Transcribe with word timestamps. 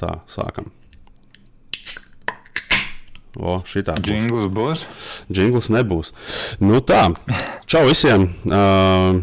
Tā, 0.00 0.14
sākam. 0.32 0.70
O, 3.38 3.60
šitā. 3.68 3.94
būs. 4.00 4.08
Jingls 4.10 4.48
būs. 4.54 4.86
Jingls 5.30 5.68
nebūs. 5.70 6.10
Nu 6.58 6.80
tā, 6.82 7.04
čau 7.70 7.84
visiem! 7.86 8.26
Uh, 8.48 9.20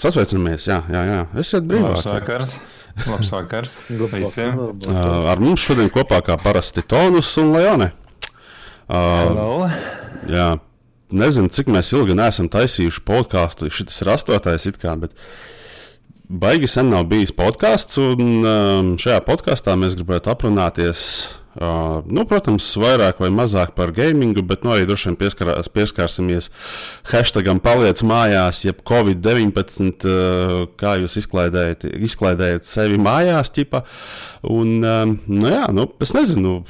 sasveicinamies, 0.00 0.68
jā, 0.70 0.78
jā, 0.92 1.02
jā. 1.08 1.22
Esiet 1.42 1.64
Labs 1.64 1.72
brīvāk. 1.72 2.06
vakars. 2.06 2.54
Labs 3.08 3.32
vakars 3.34 3.74
visiem. 4.14 4.60
Uh, 4.86 5.26
ar 5.32 5.42
mums 5.42 5.64
šodien 5.64 5.90
kopā 5.92 6.20
kā 6.26 6.38
parasti 6.40 6.84
Tonus 6.86 7.32
un 7.42 7.50
Leone. 7.56 7.90
Uh, 8.90 8.94
Hello. 8.94 9.50
jā, 10.30 10.48
nezinu, 11.14 11.50
cik 11.54 11.68
mēs 11.70 11.92
ilgi 11.94 12.16
neesam 12.18 12.48
taisījuši 12.50 13.04
podkāstu. 13.06 13.70
Šis 13.74 14.04
ir 14.04 14.12
astotais, 14.14 14.66
it 14.70 14.78
kā, 14.82 14.94
bet 14.98 15.14
baigi 16.30 16.68
sen 16.70 16.90
nav 16.92 17.08
bijis 17.10 17.32
podkāsts. 17.34 17.98
Un 17.98 18.46
um, 18.46 18.94
šajā 19.00 19.20
podkāstā 19.26 19.74
mēs 19.78 19.98
gribētu 19.98 20.32
aprunāties. 20.32 21.02
Uh, 21.50 21.98
nu, 22.06 22.22
protams, 22.30 22.68
vairāk 22.78 23.18
vai 23.18 23.28
mazāk 23.34 23.72
par 23.74 23.90
gamingu, 23.92 24.44
bet 24.46 24.62
nu, 24.62 24.70
arī 24.70 24.86
droši 24.86 25.08
vien 25.08 25.16
pieskarās, 25.18 25.66
pieskarsimies 25.74 26.46
hashtagam 27.10 27.58
paliec 27.60 28.04
mājās, 28.06 28.62
jeb 28.62 28.84
Covid-19, 28.86 30.06
uh, 30.06 30.54
kā 30.78 30.94
jūs 31.02 31.18
izklaidējat, 31.24 31.88
izklaidējat 32.06 32.70
sevi 32.70 33.02
mājās, 33.02 33.50
ķipa. 33.56 33.82
Un, 34.46 34.76
um, 34.78 35.16
nu, 35.26 35.50
jā, 35.50 35.66
nu, 35.74 35.88
es 36.06 36.14
nezinu, 36.14 36.60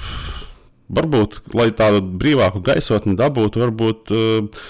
varbūt, 0.96 1.42
lai 1.60 1.68
tādu 1.76 2.00
brīvāku 2.00 2.64
gaisotni 2.64 3.18
dabūtu, 3.20 3.60
varbūt 3.66 4.16
uh, 4.16 4.64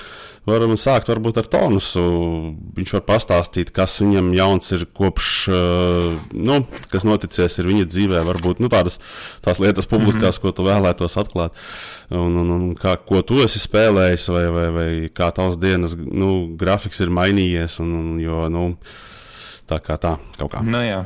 varam 0.51 0.75
sākt 0.79 1.09
varbūt 1.11 1.39
ar 1.41 1.49
tonusu. 1.51 2.03
Viņš 2.77 2.95
var 2.97 3.05
pastāstīt, 3.09 3.73
kas 3.75 3.97
viņam 4.03 4.33
jauns 4.37 4.73
ir 4.77 4.85
kopš, 4.97 5.31
uh, 5.51 6.19
nu, 6.35 6.59
kas 6.93 7.07
noticies 7.09 7.59
ir 7.61 7.69
viņa 7.71 7.87
dzīvē, 7.91 8.23
varbūt 8.29 8.63
nu, 8.63 8.71
tādas 8.73 9.01
tās 9.45 9.63
lietas 9.63 9.89
publiskās, 9.91 10.37
mm 10.37 10.39
-hmm. 10.39 10.43
ko 10.43 10.55
tu 10.57 10.67
vēlētos 10.67 11.17
atklāt. 11.21 11.57
Un, 12.11 12.37
un, 12.43 12.51
un 12.57 12.67
kā, 12.75 12.97
ko 13.07 13.23
tu 13.23 13.41
esi 13.45 13.63
spēlējis, 13.63 14.29
vai, 14.35 14.45
vai, 14.51 14.67
vai 14.75 14.89
kā 15.15 15.31
tavs 15.35 15.57
dienas 15.63 15.97
nu, 15.97 16.57
grafiks 16.59 17.01
ir 17.01 17.11
mainījies. 17.11 17.81
Un, 17.81 17.95
un, 18.01 18.21
jo, 18.21 18.49
nu, 18.49 18.77
tā 19.71 19.81
kā 19.81 19.97
tā, 19.97 20.19
kaut 20.39 20.53
kā. 20.53 20.63
Nu 20.67 20.83
jā. 20.85 21.05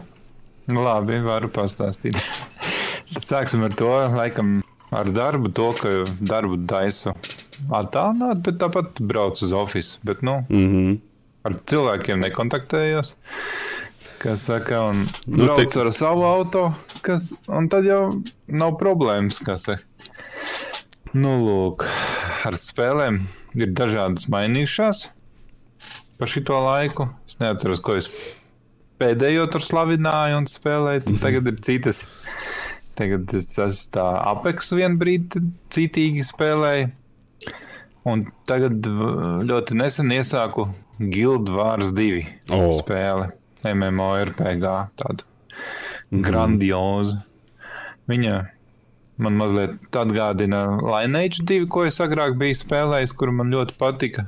Labi, 0.68 1.20
varu 1.20 1.50
pastāstīt. 1.52 2.16
Tad 3.14 3.24
sāksim 3.28 3.64
ar 3.66 3.74
to, 3.76 3.90
laikam, 4.16 4.62
ar 4.90 5.10
darbu, 5.12 5.52
to, 5.52 5.72
ka 5.76 5.88
darbu 6.20 6.62
taisu 6.66 7.12
attālināt, 7.70 8.42
bet 8.46 8.58
tāpat 8.62 9.00
braucu 9.00 9.44
uz 9.46 9.52
ofisu. 9.52 9.98
Bet, 10.04 10.22
nu, 10.22 10.44
Mm 10.48 10.68
-hmm. 10.72 11.00
ar 11.44 11.52
cilvēkiem 11.54 12.20
nekontaktējos. 12.20 13.14
Kas 14.18 14.40
saka, 14.46 14.80
un 14.90 15.08
Nu, 15.26 15.44
brauc 15.44 15.58
tik- 15.60 15.80
ar 15.80 15.92
savu 15.92 16.22
auto, 16.24 16.72
kas, 17.02 17.34
un 17.48 17.68
tad 17.68 17.84
jau 17.84 18.22
nav 18.48 18.78
problēmas. 18.80 19.40
Nu, 21.14 21.28
lūk, 21.46 21.84
ar 22.44 22.52
spēlēm 22.58 23.20
ir 23.54 23.66
dažādas 23.68 24.26
mainījušās 24.28 25.08
pa 26.18 26.26
šito 26.26 26.56
laiku. 26.64 27.08
Es 27.28 27.36
neatceros, 27.38 27.80
ko 27.80 27.94
es 27.96 28.08
pēdējo 28.98 29.46
tur 29.50 29.60
slavināju 29.60 30.36
un 30.38 30.44
spēlēju. 30.46 31.04
tad 31.04 31.20
Tagad 31.20 31.46
ir 31.46 31.60
citas. 31.60 32.04
Tagad 32.94 33.32
es 33.34 33.58
esmu 33.58 34.78
vienu 34.78 34.96
brīdi 34.98 35.40
citīgi 35.74 36.22
spēlēju. 36.24 36.90
Un 38.04 38.26
tagad 38.48 38.84
ļoti 39.48 39.76
nesen 39.80 40.10
iesāku 40.12 40.66
Guild 41.00 41.48
Wars 41.48 41.92
2 41.96 42.24
O. 42.52 42.68
spēli. 42.76 43.30
MMORPG 43.64 44.66
tādu 45.00 45.24
Mhm. 46.12 46.20
grandiozu. 46.26 47.16
Viņa 48.08 48.34
man 49.16 49.38
mazliet 49.40 49.78
atgādina 49.96 50.60
Lineage 50.82 51.40
2, 51.48 51.66
ko 51.70 51.84
es 51.88 51.96
agrāk 51.98 52.36
biju 52.38 52.54
spēlējis, 52.58 53.14
kur 53.16 53.32
man 53.32 53.50
ļoti 53.50 53.76
patika. 53.80 54.26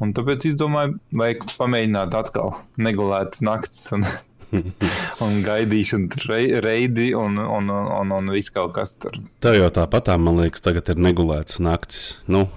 Un 0.00 0.12
tāpēc 0.14 0.46
es 0.50 0.56
domāju, 0.58 0.98
vajag 1.12 1.46
pamēģināt 1.58 2.14
atkal 2.14 2.56
negulētas 2.78 3.42
naktis 3.46 3.86
un, 3.92 4.04
un 5.24 5.40
gaidīšanu, 5.46 6.26
reidi 6.62 7.12
un, 7.14 7.38
un, 7.38 7.70
un, 7.70 7.88
un, 8.00 8.12
un 8.18 8.30
viss 8.34 8.50
kaut 8.50 8.74
kas 8.74 8.94
tur. 8.98 9.12
Tev 9.40 9.54
jau 9.58 9.70
tāpat, 9.70 10.10
man 10.18 10.38
liekas, 10.42 10.62
tagad 10.66 10.88
ir 10.90 10.96
negulētas 10.96 11.58
naktis. 11.62 12.16
Nu, 12.26 12.48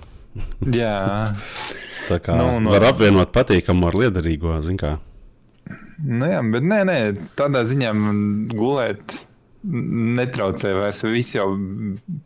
Jā, 0.80 1.36
tā 2.10 2.20
kā 2.24 2.36
Nu, 2.38 2.60
nu. 2.64 2.74
var 2.74 2.86
apvienot 2.92 3.32
patīkamu 3.36 3.90
ar 3.90 3.98
liederīgo, 4.04 4.54
zin 4.66 4.78
kā. 4.80 4.98
nu 6.06 6.30
jā 6.30 6.44
bet 6.54 6.64
nē, 6.64 6.84
nē, 6.88 7.00
tādā 7.40 7.66
ziņā 7.68 7.92
gulēt 8.56 9.18
netraucē 9.64 10.72
vairs. 10.78 11.02
Viss 11.04 11.36
jau 11.36 11.50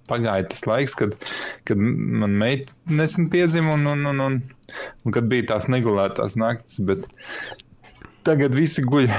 pagāja 0.09 0.45
tas 0.51 0.65
laiks, 0.69 0.93
kad, 0.99 1.15
kad 1.65 1.79
man 1.81 2.35
meita 2.37 2.73
nesen 2.85 3.29
piedzima 3.33 3.73
un, 3.73 3.87
un, 3.89 4.05
un, 4.11 4.19
un, 4.27 4.37
un 5.05 5.15
kad 5.15 5.29
bija 5.31 5.47
tās 5.55 5.69
negulētās 5.71 6.37
naktis. 6.37 6.77
Bet 6.85 7.07
tagad 8.27 8.53
visi 8.57 8.85
guļ. 8.85 9.09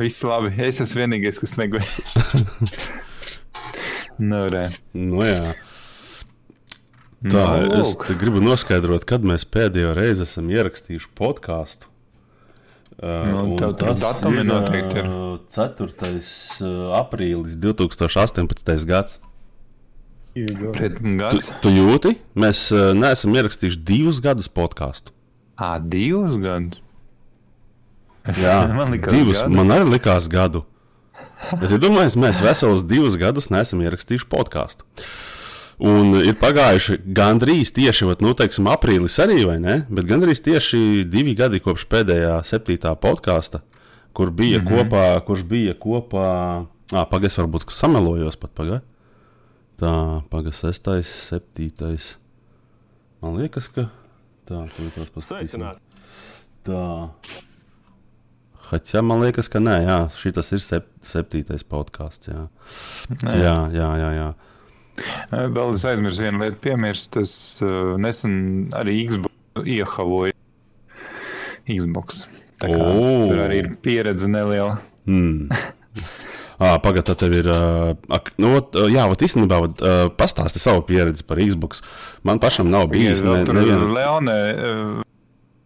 Viss 0.00 0.22
labi. 0.24 0.54
Es 0.62 0.80
esmu 0.80 1.02
vienīgais, 1.02 1.40
kas 1.42 1.56
neguļ. 1.58 1.82
nu, 4.30 4.44
re. 4.54 4.64
Nu, 4.94 5.20
jā. 5.26 5.52
Tā, 7.22 7.42
Nu, 7.70 7.80
es 7.84 7.92
gribu 8.18 8.40
noskaidrot, 8.42 9.04
kad 9.06 9.22
mēs 9.22 9.44
pēdējo 9.46 9.92
reizi 9.94 10.24
esam 10.26 10.48
ierakstījuši 10.50 11.10
podkāstu. 11.18 11.86
Uh, 13.02 13.08
Nu, 13.30 13.42
un 13.44 13.52
tev 13.58 13.72
tur 13.78 13.92
tas 13.94 14.00
datumi 14.02 14.42
noteikti 14.46 14.98
ir. 15.00 15.06
uh, 15.06 15.38
4. 15.50 15.86
uh, 16.10 16.96
aprīlis 16.98 17.54
2018. 17.62 18.86
gads. 18.90 19.20
Pret 20.72 20.98
Tu, 20.98 21.14
gads. 21.18 21.48
tu 21.62 21.70
jūti? 21.72 22.14
Mēs 22.38 22.66
uh, 22.72 22.90
neesam 22.96 23.34
ierakstījuši 23.36 23.80
divus 23.84 24.20
gadus 24.24 24.48
podkāstu. 24.48 25.12
Ā, 25.60 25.76
divus 25.78 26.38
gadus. 26.42 26.82
Jā, 28.38 28.62
man 28.78 28.94
liekas, 28.94 29.12
divus. 29.14 29.40
gadu. 29.40 29.56
Man 29.60 29.74
arī 29.74 29.88
likās 29.96 30.28
gadu. 30.32 30.64
Bet, 31.58 31.70
ja 31.74 31.78
domāju, 31.82 32.14
mēs 32.22 32.40
veselus 32.42 32.84
divus 32.86 33.16
gadus 33.18 33.50
neesam 33.50 33.82
ierakstījuši 33.82 34.28
podkāstu. 34.30 34.86
Un 35.82 36.14
ir 36.20 36.36
pagājuši 36.38 37.00
gandrīz 37.16 37.72
tieši, 37.74 38.06
vat, 38.06 38.20
nu, 38.22 38.36
teiksim, 38.38 38.68
aprīlis 38.70 39.16
arī, 39.22 39.40
vai 39.48 39.56
ne? 39.58 39.80
Bet 39.90 40.06
gandrīz 40.06 40.38
tieši 40.44 41.02
divi 41.10 41.34
gadi 41.38 41.58
kopš 41.64 41.88
pēdējā 41.90 42.36
septītā 42.46 42.92
podkāsta, 43.02 43.64
kur 44.14 44.30
bija 44.30 44.60
mm. 44.60 44.68
-hmm. 44.68 44.78
kopā, 44.78 45.06
kurš 45.26 45.42
bija 45.42 45.74
kopā. 45.74 46.28
Ah, 46.92 47.06
pagaidi, 47.10 47.34
varbūt 47.40 47.72
samelojos 47.74 48.38
pat 48.38 48.52
pagaidi. 48.54 48.84
Tā, 49.82 50.22
pagaidi, 50.30 50.54
sestais, 50.54 51.10
septītais. 51.30 52.12
Man 53.22 53.40
liekas, 53.40 53.66
ka 53.72 53.88
tā, 54.46 54.62
tur 54.76 54.92
tas 54.94 55.10
pats. 55.10 55.58
Tā. 56.62 56.84
Haķā, 58.70 59.02
man 59.02 59.26
liekas, 59.26 59.50
ka 59.50 59.58
nē, 59.58 59.80
jā, 59.82 59.98
šis 60.14 60.52
ir 60.54 60.62
sep 60.62 60.86
septītais 61.02 61.66
podkāsts. 61.66 62.30
Jā. 62.30 62.46
Nē. 63.26 63.34
jā, 63.34 63.58
jā, 63.74 63.90
jā. 63.98 64.14
jā. 64.20 64.30
Ē, 65.32 65.46
Vēl 65.54 65.74
es 65.76 65.84
aizmirsu 65.88 66.22
vienu 66.26 66.42
lietu, 66.42 66.58
piemirst. 66.64 67.16
Es 67.22 67.32
uh, 67.64 67.94
nesen 68.00 68.68
arī 68.76 68.98
Xbox 69.08 69.64
iehavoju. 69.68 70.34
Xbox. 71.68 72.24
Tā 72.62 72.70
kā, 72.70 72.78
O! 72.78 73.28
tur 73.30 73.40
arī 73.44 73.62
ir 73.64 73.70
pieredze 73.84 74.28
neliela. 74.30 74.80
Mm. 75.10 75.48
Ah, 76.62 76.76
Pagaidā, 76.78 77.02
tad 77.10 77.18
tev 77.24 77.32
ir. 77.34 77.46
Uh, 77.50 78.20
nu, 78.38 78.52
ot, 78.60 78.76
uh, 78.78 78.84
jā, 78.92 79.02
ot, 79.10 79.18
īstenībā, 79.26 79.56
ot, 79.64 79.80
uh, 79.82 80.04
pastāsti 80.14 80.60
savu 80.62 80.84
pieredzi 80.86 81.24
par 81.26 81.40
Xbox. 81.42 81.80
Man 82.22 82.38
pašam 82.38 82.68
nav 82.70 82.84
bijis. 82.92 83.18
Ja 83.18 83.32
vēl 83.32 83.48
tur 83.48 83.56
neviena- 83.58 83.88
Leone 83.96 84.36
uh, 84.54 85.00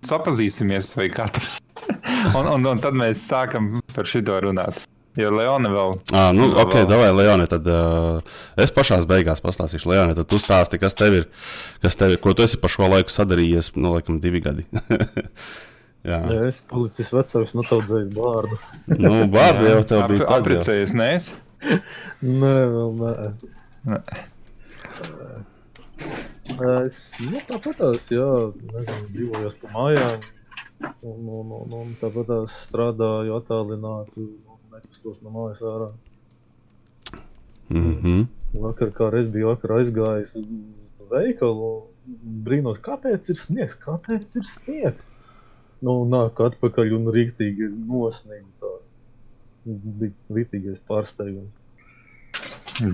sapazīsimies 0.08 0.94
vai 0.96 1.10
tur. 1.12 1.44
un, 2.38 2.48
un, 2.54 2.64
un 2.72 2.80
tad 2.80 2.96
mēs 2.96 3.20
sākam 3.28 3.74
par 3.92 4.08
šito 4.08 4.38
runāt. 4.46 4.80
Jo 5.16 5.30
Leone 5.32 5.70
vēl. 5.72 5.94
Ah, 6.12 6.28
nu, 6.36 6.50
vēl- 6.52 6.58
ok, 6.66 6.74
davai, 6.90 7.08
Leone, 7.16 7.46
tad 7.48 7.64
uh, 7.72 8.20
es 8.60 8.72
pašā 8.76 8.98
beigās 9.08 9.40
pastāstīšu, 9.44 9.88
Leone, 9.88 10.14
tad 10.18 10.28
tu 10.28 10.36
stāsti, 10.42 10.76
kas 10.82 10.94
tev 10.98 11.14
ir, 11.22 11.26
kas 11.80 11.96
tev 11.96 12.12
ir, 12.12 12.20
ko 12.20 12.34
tu 12.36 12.44
esi 12.44 12.58
par 12.60 12.72
šo 12.74 12.88
laiku 12.92 13.14
sadarījies, 13.14 13.72
nu, 13.80 13.94
laikam, 13.96 14.18
divi 14.20 14.42
gadi. 14.44 14.66
jā, 16.10 16.20
Jā, 16.20 16.40
es 16.50 16.60
palicis 16.68 17.08
vecāks, 17.16 17.56
notaudzējis 17.56 18.12
bārdu. 18.14 18.60
nu, 18.92 19.14
vārdi 19.32 19.72
jau 19.72 19.82
tev 19.88 20.04
Ap, 20.04 20.10
bija. 20.12 20.20
tad 20.20 20.28
jau. 20.28 20.40
Apprecējies, 20.42 20.96
nē, 21.00 21.08
es. 21.16 21.32
Nē, 22.44 22.54
vēl 22.76 22.96
nē. 23.00 23.12
Nē. 23.88 24.00
Es 26.86 26.98
nu, 27.24 27.40
tāpatās, 27.48 28.04
jā, 28.12 28.26
nezinu, 28.70 29.06
dzīvojos 29.16 29.56
pa 29.62 29.72
mājām. 29.74 30.20
Un, 31.00 31.22
un, 31.24 31.52
un, 31.56 31.72
un 31.80 31.94
tāpatās 32.02 32.52
strādāju 32.66 33.32
attālināti. 33.40 34.26
Nekustos 34.76 35.20
no 35.24 35.32
mājas 35.34 35.62
ārā. 35.64 35.90
Mhm. 37.72 38.26
Vakar, 38.62 38.92
kā 38.94 39.10
es 39.18 39.28
biju 39.32 39.50
vakar 39.50 39.76
aizgājis 39.80 40.36
uz 40.38 40.46
veikalu, 41.10 41.70
brīnos, 42.46 42.78
kāpēc 42.82 43.28
ir 43.32 43.38
sniegs, 43.40 43.76
kāpēc 43.82 44.36
ir 44.38 44.46
sniegs. 44.48 45.08
Nu, 45.84 45.98
nāk 46.08 46.40
atpakaļ 46.40 46.94
un 46.96 47.10
rīktīgi 47.12 47.68
nosniegt 47.90 48.48
tās. 48.62 48.92
Bija 49.66 50.14
rītīgais 50.38 50.80
pārsteigums. 50.88 51.52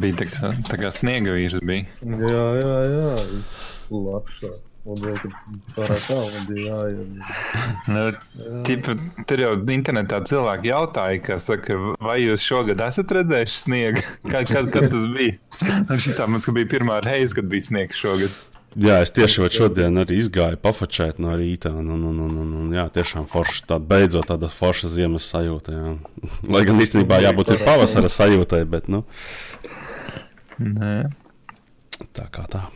Bija 0.02 0.18
tā 0.22 0.26
kā, 0.30 0.50
tā 0.70 0.78
kā 0.80 0.90
sniega 0.94 1.36
vīrs 1.36 1.60
bija. 1.66 1.86
Jā, 2.02 2.44
jā, 2.58 2.76
jā. 2.90 3.14
Viss 3.30 3.90
labs 3.92 4.42
Nu, 7.86 8.00
tipa, 8.66 8.96
tur 9.30 9.42
jau 9.44 9.52
internetā 9.70 10.18
cilvēki 10.26 10.72
jautāja, 10.72 11.20
ka, 11.22 11.36
saka, 11.42 11.76
vai 12.02 12.16
jūs 12.24 12.42
šogad 12.42 12.82
esat 12.82 13.14
redzējuši 13.14 13.60
sniegu? 13.60 14.02
Kad, 14.32 14.50
kad, 14.50 14.72
kad 14.74 14.88
tas 14.90 15.04
bija? 15.14 15.36
Un 15.86 16.02
šitā 16.02 16.26
mums 16.30 16.48
bija 16.56 16.70
pirmā 16.74 16.98
reize, 17.04 17.36
kad 17.38 17.46
bija 17.50 17.68
sniegs 17.68 18.00
šogad. 18.00 18.34
Jā, 18.72 19.02
es 19.04 19.12
tieši 19.12 19.50
šodien 19.52 20.00
arī 20.00 20.16
izgāju 20.22 20.56
pafačēt 20.62 21.18
no 21.22 21.34
rīta. 21.36 21.70
Un, 21.76 21.90
un, 21.92 22.04
un, 22.08 22.20
un, 22.26 22.36
un, 22.42 22.52
un 22.62 22.74
jā, 22.74 22.86
tiešām 22.94 23.28
forša, 23.30 23.66
tā, 23.68 23.78
beidzot 23.78 24.30
tāda 24.32 24.48
forša 24.50 24.90
ziemas 24.94 25.28
sajūta. 25.30 25.76
Jā. 25.76 25.96
Lai 26.56 26.66
gan 26.66 26.80
īstenībā 26.82 27.20
jābūt 27.22 27.54
ir 27.54 27.66
pavasara 27.68 28.10
sajūtai, 28.10 28.64
bet 28.72 28.88
nu, 28.90 29.04
Nē. 30.58 30.94
tā 32.16 32.30
kā 32.32 32.48
tā. 32.50 32.66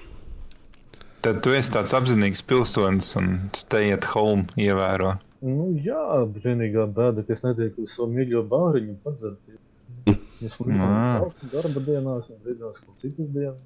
Tad 1.26 1.40
tu 1.43 1.50
esi 1.58 1.73
tāds 1.75 1.90
apzinīgs 1.96 2.43
pilsonis 2.46 3.08
un 3.19 3.31
stay 3.58 3.90
at 3.94 4.05
home 4.14 4.44
ievēro. 4.62 5.17
Nu, 5.46 5.73
jā, 5.82 6.02
vienīgā 6.38 6.84
bēda, 6.94 7.25
ka 7.26 7.34
es 7.34 7.43
netieku 7.43 7.82
uz 7.87 7.94
savu 7.96 8.12
mīļo 8.14 8.44
bāriņu 8.50 8.94
padzert. 9.02 9.56
Es 10.06 10.55
Ā. 10.62 10.69
lidoju 10.69 11.50
darba 11.52 11.82
dienās 11.88 12.31
un 12.31 12.38
dienās, 12.46 12.78
ko 12.78 12.94
citas 13.02 13.26
dienas, 13.34 13.58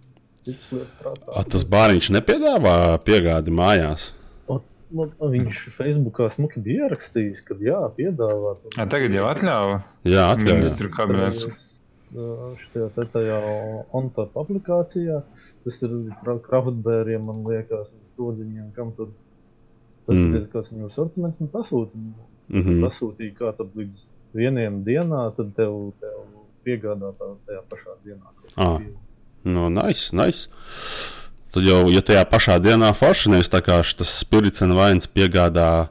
citas 0.47 0.71
lietas 0.73 0.95
prātā. 1.03 1.29
A, 1.37 1.45
tas 1.53 1.67
bāriņš 1.75 2.09
nepiedāvā 2.17 2.75
piegādi 3.07 3.53
mājās. 3.61 4.09
O, 4.49 4.61
man, 4.97 5.13
viņš 5.37 5.65
Facebookā 5.77 6.31
smuki 6.33 6.63
bija 6.65 6.89
ierakstījis, 6.89 7.43
ka 7.49 7.59
jā, 7.61 7.81
piedāvā. 7.99 8.55
to. 8.63 8.73
A, 8.81 8.87
tagad 8.91 9.13
jau 9.19 9.27
atļāva 9.31 9.83
Jā, 10.09 10.31
atļauj. 10.33 10.57
ministru 10.63 10.93
kabinets. 10.97 11.45
Šajā 12.11 12.89
tajā 13.13 13.37
OnTop 13.95 14.35
aplikācijā, 14.43 15.21
tas 15.65 15.83
ir 15.83 15.91
kraftbēriem, 16.47 17.27
man 17.27 17.45
liekas, 17.47 17.93
rodziņiem, 18.19 18.71
kam 18.77 18.93
tur 18.97 19.11
tas 20.07 20.17
Mm. 20.17 20.35
ir 20.37 20.47
kāds 20.53 20.73
viņu 20.73 20.91
sortiments 20.95 21.41
un 21.41 21.49
pasūtīja. 21.49 22.27
Mm 22.49 22.63
-hmm. 22.63 22.81
Pasūtīja 22.87 23.35
kā 23.39 23.53
tad 23.57 23.69
līdz 23.77 24.05
vieniem 24.35 24.83
dienā, 24.85 25.31
tad 25.37 25.55
tev, 25.55 25.93
tev 26.01 26.19
piegādā 26.65 27.13
tā, 27.19 27.37
tajā 27.47 27.63
pašā 27.71 27.95
dienā. 28.05 28.27
ko. 28.41 28.81
Nu, 29.45 29.69
nice, 29.71 30.17
nice. 30.17 30.49
Tad 31.51 31.65
jau, 31.65 31.89
ja 31.91 32.01
tajā 32.01 32.25
pašā 32.31 32.59
dienā 32.63 32.93
forši 32.95 33.31
nevis 33.31 33.49
tā 33.49 33.61
kā 33.61 33.81
tas 33.97 34.19
spirits 34.19 34.63
un 34.63 34.75
vainas 34.77 35.07
piegādā, 35.07 35.89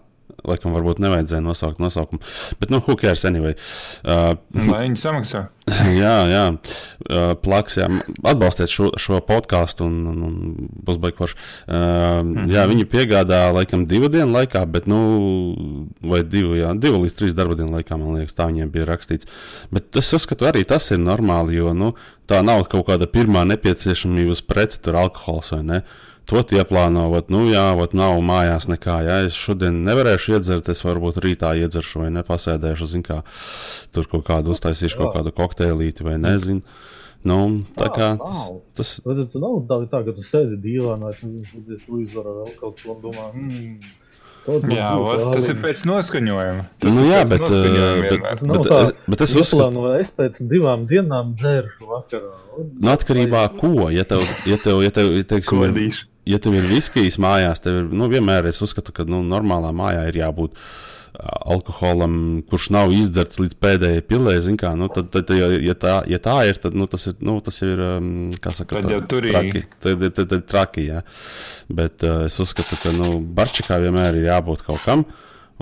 laikam, 0.48 0.74
varbūt 0.76 1.02
nevajadzēja 1.04 1.44
nosaukt 1.44 1.82
nosaukumu. 1.84 2.22
Bet, 2.62 2.72
nu, 2.74 2.82
who 2.86 2.96
cares 3.00 3.26
anyway? 3.28 3.56
Uh, 4.04 4.36
Lai 4.70 4.86
viņi 4.88 5.00
samaksā. 5.00 5.48
jā, 6.02 6.14
jā, 6.30 6.44
uh, 6.56 7.34
plaks, 7.44 7.78
jā. 7.80 7.88
Atbalstiet 8.26 8.72
šo, 8.74 8.90
šo 9.00 9.20
podkāstu 9.26 9.86
un, 9.86 9.98
un, 10.12 10.24
un 10.26 10.70
būs 10.88 11.00
baigts. 11.02 11.20
Uh, 11.20 11.76
mm 11.76 12.36
-hmm. 12.36 12.52
Jā, 12.54 12.66
viņi 12.70 12.90
piegādā 12.90 13.42
laikam 13.54 13.86
divu 13.86 14.10
dienu 14.10 14.32
laikā, 14.34 14.66
bet, 14.66 14.88
nu, 14.88 15.00
vai 16.02 16.24
divu, 16.24 16.56
jā, 16.56 16.74
divu 16.80 17.04
līdz 17.04 17.16
trīs 17.16 17.34
darba 17.38 17.56
dienu 17.56 17.78
laikā, 17.78 17.98
man 17.98 18.20
liekas, 18.20 18.36
tā 18.36 18.50
viņiem 18.50 18.72
bija 18.72 18.86
rakstīts. 18.86 19.28
Bet 19.72 19.96
es 19.96 20.14
uzskatu, 20.14 20.46
arī 20.46 20.66
tas 20.66 20.92
ir 20.92 20.98
normāli, 20.98 21.56
jo, 21.56 21.74
nu, 21.74 21.94
tā 22.28 22.42
nav 22.46 22.64
kaut 22.70 22.88
kāda 22.88 23.08
pirmā 23.08 23.46
nepieciešamības 23.46 24.42
prece, 24.42 24.80
tur 24.82 24.96
alkohols 24.96 25.52
vai 25.52 25.64
ne. 25.64 25.82
To 26.30 26.44
tie 26.46 26.62
plāno, 26.68 27.08
vat, 27.10 27.32
nu 27.34 27.48
jā, 27.50 27.72
vat 27.80 27.96
nav 27.98 28.20
mājās 28.22 28.68
nekā. 28.70 29.00
Jā, 29.08 29.18
es 29.26 29.38
šodien 29.38 29.82
nevarēšu 29.88 30.36
iedzert, 30.38 30.70
es 30.70 30.84
varbūt 30.86 31.18
rītā 31.26 31.56
iedzeršu 31.58 32.04
vai 32.04 32.12
nepasēdēšu, 32.20 32.90
zinu, 32.92 33.06
kā 33.08 33.24
tur 33.96 34.06
kaut 34.12 34.28
kādu 34.28 34.54
uztaisīšu, 34.54 35.00
kaut 35.00 35.16
kādu 35.18 35.34
kokteilīti 35.34 36.06
vai 36.06 36.20
nezinu. 36.22 36.62
Nu, 37.26 37.40
tā 37.76 37.90
kā 37.92 38.14
tas, 38.16 38.44
tas 38.78 38.92
Bet 39.04 39.18
tas 39.26 39.42
nav 39.42 39.58
tā, 39.68 39.80
tā, 39.92 40.04
ka 40.06 40.14
tu 40.16 40.24
sēdi 40.24 40.56
dīvainā, 40.64 41.10
un 41.26 41.42
skaties 41.50 41.82
televizorā 41.84 42.36
vēl 42.38 42.54
kaut 42.62 42.80
ko 42.80 42.96
domā, 43.02 43.26
hmm, 43.34 43.90
ko 44.46 44.60
Jā, 44.72 44.94
ot, 44.96 45.26
tas 45.34 45.50
ir 45.52 45.60
pēc 45.60 45.82
noskaņojuma. 45.90 46.64
Tas 46.80 46.96
nu, 46.96 47.04
ir 47.04 47.12
jā, 47.12 47.20
pēc 47.26 47.34
bet, 47.34 47.44
noskaņojuma 47.44 47.98
uh, 47.98 48.06
bet, 48.06 48.46
nav 48.48 48.56
bet, 48.56 48.70
tā. 48.70 48.78
es, 48.80 48.94
bet 49.12 49.26
es 49.26 49.36
uzskatu, 49.36 49.66
Ieplānoju, 49.66 49.98
es 50.00 50.14
pēc 50.22 50.40
divām 50.54 50.86
dienām 50.94 51.34
dzēršu 51.42 51.90
vakarā. 51.90 52.32
Un- 52.56 52.72
nu, 52.78 52.94
atkarībā 52.94 53.44
no 53.50 53.60
ko, 53.60 53.90
ja 53.92 54.08
tev, 54.08 54.24
ja 54.48 54.62
tev, 54.64 54.80
ja 54.86 54.94
tev, 54.96 55.12
ja 55.20 55.28
teiksim, 55.34 55.66
ir. 55.68 56.00
Ja 56.30 56.40
tev 56.42 56.58
ir 56.60 56.70
viskijas 56.70 57.18
mājās, 57.22 57.64
ir, 57.70 57.90
nu, 57.96 58.10
vienmēr 58.12 58.50
es 58.52 58.62
uzskatu, 58.66 58.94
ka, 58.96 59.08
nu, 59.10 59.24
normālā 59.26 59.74
mājā 59.76 60.08
ir 60.10 60.22
jābūt 60.22 60.58
alkoholam, 61.20 62.14
kurš 62.48 62.70
nav 62.72 62.94
izdzerts 62.96 63.40
līdz 63.42 63.56
pēdējai 63.60 64.04
pilē, 64.08 64.36
kā, 64.62 64.72
nu, 64.80 64.88
tad, 64.94 65.10
tad 65.12 65.32
ja, 65.36 65.50
ja, 65.58 65.76
tā, 65.76 65.96
ja 66.08 66.20
tā 66.24 66.36
ir, 66.48 66.60
tad, 66.62 66.78
nu, 66.78 66.86
tas 66.92 67.10
ir, 67.10 67.18
nu, 67.26 67.40
tas 67.44 67.58
ir, 67.66 67.82
um, 67.98 68.12
saka, 68.46 68.78
Tad 68.78 68.94
jau 68.94 69.02
turīgi. 69.16 69.34
traki, 69.34 69.64
tad, 69.82 70.04
tad, 70.04 70.14
tad, 70.16 70.30
tad 70.36 70.46
traki, 70.52 70.86
jā. 70.92 71.02
Bet 71.68 72.06
uh, 72.08 72.28
es 72.30 72.38
uzskatu, 72.40 72.78
ka, 72.80 72.94
nu, 72.96 73.18
barčikā 73.36 73.82
vienmēr 73.82 74.22
ir 74.22 74.30
jābūt 74.30 74.64
kaut 74.70 74.86
kam, 74.86 75.04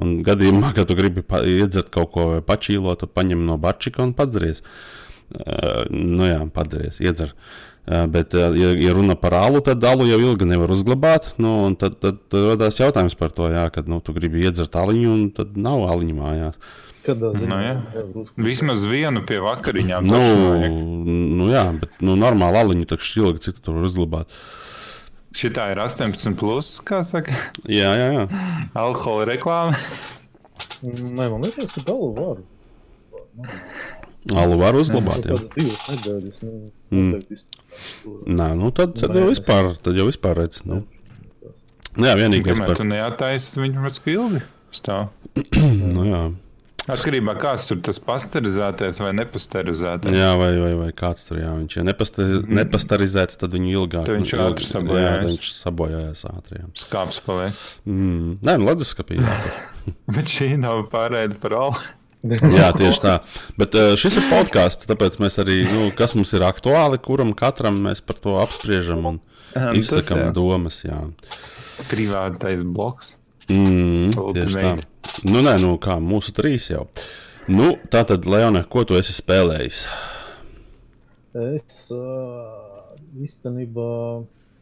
un 0.04 0.19
gadījumā, 0.28 0.75
kad 0.78 0.92
tu 0.92 1.00
gribi 1.00 1.24
iedzert 1.56 1.90
kaut 1.96 2.12
ko 2.14 2.28
vai 2.36 2.44
pačīlot, 2.46 3.08
paņem 3.16 3.48
no 3.48 3.58
barčika 3.62 4.04
un 4.06 4.14
padzeries. 4.18 4.62
Uh, 5.28 5.88
nu 5.90 6.28
jā, 6.28 6.44
padzeries, 6.54 7.02
iedzer. 7.04 7.34
Uh, 7.34 7.67
bet, 7.88 8.34
ja, 8.36 8.50
ja 8.75 8.94
runa 8.95 9.16
par 9.16 9.38
alu, 9.39 9.62
tad 9.63 9.84
alu 9.88 10.07
jau 10.10 10.18
ilgi 10.19 10.48
nevar 10.50 10.74
uzglabāt. 10.75 11.30
Nu, 11.39 11.54
un 11.69 11.78
tad, 11.80 11.95
tad, 12.04 12.19
tad 12.28 12.50
radās 12.54 12.81
jautājums 12.81 13.16
par 13.16 13.31
to, 13.36 13.48
jā, 13.54 13.63
kad 13.72 13.88
nu, 13.88 14.01
tu 14.04 14.16
gribi 14.16 14.44
iedzert 14.44 14.75
aliņu, 14.75 15.13
un 15.13 15.30
tad 15.38 15.56
nav 15.56 15.86
aliņu 15.94 16.18
mājās. 16.18 16.60
Nu, 17.07 17.57
jā. 17.63 17.75
Vismaz 18.44 18.84
vienu 18.84 19.22
pie 19.24 19.39
vakariņām. 19.39 20.10
Nu, 20.12 20.19
nu, 21.07 21.48
jā, 21.54 21.63
bet 21.80 22.04
nu, 22.04 22.18
normāli 22.19 22.60
aliņu 22.60 22.89
taču 22.92 23.24
ilgi 23.24 23.45
citu 23.48 23.63
tur 23.63 23.80
var 23.80 23.88
uzglabāt. 23.88 24.36
Šitā 25.38 25.69
ir 25.72 25.80
18, 25.80 26.36
plus, 26.40 26.74
kā 26.83 27.04
saka, 27.07 27.36
Jā, 27.69 27.94
jā, 27.95 28.07
jā. 28.16 28.28
alkohola 28.75 29.28
reklāma. 29.30 29.80
Nē, 30.83 31.28
man 31.30 31.44
liekas, 31.45 31.72
ka 31.75 31.83
galu 31.88 32.12
var. 32.18 32.44
Nu, 34.28 34.38
Alu 34.42 34.58
var 34.60 34.76
uzglabāt. 34.80 35.26
Jā. 35.28 35.38
kādas 35.38 35.54
divas 35.56 35.88
nedēļas. 35.94 36.42
Nu, 36.44 36.72
Mm. 36.88 37.18
Nē, 38.32 38.46
nu 38.56 38.70
tad, 38.72 38.94
tad 38.96 39.12
jau 39.18 39.26
vispār, 39.28 39.74
tad 39.84 39.98
jau 40.00 40.06
vispār 40.08 40.38
redz. 40.40 40.62
Nu. 40.64 40.86
Nu, 41.98 42.06
jā, 42.08 42.14
vienīgais 42.16 42.62
par. 42.64 42.78
tu 42.80 42.86
neattaisi, 42.88 43.60
viņš 43.60 43.80
mums 43.84 44.00
ilgi 44.08 44.40
stāv. 44.72 45.10
Nu, 45.98 46.06
jā. 46.08 46.22
Atkarībā 46.88 47.34
no 47.36 47.42
kāds 47.42 47.66
tur 47.68 47.82
tas 47.84 47.98
pasterizētais 48.00 49.02
vai 49.04 49.10
nepasterizētais. 49.18 50.16
jā, 50.16 50.30
vai, 50.40 50.54
vai, 50.64 50.72
vai 50.80 50.88
kāds 50.96 51.28
tur, 51.28 51.42
jā, 51.42 51.50
viņš 51.60 51.76
ir 51.82 51.84
nepasta, 51.90 52.28
nepastarizēts, 52.48 53.36
tad 53.42 53.52
viņu 53.57 53.74
ilgāk. 53.74 54.06
Tad 54.07 54.16
viņš 54.22 54.31
nu, 54.38 54.46
ātri 54.46 54.69
sabojājās. 54.72 55.18
Jā, 55.19 55.28
viņš 55.28 55.50
sabojājās 55.57 56.24
ātri. 56.31 56.62
Jā. 56.62 56.69
Skāps 56.86 57.19
paliek. 57.28 57.60
Mm. 57.84 58.38
Nē, 58.40 58.56
nu, 58.62 58.69
leduskapī. 58.72 59.19
Bet 60.16 60.31
šī 60.31 60.54
nav 60.64 60.86
pārēda 60.96 61.36
par 61.44 61.57
alu. 61.60 61.84
jā, 62.57 62.71
tieši 62.78 63.04
tā. 63.04 63.14
Bet 63.59 63.76
uh, 63.78 63.94
šis 64.00 64.19
ir 64.21 64.28
podkāsts, 64.31 64.90
tāpēc 64.90 65.19
mēs 65.21 65.38
arī, 65.44 65.62
nu, 65.69 65.88
kas 65.97 66.16
mums 66.18 66.33
ir 66.38 66.45
aktuāli, 66.47 67.00
kuram 67.04 67.33
katram 67.38 67.80
mēs 67.86 68.02
par 68.06 68.19
to 68.24 68.38
apspriežam 68.42 69.06
un 69.06 69.21
nu, 69.56 69.83
jā. 69.83 70.31
domas. 70.36 70.81
Jā. 70.86 71.04
Privātais 71.92 72.66
bloks. 72.66 73.16
Mm, 73.47 74.12
tieši 74.36 74.57
tā. 74.59 74.74
Nu, 75.30 75.42
nē, 75.45 75.56
nu, 75.64 75.78
kā 75.81 76.02
mūsu 76.04 76.33
trīs 76.36 76.68
jau. 76.71 76.88
Nu, 77.47 77.76
tā 77.92 78.04
tad, 78.07 78.26
Leona, 78.28 78.66
ko 78.68 78.83
tu 78.83 78.97
esi 79.00 79.16
spēlējis? 79.16 79.86
Es 81.38 81.86
uh, 81.94 82.92
īstenībā 83.24 83.92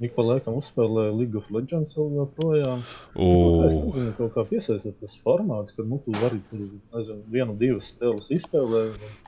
ik 0.04 0.16
pa 0.16 0.26
laikam 0.26 0.58
uzspēlēju 0.60 1.14
League 1.20 1.38
of 1.40 1.52
Legends 1.52 1.96
vēl 1.96 2.16
joprojām. 2.20 2.82
U, 3.16 3.30
Es 3.68 3.76
nezinu, 3.78 4.12
kaut 4.18 4.34
kā 4.36 4.44
piesaistīt 4.50 4.98
tas 5.00 5.16
formāts, 5.24 5.76
ka 5.76 5.84
nu, 5.88 6.02
tu 6.06 6.12
vari 6.20 6.42
tur, 6.50 6.66
nezinu, 6.96 7.22
vienu, 7.32 7.56
divas 7.60 7.94
spēles 7.94 8.32
izspēlēt. 8.36 9.00
un 9.00 9.24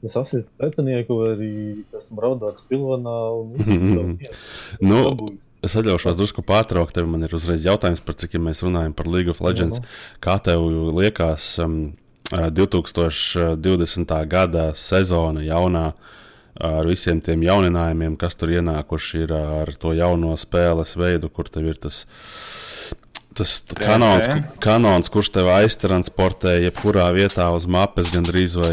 Es 0.00 0.14
asistu 0.16 0.48
pretinieku, 0.56 1.12
vai 1.20 1.26
arī 1.34 1.48
esmu 1.98 2.22
raudāts 2.24 2.62
pilvenā. 2.64 3.16
jau 3.20 4.06
iet. 4.16 4.30
Nu, 4.80 5.02
Dabūjis. 5.10 5.42
Es 5.62 5.74
atļaušos 5.76 6.16
drusku 6.16 6.40
pārtraukt, 6.40 6.94
tev 6.96 7.04
man 7.06 7.26
ir 7.26 7.34
uzreiz 7.36 7.66
jautājums 7.68 8.00
par 8.00 8.16
cik 8.16 8.32
ja 8.38 8.40
mēs 8.40 8.62
runājam 8.64 8.94
par 8.96 9.06
League 9.12 9.28
of 9.28 9.42
Legends. 9.44 9.76
Nu, 9.82 9.84
Kā 10.24 10.38
tev 10.40 10.64
liekas, 10.96 11.50
um, 11.60 11.92
ā, 12.32 12.48
2020. 12.48 14.14
gada 14.26 14.70
sezona 14.74 15.44
jaunā 15.44 15.92
ar 16.58 16.86
visiem 16.88 17.20
tiem 17.20 17.42
jauninājumiem, 17.46 18.16
kas 18.20 18.34
tur 18.34 18.48
ienākuši 18.56 19.22
ir 19.26 19.32
ar 19.36 19.70
to 19.80 19.92
jauno 19.96 20.34
spēles 20.40 20.96
veidu, 20.98 21.28
kur 21.32 21.48
tev 21.52 21.68
ir 21.70 21.78
tas. 21.80 22.06
Tas 23.34 23.60
kanons, 23.78 24.26
kanons, 24.60 25.08
kurš 25.14 25.28
tev 25.36 25.46
aiztransportē 25.54 26.56
jebkurā 26.64 27.06
vietā 27.14 27.46
uz 27.54 27.68
mapes, 27.70 28.10
gandrīz 28.10 28.56
vai 28.58 28.72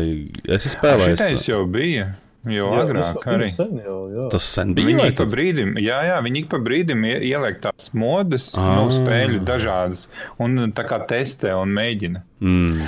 esi 0.49 0.71
spēlējis? 0.73 1.19
Šitais 1.21 1.43
to? 1.45 1.51
jau 1.51 1.65
bija. 1.69 2.07
Jau 2.47 2.67
Jā, 2.71 2.79
agrāk 2.85 3.17
tas 3.19 3.27
arī. 3.35 3.47
Sen 3.51 3.79
jau, 3.83 3.95
jā. 4.13 4.25
Tas 4.31 4.45
sen 4.55 4.71
bija. 4.73 4.87
Viņi 4.87 5.05
ik 5.11 5.17
pa 5.19 5.25
brīdim, 5.27 5.73
jā, 5.83 5.97
jā, 6.07 6.17
viņi 6.23 6.39
ik 6.45 6.49
pa 6.53 6.59
brīdim 6.63 7.01
ie- 7.05 7.19
ieliek 7.27 7.57
tās 7.61 7.89
modes, 7.93 8.53
Ah. 8.55 8.77
no 8.79 8.85
spēļu 8.95 9.41
dažādas, 9.45 10.05
un 10.39 10.71
tā 10.71 10.85
kā 10.87 11.01
testē 11.09 11.53
un 11.61 11.73
mēģina. 11.75 12.21
Mm. 12.39 12.81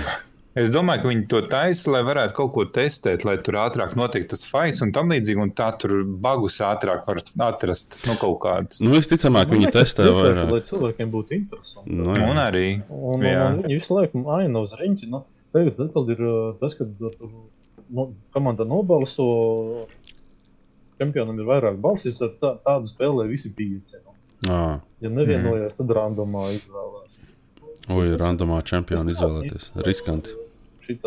Es 0.57 0.71
domāju, 0.73 1.03
ka 1.03 1.09
viņi 1.11 1.25
to 1.29 1.39
taisa, 1.51 1.91
lai 1.93 1.99
varētu 2.07 2.33
kaut 2.39 2.51
ko 2.55 2.63
testēt, 2.73 3.21
lai 3.27 3.35
tur 3.45 3.59
ātrāk 3.61 3.93
notiktu 3.99 4.31
tas 4.33 4.41
fais 4.49 4.81
un 4.81 4.89
tam 4.95 5.13
līdzīgi, 5.13 5.43
un 5.43 5.51
tā 5.55 5.67
tur 5.77 5.93
bagus 6.23 6.57
ātrāk 6.65 7.05
var 7.05 7.21
atrast 7.45 7.99
nu, 8.09 8.15
kaut 8.19 8.39
kādas. 8.41 8.81
Nu, 8.81 8.89
visticamāk, 8.95 9.53
viņi 9.53 9.69
testē 9.75 10.07
vairāk. 10.09 10.49
Lai 10.49 10.61
cilvēkiem 10.65 11.13
būtu 11.13 11.37
interesanti. 11.37 11.93
Nu, 11.93 12.09
Un 12.15 12.17
jā. 12.17 12.47
arī. 12.47 12.65
Un, 12.89 13.21
un, 13.21 13.27
un 13.29 13.61
viņi 13.61 13.77
visu 13.77 13.93
laiku 13.93 14.25
aina 14.39 14.65
uz 14.65 14.73
riņķi. 14.79 15.11
Nu, 15.13 15.21
tagad 15.55 15.83
atkal 15.85 16.09
ir 16.15 16.25
uh, 16.25 16.39
tas, 16.61 16.73
ka 16.79 16.89
uh, 16.89 17.13
tur 17.19 17.29
nu, 17.93 18.09
komanda 18.33 18.65
nobalso. 18.65 19.29
Čempionam 20.99 21.37
ir 21.39 21.47
vairāk 21.47 21.77
balsis, 21.79 22.17
tad 22.19 22.39
tā, 22.41 22.55
tādu 22.65 22.89
spēlē 22.89 23.29
visi 23.29 23.53
pieci. 23.55 24.01
Nu. 24.01 24.17
Ā, 24.49 24.63
Ja 24.99 25.07
nevienojas, 25.13 25.77
tad 25.79 25.93
randomā 25.95 26.49
izvēlās. 26.57 27.08
Ui, 27.89 28.13
randomā 28.21 28.59
čempionu 28.63 29.11
izvēlēties. 29.15 29.71
Riskanti. 29.85 30.35
Šī 30.85 30.97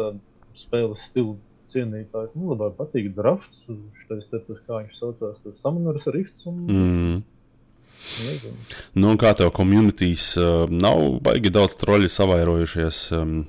spēles 0.59 1.05
stila 1.09 1.37
cienītājs. 1.73 2.35
Nu, 2.37 2.51
labāk 2.53 2.75
patīk 2.81 3.13
drafts. 3.17 3.65
Šitais 4.01 4.27
te 4.33 4.41
tas, 4.49 4.59
kā 4.67 4.81
viņš 4.83 4.99
saucās, 4.99 5.39
tas 5.45 5.63
Summoners 5.63 6.07
Rifts. 6.13 6.47
Un, 6.51 6.59
Mm. 6.67 7.23
nezinu. 8.27 8.57
Nu, 8.99 9.15
kā 9.17 9.31
tev 9.39 9.53
komunitīs 9.55 10.33
uh, 10.37 10.67
nav 10.69 11.21
baigi 11.23 11.51
daudz 11.55 11.77
troļi 11.81 12.11
savairojušies? 12.11 13.01
Um. 13.17 13.47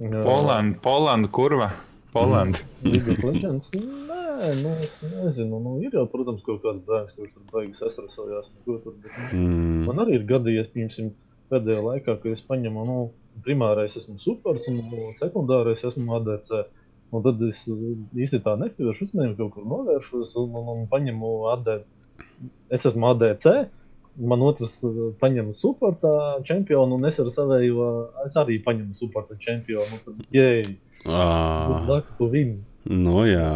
Polanda, 0.00 0.78
Polanda 0.82 1.28
kurva. 1.28 1.70
Polanda. 2.12 2.58
Legends? 2.82 3.70
Nē, 4.40 4.50
nu, 4.62 4.70
es 4.80 5.00
nezinu. 5.04 5.58
Nu, 5.60 5.74
ir 5.84 5.92
jau, 5.92 6.06
protams, 6.08 6.40
kaut 6.46 6.62
kāds 6.64 6.80
bērns, 6.86 7.12
kurš 7.16 7.32
tur 7.34 7.42
beigas 7.52 7.82
Tur, 8.64 8.78
bet, 8.86 9.10
nu, 9.34 9.40
mm, 9.40 9.82
man 9.88 10.00
arī 10.00 10.16
ir 10.16 10.24
gadījies, 10.30 10.70
piemēram, 10.72 11.10
pēdējā 11.52 11.82
laikā, 11.84 12.14
kad 12.22 12.32
es 12.32 12.40
paņemu, 12.48 12.84
nu, 12.88 13.00
primārais 13.44 13.96
esmu 14.00 14.16
supers 14.22 14.64
un 14.70 14.78
nu, 14.80 15.10
sekundārais 15.18 15.84
esmu 15.84 16.16
ADC. 16.20 16.62
Un 17.10 17.24
tad 17.26 17.42
es 17.42 17.64
īsti 17.66 18.40
tā 18.44 18.54
nepievēršu 18.60 19.08
uzmanību, 19.08 19.36
kaut 19.42 19.52
kur 19.56 19.66
novēršos 19.68 20.32
un, 20.40 20.56
un, 20.56 20.72
un 20.76 20.88
paņemu 20.88 21.34
ADC. 21.56 21.84
Es 22.72 22.86
esmu 22.88 23.12
ADC. 23.12 23.46
Man 24.30 24.42
otrs 24.42 24.78
uh, 24.84 24.96
paņem 25.20 25.52
superta 25.56 26.10
čempionu, 26.48 26.96
un 26.98 27.06
es 27.08 27.20
ar 27.22 27.28
savēju, 27.34 27.76
uh, 27.76 28.24
es 28.24 28.34
arī 28.40 28.56
paņemu 28.64 28.96
superta 28.96 29.36
čempionu. 29.42 30.00
Tad, 30.06 30.24
good 31.04 31.92
luck 31.92 32.10
to 32.18 32.30
win. 32.32 32.56
nu, 32.88 33.22
jā. 33.28 33.52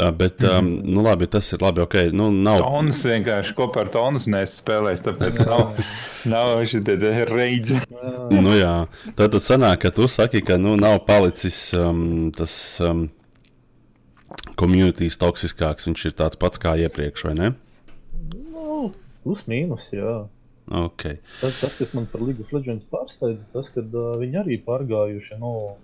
Ā, 0.00 0.08
Bet, 0.16 0.40
um, 0.48 0.68
nu, 0.88 1.02
labi, 1.04 1.26
tas 1.28 1.50
ir 1.52 1.60
labi. 1.60 1.82
Okay. 1.84 2.12
Nu, 2.16 2.30
nav, 2.32 2.62
Tonus 2.64 3.02
vienkārši 3.04 3.52
kopā 3.58 3.84
ar 3.84 3.90
tonus 3.92 4.24
nespēlēs, 4.32 5.04
tāpēc 5.04 5.42
nav, 5.50 5.74
nav 6.32 6.52
šī 6.68 6.80
reģi. 7.28 7.76
Jā. 7.76 8.12
nu, 8.32 8.54
jā. 8.56 8.76
Tad, 9.10 9.34
tad 9.34 9.40
sanāk, 9.44 9.82
ka 9.84 9.92
tu 9.92 10.08
saki, 10.08 10.40
ka 10.48 10.56
nu, 10.60 10.78
nav 10.80 11.02
palicis 11.08 11.58
um, 11.76 12.30
tas 12.32 12.54
um, 12.80 13.04
komunitīs 14.56 15.20
toksiskāks. 15.20 15.90
Viņš 15.90 16.06
ir 16.08 16.16
tāds 16.22 16.40
pats 16.40 16.62
kā 16.62 16.72
iepriekš, 16.86 17.28
vai 17.28 17.36
ne? 17.36 17.52
Nu, 18.32 18.92
plus 19.26 19.44
mīnus, 19.50 19.90
jā. 19.92 20.22
Okay. 20.72 21.18
Tas, 21.42 21.58
tas, 21.60 21.76
kas 21.76 21.92
man 21.92 22.06
par 22.08 22.22
League 22.24 22.40
of 22.40 22.52
Legends 22.54 22.86
pārsteidza, 22.88 23.44
tas, 23.52 23.68
ka 23.74 23.84
uh, 23.84 24.12
viņi 24.22 24.40
arī 24.40 24.60
pārgājuši 24.64 25.36
no 25.42 25.74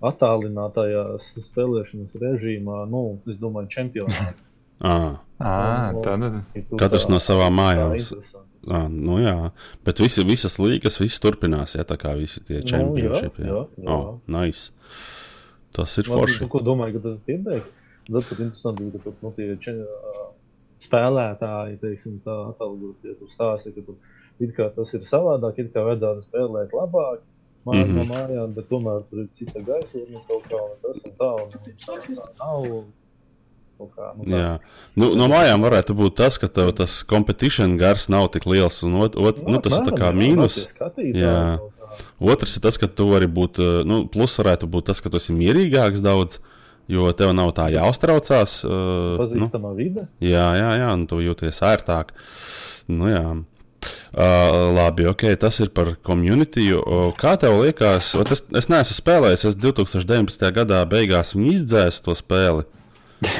attālinātajās 0.00 1.32
spēlēšanas 1.48 2.16
režīmā, 2.20 2.84
nu, 2.90 3.02
es 3.30 3.40
domāju, 3.40 3.70
čempionātā. 3.76 4.36
À, 4.80 4.94
Ah, 5.40 5.94
tad 6.04 6.20
Katrs 6.76 7.06
no 7.08 7.16
savām 7.16 7.54
mājām. 7.56 7.94
à, 8.68 8.80
nu, 8.92 9.14
jā. 9.22 9.52
Bet 9.88 10.02
visi, 10.04 10.20
visas 10.28 10.58
līgas, 10.60 10.98
viss 11.00 11.22
turpinās. 11.24 11.78
Jā, 11.78 11.86
tā 11.88 11.96
kā 11.96 12.12
visi 12.18 12.42
tie 12.44 12.60
Nu, 12.60 12.92
jā, 13.00 13.22
jā. 13.40 13.62
Oh, 13.88 14.18
nice. 14.28 14.68
Tas 15.72 15.96
ir 15.96 16.10
Man, 16.10 16.18
forši. 16.18 16.42
nu, 16.44 16.50
ko 16.52 16.60
domāju, 16.60 16.98
ka 16.98 17.06
tas 17.08 17.16
ir 17.16 17.24
piebeigs. 17.24 17.72
Tad 18.10 18.28
pat 18.28 18.42
interesanti, 18.44 18.90
ka 18.92 19.00
tur 19.06 19.16
nu, 19.24 19.32
tie 19.38 19.56
če, 19.64 19.74
ā, 19.80 20.26
spēlētāji, 20.84 21.80
teiksim, 21.80 22.20
tā 22.26 22.36
atalgot, 22.50 23.00
ja 23.06 23.16
tur 23.16 23.32
stāsta, 23.32 23.72
ka 23.72 23.84
tur 23.86 23.96
it 24.44 24.52
kā 24.56 24.68
tas 24.76 24.92
ir 24.96 25.08
savādāk, 25.08 25.60
it 25.62 25.72
kā 25.72 25.84
vajadzētu 25.88 26.26
spēlēt 26.26 26.76
labāk. 26.76 27.24
Māja 27.66 27.84
Mhm. 27.84 27.96
no 27.98 28.04
mājām, 28.08 28.54
bet 28.56 28.68
tomēr 28.70 29.02
tur 29.10 29.18
ir 29.20 29.28
cita 29.36 29.60
gaisotne 29.60 30.22
kaut 30.28 30.46
kā, 30.48 30.56
un 30.56 30.76
tas 30.80 31.02
un 31.04 31.12
tā, 31.18 31.30
un 31.42 31.50
tā 31.50 31.60
nav 32.40 32.84
kā. 33.96 34.06
Nu, 34.16 34.24
tā. 34.28 34.58
Nu, 34.96 35.14
no 35.16 35.26
mājām 35.32 35.62
varētu 35.64 35.94
būt 35.96 36.16
tas, 36.20 36.36
ka 36.40 36.48
tev 36.48 36.72
tas 36.76 37.02
competition 37.02 37.76
gars 37.80 38.08
nav 38.12 38.28
tik 38.34 38.44
liels. 38.44 38.82
Un 38.84 38.94
ot, 39.00 39.16
ot, 39.16 39.40
nu, 39.46 39.60
tas 39.60 39.78
ir 39.78 39.84
tā 39.88 39.94
kā 39.96 40.10
mīnus. 40.12 40.66
Jā. 41.16 41.58
Otrs 42.20 42.56
ir 42.56 42.62
tas, 42.64 42.76
ka 42.80 42.86
tu 42.86 43.08
vari 43.10 43.26
būt, 43.26 43.58
uh, 43.58 43.84
nu, 43.88 44.02
plus 44.06 44.36
varētu 44.38 44.68
būt 44.70 44.90
tas, 44.92 45.00
ka 45.00 45.10
tu 45.10 45.16
esi 45.16 45.32
mierīgāks 45.32 46.00
daudz, 46.04 46.38
jo 46.88 47.08
tev 47.16 47.32
nav 47.34 47.52
tā 47.56 47.70
jāuztraucās. 47.72 48.60
Uh, 48.64 49.16
nu, 49.16 49.24
Pazīstamā 49.24 49.72
vide. 49.76 50.06
jā, 50.20 50.46
jā, 50.60 50.70
jā, 50.84 50.92
un 50.92 51.06
tu 51.10 51.16
jūties 51.24 51.60
ērtāk. 51.64 52.12
Nu, 52.88 53.08
jā. 53.10 53.24
Uh, 54.10 54.74
labi, 54.74 55.06
ok, 55.08 55.22
tas 55.40 55.60
ir 55.62 55.70
par 55.74 55.94
community. 56.06 56.66
Uh, 56.74 57.08
Kā 57.16 57.36
tev 57.40 57.60
liekas, 57.62 58.12
ot 58.18 58.32
es, 58.34 58.42
es 58.58 58.68
neesmu 58.72 58.96
spēlējis, 58.98 59.46
es 59.52 59.56
2019. 59.62 60.50
gadā 60.56 60.82
beigās 60.90 61.32
izdzēsu 61.38 62.04
to 62.08 62.16
spēli. 62.18 62.66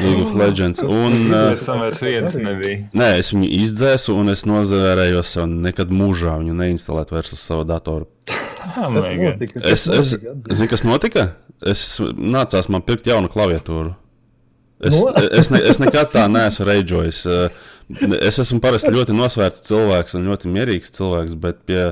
League 0.02 0.22
of 0.22 0.34
Legends. 0.42 0.82
Un, 0.84 1.30
uh, 1.32 1.52
es 1.54 1.64
samērs 1.66 2.02
viens 2.04 2.34
nebija. 2.40 2.82
Nē, 2.96 3.10
es 3.22 3.32
viņu 3.32 3.48
izdzēsu, 3.62 4.14
un 4.20 4.28
es 4.32 4.44
nozvērējos 4.48 5.36
sev 5.36 5.48
nekad 5.50 5.92
mūžā 5.92 6.36
viņu 6.42 6.56
neinstalēt 6.58 7.12
vairs 7.14 7.32
uz 7.36 7.40
savu 7.44 7.64
datoru. 7.68 8.08
Oh, 8.76 8.92
Tas. 9.00 9.64
Es, 9.64 9.86
tas 9.88 10.12
es, 10.12 10.14
zinu, 10.58 10.68
kas 10.70 10.84
notika? 10.84 11.30
Es 11.64 11.84
nācās 12.00 12.68
man 12.72 12.84
pirkt 12.84 13.08
jaunu 13.08 13.32
klaviatūru. 13.32 13.96
Es, 14.80 14.94
No? 14.96 15.12
es, 15.16 15.50
ne, 15.52 15.58
es 15.68 15.80
nekad 15.80 16.12
tā 16.12 16.22
neesmu 16.32 16.64
reģojis. 16.68 17.24
Es 18.20 18.38
esmu 18.38 18.60
parasti 18.62 18.92
ļoti 18.94 19.14
nosvērts 19.16 19.64
cilvēks 19.66 20.14
un 20.18 20.28
ļoti 20.30 20.50
mierīgs 20.52 20.92
cilvēks, 20.94 21.34
bet 21.42 21.62
pie, 21.66 21.86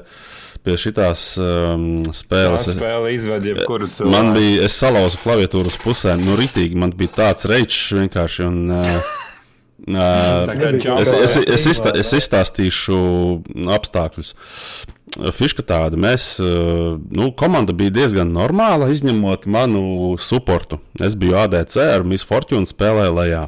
pie 0.62 0.76
šitās 0.78 1.24
um, 1.42 1.86
Tā 2.06 2.14
spēles. 2.20 2.68
es- 2.70 2.76
spēle 2.78 3.14
izved 3.16 3.48
jebkuru 3.50 3.88
cilvēku. 3.90 4.12
Man 4.14 4.34
bija, 4.36 4.66
es 4.68 4.76
salauzu 4.78 5.18
klaviatūru 5.24 5.72
uz 5.72 5.78
pusēm, 5.82 6.22
nu, 6.26 6.36
ritīgi. 6.38 6.78
Man 6.78 6.94
bija 6.94 7.16
tāds 7.18 7.48
reģis 7.50 7.80
vienkārši. 7.98 8.46
Un, 8.46 8.60
uh, 8.70 9.16
uh, 9.88 10.52
Tā. 10.52 11.00
Es, 11.00 11.10
es, 11.14 11.36
es, 11.46 11.66
izstā, 11.72 11.94
es 11.98 12.12
izstāstīšu 12.20 13.00
apstākļus. 13.78 14.32
Fiška 15.34 15.64
tāda, 15.66 15.96
mēs, 15.98 16.34
eh, 16.38 16.98
nu, 17.16 17.30
komanda 17.34 17.72
bija 17.74 17.90
diezgan 17.96 18.28
normāla, 18.30 18.90
izņemot 18.92 19.46
manu 19.50 20.14
supportu. 20.20 20.78
Es 21.00 21.16
biju 21.18 21.38
ADC 21.40 21.78
ar 21.80 22.04
Miss 22.06 22.26
Fortune 22.28 22.68
spēlēju 22.68 23.14
lejā. 23.16 23.40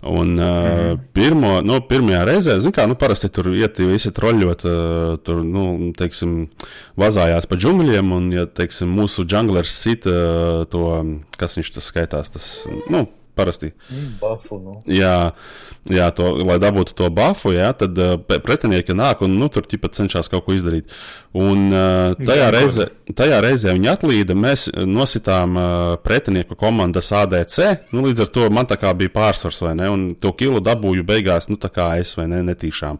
Un 0.00 0.38
uh, 0.40 0.94
pirmo, 1.12 1.58
nu, 1.60 1.76
pirmajā 1.84 2.20
reizē, 2.24 2.54
zināmā 2.56 2.76
kā, 2.78 2.86
nu, 2.88 2.96
parasti 2.96 3.28
tur 3.28 3.50
iet 3.52 3.76
visi 3.84 4.08
troļļot, 4.16 4.62
uh, 4.64 5.18
tur, 5.20 5.42
nu, 5.44 5.92
teiksim, 5.96 6.46
vazājās 7.00 7.44
pa 7.50 7.58
džungļiem, 7.60 8.14
un, 8.16 8.30
ja, 8.32 8.46
teiksim, 8.48 8.88
mūsu 8.96 9.26
džunglers 9.28 9.74
sita 9.76 10.14
uh, 10.14 10.62
to, 10.72 10.86
kas 11.36 11.58
viņš 11.60 11.72
tas 11.76 11.90
skaitās, 11.92 12.32
tas, 12.32 12.48
nu, 12.88 13.04
parasti 13.40 13.72
Mm, 13.90 14.12
Bufu, 14.20 14.60
nu. 14.60 14.76
jā, 14.86 15.32
jā 15.90 16.06
to, 16.14 16.28
lai 16.44 16.58
dabūtu 16.62 16.94
to 17.00 17.08
bufu, 17.16 17.54
jā, 17.56 17.72
tad 17.80 17.96
uh, 17.98 18.14
pretinieki 18.44 18.94
nāk 18.96 19.24
un 19.26 19.34
nu, 19.40 19.48
tur 19.50 19.64
ķipa 19.66 19.90
cenšas 19.96 20.28
kaut 20.30 20.44
ko 20.46 20.54
izdarīt. 20.56 20.92
Un 21.34 21.68
uh, 21.72 22.12
tajā, 22.18 22.36
Jā, 22.40 22.50
reizē, 22.54 22.86
tajā 23.16 23.38
reizē 23.44 23.74
viņi 23.76 23.90
atlīda, 23.92 24.34
mēs 24.34 24.66
nositām 24.74 25.56
uh, 25.56 25.66
pretinieku 26.02 26.56
komandas 26.58 27.12
ADC. 27.14 27.58
Nu, 27.94 28.02
līdz 28.08 28.24
ar 28.26 28.32
to 28.34 28.48
man 28.50 28.66
tā 28.70 28.76
kā 28.82 28.90
bija 28.98 29.12
pārsvars, 29.14 29.60
vai 29.62 29.74
ne? 29.78 29.88
Un 29.94 30.04
to 30.20 30.32
kilu 30.36 30.60
dabūju 30.64 31.06
beigās, 31.06 31.46
nu 31.48 31.56
tā 31.60 31.70
kā 31.72 31.92
es 32.02 32.16
vai 32.18 32.26
ne, 32.32 32.42
netīšām. 32.50 32.98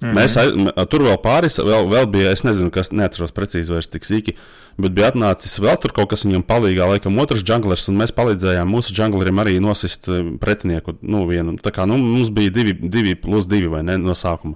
Mm 0.00 0.08
-hmm. 0.08 0.14
Mēs 0.14 0.36
aiz, 0.38 0.88
tur 0.90 1.02
vēl 1.02 1.16
pāris, 1.18 1.58
vēl, 1.58 1.88
vēl 1.90 2.06
bija, 2.06 2.30
es 2.30 2.44
nezinu, 2.46 2.70
kas, 2.70 2.92
neatceros 2.92 3.32
precīzi 3.34 3.72
vairs 3.74 3.88
tik 3.90 4.04
sīki, 4.06 4.34
bet 4.78 4.92
bija 4.94 5.08
atnācis 5.10 5.58
vēl 5.58 5.74
tur 5.82 5.92
kaut 5.92 6.10
kas 6.10 6.22
viņam 6.24 6.44
palīgā, 6.46 6.86
laikam 6.86 7.18
otrs 7.18 7.42
junglers, 7.42 7.88
un 7.88 7.96
mēs 7.98 8.14
palīdzējām 8.14 8.70
mūsu 8.70 8.94
junglerim 8.94 9.38
arī 9.42 9.58
nosist 9.60 10.08
eh, 10.08 10.22
pretinieku, 10.40 10.94
nu, 11.02 11.26
vienu. 11.26 11.56
Tā 11.58 11.72
kā, 11.74 11.86
nu, 11.86 11.98
mums 11.98 12.30
bija 12.30 12.50
divi, 12.50 12.76
divi 12.78 13.14
plus 13.14 13.46
divi, 13.46 13.66
vai 13.66 13.82
ne, 13.82 13.96
no 13.98 14.14
sākuma. 14.14 14.54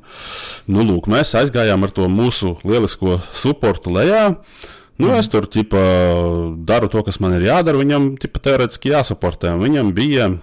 Nu, 0.66 0.87
lūk, 0.87 1.11
mēs 1.11 1.34
aizgājām 1.34 1.82
ar 1.82 1.90
to 1.90 2.06
mūsu 2.06 2.56
lielisko 2.62 3.18
supportu 3.34 3.90
lejā. 3.90 4.37
Nu, 4.99 5.11
es 5.16 5.26
tur 5.28 5.49
ķipa, 5.50 5.82
daru 6.68 6.87
to, 6.87 7.02
kas 7.02 7.18
man 7.18 7.34
ir 7.34 7.49
jādara. 7.49 7.80
Viņam 7.80 8.12
ķipa, 8.22 8.38
teorētiski 8.38 8.92
jāsaportē. 8.92 9.56
Viņam 9.58 9.90
bija 9.96 10.37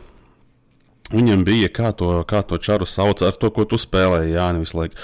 Viņam 1.09 1.43
bija, 1.47 1.71
kā 1.73 1.89
to, 1.97 2.11
kā 2.29 2.43
to 2.45 2.59
čaru 2.61 2.85
sauc, 2.89 3.23
ar 3.25 3.33
to, 3.33 3.49
ko 3.53 3.65
tu 3.65 3.79
spēlēji, 3.81 4.35
Jā, 4.35 4.51
nevis 4.53 4.75
laiku. 4.77 4.97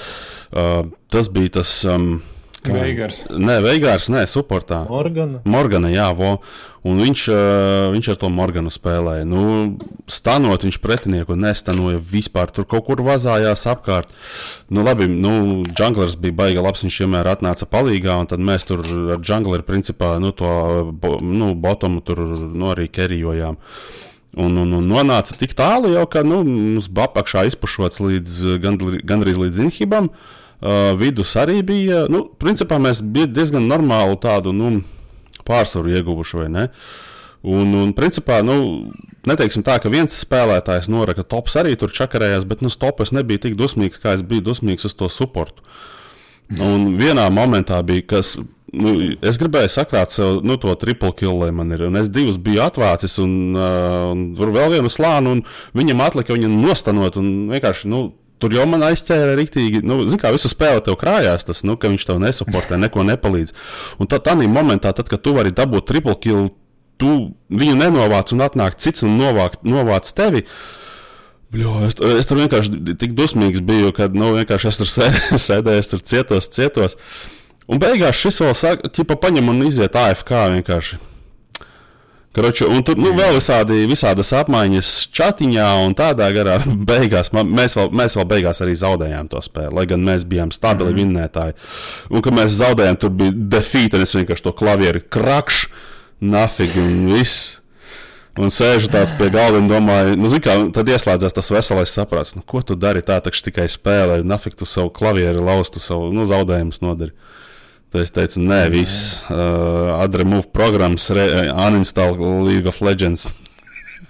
Uh, 0.53 0.85
tas 1.09 1.31
bija 1.33 1.57
tas, 1.59 1.79
um, 1.89 2.19
Veigars. 2.73 3.23
Nē, 3.29 3.59
Veigārs, 3.63 4.07
nē, 4.09 4.25
suportā. 4.29 4.83
Morgana. 4.89 5.41
Morgana, 5.45 5.89
jā, 5.93 6.07
vo. 6.17 6.37
Un 6.85 6.99
viņš, 7.01 7.23
uh, 7.33 7.87
viņš 7.93 8.09
ar 8.13 8.17
to 8.21 8.29
Morganu 8.33 8.71
spēlēja. 8.73 9.25
Nu, 9.29 9.41
stanot 10.11 10.65
viņš 10.65 10.79
pretinieku 10.83 11.37
nestanoja 11.37 11.99
vispār. 12.01 12.53
Tur 12.53 12.67
kaut 12.69 12.85
kur 12.89 13.01
vazājās 13.05 13.65
apkārt. 13.69 14.13
Nu, 14.69 14.85
labi, 14.85 15.07
nu, 15.09 15.63
Junglers 15.77 16.17
bija 16.21 16.37
baigi 16.41 16.61
labs. 16.61 16.85
Viņš 16.85 17.01
vienmēr 17.05 17.31
atnāca 17.33 17.69
palīgā, 17.69 18.17
un 18.21 18.29
tad 18.29 18.43
mēs 18.45 18.67
tur 18.69 18.85
ar 18.85 19.21
Jungleru 19.21 19.65
principā 19.65 20.15
nu, 20.21 20.33
to 20.35 20.49
bo, 20.93 21.17
nu, 21.21 21.53
botomu 21.57 22.05
tur 22.05 22.21
nu, 22.21 22.69
arī 22.73 22.89
kerijojām. 22.93 23.57
Un, 24.35 24.57
un, 24.59 24.73
un 24.75 24.87
nonāca 24.91 25.37
tik 25.39 25.53
tālu, 25.55 25.93
jau, 25.95 26.03
ka 26.11 26.25
nu, 26.27 26.41
mums 26.43 26.89
bija 26.91 27.07
apakšā 27.07 27.45
izpušots 27.47 28.01
līdz, 28.03 28.39
gandrīz, 28.63 29.05
gandrīz 29.07 29.39
līdz 29.39 29.61
Inhibam. 29.63 30.09
Uh, 30.55 30.91
vidus 30.99 31.35
arī 31.39 31.61
bija. 31.63 32.03
Nu, 32.11 32.25
principā 32.41 32.79
mēs 32.81 32.99
bijām 32.99 33.31
diezgan 33.35 33.67
normālu 33.69 34.17
tādu 34.19 34.51
nu, 34.55 34.81
pārsvaru 35.47 35.93
ieguvuši? 35.95 36.49
Un, 37.45 37.75
un 37.77 37.91
principā, 37.93 38.41
nu, 38.43 38.89
neteiksim 39.29 39.63
tā, 39.63 39.77
ka 39.79 39.91
viens 39.93 40.15
spēlētājs 40.25 40.89
noraka 40.89 41.23
tops 41.23 41.55
arī 41.61 41.75
tur 41.77 41.93
čakarējās, 41.93 42.47
bet 42.49 42.63
nu, 42.65 42.71
stopas 42.73 43.13
nebija 43.13 43.43
tik 43.45 43.55
dusmīgs, 43.59 44.01
kā 44.01 44.15
es 44.17 44.25
biju 44.25 44.47
dusmīgs 44.49 44.87
uz 44.89 44.97
to 44.97 45.11
suportu. 45.13 45.63
Un 46.49 46.95
vienā 46.99 47.29
momentā 47.33 47.77
bija, 47.85 48.03
kas 48.15 48.35
nu, 48.75 48.91
es 49.25 49.39
gribēju 49.41 49.71
sakrāt 49.73 50.13
sev 50.15 50.41
nu, 50.45 50.57
to 50.61 50.73
triple 50.81 51.13
kill, 51.17 51.39
lai 51.41 51.51
man 51.55 51.71
ir. 51.75 51.87
Un 51.87 51.99
es 52.01 52.11
divus 52.13 52.37
biju 52.41 52.63
atvācis, 52.65 53.17
un, 53.23 53.55
uh, 53.55 54.11
un 54.11 54.27
tur 54.37 54.51
vēl 54.55 54.75
vienu 54.77 54.91
slānu, 54.91 55.37
un 55.37 55.43
viņam 55.77 56.03
atlika 56.05 56.35
viņu 56.35 56.51
nostanot. 56.53 57.17
Nu, 57.17 58.05
tur 58.41 58.55
jau 58.55 58.65
man 58.69 58.85
aizķēra 58.89 59.35
rīktīgi. 59.39 59.81
Nu, 59.85 60.01
Zini, 60.05 60.19
kā 60.21 60.31
visu 60.35 60.51
spēli 60.51 60.83
tev 60.85 60.97
krājās, 61.01 61.47
tas, 61.47 61.63
nu, 61.67 61.77
ka 61.79 61.91
viņš 61.91 62.07
tev 62.09 62.21
nesuportē, 62.23 62.79
neko 62.81 63.05
nepalīdz. 63.07 63.55
Un 63.99 64.11
tad, 64.11 64.25
tādā 64.27 64.47
momentā, 64.51 64.93
tad, 64.95 65.09
kad 65.11 65.23
tu 65.23 65.35
vari 65.37 65.55
dabūt 65.55 65.87
triple 65.89 66.17
kill, 66.21 66.49
tu 67.01 67.13
viņu 67.51 67.77
nenovāc 67.79 68.31
un 68.35 68.43
atnāk 68.45 68.79
cits 68.79 69.03
un 69.05 69.15
novāc, 69.19 69.59
novāc 69.67 70.11
tevi. 70.15 70.45
Bļo, 71.55 71.73
es, 71.87 71.95
es 72.19 72.27
tur 72.27 72.39
vienkārši 72.41 72.95
tik 72.99 73.15
dusmīgs 73.15 73.63
biju, 73.63 73.93
kad 73.95 74.15
nu, 74.17 74.33
es 74.41 74.79
tur 74.81 74.89
sēdēju, 74.89 75.39
sēdēju, 75.47 75.87
tur 75.93 76.05
cietos, 76.11 76.51
cietos. 76.51 76.97
Un 77.65 77.81
beigās 77.81 78.19
šis 78.21 78.43
vēl 78.43 78.55
saka, 78.57 78.89
ķipa 78.93 79.17
paņem 79.21 79.49
un 79.49 79.65
iziet 79.65 79.95
AFK 79.97 80.33
vienkārši. 80.59 81.01
Karoči, 82.35 82.65
un 82.67 82.81
tur 82.83 82.97
nu, 82.99 83.13
vēl 83.15 83.37
visādi, 83.37 83.85
visādas 83.87 84.33
apmaiņas 84.35 84.89
chatiņā 85.15 85.67
un 85.85 85.93
tādā 85.95 86.27
garā. 86.35 86.57
Beigās, 86.89 87.31
man, 87.31 87.47
mēs, 87.55 87.77
vēl, 87.77 87.93
mēs 87.95 88.17
vēl 88.19 88.27
beigās 88.33 88.59
arī 88.65 88.75
zaudējām 88.81 89.29
to 89.31 89.39
spēli, 89.45 89.71
lai 89.77 89.85
gan 89.87 90.03
mēs 90.03 90.25
bijām 90.27 90.51
stabili 90.51 90.91
mm 90.91 90.97
-hmm. 90.97 91.03
vinnētāji. 91.03 91.55
Un, 92.11 92.21
kad 92.25 92.35
mēs 92.35 92.57
zaudējām, 92.59 92.97
tur 92.99 93.13
bija 93.15 93.31
defeat, 93.55 93.95
un 93.95 94.03
es 94.03 94.15
vienkārši 94.15 94.43
to 94.43 94.51
klavieru 94.51 95.01
krakšu, 95.09 95.69
nafigi 96.19 96.83
un 96.83 97.13
viss. 97.13 97.61
Un 98.35 98.51
sēžu 98.51 98.89
tāds 98.91 99.15
pie 99.15 99.29
galda 99.31 99.61
un 99.61 99.69
domāju, 99.71 100.17
nu, 100.19 100.27
kā, 100.43 100.57
tad 100.75 100.89
ieslēdzās 100.91 101.33
tas 101.33 101.51
veselais 101.51 101.93
saprāts. 101.95 102.35
Nu, 102.35 102.43
ko 102.43 102.59
tu 102.61 102.75
dari? 102.75 102.99
Tā 102.99 103.21
taču 103.23 103.45
tikai 103.47 103.69
spēlē, 103.71 104.19
nafigi 104.27 104.59
tu 104.59 104.65
savu 104.65 104.89
klavieru 104.89 105.39
laustu, 105.39 105.79
savu 105.79 106.11
nu, 106.11 106.27
zaudējumus 106.27 106.81
nodari. 106.83 107.15
Tad 107.95 108.01
es 108.03 108.11
teicu, 108.11 108.41
nē, 108.43 108.57
viss, 108.73 108.95
uh, 109.31 109.93
atrimove 110.01 110.49
programmas, 110.51 111.05
uninstall 111.07 112.17
League 112.43 112.67
of 112.67 112.81
Legends. 112.83 113.23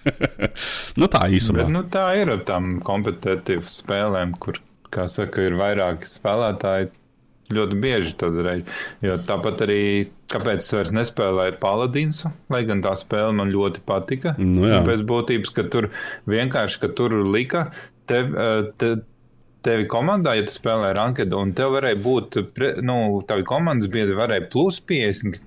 nu, 0.98 1.06
tā 1.06 1.27
īstenībā. 1.30 1.68
Bet, 1.68 1.70
nu, 1.75 1.84
tā 1.94 2.08
ir 2.18 2.32
ar 2.34 2.42
tām 2.48 2.80
kompetitīvām 2.88 3.70
spēlēm, 3.70 4.34
kur, 4.42 4.58
kā 4.89 5.06
saka, 5.06 5.46
ir 5.46 5.60
vairāki 5.60 6.10
spēlētāji. 6.10 6.89
Ļoti 7.54 7.77
bieži 7.84 8.15
to 8.18 8.32
darīju. 8.34 8.65
Jo 9.06 9.20
tāpat 9.30 9.62
arī, 9.68 9.80
kāpēc 10.34 10.65
es 10.65 10.74
vairs 10.74 10.98
nespēlēju 10.98 11.60
Paladīnu, 11.62 12.34
lai 12.56 12.65
gan 12.65 12.82
tā 12.82 12.96
spēle 12.98 13.38
man 13.38 13.54
ļoti 13.54 13.86
patika. 13.86 14.34
Nu, 14.42 14.65
jā. 14.65 14.82
Pēc 14.88 15.06
būtības, 15.06 15.54
ka 15.54 15.70
tur 15.70 15.92
vienkārši, 16.25 16.82
ka 16.82 16.89
tur 16.98 17.20
lika, 17.22 17.68
te, 18.10 18.25
te, 18.82 18.96
tevi 19.65 19.88
komandā, 19.91 20.36
ja 20.38 20.45
tu 20.45 20.53
spēlē 20.53 20.93
rankedu, 20.98 21.39
un 21.41 21.53
tev 21.57 21.75
varēja 21.75 21.98
būt, 22.05 22.38
nu, 22.86 23.00
tavi 23.29 23.45
komandas 23.48 23.91
biedri 23.91 24.17
varēja 24.17 24.48
plus 24.53 24.79
50. 24.91 25.41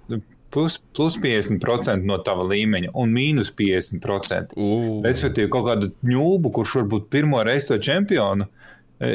Plus, 0.49 0.79
plus 0.97 1.19
50% 1.21 2.09
no 2.09 2.17
tava 2.25 2.47
līmeņa 2.49 2.95
un 2.97 3.11
mīnus 3.13 3.51
50%. 3.59 4.57
Uh. 4.57 5.03
Respektīvi, 5.05 5.51
kaut 5.53 5.67
kādu 5.67 5.91
ņūbu, 6.09 6.53
kurš 6.57 6.79
varbūt 6.81 7.11
pirmo 7.13 7.43
reizi 7.45 7.69
to 7.69 7.77
čempionu 7.85 8.47
e, 8.49 9.11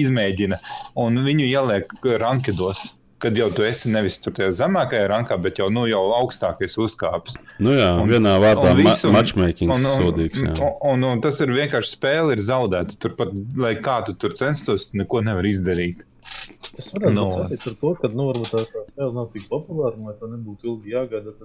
izmēģina, 0.00 0.56
un 1.04 1.20
viņu 1.26 1.44
ieliek 1.44 1.92
rankedos 2.24 2.86
kad 3.20 3.36
jau 3.36 3.48
tu 3.52 3.64
esi 3.66 3.90
nevis 3.92 4.16
tur 4.22 4.36
zemākajā 4.56 5.08
rankā, 5.12 5.36
bet 5.42 5.60
jau, 5.60 5.68
nu, 5.72 5.84
jau 5.90 6.02
augstākais 6.16 6.78
uzkāpis. 6.80 7.36
Nu 7.62 7.74
jā, 7.76 7.90
un, 8.00 8.08
vienā 8.10 8.36
vārdā 8.42 8.72
ma 8.78 8.94
matchmaking 9.16 9.72
un, 9.74 9.84
un, 9.84 10.04
sodīgs. 10.04 10.40
Jā. 10.46 10.54
Un, 10.56 10.72
un, 10.94 11.08
un 11.12 11.24
tas 11.24 11.40
ir 11.44 11.52
vienkārši 11.56 11.96
spēle 11.98 12.36
ir 12.36 12.44
zaudēta. 12.46 12.96
Turpat, 13.02 13.36
lai 13.60 13.74
kā 13.84 14.00
tu 14.08 14.16
tur 14.16 14.36
censtos, 14.40 14.88
tu 14.90 15.00
neko 15.00 15.22
nevar 15.26 15.48
izdarīt. 15.48 16.06
Tas 16.76 16.90
varētu 16.94 17.14
no. 17.16 17.28
būt 17.50 17.70
ar 17.70 17.78
to, 17.84 17.94
ka, 18.00 18.12
nu, 18.16 18.28
tā, 18.48 18.66
spēle 18.66 19.14
nav 19.16 19.30
tik 19.34 19.48
populāra, 19.52 19.96
un 19.98 20.10
lai 20.10 20.18
tā 20.20 20.30
nebūtu 20.30 20.72
ilgi 20.72 20.94
jāgaida. 20.96 21.36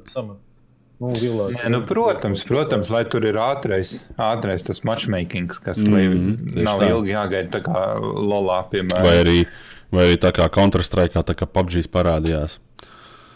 Nu, 0.96 1.10
vilāk, 1.12 1.58
Nē, 1.58 1.70
nu, 1.74 1.82
protams, 1.84 2.46
protams, 2.48 2.88
lai 2.94 3.02
tur 3.12 3.26
ir 3.28 3.36
ātrais, 3.36 3.98
ātrais 4.16 4.64
tas 4.64 4.80
matchmaking, 4.88 5.52
kas 5.66 5.82
mm, 5.84 6.62
nav 6.64 6.80
tā. 6.80 6.88
ilgi 6.94 7.12
jāgaida, 7.12 7.50
tā 7.58 7.60
kā 7.66 7.82
Lolā, 8.00 8.62
piemēram. 8.72 9.04
Vai 9.04 9.18
arī 9.26 9.40
Vai 9.94 10.08
arī 10.08 10.18
tā 10.22 10.32
kā 10.36 10.48
Counter-Strike, 10.52 11.22
tā 11.28 11.36
kā 11.38 11.48
PUBG 11.50 11.86
parādījās? 11.94 12.58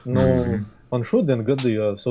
Nu, 0.05 0.23
mm. 0.23 0.65
Man 0.89 1.05
šodien 1.05 1.43
gadījās, 1.45 2.07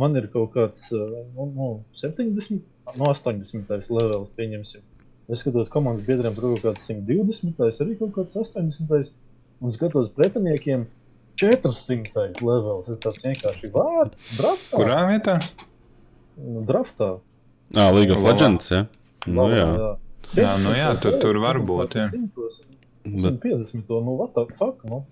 man 0.00 0.18
ir 0.18 0.26
kaut 0.32 0.56
kāds 0.56 0.88
nu, 0.90 1.46
nu, 1.46 1.68
70, 1.98 2.62
no 2.98 3.10
80. 3.12 3.70
levels, 3.90 4.32
pieņemsim. 4.38 4.82
Es 5.30 5.42
skatos, 5.42 5.70
komandas 5.70 6.06
biedriem 6.06 6.34
tur 6.34 6.52
kaut 6.54 6.64
kāds 6.64 6.86
120, 6.86 7.62
arī 7.82 7.96
kaut 7.98 8.14
kāds 8.18 8.36
80. 8.38 9.14
Un 9.64 9.72
skatos 9.72 10.10
pretiniekiem 10.14 10.84
400. 11.40 12.42
levels. 12.44 12.90
Es 12.92 13.00
tāds 13.02 13.22
vienkārši 13.24 13.70
vārds, 13.74 14.18
draftā. 14.36 14.74
Kurā 14.74 15.00
vietā? 15.10 15.38
Nu, 16.36 16.62
draftā. 16.68 17.16
Ah, 17.74 17.90
League 17.94 18.14
of 18.14 18.22
Legends, 18.26 18.70
jā. 18.70 18.84
Nu, 19.26 19.48
jā. 19.50 19.66
jā. 19.66 19.92
Jā, 20.36 20.52
nu 20.62 20.74
jā, 20.74 20.90
tur, 21.00 21.16
tur 21.22 21.38
var 21.42 21.58
būt. 21.62 21.96
Jā. 21.98 22.10
Bet... 23.06 23.40
50. 23.42 23.86
No 23.88 24.00
nu, 24.00 24.16
what 24.18 24.34
the 24.34 24.46
fuck? 24.58 24.82
Nu? 24.84 25.04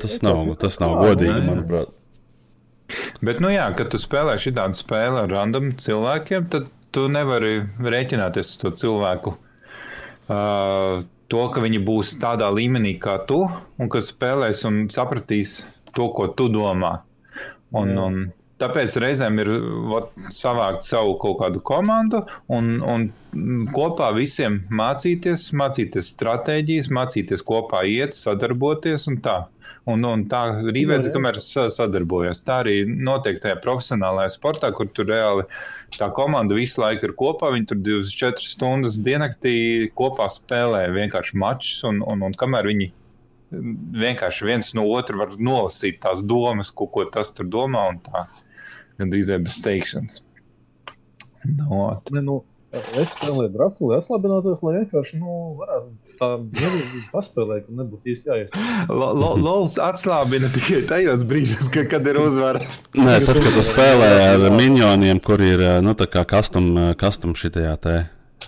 Tas 0.00 0.18
nav, 0.24 0.44
tas 0.60 0.78
nav 0.82 0.98
godīgi, 1.00 1.36
jā. 1.36 1.44
manuprāt. 1.46 1.92
Bet, 3.24 3.40
nu 3.40 3.48
jā, 3.52 3.64
kad 3.76 3.88
tu 3.92 4.00
spēlē 4.00 4.36
šādu 4.40 4.76
spēli 4.76 5.22
ar 5.22 5.30
random 5.32 5.72
cilvēkiem, 5.80 6.48
tad 6.52 6.68
tu 6.92 7.06
nevari 7.08 7.62
rēķināties 7.80 8.52
uz 8.52 8.60
to 8.60 8.72
cilvēku. 8.82 9.34
Uh, 10.32 11.04
to, 11.32 11.42
ka 11.52 11.62
viņi 11.64 11.80
būs 11.86 12.16
tādā 12.22 12.50
līmenī 12.52 12.98
kā 13.00 13.16
tu, 13.28 13.40
un 13.80 13.90
ka 13.92 14.02
spēlēs 14.04 14.66
un 14.68 14.84
sapratīs 14.92 15.62
to, 15.96 16.10
ko 16.16 16.28
tu 16.36 16.50
domā. 16.52 16.98
Un, 17.72 17.96
un 17.96 18.18
Tāpēc 18.62 18.94
reizēm 19.02 19.40
ir 19.42 19.48
vat, 19.90 20.12
savākt 20.34 20.86
savu 20.86 21.16
kaut 21.22 21.40
kādu 21.40 21.62
komandu 21.66 22.22
un, 22.52 22.76
un 22.86 23.08
kopā 23.74 24.12
visiem 24.14 24.60
mācīties, 24.70 25.48
mācīties 25.58 26.12
stratēģijas, 26.14 26.92
mācīties 26.94 27.42
kopā 27.48 27.82
iet, 27.90 28.14
sadarboties 28.14 29.08
un 29.10 29.18
tā. 29.24 29.40
Un, 29.90 30.04
un 30.06 30.20
tā 30.30 30.44
veids, 30.62 31.08
kamēr 31.10 31.40
sadarbojas. 31.42 32.44
Tā 32.46 32.60
arī 32.62 32.76
notiek 32.86 33.40
tajā 33.42 33.56
profesionālajā 33.64 34.30
sportā, 34.36 34.70
kur 34.70 34.86
tur 34.94 35.08
reāli 35.10 35.42
tā 35.96 36.06
komanda 36.14 36.54
visu 36.54 36.84
laiku 36.84 37.08
ir 37.08 37.16
kopā. 37.18 37.50
Viņi 37.50 37.66
tur 37.72 37.80
24 37.88 38.46
stundas 38.46 39.00
diennaktī 39.02 39.56
kopā 39.98 40.28
spēlē 40.30 40.84
vienkārši 40.94 41.40
mačus, 41.42 41.82
un, 41.90 41.98
un, 42.06 42.22
un 42.28 42.38
kamēr 42.38 42.70
viņi 42.70 42.92
vienkārši 43.52 44.46
viens 44.48 44.72
no 44.78 44.86
otra 44.94 45.24
var 45.24 45.34
nolasīt 45.38 45.98
tās 46.04 46.22
domas, 46.24 46.70
ko, 46.70 46.86
ko 46.86 47.04
tas 47.12 47.34
tur 47.34 47.50
domā. 47.50 47.88
Gandrīz 49.02 49.34
bez 49.42 49.60
teikšanas. 49.64 50.22
No, 51.58 51.88
ne, 52.14 52.22
nu, 52.22 52.40
es 52.72 53.10
spēlēju 53.16 53.50
draftu, 53.52 53.88
lai 53.90 53.98
aslabinātos, 53.98 54.62
lai 54.64 54.76
vienkārši 54.78 55.18
nu, 55.18 55.36
varētu 55.58 56.16
tā 56.20 56.28
paspēlēt, 57.12 57.66
un 57.68 57.82
nebūtu 57.82 58.12
īsti 58.12 58.30
jāiespēj. 58.30 58.68
Lols 59.42 59.76
atslābina 59.82 60.50
tikai 60.54 60.82
tajos 60.88 61.24
brīžos, 61.28 61.68
ka, 61.72 61.84
kad 61.90 62.06
ir 62.08 62.20
uzvara. 62.22 62.62
Nē, 62.96 63.18
tad, 63.26 63.42
kad 63.42 63.58
tu 63.58 63.64
spēlē 63.66 64.10
ar 64.30 64.48
minioniem, 64.54 65.20
kur 65.24 65.42
ir 65.44 65.64
nu, 65.84 65.96
custom, 65.98 66.70
custom 67.00 67.36
šitajā 67.38 67.76
te. 67.82 67.96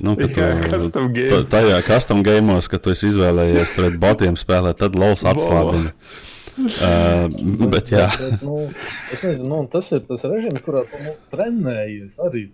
Nu, 0.03 0.17
tu, 0.19 0.27
Jā. 0.27 1.43
Tajā 1.51 1.77
custom 1.87 2.25
gameos, 2.27 2.67
kad 2.71 2.83
tu 2.83 2.91
esi 2.91 3.13
izvēlējies 3.13 3.77
pret 3.77 3.99
botiem 4.03 4.39
spēlēt, 4.39 4.81
tad 4.81 4.97
Lols 4.99 5.23
atslābina. 5.23 5.93
Bo. 5.95 6.34
Uh, 6.59 7.27
bet, 7.75 7.91
jā. 7.95 8.07
Bet, 8.21 8.43
nu, 8.47 8.59
es 9.15 9.23
nezinu, 9.27 9.49
nu, 9.51 9.63
tas 9.73 9.89
ir 9.97 10.05
tas 10.09 10.23
režīms, 10.31 10.63
kurā 10.67 10.85
tu 10.91 11.01
nu, 11.03 11.15
trenējies 11.35 12.21
arī. 12.27 12.45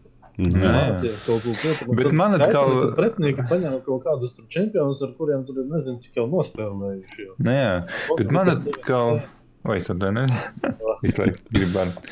Jā. 0.40 0.70
Mācīties 0.72 1.24
kaut 1.26 1.42
ko 1.44 1.52
pretiniekam. 1.52 1.96
Bet 1.98 2.14
man 2.16 2.36
atkal- 2.38 2.94
Pretinieki 2.96 3.44
paņem 3.50 3.74
kaut 3.84 4.06
kādus 4.06 4.38
čempionus, 4.48 5.02
ar 5.04 5.10
kuriem 5.18 5.42
tur 5.44 5.58
ir 5.60 5.66
nezinu, 5.68 6.00
cik 6.00 6.16
jau 6.16 6.24
nospēlējuši. 6.32 7.26
jau. 7.26 7.34
Nu, 7.44 7.52
jā. 7.58 7.74
Bet 8.16 8.32
man 8.32 8.52
atkal, 8.54 9.20
vai 9.68 9.76
es 9.82 9.90
atvainojos, 9.92 10.32
visu 11.04 11.20
laiku 11.24 11.44
gribētu. 11.58 12.06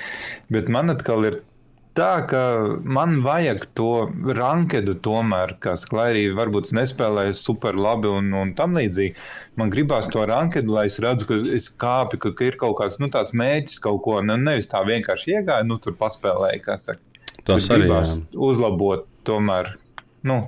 Bet 0.52 0.68
man 0.74 0.92
atkal 0.92 1.24
ir 1.30 1.40
tā, 1.98 2.10
ka 2.30 2.40
man 2.86 3.18
vajag 3.24 3.64
to 3.78 4.08
rankedu 4.38 4.94
tomēr, 5.04 5.56
kas, 5.64 5.84
lai 5.94 6.08
arī 6.12 6.24
varbūt 6.38 6.70
es 6.70 6.74
nespēlēju 6.78 7.36
super 7.36 7.78
labi 7.78 8.10
un, 8.10 8.30
un 8.38 8.54
tam 8.58 8.78
līdzīgi. 8.78 9.16
Man 9.60 9.72
gribās 9.74 10.10
to 10.12 10.24
rankedu, 10.30 10.72
lai 10.76 10.86
es 10.90 11.00
redzu, 11.02 11.28
ka 11.28 11.40
es 11.56 11.68
kāpu, 11.84 12.20
ka, 12.22 12.32
ka 12.38 12.48
ir 12.48 12.58
kaut 12.60 12.78
kāds 12.80 13.00
nu, 13.02 13.10
tāds 13.12 13.34
mēģis 13.36 13.82
kaut 13.84 14.02
ko, 14.06 14.18
nu, 14.24 14.38
nevis 14.48 14.70
tā 14.70 14.84
vienkārši 14.86 15.38
iegāju, 15.38 15.68
nu, 15.68 15.80
tur 15.82 15.98
paspēlēju, 15.98 16.64
kā 16.64 16.78
saka. 16.80 17.02
Tas 17.48 17.68
arī 17.72 17.86
gribās 17.86 18.16
jā. 18.16 18.24
uzlabot 18.48 19.06
tomēr. 19.28 19.74
Nu. 20.28 20.40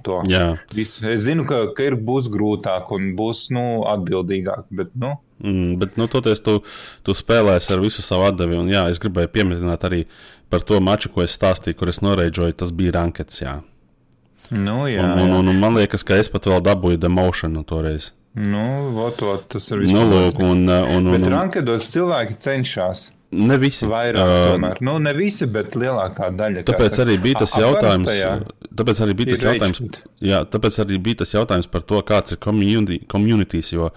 Es 0.76 0.98
zinu, 1.24 1.44
ka, 1.48 1.68
ka 1.76 1.84
ir 1.86 1.94
būs 1.96 2.26
grūtāk 2.32 2.90
un 2.96 3.12
būs 3.18 3.48
nu, 3.54 3.66
atbildīgāk, 3.88 4.66
bet 4.74 4.94
nu, 4.98 5.14
Mm, 5.40 5.78
bet, 5.80 5.96
nu, 5.96 6.04
toties 6.10 6.42
tu, 6.44 6.58
tu 7.06 7.14
spēlēsi 7.16 7.72
ar 7.72 7.80
visu 7.80 8.04
savu 8.04 8.26
atdevi. 8.28 8.58
Un, 8.60 8.68
jā, 8.68 8.84
es 8.92 9.00
gribēju 9.00 9.30
pieminēt 9.32 9.86
arī 9.88 10.02
par 10.50 10.64
to 10.66 10.78
maču, 10.82 11.08
ko 11.14 11.22
es 11.24 11.36
stāstīju, 11.38 11.78
kur 11.78 11.90
es 11.92 12.00
noreidžoju. 12.04 12.56
Tas 12.62 12.72
bija 12.74 12.96
rankets. 12.98 13.40
Jā. 13.42 13.60
nu 14.50 14.86
jā, 14.90 15.04
Un, 15.04 15.20
un, 15.24 15.36
un, 15.40 15.48
un 15.52 15.60
man 15.62 15.76
liekas, 15.78 16.02
ka 16.06 16.18
es 16.18 16.28
pat 16.32 16.48
vēl 16.50 16.62
dabūju 16.66 16.98
demošanu 17.00 17.62
toreiz. 17.68 18.10
Nu, 18.34 18.90
ot, 19.02 19.22
ot, 19.26 19.48
tas 19.50 19.64
ir 19.72 19.80
Nu, 19.80 19.86
vispār. 19.86 20.10
lūk, 20.10 20.42
un, 20.46 20.60
un, 20.70 21.06
un, 21.06 21.08
Bet 21.16 21.26
un, 21.26 21.32
rankedos 21.34 21.88
cilvēki 21.90 22.36
cenšas 22.38 23.08
ne 23.30 23.58
visi. 23.60 23.86
vairāk. 23.90 24.20
Ā, 24.20 24.38
tomēr. 24.54 24.80
Nu, 24.84 24.96
ne 25.02 25.12
visi, 25.16 25.46
bet 25.50 25.76
lielākā 25.78 26.30
daļa. 26.36 26.64
Tāpēc 26.68 26.98
arī 27.04 27.16
bija 27.22 27.42
tas 27.44 27.54
jautājums, 27.58 28.10
tāpēc 28.80 29.02
arī 29.04 29.16
bija 29.18 29.34
tas 29.34 29.44
jautājums, 29.46 30.00
jā, 30.24 30.42
tāpēc 30.50 30.80
arī 30.84 30.98
bija 31.02 31.22
tas 31.22 31.34
jautājums 31.34 31.70
par 31.70 31.86
to, 31.86 32.00
kāds 32.06 32.34
ir 32.34 32.40
community, 32.42 33.00
communities. 33.10 33.72
Jo 33.74 33.90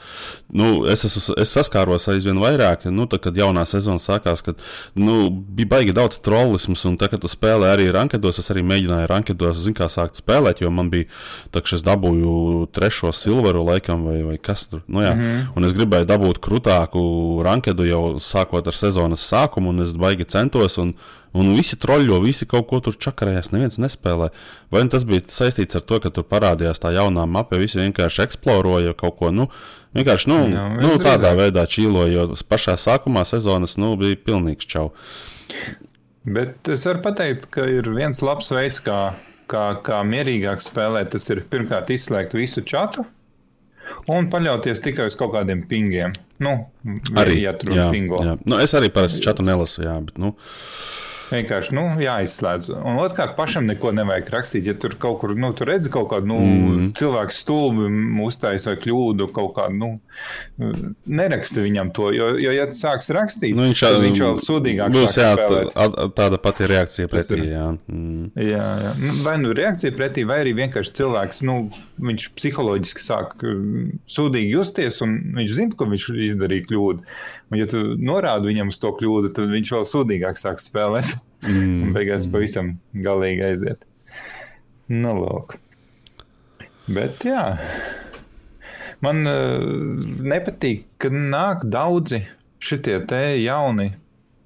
nu, 0.53 0.83
es, 0.91 1.05
esmu, 1.07 1.35
es 1.41 1.53
saskāros 1.55 2.05
aizvien 2.13 2.37
vairāk, 2.41 2.85
nu, 2.93 3.07
tad, 3.09 3.23
kad 3.25 3.37
jaunā 3.37 3.65
sezona 3.69 4.01
sākās, 4.01 4.43
kad 4.45 4.61
nu, 4.99 5.27
bija 5.29 5.71
baigi 5.75 5.95
daudz 5.97 6.19
trollisms, 6.23 6.85
un 6.89 6.97
tagad, 7.01 7.13
kad 7.13 7.25
tu 7.25 7.29
spēlē 7.29 7.73
arī 7.73 7.89
rankedos, 7.93 8.39
es 8.41 8.49
arī 8.53 8.63
mēģināju 8.65 9.09
rankedos, 9.09 9.59
zinu, 9.61 9.77
kā 9.77 9.89
sākt 9.91 10.17
spēlēt, 10.21 10.63
jo 10.63 10.69
man 10.73 10.89
bija 10.93 11.09
tā, 11.53 11.61
es 11.73 11.83
dabūju 11.85 12.69
trešo 12.73 13.11
silveru 13.17 13.65
laikam, 13.65 14.05
vai, 14.09 14.19
vai 14.25 14.37
kas 14.41 14.67
tur. 14.69 14.81
Nu, 14.87 15.01
jā, 15.01 15.13
mm 15.13 15.21
-hmm. 15.21 15.41
Un 15.55 15.65
es 15.65 15.73
gribēju 15.73 16.05
dabūt 16.05 16.39
krūtāku 16.39 17.43
rankedu 17.43 17.85
jau 17.85 18.19
sākot 18.19 18.67
ar 18.67 18.73
sezonas 18.73 19.22
sākumu, 19.31 19.73
un 19.73 19.85
es 19.87 19.93
baigi 19.97 20.29
centos. 20.35 20.79
Un, 20.81 20.95
Un 21.33 21.55
visi 21.57 21.79
troļļo, 21.81 22.19
visi 22.21 22.45
kaut 22.45 22.67
ko 22.69 22.77
tur 22.85 22.93
čakarējās, 23.01 23.49
neviens 23.55 23.79
nespēlē. 23.81 24.27
Vai 24.69 24.83
nu 24.85 24.93
tas 24.93 25.05
bija 25.09 25.23
saistīts 25.33 25.79
ar 25.79 25.81
to, 25.89 25.97
ka 26.03 26.11
tur 26.13 26.27
parādījās 26.29 26.81
tā 26.83 26.91
jaunā 26.93 27.23
mapa, 27.25 27.57
visi 27.57 27.79
vienkārši 27.81 28.21
eksploroja 28.27 28.93
kaut 28.99 29.17
ko, 29.17 29.31
nu, 29.33 29.47
vienkārši 29.97 30.29
nu, 30.29 30.37
Jā, 30.53 30.67
nu, 30.77 30.91
tādā 31.01 31.33
veidā 31.39 31.65
čīloja, 31.65 32.11
jo 32.13 32.37
pašā 32.49 32.77
sākumā 32.77 33.25
sezonas 33.25 33.79
nu, 33.81 33.95
bija 33.97 34.19
pilnīgs 34.27 34.69
čau. 34.69 34.91
Bet 36.23 36.69
es 36.69 36.85
varu 36.85 37.01
pateikt, 37.09 37.49
ka 37.57 37.65
ir 37.65 37.89
viens 37.97 38.21
labs 38.21 38.53
veids, 38.53 38.77
kā, 38.85 39.01
kā, 39.49 39.65
kā 39.83 40.05
mierīgāk 40.05 40.61
spēlēt. 40.61 41.15
Tas 41.17 41.25
ir 41.33 41.41
pirmkārt 41.49 41.89
izslēgt 41.97 42.37
visu 42.37 42.61
čatu 42.61 43.07
un 44.11 44.29
paļauties 44.33 44.81
tikai 44.83 45.07
uz 45.11 45.17
kaut 45.19 45.33
kādiem 45.35 45.63
pingiem. 45.69 46.15
Nu, 46.43 46.55
Arī 47.19 47.39
ja 47.43 47.53
tur 47.55 47.75
jā, 47.75 47.87
pingo. 47.93 48.19
jā. 48.25 48.35
Nu, 48.43 48.57
es 48.59 48.73
arī 48.75 48.89
parasti 48.93 49.21
čatu 49.23 49.45
nelasu, 49.45 49.83
jā, 49.85 49.95
bet, 50.03 50.17
nu, 50.19 50.33
Vienkārši 51.31 51.73
nu, 51.75 51.83
jāizslēdz. 52.03 52.69
Un 52.75 52.99
otrkārt, 53.01 53.35
pašam 53.37 53.67
neko 53.69 53.93
nevajag 53.95 54.31
rakstīt. 54.33 54.67
Ja 54.69 54.75
tur 54.79 54.95
kaut 55.01 55.19
kur 55.21 55.33
nu, 55.39 55.51
tur 55.57 55.69
redz 55.71 55.89
kaut 55.93 56.09
kādu 56.11 56.29
nu, 56.29 56.39
mm. 56.43 56.89
cilvēku 56.99 57.35
stulbi 57.35 57.87
uztaisīt 58.25 58.69
vai 58.69 58.75
kļūdu, 58.83 59.29
kaut 59.35 59.53
kādu 59.57 59.79
nu, 59.79 59.91
neraksta 61.07 61.63
viņam 61.63 61.93
to. 61.95 62.09
Jo, 62.15 62.33
jo 62.41 62.53
ja 62.53 62.67
sāks 62.75 63.09
rakstīt, 63.15 63.55
nu 63.57 63.67
viņš, 63.69 63.85
tad 63.85 63.99
viņš 64.03 64.23
vēl 64.25 64.41
sūdīgāk 64.47 64.95
būs 64.97 65.17
jā, 65.19 65.31
tāda 66.17 66.41
pati 66.43 66.69
reakcija 66.69 67.09
Tas 67.11 67.29
pretī. 67.29 67.49
Jā. 67.53 67.69
Mm. 67.91 68.29
Jā, 68.39 68.67
jā. 68.87 68.93
Nu, 68.99 69.17
Vai 69.23 69.37
nu 69.39 69.53
reakcija 69.55 69.95
pretī, 69.95 70.25
vai 70.27 70.41
arī 70.43 70.55
vienkārši 70.57 70.95
cilvēks, 70.99 71.43
nu, 71.47 71.57
viņš 72.03 72.27
psiholoģiski 72.37 73.03
sāk 73.03 73.35
mm, 73.45 73.99
sūdīgi 74.09 74.53
justies, 74.55 74.99
un 75.05 75.15
viņš 75.37 75.55
zina, 75.55 75.77
ka 75.77 75.87
viņš 75.89 76.09
izdarīja 76.29 76.67
kļūdu. 76.69 77.17
Un, 77.53 77.59
ja 77.59 77.67
tu 77.69 77.81
norādi 78.01 78.49
viņam 78.49 78.71
uz 78.73 78.79
to 78.81 78.89
kļūdu, 78.97 79.29
tad 79.37 79.51
viņš 79.53 79.73
vēl 79.75 79.83
sūdīgāk 79.85 80.39
sāk 80.41 80.61
spēlēt. 80.63 81.13
Un 81.43 81.57
Mm. 81.59 81.91
beigās 81.93 82.25
pavisam 82.31 82.77
galīgi 82.95 83.43
aiziet. 83.43 83.83
Nu, 84.89 85.11
lūk. 85.19 85.57
Bet 86.87 87.21
jā. 87.27 87.43
Man 89.03 89.27
uh, 89.27 89.59
nepatīk, 90.23 90.85
ka 90.97 91.11
nāk 91.11 91.67
daudzi 91.67 92.23
šitie 92.63 93.01
te 93.07 93.21
jauni 93.43 93.91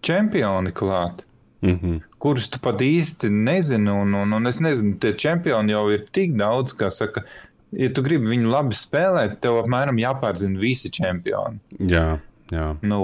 čempioni 0.01 0.73
klāt 0.73 1.23
Mm 1.61 1.79
-hmm. 1.79 2.01
kurus 2.17 2.49
tu 2.49 2.59
pat 2.59 2.81
īsti 2.81 3.29
nezini. 3.29 3.89
Un, 3.89 4.13
un, 4.13 4.33
un 4.33 4.47
es 4.47 4.59
nezinu, 4.61 4.97
tie 4.99 5.13
čempioni 5.13 5.71
jau 5.71 5.89
ir 5.91 6.03
tik 6.11 6.35
daudz, 6.37 6.73
ka, 6.73 6.89
saka, 6.89 7.23
ja 7.71 7.89
tu 7.93 8.03
gribi 8.03 8.27
viņu 8.27 8.51
labi 8.51 8.75
spēlēt, 8.75 9.39
tev 9.41 9.57
apmēram 9.63 9.97
jāpārzina 9.97 10.59
visi 10.59 10.89
čempioni. 10.89 11.59
Jā, 11.79 12.19
jā. 12.53 12.67
Nu, 12.85 12.99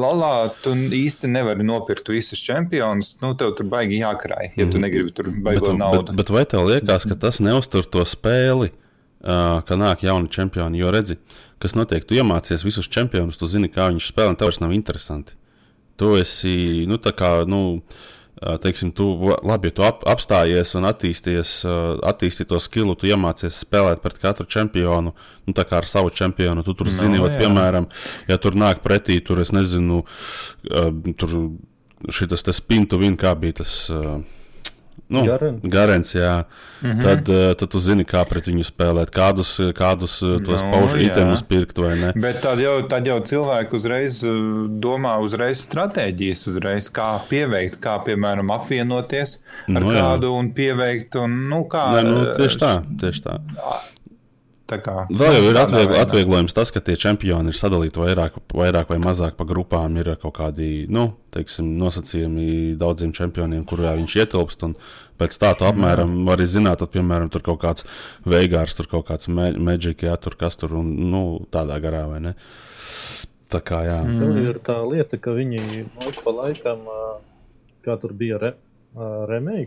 Lalā 0.00 0.32
tu 0.64 0.74
īsti 0.74 1.30
nevari 1.30 1.66
nopirkt 1.66 2.08
visus 2.12 2.40
čempionus. 2.44 3.14
Nu, 3.22 3.32
tev 3.38 3.54
tur 3.58 3.68
baigi 3.72 4.00
jākrāj, 4.00 4.52
ja 4.58 4.68
tu 4.70 4.80
negribi 4.82 5.12
tur 5.14 5.30
baigot 5.34 5.70
bet, 5.70 5.80
naudu. 5.80 6.06
bet, 6.10 6.22
bet 6.22 6.32
vai 6.34 6.44
tev 6.48 6.66
liekas, 6.68 7.08
ka 7.10 7.18
tas 7.26 7.40
neuztur 7.44 7.86
to 7.88 8.04
spēli, 8.08 8.72
uh, 9.24 9.60
ka 9.66 9.78
nāk 9.80 10.06
jauni 10.06 10.32
čempioni? 10.32 10.80
Jo 10.82 10.94
redzi, 10.94 11.18
kas 11.62 11.76
notiek, 11.78 12.06
tu 12.06 12.18
iemācies 12.18 12.66
visus 12.66 12.90
čempionus, 12.90 13.40
tu 13.40 13.50
zini, 13.50 13.72
kā 13.72 13.90
viņi 13.92 14.04
spēlē, 14.04 14.34
un 14.34 14.40
tev 14.40 14.52
vairs 14.52 14.62
nav 14.64 14.74
interesanti. 14.76 15.36
Tu 16.00 16.16
esi, 16.18 16.56
nu, 16.90 16.98
tā 16.98 17.14
kā, 17.14 17.36
nu, 17.46 17.62
ā, 17.78 18.13
teiksim, 18.62 18.90
tu, 18.92 19.06
labi, 19.46 19.70
ja 19.70 19.76
tu 19.76 19.84
ap, 19.86 20.02
apstājies 20.10 20.74
un 20.78 20.88
attīstījies, 20.88 21.52
attīstīji 22.04 22.50
to 22.50 22.60
skilu, 22.62 22.96
tu 22.98 23.08
iemācies 23.08 23.62
spēlēt 23.64 24.02
pret 24.04 24.20
katru 24.22 24.46
čempionu, 24.50 25.14
nu, 25.14 25.56
tā 25.56 25.64
kā 25.68 25.80
ar 25.80 25.88
savu 25.88 26.12
čempionu. 26.14 26.64
Tu 26.66 26.74
tur 26.76 26.90
Nu, 26.90 26.96
zini, 26.98 27.20
ot, 27.22 27.32
jā. 27.32 27.40
piemēram, 27.44 27.88
ja 28.28 28.38
tur 28.40 28.56
nāk 28.58 28.84
pretī, 28.84 29.18
tur, 29.24 29.40
es 29.40 29.52
nezinu, 29.56 30.02
tur 31.16 31.36
te 32.44 32.56
spintu 32.56 33.00
vien, 33.00 33.16
kā 33.16 33.32
bija 33.38 33.62
tas. 33.62 33.84
ā, 33.90 34.18
Nu, 35.08 35.24
Garens. 35.26 35.60
Garants, 35.62 36.14
jā. 36.14 36.44
Mm. 36.80 36.90
-hmm. 36.90 37.02
tad, 37.02 37.28
uh, 37.28 37.52
tad 37.54 37.68
tu 37.70 37.80
zini, 37.80 38.04
kā 38.04 38.24
pret 38.28 38.46
viņu 38.48 38.64
spēlēt, 38.64 39.10
kādus, 39.12 39.60
kādus 39.76 40.22
uh, 40.22 40.38
tos 40.44 40.62
Nu, 40.62 40.70
paužu 40.72 40.96
jā. 40.96 41.10
itemus 41.10 41.42
pirkt 41.42 41.78
vai 41.78 41.94
ne. 42.00 42.12
Bet 42.16 42.40
tad 42.40 42.60
jau, 42.60 42.82
tad 42.88 43.06
jau 43.06 43.20
cilvēki 43.20 43.76
uzreiz 43.76 44.22
domā, 44.86 45.18
uzreiz 45.20 45.60
stratēģijas, 45.68 46.46
uzreiz 46.48 46.90
kā 46.90 47.20
pieveikt, 47.28 47.80
kā 47.80 47.98
piemēram 48.04 48.50
apvienoties 48.50 49.38
ar 49.68 49.82
Nu, 49.82 49.92
jā. 49.92 50.00
kādu 50.00 50.32
un 50.32 50.52
pieveikt. 50.52 51.16
Un, 51.16 51.48
nu, 51.48 51.64
kā, 51.68 51.84
Nē, 51.96 52.02
nu, 52.02 52.24
tieši 52.40 52.58
tā, 52.58 52.72
tieši 53.00 53.22
tā. 53.28 53.38
Tā 54.70 54.78
kā, 54.80 55.06
Vēl 55.10 55.36
jau 55.38 55.44
ir 55.50 55.54
tādā 55.56 55.64
atviegl, 55.66 55.92
veidā. 55.92 56.02
atvieglojums 56.06 56.56
tas, 56.56 56.70
ka 56.74 56.80
tie 56.80 56.96
čempioni 56.96 57.52
ir 57.52 57.58
sadalīti 57.58 58.00
vairāk, 58.00 58.38
vairāk 58.54 58.90
vai 58.94 58.98
mazāk 59.02 59.36
pa 59.36 59.44
grupām. 59.48 59.96
Ir 60.00 60.14
kaut 60.22 60.36
kādi 60.38 60.86
nu, 60.88 61.12
teiksim, 61.34 61.74
nosacījumi 61.80 62.76
daudziem 62.80 63.12
čempioniem, 63.12 63.64
kurā 63.68 63.96
viņš 64.00 64.16
ietilpst. 64.24 64.62
un 64.68 64.76
Pēc 65.14 65.36
tā 65.38 65.52
tu 65.54 65.62
apmēram 65.62 66.10
vari 66.26 66.42
zināt, 66.50 66.80
tad, 66.82 66.90
piemēram, 66.90 67.28
tur 67.30 67.44
kaut 67.46 67.60
kāds 67.62 67.84
veigārs, 68.26 68.74
tur 68.74 68.88
kaut 68.90 69.06
kāds 69.06 69.28
maģiks, 69.30 70.02
jā, 70.08 70.16
tur 70.18 70.34
kas 70.34 70.58
tur 70.58 70.74
un 70.80 70.88
nu, 71.12 71.20
tādā 71.54 71.76
garā 71.78 72.00
vai 72.10 72.18
ne. 72.24 72.32
Tā 73.46 73.60
kā 73.62 73.84
jā. 73.86 74.00
Mm. 74.02 74.18
Tur 74.18 74.40
ir 74.42 74.58
tā 74.66 74.80
lieta, 74.82 75.20
ka 75.22 75.30
viņi 75.36 75.84
mums 75.94 76.18
pa 76.24 76.34
laikam, 76.34 76.82
kā 77.86 77.94
tur 78.02 78.10
bija 78.18 78.40
re, 78.42 78.52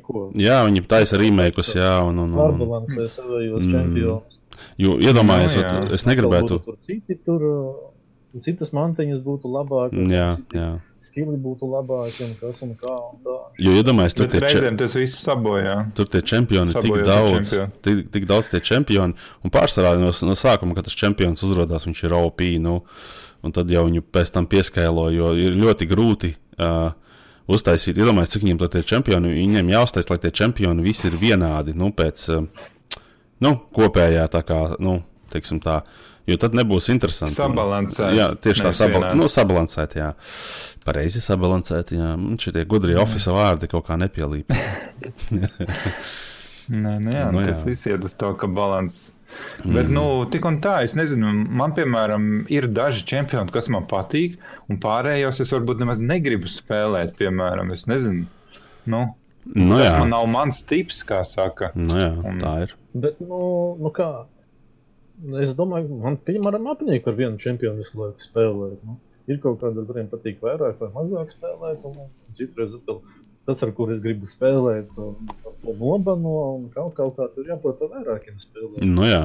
ko 0.03 0.25
Jā, 0.35 0.59
viņi 0.67 0.83
taisa 0.87 1.19
rīmēkus, 1.21 1.75
jā, 1.79 1.93
un, 2.03 2.19
un, 2.25 2.33
un, 2.33 2.35
un 2.35 2.41
pārbalansē 2.41 3.07
savējos 3.15 3.63
Mm. 3.63 3.71
čempionus. 3.71 4.41
Jo, 4.77 4.97
iedomājies, 4.99 5.55
Nu, 5.57 5.61
ot, 5.61 5.69
jā. 5.89 5.93
es 5.97 6.05
negribētu. 6.09 6.59
Tur 6.65 6.77
citi 6.85 7.17
tur, 7.25 7.45
ā, 7.47 8.41
citas 8.43 8.73
mantiņas 8.75 9.23
būtu 9.25 9.49
labākas, 9.49 9.97
Jā, 10.11 10.27
citi 10.37 10.59
jā. 10.59 10.67
skili 11.07 11.37
būtu 11.41 11.69
labāki 11.71 12.25
un 12.27 12.33
kas 12.41 12.59
un 12.65 12.73
kā 12.77 12.91
un 12.93 13.21
tā. 13.25 13.37
Jo 13.63 13.71
iedomājies, 13.79 14.13
tur 14.17 14.27
Bet 14.27 14.35
tie 14.35 14.41
čempioni. 14.41 14.59
reizēm 14.59 14.77
tas 14.81 14.97
viss 14.99 15.21
sabojā. 15.25 15.75
Tur 15.97 16.09
tie 16.11 16.21
čempioni 16.21 16.75
ir 16.75 16.81
tik 16.83 16.99
daudz, 17.07 17.53
tik, 17.85 18.03
tik 18.13 18.27
daudz 18.29 18.51
tie 18.51 18.59
čempioni. 18.61 19.15
Un 19.43 19.53
pārsvarā 19.53 19.95
no, 20.01 20.11
no 20.11 20.35
sākuma, 20.37 20.75
kad 20.77 20.85
tas 20.89 20.97
čempions 20.99 21.41
uzrādās, 21.47 21.87
viņš 21.87 22.03
ir 22.09 22.13
OP. 22.19 22.41
Nu, 22.61 22.81
un 23.45 23.53
tad 23.55 23.69
jau 23.71 23.85
viņu 23.87 24.03
pēc 24.11 24.33
tam 24.35 24.45
pieskailo, 24.49 25.07
jo 25.15 25.31
ir 25.37 25.55
ļoti 25.57 25.87
grūti 25.89 26.33
uh, 26.59 26.91
uztaisīt. 27.47 27.95
Iedomājieties, 27.97 28.33
cik 28.35 28.43
viņiem 28.43 28.57
tur 28.59 28.71
tie 28.73 28.81
čempioni, 28.83 29.31
viņiem 29.37 29.69
jāuztais, 29.71 30.09
lai 30.11 30.17
tie 30.19 30.31
čempioni 30.35 30.83
visi 30.85 31.07
ir 31.07 31.15
vienādi. 31.21 31.73
Nu, 31.77 31.93
pēc 31.95 32.25
uh, 32.35 32.43
nu, 33.43 33.53
kopējā 33.77 34.27
tā 34.33 34.43
kā, 34.47 34.61
nu, 34.83 34.99
teiksim 35.33 35.61
tā. 35.63 35.81
Jo 36.27 36.35
tad 36.41 36.55
nebūs 36.57 36.89
interesanti. 36.91 37.37
Sabalansēt. 37.37 38.15
Jā, 38.17 38.31
tieši 38.43 38.65
tā, 38.65 38.73
sabal 38.75 39.05
nu, 39.15 39.29
sabalansēt. 39.31 39.95
Jā. 39.95 40.09
Pareizi 40.83 41.21
sabalansēt. 41.23 41.93
Jā. 41.95 42.15
Man 42.19 42.35
Šitie 42.41 42.65
gudrie 42.67 42.97
oficiāli 42.99 43.39
vārdi 43.39 43.69
kaut 43.71 43.87
kā 43.87 43.95
nepielīp. 43.99 44.51
Nē, 46.67 46.97
jā, 46.99 47.27
Nu 47.31 47.37
nu, 47.37 47.43
jā. 47.45 47.53
tas 47.53 47.61
viss 47.63 47.87
iet 47.87 48.03
uz 48.03 48.13
to, 48.19 48.33
ka 48.39 48.47
balans. 48.51 48.97
Bet, 49.63 49.87
nu, 49.91 50.03
tik 50.31 50.45
un 50.47 50.59
tā, 50.63 50.81
es 50.87 50.95
nezinu, 50.99 51.29
man, 51.59 51.73
piemēram, 51.77 52.25
ir 52.51 52.67
daži 52.71 53.05
čempioni, 53.07 53.51
kas 53.53 53.69
man 53.71 53.87
patīk, 53.87 54.35
un 54.71 54.79
pārējos 54.83 55.41
es 55.43 55.53
varbūt 55.55 55.83
nemaz 55.83 56.01
negribu 56.03 56.49
spēlēt, 56.51 57.15
piemēram, 57.19 57.71
es 57.75 57.85
nezinu. 57.91 58.27
Nu, 58.87 59.03
Nu, 59.55 59.77
tas 59.77 59.87
jā, 59.91 59.99
man 59.99 60.09
nav 60.13 60.25
mans 60.31 60.61
tips, 60.67 61.03
kā 61.07 61.21
saka. 61.27 61.71
nu, 61.75 61.95
jā 61.97 62.09
Un- 62.23 62.41
tā 62.41 62.53
ir. 62.65 62.73
Bet, 62.93 63.19
nu, 63.21 63.75
nu 63.79 63.91
kā? 63.93 64.25
Es 65.41 65.55
domāju, 65.57 65.97
man, 66.01 66.17
piemēram, 66.17 66.67
apnīk 66.73 67.07
ar 67.09 67.15
vienu 67.17 67.39
čempionu 67.41 67.81
visu 67.81 67.97
laiku 67.97 68.21
spēlēt. 68.21 68.83
Nu. 68.85 68.99
Ir 69.27 69.39
kaut 69.43 69.59
kāda, 69.59 69.83
kuriem 69.87 70.07
patīk 70.11 70.37
vairāk 70.43 70.77
vai 70.79 70.89
mazāk 70.93 71.33
spēlēt, 71.33 71.83
un, 71.89 72.11
citreiz 72.37 72.75
atkal 72.77 73.01
tas, 73.47 73.63
ar 73.63 73.71
kur 73.71 73.93
es 73.95 74.01
gribu 74.03 74.27
spēlēt, 74.29 74.91
un 74.99 75.15
nobano, 75.79 76.33
un 76.57 76.65
kaut, 76.73 76.93
kaut 76.97 77.15
kā 77.17 77.27
tur 77.33 77.47
jābūt 77.49 77.81
vairākiem 77.91 78.35
spēlēt. 78.39 78.83
Nu, 78.85 79.05
jā, 79.07 79.21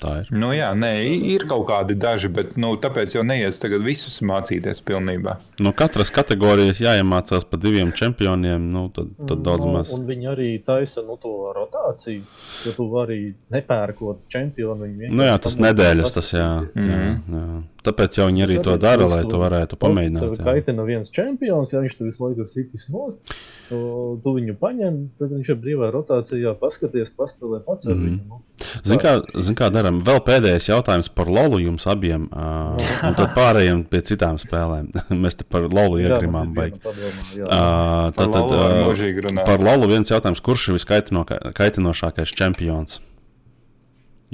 tā 0.00 0.14
ir. 0.22 0.30
Nu, 0.34 0.50
jā, 0.56 0.70
nē, 0.76 0.90
i- 1.06 1.34
ir 1.34 1.44
kaut 1.48 1.66
kādi 1.68 1.94
daži, 1.96 2.28
bet 2.32 2.56
nu, 2.60 2.74
tāpēc 2.80 3.14
jau 3.16 3.22
neies 3.22 3.58
tagad 3.62 3.84
visus 3.86 4.18
mācīties 4.20 4.82
pilnībā. 4.82 5.36
No 5.60 5.72
katras 5.72 6.10
kategorijas 6.10 6.80
jāiemācās 6.82 7.44
par 7.48 7.60
diviem 7.62 7.92
čempioniem. 7.92 8.60
Nu, 8.72 8.88
tad, 8.88 9.12
tad 9.28 9.44
daudz 9.46 9.64
nu, 9.64 9.72
maz. 9.76 9.92
Un 9.94 10.06
viņi 10.08 10.26
arī 10.34 10.50
taisa 10.64 11.04
nu, 11.06 11.16
to 11.22 11.52
rotāciju, 11.56 12.22
jo 12.66 12.72
tu 12.76 12.88
vari 12.90 13.34
nepērkot 13.52 14.26
čempionu. 14.32 14.86
Nu, 15.10 15.22
jā, 15.24 15.38
tas 15.40 15.56
nedēļas 15.56 16.12
tas 16.12 16.32
jā, 16.32 16.48
jā, 16.74 16.74
Mhm. 16.74 17.22
jā. 17.30 17.62
Tāpēc 17.86 18.18
jau 18.18 18.26
viņi 18.28 18.42
arī 18.46 18.56
to 18.64 18.74
dara, 18.82 19.06
lai 19.06 19.22
tu- 19.22 19.30
tu 19.30 19.38
varētu 19.38 19.76
pamēģināt. 19.78 20.20
Tev 20.20 20.38
jā. 20.40 20.44
kaitina 20.44 20.84
viens 20.86 21.10
čempions, 21.14 21.72
ja 21.72 21.80
viņš 21.84 21.94
tev 21.98 22.06
visu 22.10 22.24
laiku 22.26 22.40
ir 22.44 22.48
sitis 22.50 22.88
nost, 22.90 23.20
tu, 23.68 24.32
viņu 24.36 24.56
paņem, 24.58 24.96
tad 25.18 25.30
viņš 25.30 25.48
ir 25.54 25.56
brīvā 25.62 25.90
rotācijā, 25.94 26.54
paskaties, 26.58 27.10
paspēlē 27.16 27.62
pats 27.64 27.86
ar 27.86 27.94
Mhm. 27.94 28.04
viņu. 28.06 28.20
Nu. 28.28 28.42
Zini, 28.84 28.98
kā, 28.98 29.12
zin 29.42 29.54
kā 29.54 29.70
darām? 29.70 30.02
Vēl 30.02 30.20
pēdējais 30.24 30.68
jautājums 30.68 31.08
par 31.14 31.26
Lolu 31.26 31.58
jums 31.60 31.86
abiem, 31.86 32.28
uh, 32.32 32.76
un 33.06 33.14
tad 33.14 33.30
pārējiem 33.38 33.84
pie 33.88 34.00
citām 34.02 34.36
spēlēm. 34.40 34.90
Mēs 35.22 35.36
te 35.36 35.44
par 35.44 35.62
Lolu 35.68 35.98
Jā, 36.00 36.16
iegrimām 36.18 36.52
viena 36.54 36.78
padomā, 36.82 37.24
jā. 37.36 37.44
Uh, 37.44 38.10
Par 38.10 38.26
tad, 38.26 38.32
tad, 38.32 38.42
Lolo 38.42 38.56
var 38.90 39.40
uh, 39.40 39.44
par 39.46 39.58
Lolu 39.60 39.86
viens 39.92 40.08
jautājums, 40.10 40.40
kurš 40.42 40.68
ir 40.70 40.78
viskaitinošākais 40.80 42.32
čempions? 42.34 43.00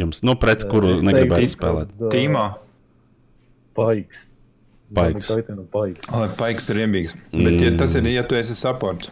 Jums, 0.00 0.22
nu, 0.24 0.34
pret 0.40 0.62
kuru 0.70 0.94
negribētu 1.04 1.50
spēlēt? 1.52 1.90
Tīmā, 2.12 2.44
Paiks. 3.74 4.26
Paiks. 4.94 5.28
Paiks. 5.72 6.08
lai 6.12 6.28
paiks 6.36 6.68
ir 6.70 6.76
iemīgs. 6.84 7.14
Bet 7.32 7.60
ja 7.64 7.70
tas 7.80 7.94
ir, 7.96 8.04
ja 8.12 8.22
tu 8.28 8.34
esi 8.36 8.54
saports. 8.58 9.08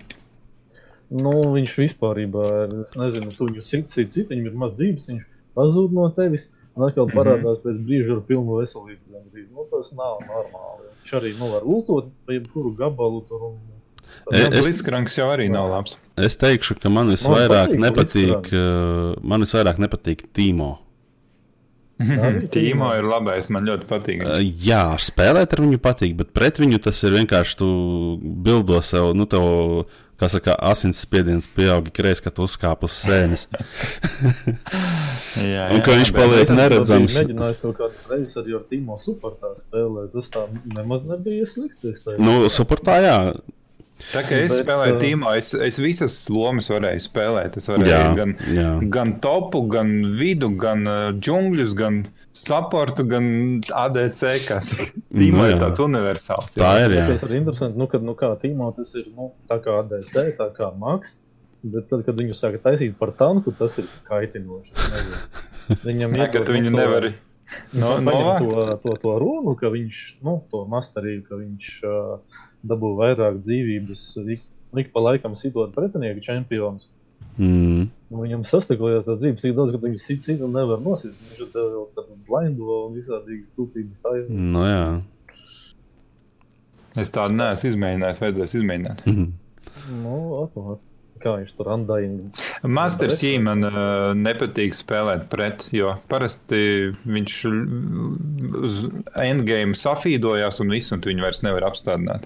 Nu, 1.11 1.33
viņš 1.57 1.73
vispār 1.81 2.21
ir. 2.23 2.35
Es 2.85 2.93
nezinu, 2.99 3.33
tu 3.37 3.49
viņu 3.49 3.65
sit, 3.67 3.89
sit, 3.91 4.29
viņam 4.31 4.47
ir 4.47 4.59
maz 4.61 4.77
dzīves, 4.79 5.09
viņš 5.11 5.25
pazūd 5.59 5.97
no 5.97 6.09
tevis. 6.15 6.49
Un 6.77 6.85
atkal 6.87 7.09
Mhm. 7.09 7.17
parādās 7.19 7.59
pēc 7.65 7.81
brīža 7.83 8.13
ar 8.17 8.21
pilnu 8.29 8.61
veselību. 8.61 9.01
Nu, 9.51 9.65
tas 9.73 9.91
nav 9.93 10.21
normāli. 10.29 10.87
Viņš 11.03 11.13
arī 11.19 11.33
nu, 11.39 11.49
var 11.51 11.63
ultot 11.67 12.07
pa 12.27 12.33
jebkuru 12.33 12.77
gabalu. 12.77 13.25
Tur, 13.29 13.43
un, 13.51 13.59
E- 14.33 14.49
es- 14.53 14.67
Blitzkranks 14.67 15.17
jau 15.19 15.27
arī 15.31 15.49
nav 15.51 15.69
labs. 15.71 15.97
Es 16.17 16.37
teikšu, 16.37 16.81
ka 16.81 16.89
man 16.89 17.09
visvairāk 17.09 17.69
patīk 17.71 17.79
nepatīk, 17.79 18.53
uh, 18.53 19.15
man 19.23 19.41
visvairāk 19.43 19.79
nepatīk 19.79 20.25
Tīmo. 20.35 20.79
Arī 22.01 22.45
Tīmo 22.53 22.91
ir 22.97 23.05
labais, 23.09 23.49
man 23.53 23.67
ļoti 23.69 23.89
patīk. 23.91 24.23
Uh, 24.27 24.39
Jā, 24.65 24.85
spēlēt 25.01 25.53
ar 25.57 25.65
viņu 25.67 25.81
patīk, 25.85 26.15
bet 26.21 26.33
pret 26.37 26.61
viņu 26.63 26.81
tas 26.87 27.01
ir 27.05 27.17
vienkārši 27.19 27.59
tu 27.61 27.69
bildo 28.47 28.81
sev, 28.87 29.13
nu, 29.19 29.27
tev, 29.31 29.85
kā 30.21 30.29
saka, 30.33 30.55
asins 30.71 31.01
spiediens 31.05 31.47
pieauga 31.57 31.93
kreis, 31.97 32.21
kad 32.25 32.35
tu 32.37 32.45
uzkāp 32.49 32.83
uz 32.89 32.97
sēnes. 33.05 33.47
Jā, 35.41 35.69
Un 35.75 35.81
ka 35.85 35.95
viņš 35.97 36.11
paliek 36.17 36.45
Es 36.49 36.57
neredzams. 36.57 37.15
mēģināju 37.21 37.57
kaut 37.63 37.79
kādas 37.79 38.03
reizes 38.11 38.37
ar 38.41 38.67
Timo 38.71 38.99
Supertā 39.01 39.55
spēlēt. 39.61 40.11
Tas 40.17 40.29
tā 40.35 40.45
nemaz 40.77 41.07
nebija 41.09 41.47
slikti. 41.49 41.95
es. 41.95 42.03
Nu, 42.19 42.43
suportā, 42.53 42.99
jā. 43.05 43.17
Tā 44.11 44.23
kā 44.27 44.39
es 44.41 44.53
Bet, 44.55 44.65
spēlēju 44.65 44.95
uh, 44.95 45.01
tīmā, 45.03 45.35
es, 45.39 45.53
es 45.55 45.79
visas 45.83 46.15
lomas 46.33 46.71
varēju 46.73 47.03
spēlēt. 47.05 47.59
Es 47.61 47.69
varēju 47.71 47.91
Jā, 47.93 48.01
gan, 48.19 48.35
jā. 48.51 48.69
gan 48.97 49.13
topu, 49.23 49.63
gan 49.71 49.91
vidu, 50.19 50.51
gan 50.61 50.83
uh, 50.89 50.99
džungļus, 51.19 51.77
gan 51.79 52.01
saportu, 52.37 53.05
gan 53.11 53.29
ADC. 53.85 54.25
Kas 54.49 54.73
tīmā 54.75 55.41
Nu, 55.41 55.47
ir 55.51 55.57
jā. 55.57 55.61
tāds 55.67 55.83
universāls. 55.85 56.57
Tā 56.59 56.73
ir, 56.87 56.97
jā. 56.99 57.07
Tas 57.13 57.25
ir 57.29 57.37
interesanti, 57.39 57.79
nu, 57.81 57.89
kad 57.93 58.05
nu, 58.07 58.17
kā 58.19 58.33
Timo 58.43 58.73
tas 58.77 58.93
ir 58.99 59.09
nu, 59.15 59.31
tā 59.51 59.61
kā 59.65 59.79
ADC, 59.85 60.17
tā 60.41 60.51
kā 60.57 60.73
Maks. 60.81 61.17
Bet 61.61 61.91
tad, 61.91 62.07
kad 62.07 62.17
viņu 62.17 62.33
sāka 62.33 62.57
taisīt 62.71 62.95
par 62.97 63.11
tanku, 63.19 63.53
tas 63.53 63.75
ir 63.83 63.89
kaitinoši. 64.09 64.73
Viņam 65.87 66.15
Jā, 66.17 66.31
ka 66.33 66.41
iedod, 66.41 66.47
tu 66.49 66.55
viņu 66.57 66.71
nu, 66.73 66.79
to- 66.79 66.81
nevari 66.81 67.11
no, 67.77 67.91
to, 68.41 68.79
to, 68.81 68.95
to 69.03 69.13
runu, 69.21 69.53
ka 69.61 69.69
viņš, 69.75 69.99
nu, 70.25 70.39
to 70.51 70.63
masterīju, 70.71 71.25
ka 71.29 71.37
viņš 71.37 71.69
uh, 71.85 72.41
dabū 72.67 72.95
vairāk 72.99 73.41
dzīvības, 73.45 74.07
ik, 74.37 74.43
ik 74.83 74.91
pa 74.95 75.05
laikam 75.05 75.37
sitot 75.39 75.73
pretinieku 75.77 76.25
čempionus. 76.25 76.89
Mm. 77.41 77.89
Nu, 78.11 78.25
viņam 78.25 78.43
sastaklojās 78.49 79.07
tā 79.07 79.15
dzīves 79.21 79.45
tik 79.45 79.55
daudz, 79.57 79.73
ka 79.73 79.81
viņš 79.85 80.03
sit 80.03 80.43
un 80.43 80.53
nevar 80.57 80.83
nosist. 80.83 81.17
Viņš 81.31 81.53
tev 81.55 81.73
jau 81.77 81.87
tādu 81.97 82.19
blindu 82.27 82.69
un 82.75 82.99
visādīgas 82.99 83.55
cūcības 83.55 84.03
taisa. 84.05 84.35
Nu, 84.35 84.65
jā. 84.67 84.85
Es 86.99 87.13
tādu 87.15 87.39
neesmu 87.39 87.71
izmēģinājis, 87.71 88.23
vajadzēs 88.25 88.57
izmēģināt. 88.61 89.05
Nu, 90.03 90.17
atmāt. 90.43 90.87
Kā 91.21 91.35
viņš 91.37 91.53
tur 91.59 91.69
andāja? 91.75 92.09
Masters 92.65 93.21
Jī 93.21 93.35
man 93.45 93.67
uh, 93.69 94.15
nepatīk 94.17 94.73
spēlēt 94.73 95.27
pret, 95.33 95.67
jo 95.77 95.93
parasti 96.09 96.61
viņš 97.05 97.35
uz 98.65 98.79
endgame 99.21 99.77
safīdojās 99.77 100.63
un 100.65 100.73
visu, 100.73 100.95
un 100.97 101.05
viņu 101.05 101.27
vairs 101.27 101.43
nevar 101.45 101.69
apstādināt. 101.69 102.25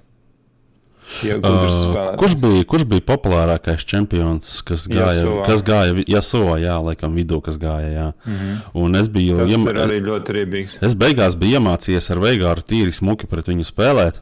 Uh, 1.25 2.17
kurš, 2.19 2.35
bija, 2.40 2.64
kurš 2.64 2.85
bija 2.88 3.01
populārākais 3.07 3.85
čempions, 3.87 4.62
kas 4.67 4.87
gāja? 4.90 5.21
Yasuo. 5.21 5.45
Kas 5.47 5.62
gāja 5.62 6.05
Jaso, 6.09 6.43
jā, 6.59 6.75
laikam 6.83 7.14
vidū, 7.14 7.40
kas 7.45 7.59
gāja. 7.61 7.90
Jā. 7.93 8.07
Mm 8.27 8.33
-hmm. 8.35 8.61
Un 8.75 8.95
es 8.97 9.09
biju. 9.09 9.37
Tas 9.37 9.51
iema- 9.51 9.73
arī 9.85 10.01
ļoti 10.01 10.33
riebīgs. 10.38 10.79
Es 10.83 10.95
beigās 10.95 11.37
biju 11.37 11.61
iemācījies 11.61 12.11
ar 12.11 12.19
Veigāru 12.19 12.62
tīri 12.62 12.93
smuki 12.93 13.27
pret 13.27 13.47
viņu 13.47 13.64
spēlēt. 13.64 14.21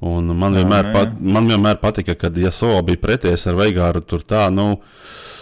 Un 0.00 0.24
man, 0.36 0.54
Jā, 0.54 0.62
vienmēr, 0.64 0.84
nē. 0.84 0.92
pat, 0.92 1.20
man 1.20 1.48
vienmēr 1.48 1.76
patika, 1.80 2.14
kad 2.14 2.36
Jaso 2.36 2.82
bija 2.82 2.96
preties 2.96 3.46
ar 3.46 3.54
Veigāru. 3.54 4.00
Tur 4.00 4.20
tā, 4.20 4.50
nu, 4.52 4.78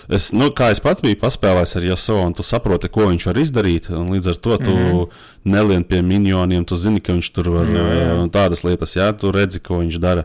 es, 0.09 0.33
nu, 0.33 0.51
kā 0.51 0.71
es 0.71 0.81
pats 0.81 1.01
biju 1.01 1.17
paspēlējis 1.17 1.77
ar 1.77 1.83
Jaso, 1.85 2.17
un 2.27 2.35
tu 2.35 2.43
saproti, 2.43 2.88
ko 2.88 3.07
viņš 3.07 3.27
var 3.27 3.35
izdarīt. 3.35 3.91
un 3.91 4.11
Līdz 4.11 4.29
ar 4.29 4.35
to 4.37 4.57
tu 4.57 4.71
mm 4.71 4.91
-hmm. 4.91 5.07
nelien 5.45 5.85
pie 5.85 6.03
minioniem, 6.03 6.64
tu 6.64 6.77
zini, 6.77 7.01
ka 7.01 7.12
viņš 7.12 7.33
tur 7.33 7.49
var 7.49 7.67
Jā, 7.67 7.85
jā. 7.93 8.25
uh, 8.25 8.31
tādas 8.31 8.64
lietas, 8.64 8.97
jā, 8.97 9.12
tu 9.19 9.31
redzi, 9.33 9.61
ko 9.61 9.79
viņš 9.79 9.99
dara. 9.99 10.25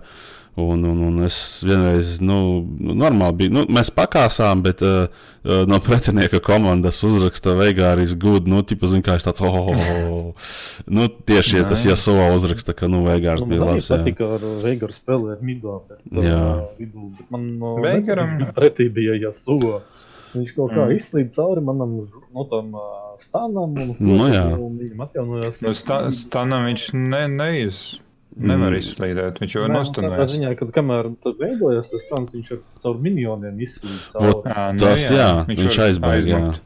Un, 0.56 0.84
un, 0.86 1.00
un 1.08 1.24
es 1.26 1.36
vienreiz, 1.66 2.20
nu, 2.22 2.36
normāli 2.78 3.34
biju. 3.40 3.54
Nu, 3.56 3.62
mēs 3.74 3.90
pakāsām, 3.90 4.60
bet 4.62 4.84
uh, 4.86 5.08
no 5.66 5.80
pretinieka 5.82 6.38
komandas 6.46 7.00
uzraksta 7.08 7.56
Veigāris 7.58 8.14
Good. 8.22 8.46
Nu, 8.52 8.60
tipa, 8.62 8.86
zin, 8.92 9.02
kā 9.02 9.16
es 9.18 9.26
tāds, 9.26 9.42
oh, 9.42 9.56
oh, 9.64 9.82
oh. 10.12 10.52
nu, 10.94 11.08
tieši 11.10 11.58
ja 11.58 11.64
tas 11.72 11.82
Jā. 11.88 11.96
jāsova 11.96 12.28
uzraksta, 12.38 12.76
ka, 12.78 12.86
nu, 12.86 13.02
Veigārs 13.08 13.42
Nu, 13.42 13.50
bija 13.50 13.64
man 13.66 13.74
labs. 13.80 13.90
Jā. 13.90 13.98
patika 13.98 14.30
ar 14.38 14.46
Veigaru 14.62 14.94
spēlēt 14.94 15.42
midā, 15.42 15.80
bet 15.90 16.22
Jā. 16.30 16.44
vidū, 16.78 17.10
bet 17.18 17.34
man 17.34 17.50
uh, 17.58 17.82
Veigaram- 17.82 18.38
pretī 18.60 18.92
bija 18.94 19.18
Jasuo. 19.26 19.82
Viņš 20.38 20.54
kaut 20.56 20.72
kā 20.74 20.86
Mm. 20.86 20.96
izslīd 20.98 21.34
cauri 21.34 21.62
manam 21.62 21.92
no 22.34 22.44
tam 22.50 22.72
uh, 22.78 23.18
stāvam 23.22 23.74
un, 23.78 23.92
Nu, 24.00 24.24
jā. 24.30 24.46
un 24.54 24.78
viņam 24.80 25.04
atjaunojās. 25.06 25.60
Nu, 25.66 25.74
sta, 25.78 26.00
stanam 26.14 26.66
viņš 26.70 26.88
ne, 26.98 27.28
neiz, 27.30 27.82
nevar 28.38 28.72
Mm. 28.74 28.80
izslīdēt, 28.82 29.40
viņš 29.42 29.54
jau 29.56 29.64
ir 29.64 29.70
nu, 29.70 29.76
tādā 29.76 29.80
nostunējis. 29.84 30.32
ziņā, 30.34 30.52
kad 30.60 30.72
kamēr 30.74 31.10
tad 31.24 31.34
veidojās 31.42 31.90
tas 31.92 32.06
stāns, 32.08 32.34
viņš 32.34 32.52
ar 32.52 32.60
caur 32.82 32.96
minioniem 32.98 33.58
izslīd 33.60 34.00
Vot, 34.14 34.44
cauri. 34.44 34.54
Jā, 34.54 34.74
nu, 34.74 34.80
Tas, 34.80 35.10
jā, 35.12 35.28
viņš 35.48 35.64
var 35.64 35.86
aizbēga. 35.90 36.28
Jā. 36.28 36.40
aizmukt. 36.40 36.62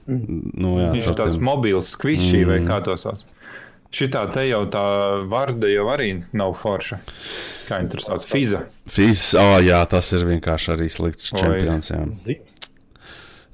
Nu, 0.58 0.78
jā, 0.80 0.92
Viņš 0.94 1.04
ir 1.04 1.14
caur 1.14 1.20
tāds 1.26 1.40
mobils, 1.40 1.92
skvišķī 1.98 2.46
vai 2.48 2.60
Mm. 2.60 2.68
kā 2.68 2.84
to 2.84 2.96
sauc. 2.98 3.24
Šitā 3.92 4.26
te 4.34 4.42
jau 4.50 4.66
tā 4.68 4.84
vārda 5.32 5.70
jau 5.72 5.86
arī 5.88 6.24
nav 6.34 6.54
forša. 6.60 7.00
Kā 7.68 7.80
tur 7.90 8.00
sauc? 8.04 8.26
Fiza. 8.28 8.66
Fizis, 8.88 9.34
oh, 9.40 9.60
jā, 9.64 9.80
tas 9.88 10.12
ir 10.14 10.26
vienkārši 10.28 10.74
arī 10.76 10.90
slikts 10.92 11.32
čempions. 11.32 11.90
Jā, 11.92 12.04
Zips. 12.26 12.57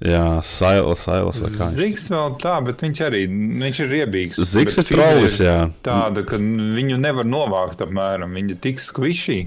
Jā 0.04 0.26
Sailas, 0.46 1.06
Sailas 1.08 1.40
vai 1.42 1.52
kā. 1.56 1.70
Zigs 1.78 2.10
vēl 2.12 2.38
tā, 2.44 2.58
bet 2.68 2.84
viņš 2.86 3.02
arī 3.08 3.24
viņš 3.32 3.82
ir 3.86 3.92
riebīgs. 3.94 4.42
Bet 4.42 4.54
ir 4.62 4.72
Fiza 4.72 4.86
trollis, 4.88 5.40
jā. 5.44 5.58
Tāda, 5.86 6.26
ka 6.28 6.40
viņu 6.40 7.00
nevar 7.02 7.28
novākt 7.28 7.84
apmēram. 7.86 8.36
Viņa 8.38 8.56
ir 8.56 8.62
tik 8.64 8.84
skvišķī, 8.84 9.40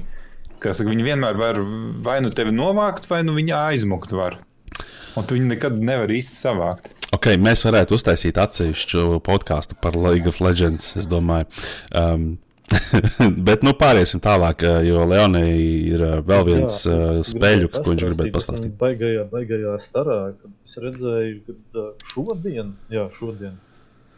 ka 0.64 0.74
viņi 0.80 1.08
vienmēr 1.10 1.40
var 1.40 1.60
vai 2.06 2.18
nu 2.24 2.32
tevi 2.34 2.54
novākt, 2.56 3.08
vai 3.12 3.22
nu 3.26 3.36
viņa 3.36 3.62
aizmukt 3.72 4.16
var. 4.16 4.40
Un 5.16 5.24
tu 5.24 5.36
viņu 5.36 5.52
nekad 5.54 5.78
nevar 5.80 6.12
īsti 6.12 6.36
savākt. 6.36 6.92
Ok, 7.14 7.30
mēs 7.40 7.62
varētu 7.64 7.96
uztaisīt 7.96 8.36
atsevišķu 8.40 9.20
podkāstu 9.24 9.76
par 9.80 9.94
League 9.96 10.28
of 10.28 10.40
Legends. 10.42 10.90
Es 10.98 11.06
domāju, 11.08 11.46
um, 11.96 12.34
bet 13.46 13.62
nu 13.66 13.72
pāriesim 13.78 14.20
tālāk, 14.24 14.62
uh, 14.66 14.80
jo 14.86 15.04
Leonai 15.06 15.50
ir 15.92 16.02
uh, 16.02 16.14
vēl 16.26 16.44
viens 16.48 16.80
Jā, 16.86 16.94
uh, 16.94 17.20
es 17.20 17.30
spēļu, 17.30 17.68
gribēju 17.68 17.84
ko 17.84 17.92
viņš 17.92 18.04
gribētu 18.08 18.32
pastāstīt, 18.34 18.34
pastāstīt. 18.34 18.72
esmu 18.72 18.80
Baigajā, 18.80 19.24
baigajā 19.30 19.74
starā, 19.84 20.16
kad 20.40 20.50
es 20.66 20.78
redzēju, 20.82 21.36
ka 21.46 21.82
uh, 21.84 21.92
šodien, 22.10 22.72
jā, 22.92 23.04
šodien 23.14 23.54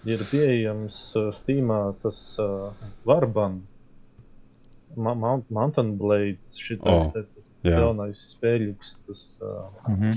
ir 0.08 0.22
pieejams 0.30 1.00
uh, 1.20 1.28
Steamā 1.37 1.80
tas 2.04 2.22
uh, 2.40 2.70
Varband, 3.08 3.66
Ma 4.96 5.12
Mount, 5.14 5.50
Mountain 5.52 5.90
Blades, 6.00 6.54
šitais 6.64 7.11
O, 7.11 7.11
te, 7.12 7.26
tas 7.37 7.50
jā. 7.68 7.76
jaunais 7.84 8.22
spēļuks, 8.32 8.94
tas, 9.06 9.24
uh, 9.44 9.92
Mhm. 9.92 10.16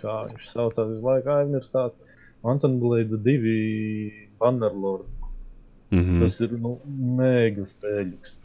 kā 0.00 0.16
viņš 0.32 0.48
saucās, 0.50 0.88
visu 0.90 1.06
laiku 1.06 1.30
aizmirstās. 1.36 1.94
Mountain 2.42 2.80
Blade 2.82 3.20
2 3.22 4.26
Bannerlord. 4.42 5.06
Mhm. 5.90 6.20
Tas 6.22 6.40
ir 6.40 6.52
nu, 6.58 6.76
mega 7.18 7.64
spēļuks. 7.66 8.36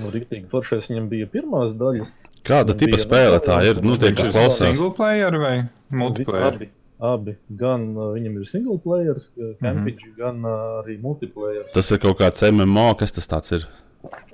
Nu, 0.00 0.10
Rīktīgi 0.14 0.48
foršais 0.50 0.88
viņam 0.90 1.08
bija 1.10 1.26
pirmās 1.30 1.74
daļas. 1.78 2.10
Kāda 2.46 2.76
tipa 2.78 2.98
spēle 3.02 3.38
tā 3.42 3.58
ir? 3.66 3.80
Nu, 3.82 3.96
tie, 3.98 4.12
kas 4.14 4.28
klausās. 4.30 4.60
single 4.68 4.92
player 4.94 5.34
vai 5.42 5.54
multiplayer? 5.90 6.54
Abi, 6.54 6.68
abi. 7.02 7.34
Gan 7.62 7.88
uh, 7.96 8.12
viņam 8.14 8.36
ir 8.38 8.46
single 8.46 8.78
player, 8.82 9.18
camping, 9.62 9.98
mm 9.98 10.12
-hmm. 10.12 10.16
gan 10.20 10.44
uh, 10.44 10.84
arī 10.84 11.00
multiplayer. 11.02 11.64
Tas 11.74 11.90
ir 11.90 11.98
kaut 11.98 12.20
kāds 12.20 12.42
MMO, 12.52 12.94
kas 12.98 13.12
tas 13.12 13.26
tāds 13.28 13.52
ir? 13.56 13.66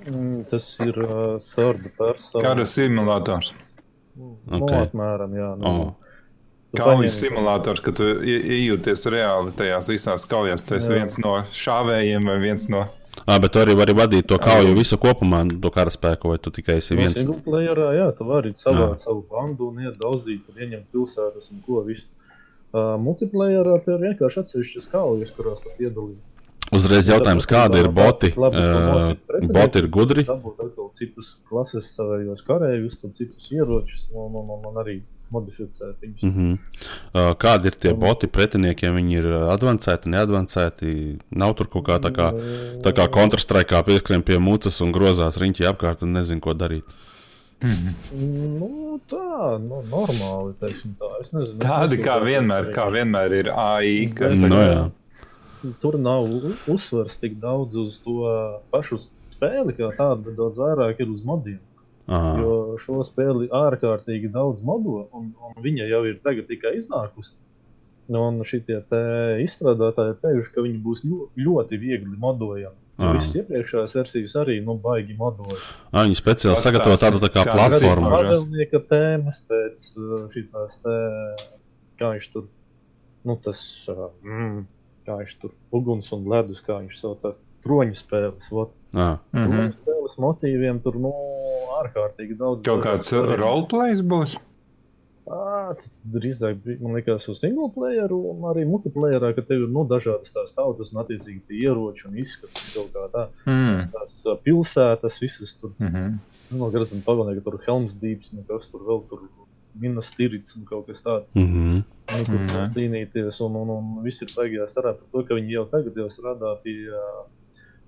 Mm, 0.05 0.43
tas 0.49 0.67
ir 0.85 0.99
uh, 0.99 1.39
sārda 1.41 1.89
persona. 1.97 2.43
Kara 2.43 2.65
simulators. 2.65 3.53
Nu, 4.15 4.37
Ok. 4.51 4.71
apmēram, 4.71 5.33
jā. 5.33 5.55
Nu, 5.57 5.65
Oh. 5.67 5.93
Paņem- 6.81 7.11
simulators, 7.13 7.81
ka 7.85 7.91
tu 7.91 8.03
iejūties 8.25 9.05
reāli 9.13 9.51
tajās 9.53 9.87
visās 9.91 10.25
kaujās. 10.25 10.61
Tu 10.65 10.75
esi 10.75 10.89
Jā. 10.91 10.95
viens 10.97 11.17
no 11.19 11.35
šāvējiem 11.51 12.25
vai 12.25 12.39
viens 12.39 12.67
no. 12.69 12.87
Ah, 13.27 13.37
bet 13.39 13.51
tu 13.53 13.59
arī 13.59 13.75
vari 13.77 13.93
vadīt 13.93 14.25
to 14.27 14.37
kauju 14.41 14.73
visu 14.75 14.97
kopumā, 14.97 15.43
to 15.61 15.69
karaspēku, 15.69 16.29
vai 16.33 16.37
tu 16.41 16.49
tikai 16.49 16.77
esi 16.81 16.95
No 16.95 17.01
viens? 17.01 17.13
single 17.13 17.37
playerā, 17.45 17.91
jā, 17.93 18.17
tu 18.17 18.25
vari 18.25 18.51
Jā. 18.53 18.63
savākt 18.65 18.97
savu 19.05 19.21
bandu 19.29 19.69
un 19.69 19.77
iet 19.85 19.99
daudzīt, 20.01 20.41
ieņemt 20.57 20.85
pilsētas 20.91 21.51
un 21.51 21.61
ko 21.65 21.83
visu. 21.85 22.05
Uh, 22.73 22.97
multiplayerā 22.97 23.85
tur 23.85 23.99
ir 24.01 24.15
vienkārši 24.15 24.39
atsevišķas 24.41 24.89
kaujas, 24.89 25.29
kurās 25.37 25.61
tu 25.61 25.69
piedalījies. 25.77 26.25
Uzreiz 26.73 27.05
jautājums, 27.07 27.45
kādi 27.45 27.77
ir 27.83 27.87
boti? 27.93 28.31
Boti 28.33 29.77
ir 29.83 29.87
gudri. 29.93 30.23
Dabūt 30.25 30.57
atkal 30.65 30.89
citus 30.97 31.35
klases 31.49 31.91
savējos 31.95 32.41
karējus, 32.47 32.97
citus 33.13 33.51
ieročus 33.51 34.07
un, 34.11 34.33
un, 34.41 34.49
un, 34.57 34.65
un 34.71 34.79
arī 34.81 35.01
modificēt 35.31 36.01
viņus. 36.01 36.23
Uh 36.23 36.35
-huh. 36.35 36.57
uh, 37.13 37.29
kādi 37.39 37.71
ir 37.71 37.77
tie 37.79 37.93
boti 37.93 38.27
pretiniekiem? 38.27 38.95
Viņi 38.95 39.17
ir 39.17 39.27
advancēti, 39.53 40.09
neadvancēti. 40.09 41.19
Nav 41.31 41.55
tur 41.55 41.67
kaut 41.67 41.87
kā 41.87 41.99
tā 41.99 42.11
kā, 42.15 42.31
tā 42.83 42.93
kā 42.93 43.07
kontrastraikā 43.07 43.83
pieskrien 43.83 44.23
pie 44.23 44.39
mucas 44.39 44.81
un 44.81 44.91
grozās 44.91 45.37
riņķi 45.37 45.69
apkārt 45.71 46.03
un 46.03 46.13
nezinu, 46.13 46.41
ko 46.41 46.53
darīt. 46.53 46.83
Nu, 47.63 48.99
tā, 49.07 49.57
nu, 49.63 49.79
normāli, 49.87 50.53
tā. 50.59 50.67
Es 51.21 51.31
nezinu. 51.31 51.59
Tādi 51.63 52.01
kā 52.03 52.19
vienmēr, 52.23 52.73
kā 52.75 52.89
vienmēr 52.91 53.37
ir 53.39 53.51
AI. 53.55 54.11
Kas 54.15 54.35
Bet, 54.41 54.49
Nu, 54.49 54.59
jā. 54.59 54.91
Tur 55.79 55.95
nav 55.95 56.27
uzsvars 56.67 57.15
tik 57.21 57.37
daudz 57.39 57.77
uz 57.79 57.99
to 58.03 58.27
pašu 58.73 58.99
spēli, 59.31 59.71
kā 59.77 59.93
tādu, 59.95 60.25
bet 60.25 60.35
daudz 60.35 60.59
vairāk 60.59 60.99
ir 60.99 61.13
uz 61.13 61.23
modiem. 61.23 61.61
Aha. 62.11 62.35
Jo 62.41 62.53
šo 62.83 62.99
spēli 63.07 63.47
ārkārtīgi 63.53 64.31
daudz 64.33 64.63
modo, 64.67 65.05
un, 65.15 65.31
un 65.39 65.59
viņa 65.63 65.87
jau 65.87 66.03
ir 66.09 66.19
tagad 66.23 66.49
tikai 66.49 66.75
iznākusi. 66.81 67.35
Nu, 68.11 68.25
Un 68.27 68.41
šie 68.43 68.59
izstrādātāji 69.45 70.11
ir 70.11 70.17
teikuši, 70.19 70.49
ka 70.51 70.63
viņi 70.65 70.79
būs 70.83 71.03
ļo, 71.07 71.27
ļoti 71.39 71.79
viegli 71.79 72.17
modojami. 72.19 72.75
Ah. 72.99 73.15
Visas 73.15 73.31
iepriekšējās 73.39 73.95
versijas 73.97 74.35
arī 74.37 74.59
nu, 74.61 74.75
baigi 74.81 75.15
modoja. 75.17 75.57
Ah, 75.89 76.03
viņi 76.03 76.19
speciāli 76.19 76.59
sagatavo 76.61 76.97
tādu 77.01 77.21
tā 77.23 77.31
kā 77.33 77.45
kā 77.47 77.55
platformu. 77.55 78.11
Pavēlnieka 78.11 78.83
tēmas 78.91 79.39
pēc 79.49 79.87
šīs 80.35 80.75
te, 80.83 80.97
kā 82.01 82.11
viņš 82.13 82.27
tur, 82.35 82.45
nu 83.25 83.37
tas, 83.41 83.63
uh, 83.89 84.11
mm, 84.21 84.59
kā 85.07 85.17
viņš 85.23 85.33
tur, 85.41 85.55
uguns 85.73 86.11
un 86.13 86.27
ledus, 86.29 86.61
kā 86.67 86.83
viņš 86.83 86.99
saucās, 86.99 87.41
troņu 87.65 87.95
spēles. 87.99 88.49
Vot. 88.51 88.71
Ah. 88.93 89.17
Mhm. 89.33 89.51
Troņu 89.51 89.75
spēles 89.81 90.17
motīviem 90.21 90.81
tur, 90.83 90.95
nu, 91.01 91.11
ārkārtīgi 91.81 92.37
daudz. 92.37 92.63
Kaut 92.67 92.83
kāds 92.85 93.11
roleplays 93.13 94.01
būs. 94.05 94.37
Ā, 95.23 95.71
tas 95.79 96.01
drīzāk 96.11 96.57
bija, 96.65 96.81
man 96.83 96.97
liekas, 96.97 97.29
uz 97.31 97.39
single 97.39 97.69
playeru 97.71 98.17
un 98.33 98.41
arī 98.49 98.65
multiplayerā, 98.67 99.29
ka 99.37 99.41
tev 99.47 99.61
ir 99.63 99.69
nu, 99.71 99.85
dažādas 99.87 100.33
tās 100.35 100.51
tautas 100.57 100.91
un 100.91 100.99
attiecīgi 100.99 101.39
tie 101.47 101.61
ieroči 101.69 102.09
un 102.09 102.17
izskats 102.19 102.59
un 102.59 102.73
kaut 102.75 102.89
kā 102.97 103.05
tā. 103.13 103.23
Mm. 103.47 103.85
Tās 103.93 104.17
pilsētas, 104.43 105.21
visas 105.23 105.55
tur, 105.61 105.71
Mhm. 105.79 106.17
nu, 106.51 106.69
grazam 106.75 106.99
pagalnieki, 107.07 107.43
tur 107.45 107.55
Helms 107.65 107.95
Deeps, 108.01 108.33
un 108.33 108.43
kas 108.49 108.67
tur 108.67 108.81
vēl 108.83 109.07
tur, 109.07 109.21
Minas 109.79 110.11
Tirits 110.13 110.55
un 110.57 110.65
kaut 110.65 110.85
kas 110.87 111.01
tāds. 111.01 111.25
Mhm. 111.33 111.79
Nu, 112.11 112.25
tur 112.25 112.35
Mhm. 112.35 112.51
mm. 112.59 112.73
cīnīties, 112.75 113.39
un, 113.47 113.55
un, 113.55 113.69
un 113.69 114.03
viss 114.03 114.21
ir 114.21 114.27
strādāt 114.27 114.99
par 114.99 115.07
to, 115.11 115.23
ka 115.23 115.33
viņi 115.39 115.51
jau 115.55 115.65
tagad 115.71 115.95
jau 115.95 116.09
strādā 116.11 116.51
pie 116.61 116.89
uh, 116.91 117.23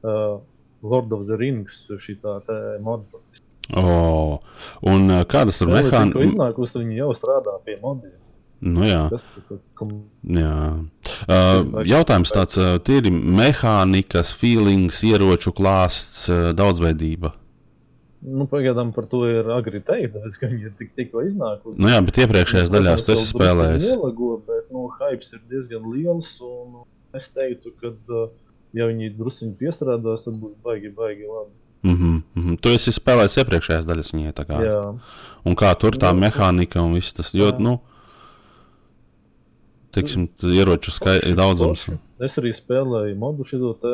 uh, 0.06 0.38
Lord 0.86 1.14
of 1.18 1.26
the 1.28 1.40
Rings 1.40 1.86
šī 1.90 2.20
tā 2.22 2.38
moda. 2.86 3.24
Oh. 3.74 4.38
Un 4.86 5.10
uh, 5.10 5.24
kādas 5.26 5.58
tur 5.58 5.72
mehānismas? 5.74 6.30
iznākusi, 6.30 6.84
viņi 6.84 7.02
jau 7.02 7.10
strādā 7.18 7.58
pie 7.66 7.80
modiem. 7.82 8.14
Nu, 8.66 8.86
jā. 8.88 9.06
Tas, 9.12 9.24
Jā. 10.32 10.58
Uh, 11.28 11.82
jautājums 11.86 12.32
tāds, 12.34 12.58
uh, 12.58 12.78
ir 12.90 13.10
mehānikas, 13.12 14.32
feelings, 14.34 15.02
ieroču 15.06 15.54
klāsts, 15.54 16.30
uh, 16.32 16.54
daudzveidība. 16.58 17.34
nu, 18.26 18.48
pagaidām 18.50 18.90
par 18.96 19.06
to 19.12 19.26
ir 19.30 19.50
agri 19.54 19.84
teikt, 19.86 20.16
ka 20.40 20.50
viņi 20.50 20.70
ir 20.70 20.74
tik, 20.80 20.96
tikko 20.98 21.26
iznākusi. 21.28 21.82
Nu 21.84 21.92
jā, 21.92 22.00
bet 22.08 22.18
iepriekšējās 22.24 22.72
daļās 22.74 23.06
tu 23.06 23.14
esi 23.14 23.28
spēlējis. 23.30 23.90
Ielago, 23.92 24.32
bet 24.48 24.72
nu, 24.74 24.88
hypes 25.02 25.36
ir 25.36 25.44
diezgan 25.52 25.86
liels, 25.92 26.32
un 26.42 26.82
es 27.18 27.30
teiktu, 27.36 27.76
ka, 27.82 27.94
uh, 28.10 28.32
ja 28.76 28.90
viņi 28.90 29.14
druskuļi 29.18 29.56
piestrādās, 29.60 30.26
tad 30.28 30.38
būs 30.42 30.58
baigi, 30.66 30.92
baigi 30.96 31.28
labi. 31.30 31.54
Mhm, 31.86 32.14
mhm. 32.34 32.56
Tu 32.62 32.74
esi 32.74 32.94
spēlējis 32.96 33.40
iepriekšējās 33.44 33.86
daļas 33.86 34.14
viņai 34.16 34.34
tā 34.38 34.46
kā. 34.50 34.62
Jā. 34.66 34.80
Un 35.46 35.58
kā 35.60 35.70
tur 35.78 35.98
tā 36.02 36.14
Nu, 36.16 36.24
mehānika 36.24 36.82
un 36.82 36.96
viss 36.98 37.14
tas, 37.14 37.30
jā. 37.38 37.52
nu, 37.62 37.78
teiksim, 39.94 40.28
ieroču 40.42 40.92
skaits 40.92 41.36
daudzums. 41.38 41.86
Forši. 41.86 42.00
Es 42.26 42.38
arī 42.42 42.54
spēlēju 42.58 43.18
modu 43.22 43.46
šo 43.46 43.74
te, 43.82 43.94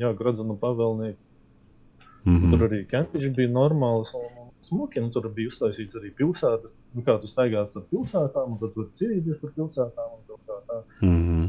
jā, 0.00 0.12
gradzenu 0.16 0.56
pavēlnieku. 0.60 1.20
Mhm. 2.24 2.52
Tur 2.52 2.66
arī 2.68 2.80
kempiņš 2.88 3.34
bija 3.36 3.52
normāls 3.52 4.12
un 4.16 4.50
smuki. 4.64 5.00
Nu, 5.00 5.12
tur 5.12 5.28
bija 5.36 5.52
uztaisīts 5.52 5.96
arī 6.00 6.12
pilsētas. 6.16 6.76
Nu, 6.94 7.04
kā 7.06 7.16
tu 7.20 7.30
staigās 7.30 7.76
ar 7.76 7.86
pilsētām, 7.92 8.56
un 8.56 8.60
tad 8.60 8.74
tur 8.76 8.90
cīnīties 8.96 9.40
par 9.40 9.54
pilsētām. 9.56 10.16
Un 10.16 10.40
kā 10.48 10.58
tā. 10.68 10.82
Mhm. 11.00 11.48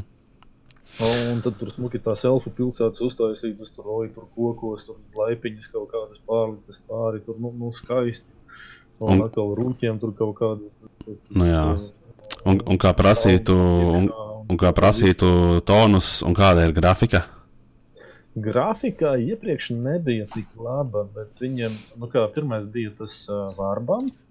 Un 1.00 1.40
tad 1.40 1.56
tur 1.56 1.70
smuki 1.72 1.96
tās 2.04 2.24
elfu 2.28 2.50
pilsētas 2.52 3.00
uztaisītas, 3.06 3.72
tur 3.72 3.86
roja 3.88 4.10
tur 4.12 4.26
kokos, 4.36 4.84
tur 4.84 4.98
laipiņas 5.16 5.70
kaut 5.72 5.88
kādas 5.92 6.20
pārliktas 6.28 6.82
pāri, 6.88 7.22
tur 7.24 7.38
nu, 7.40 7.52
nu 7.56 7.72
skaisti. 7.72 8.28
Un, 9.00 9.08
Un- 9.08 9.20
un 9.20 9.26
atkal 9.26 9.54
rūkiem 9.58 9.98
tur 9.98 10.12
kaut 10.14 10.36
kādas. 10.38 10.76
Nu 11.32 11.48
jā. 11.48 11.62
Un, 12.44 12.60
un 12.60 12.78
kā 12.78 12.92
prasītu, 12.98 13.54
un, 13.54 14.10
un 14.50 14.58
kā 14.60 14.72
prasītu 14.76 15.62
tonus, 15.66 16.20
un 16.26 16.36
kāda 16.36 16.68
ir 16.68 16.74
grafika? 16.76 17.24
Grafikā 18.32 19.16
iepriekš 19.20 19.72
nebija 19.76 20.26
tik 20.32 20.52
laba, 20.56 21.04
bet 21.14 21.40
viņam, 21.42 21.74
nu 22.00 22.08
kā 22.12 22.24
pirmais 22.32 22.64
bija 22.64 22.92
tas 22.98 23.18
uh, 23.28 23.50
vārbans, 23.58 24.22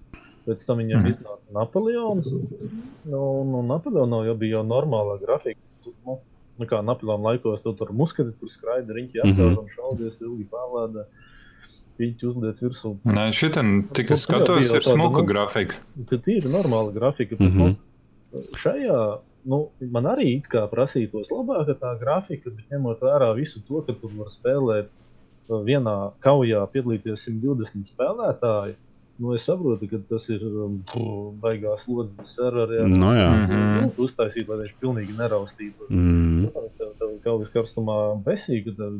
pēc 0.48 0.64
tam 0.66 0.82
viņam 0.82 1.04
mm. 1.04 1.12
iznāca 1.12 1.54
Napoleons. 1.58 2.32
Nu, 3.06 3.22
nu, 3.46 3.62
Napoleonā 3.70 4.24
jau 4.30 4.36
bija 4.42 4.60
jau 4.60 4.66
normālā 4.72 5.20
grafika. 5.22 5.62
Nu, 6.06 6.18
nu 6.62 6.68
kā 6.70 6.80
Napoleona 6.86 7.32
laikos, 7.32 7.64
tu 7.66 7.74
tur 7.78 7.92
muskati, 7.98 8.32
tur 8.40 8.50
skraida 8.54 8.94
riņķi 8.94 9.20
Mhm. 9.24 9.34
apkārt 9.34 9.58
un 9.64 9.70
šaudies 9.74 10.22
ilgi 10.22 10.46
pārlēdā. 10.54 11.08
Viņi 12.00 12.24
uzliek 12.30 12.56
virsū. 12.64 12.96
Nē, 13.06 13.28
šitam 13.36 13.74
tikai 13.94 14.16
Nu, 14.16 14.22
skatos, 14.22 14.72
ir 14.74 14.82
smuka 14.86 15.22
nu, 15.22 15.28
grafika. 15.28 15.76
Tad 16.10 16.28
ir 16.34 16.48
normāla 16.50 16.94
grafika. 16.96 17.36
Bet, 17.38 17.52
Mhm. 17.52 17.58
nu, 17.60 17.76
šajā 18.58 19.20
nu, 19.46 19.70
man 19.92 20.04
arī 20.06 20.38
it 20.38 20.48
kā 20.50 20.64
prasītos 20.70 21.30
labāka 21.30 21.76
tā 21.78 22.00
grafika, 22.00 22.50
bet 22.50 22.66
ņemot 22.72 23.02
vērā 23.02 23.36
visu 23.36 23.62
to, 23.68 23.82
ka 23.82 23.94
tur 23.94 24.10
var 24.18 24.28
spēlēt 24.34 24.88
uh, 25.50 25.62
vienā 25.66 26.14
kaujā 26.24 26.62
piedalīties 26.72 27.28
120 27.28 27.92
spēlētāji. 27.92 28.76
Nu, 29.20 29.34
es 29.36 29.44
saprotu, 29.46 29.86
ka 29.92 29.98
tas 30.10 30.28
ir 30.34 30.42
um, 30.48 30.80
baigās 31.44 31.84
slodzes 31.86 32.32
serverā. 32.40 32.88
Nu 32.90 33.12
jā. 33.14 33.28
Mhm. 33.30 33.74
Nu, 33.82 33.92
uztaisīt, 34.08 34.48
lai 34.50 34.58
viņš 34.64 34.74
pilnīgi 34.82 35.14
neraustītu. 35.18 35.90
Mm. 35.90 36.48
Protams, 36.54 36.78
tev, 36.80 36.94
tev 37.00 37.12
kaujas 37.26 37.52
karstumā 37.54 37.98
besī, 38.26 38.64
kad 38.66 38.80
tev 38.80 38.98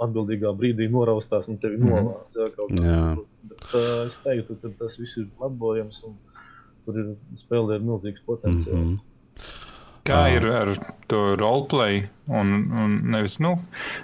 atbildīgā 0.00 0.52
brīdī 0.56 0.86
noraustās 0.92 1.48
un 1.48 1.58
tevi 1.58 1.76
Mhm. 1.80 1.90
novāc. 1.90 2.36
Jā, 2.36 2.50
kaut 2.56 2.70
kā. 2.70 2.84
Jā. 2.84 3.16
Bet, 3.50 3.66
uh, 3.74 4.06
es 4.06 4.18
teiktu, 4.24 4.56
ka 4.62 4.68
tas 4.78 4.96
viss 5.00 5.16
ir 5.18 5.26
labojams 5.40 6.04
un 6.04 6.14
tur 6.84 6.94
ir 6.98 7.16
spēlē 7.36 7.74
ir 7.80 7.80
milzīgs 7.84 8.22
potenciāls. 8.26 8.96
Mhm. 8.96 9.00
Kā 10.04 10.14
Ah. 10.24 10.28
ir 10.32 10.46
ar 10.46 10.70
to 11.08 11.36
roleplay? 11.36 12.08
Un, 12.26 12.70
un 12.72 13.00
nevis, 13.12 13.38
nu, 13.38 13.58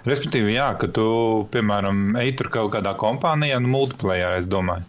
respektīvi, 0.04 0.52
jā, 0.58 0.76
ka 0.78 0.88
tu, 0.88 1.46
piemēram, 1.50 2.16
ej 2.20 2.36
tur 2.36 2.48
kaut 2.52 2.72
kādā 2.72 2.92
kompānijā, 2.98 3.60
nu, 3.62 3.68
multiplayer, 3.68 4.36
es 4.36 4.46
domāju. 4.46 4.84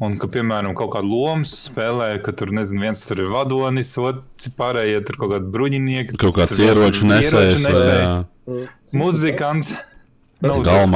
Un 0.00 0.14
ka, 0.16 0.30
piemēram, 0.32 0.72
kaut 0.78 0.94
kādu 0.94 1.12
lomu 1.12 1.44
spēlē, 1.44 2.14
ka 2.24 2.32
tur, 2.32 2.54
nezinu, 2.56 2.86
viens 2.86 3.02
tur 3.04 3.20
ir 3.20 3.28
vadonis, 3.34 3.90
otrs 4.00 4.48
pārējie 4.56 5.02
tur 5.04 5.18
kaut 5.20 5.34
kādi 5.34 5.52
bruņinieki. 5.52 6.16
Kaut 6.20 6.38
kāds 6.38 6.54
tur 6.56 6.70
ieroču 6.70 7.08
nesējs. 7.10 7.66
vai, 7.66 7.74
nesējs. 7.76 8.94
Muzikants. 8.96 9.74
Nu, 10.40 10.54
bija 10.64 10.86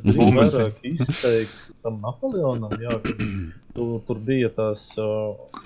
Bumbas. 0.16 0.54
vairāk 0.56 0.86
izteikts 0.88 1.66
tam 1.84 2.00
Napoleonam, 2.00 2.72
jā, 2.80 2.94
ka 3.04 3.14
tu, 3.76 3.86
tur 4.08 4.20
bija 4.24 4.48
tās 4.54 4.88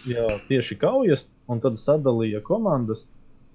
jā, 0.08 0.26
tieši 0.48 0.78
kaujas, 0.80 1.28
un 1.46 1.62
tad 1.62 1.78
sadalīja 1.78 2.42
komandas. 2.42 3.06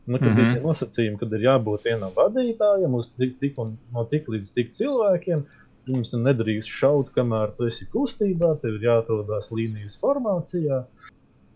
Nu, 0.07 0.21
kad 0.21 0.29
mm. 0.29 0.35
-hmm. 0.37 0.53
bija 0.53 0.63
nosacījumi, 0.63 1.19
kad 1.19 1.33
ir 1.35 1.41
jābūt 1.49 1.89
vienam 1.89 2.13
vadītājam, 2.15 2.93
uz 2.95 3.09
tik, 3.19 3.33
tik 3.41 3.57
un 3.59 3.75
no 3.91 4.05
tik 4.07 4.29
līdz 4.31 4.53
tik 4.55 4.71
cilvēkiem. 4.71 5.43
Jums 5.87 6.11
nedrīkst 6.19 6.71
šaut, 6.71 7.11
kamēr 7.15 7.53
tu 7.57 7.67
esi 7.69 7.87
kustībā, 7.93 8.53
tev 8.61 8.75
ir 8.77 8.89
jāatrodas 8.89 9.47
līnijas 9.55 9.95
formācijā. 10.01 10.81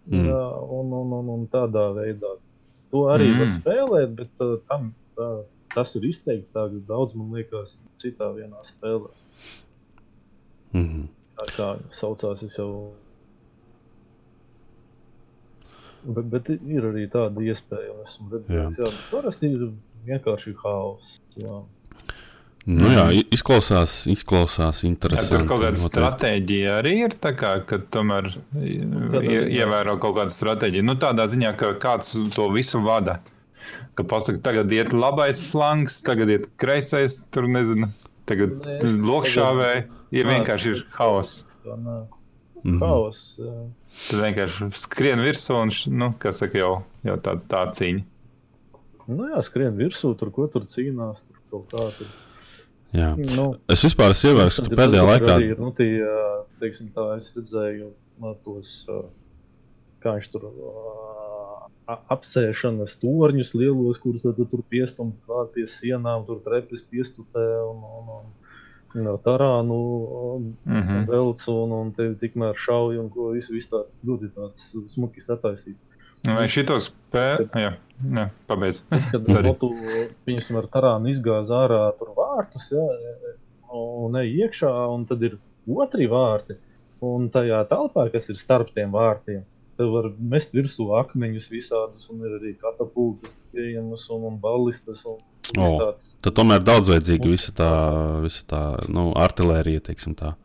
Mm. 0.08 0.28
Jā, 0.30 0.44
un, 0.80 0.94
un, 0.98 1.12
un, 1.20 1.34
un 1.36 1.44
tādā 1.52 1.90
veidā. 1.98 2.38
To 2.92 3.06
arī 3.12 3.28
mm. 3.32 3.40
var 3.40 3.50
Mm. 3.52 3.58
spēlēt, 3.60 4.16
bet 4.18 4.44
uh, 4.46 4.56
tam, 4.72 4.94
tā, 5.20 5.30
tas 5.76 5.96
ir 6.00 6.08
izteiktāks 6.08 6.86
daudz, 6.88 7.16
man 7.20 7.36
liekas, 7.36 7.78
citā 8.02 8.32
vienā 8.36 8.64
spēlē. 8.68 9.12
Mhm. 10.74 11.08
Tā 11.42 11.48
kā 11.56 11.68
saucās, 11.90 12.44
es 12.46 12.58
jau. 12.60 12.92
Bet, 16.02 16.26
bet 16.34 16.50
ir 16.56 16.88
arī 16.90 17.06
tāda 17.14 17.44
iespēja, 17.46 17.94
un 17.94 18.06
esmu 18.08 18.32
redzējis, 18.34 18.78
bet 18.80 19.02
parasti 19.12 19.52
ir 19.54 19.68
vienkārši 20.08 20.56
haoss. 20.64 21.20
Jā. 22.62 22.76
Nu, 22.78 22.90
jā, 22.94 23.06
izklausās, 23.34 24.04
izklausās 24.12 24.84
Jā, 24.84 24.88
interesanti. 24.90 25.32
tur 25.34 25.48
kaut 25.50 25.64
kāda 25.64 25.72
noteikti. 25.80 25.90
stratēģija 25.90 26.76
arī 26.82 26.94
ir, 27.08 27.16
tā 27.24 27.32
kā, 27.38 27.56
ka 27.66 27.80
tomēr 27.96 28.30
ievēro 28.62 29.96
kaut 30.02 30.16
kādu 30.20 30.34
stratēģiju. 30.36 30.86
Nu, 30.86 30.96
tādā 31.02 31.26
ziņā, 31.32 31.56
ka 31.60 31.74
kāds 31.82 32.14
to 32.36 32.48
visu 32.54 32.82
vada. 32.86 33.20
Ka 33.98 34.04
pasaka, 34.08 34.40
tagad 34.46 34.72
iet 34.72 34.94
labais 34.94 35.42
flanks, 35.52 36.00
tagad 36.06 36.30
iet 36.32 36.46
kreisais, 36.62 37.22
tur 37.34 37.48
nezinu, 37.52 37.90
tagad 38.30 38.62
Nē, 38.66 38.94
lokšāvē. 39.10 39.72
Ir 40.12 40.28
Nā, 40.28 40.38
vienkārši 40.38 40.74
ir 40.76 40.86
haoss. 40.98 41.46
Mhm. 41.66 42.80
Haoss. 42.82 43.36
jā. 43.40 43.58
Tur 44.08 44.22
vienkārši 44.24 44.70
skrien 44.80 45.20
virsū 45.20 45.58
un, 45.60 45.72
nu, 45.98 46.14
kā 46.20 46.32
saka, 46.36 46.58
jau, 46.62 46.74
jau 47.04 47.18
tā, 47.24 47.36
tā 47.52 47.66
cīņa. 47.76 48.04
Nu 49.12 49.28
jā, 49.34 49.42
skrien 49.44 49.76
virsū, 49.76 50.14
tur 50.20 50.32
ko 50.32 50.46
tur 50.48 50.64
cīnās. 50.72 51.24
Tur 51.28 51.40
kaut 51.52 51.72
kā 51.74 51.88
tur. 51.98 52.12
Jā. 52.92 53.14
Nu, 53.38 53.46
Es 53.72 53.84
vispār 53.86 54.12
esmu 54.12 54.34
ievērojis, 54.34 54.58
ka 54.60 54.76
pēdējā 54.76 55.04
laikā. 55.08 55.36
arī 55.38 55.52
nu, 55.60 55.70
tie, 55.78 55.90
teiksim, 56.60 56.90
tā, 56.96 57.06
es 57.18 57.30
redzēju 57.36 57.92
no, 58.20 58.34
tos, 58.44 58.74
kā 60.04 60.18
viņš 60.18 60.28
tur 60.34 60.50
apsēšanas 62.12 62.98
torņus 63.02 63.54
lielos, 63.58 64.00
kurus 64.02 64.24
tad 64.26 64.38
tu 64.40 64.46
tur 64.52 64.62
piestumt 64.72 65.18
klāt 65.28 65.52
pie 65.56 65.66
sienām, 65.68 66.26
tur 66.28 66.40
trepes 66.46 66.84
piestutē 66.92 67.46
un, 67.68 67.82
un, 67.84 68.12
un, 68.18 69.08
un 69.08 69.18
tarānu 69.26 69.80
Mhm. 70.66 71.06
velc 71.10 71.42
un, 71.52 71.72
un 71.72 71.92
tevi 71.96 72.16
tikmēr 72.22 72.56
šauj 72.60 73.00
un 73.02 73.10
ko 73.12 73.32
visu, 73.36 73.54
visu 73.56 73.70
tāds 73.72 73.98
ļoti 74.08 74.32
tāds 74.36 74.68
smuki 74.94 75.24
sataisīts. 75.24 75.80
Nu, 76.22 76.36
Vai 76.38 76.48
šito 76.54 76.78
spēju? 76.82 77.48
Jā, 77.58 77.72
jā, 78.18 78.26
pabeidz. 78.50 78.84
Kad 78.92 79.26
Sorry. 79.32 79.48
no 79.48 79.54
tu, 79.58 79.72
viņas 80.30 80.52
ar 80.62 80.68
tarānu 80.74 81.10
izgāz 81.10 81.50
ārā 81.56 81.88
tur 81.98 82.14
vārtus, 82.18 82.68
jā, 82.74 82.84
un 83.74 84.20
ej 84.22 84.36
iekšā, 84.44 84.72
un 84.94 85.08
tad 85.10 85.24
ir 85.26 85.40
otri 85.70 86.10
vārti. 86.12 86.60
Un 87.02 87.32
tajā 87.34 87.64
telpā, 87.66 88.06
kas 88.14 88.30
ir 88.30 88.38
starp 88.38 88.70
tiem 88.76 88.92
vārtiem, 88.94 89.42
tev 89.80 89.90
var 89.96 90.12
mest 90.34 90.52
virsū 90.54 90.92
akmeņus 91.00 91.48
visādus, 91.50 92.06
un 92.14 92.22
ir 92.28 92.36
arī 92.38 92.54
katapultas 92.62 93.40
pieejamas, 93.56 94.06
un, 94.14 94.28
un 94.30 94.38
ballistas, 94.44 95.02
un 95.10 95.18
viss 95.50 95.66
O. 95.66 95.80
tāds. 95.82 96.12
Tad 96.22 96.38
tomēr 96.38 96.62
daudzveidzīga 96.62 97.32
visa 97.32 97.56
tā, 97.58 97.72
visa 98.22 98.46
tā 98.46 98.62
nu, 98.94 99.10
artilērija, 99.18 99.82
teiksim 99.90 100.14
tā. 100.20 100.36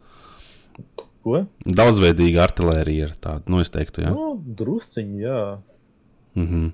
Ko? 1.27 1.41
Daudzveidīga 1.67 2.45
artilērija 2.47 3.09
ir 3.09 3.15
tāda, 3.19 3.43
nu, 3.51 3.59
es 3.65 3.73
teiktu, 3.75 4.05
jā. 4.05 4.13
Nu, 4.15 4.37
drusciņi, 4.61 5.23
jā. 5.25 5.41
Mhm. 6.39 6.69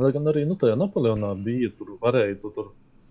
Lai 0.00 0.10
gan 0.12 0.28
arī 0.32 0.46
nu, 0.48 0.56
tajā 0.60 0.76
Napoleonā 0.80 1.30
bija, 1.44 1.68
tur 1.76 1.94
varēja 2.00 2.38
tu 2.40 2.50
tur 2.56 2.70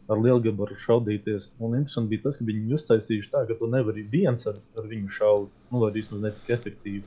ar 0.09 0.19
lielgabaru 0.21 0.75
šaudīties. 0.77 1.47
Un 1.59 1.77
interesanti 1.79 2.11
bija 2.13 2.25
tas, 2.27 2.37
ka 2.37 2.45
viņi 2.45 2.75
uztaisījuši 2.77 3.31
tā, 3.33 3.41
ka 3.49 3.57
tu 3.57 3.69
nevari 3.69 4.03
viens 4.11 4.45
ar, 4.49 4.57
ar 4.77 4.85
viņu 4.89 5.09
šaut, 5.15 5.53
nu, 5.71 5.81
vai 5.81 5.91
vismaz 5.95 6.21
ne 6.21 6.33
tik 6.35 6.51
efektīvi. 6.57 7.01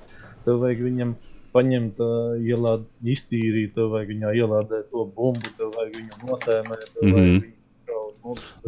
Tev 0.47 0.59
vajag 0.65 0.83
viņam 0.87 1.13
paņemt, 1.55 2.03
uh, 2.03 2.35
ielād, 2.43 2.87
iztīrīt, 3.15 3.75
tev 3.79 3.93
vajag 3.95 4.11
viņā 4.15 4.33
ielādēt 4.43 4.91
to 4.95 5.07
bumbu, 5.15 5.51
tev 5.59 5.71
vajag 5.79 5.95
viņu 6.01 6.19
notēmēt, 6.27 6.89
tev 6.95 7.07
Mhm. 7.07 7.15
vajag 7.15 7.39
viņu 7.47 7.58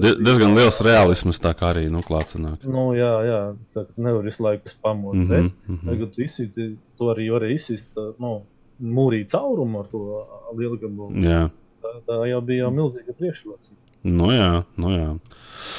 Die, 0.01 0.15
diezgan 0.25 0.55
liels 0.57 0.81
realisms 0.85 1.41
tā 1.43 1.53
kā 1.59 1.73
arī, 1.75 1.89
nu, 1.93 2.01
klāts 2.07 2.37
sanāk. 2.37 2.63
Nu, 2.65 2.91
jā, 2.97 3.11
jā, 3.27 3.41
tā 3.75 3.85
nevar 3.97 4.25
visu 4.25 4.45
laiku 4.47 4.73
spamot. 4.73 5.15
Mm 5.15 5.29
-hmm. 5.29 5.51
mhm. 5.67 5.89
Tagad 5.89 6.19
izsīt, 6.19 6.61
to 6.99 7.05
arī 7.15 7.31
varēja 7.35 7.55
izsist, 7.55 7.89
nu, 8.19 8.43
mūrīt 8.81 9.31
caurumu 9.31 9.81
ar 9.81 9.87
to 9.93 10.27
lielgabalu. 10.57 11.21
Jā, 11.21 11.49
Tā, 11.81 11.93
tā 12.07 12.19
jau 12.29 12.41
bija 12.45 12.67
jau 12.67 12.73
milzīga 12.77 13.15
priekšrocība. 13.17 13.79
nu 14.05 14.29
jā, 14.33 14.51
nu 14.77 14.93
jā. 14.93 15.09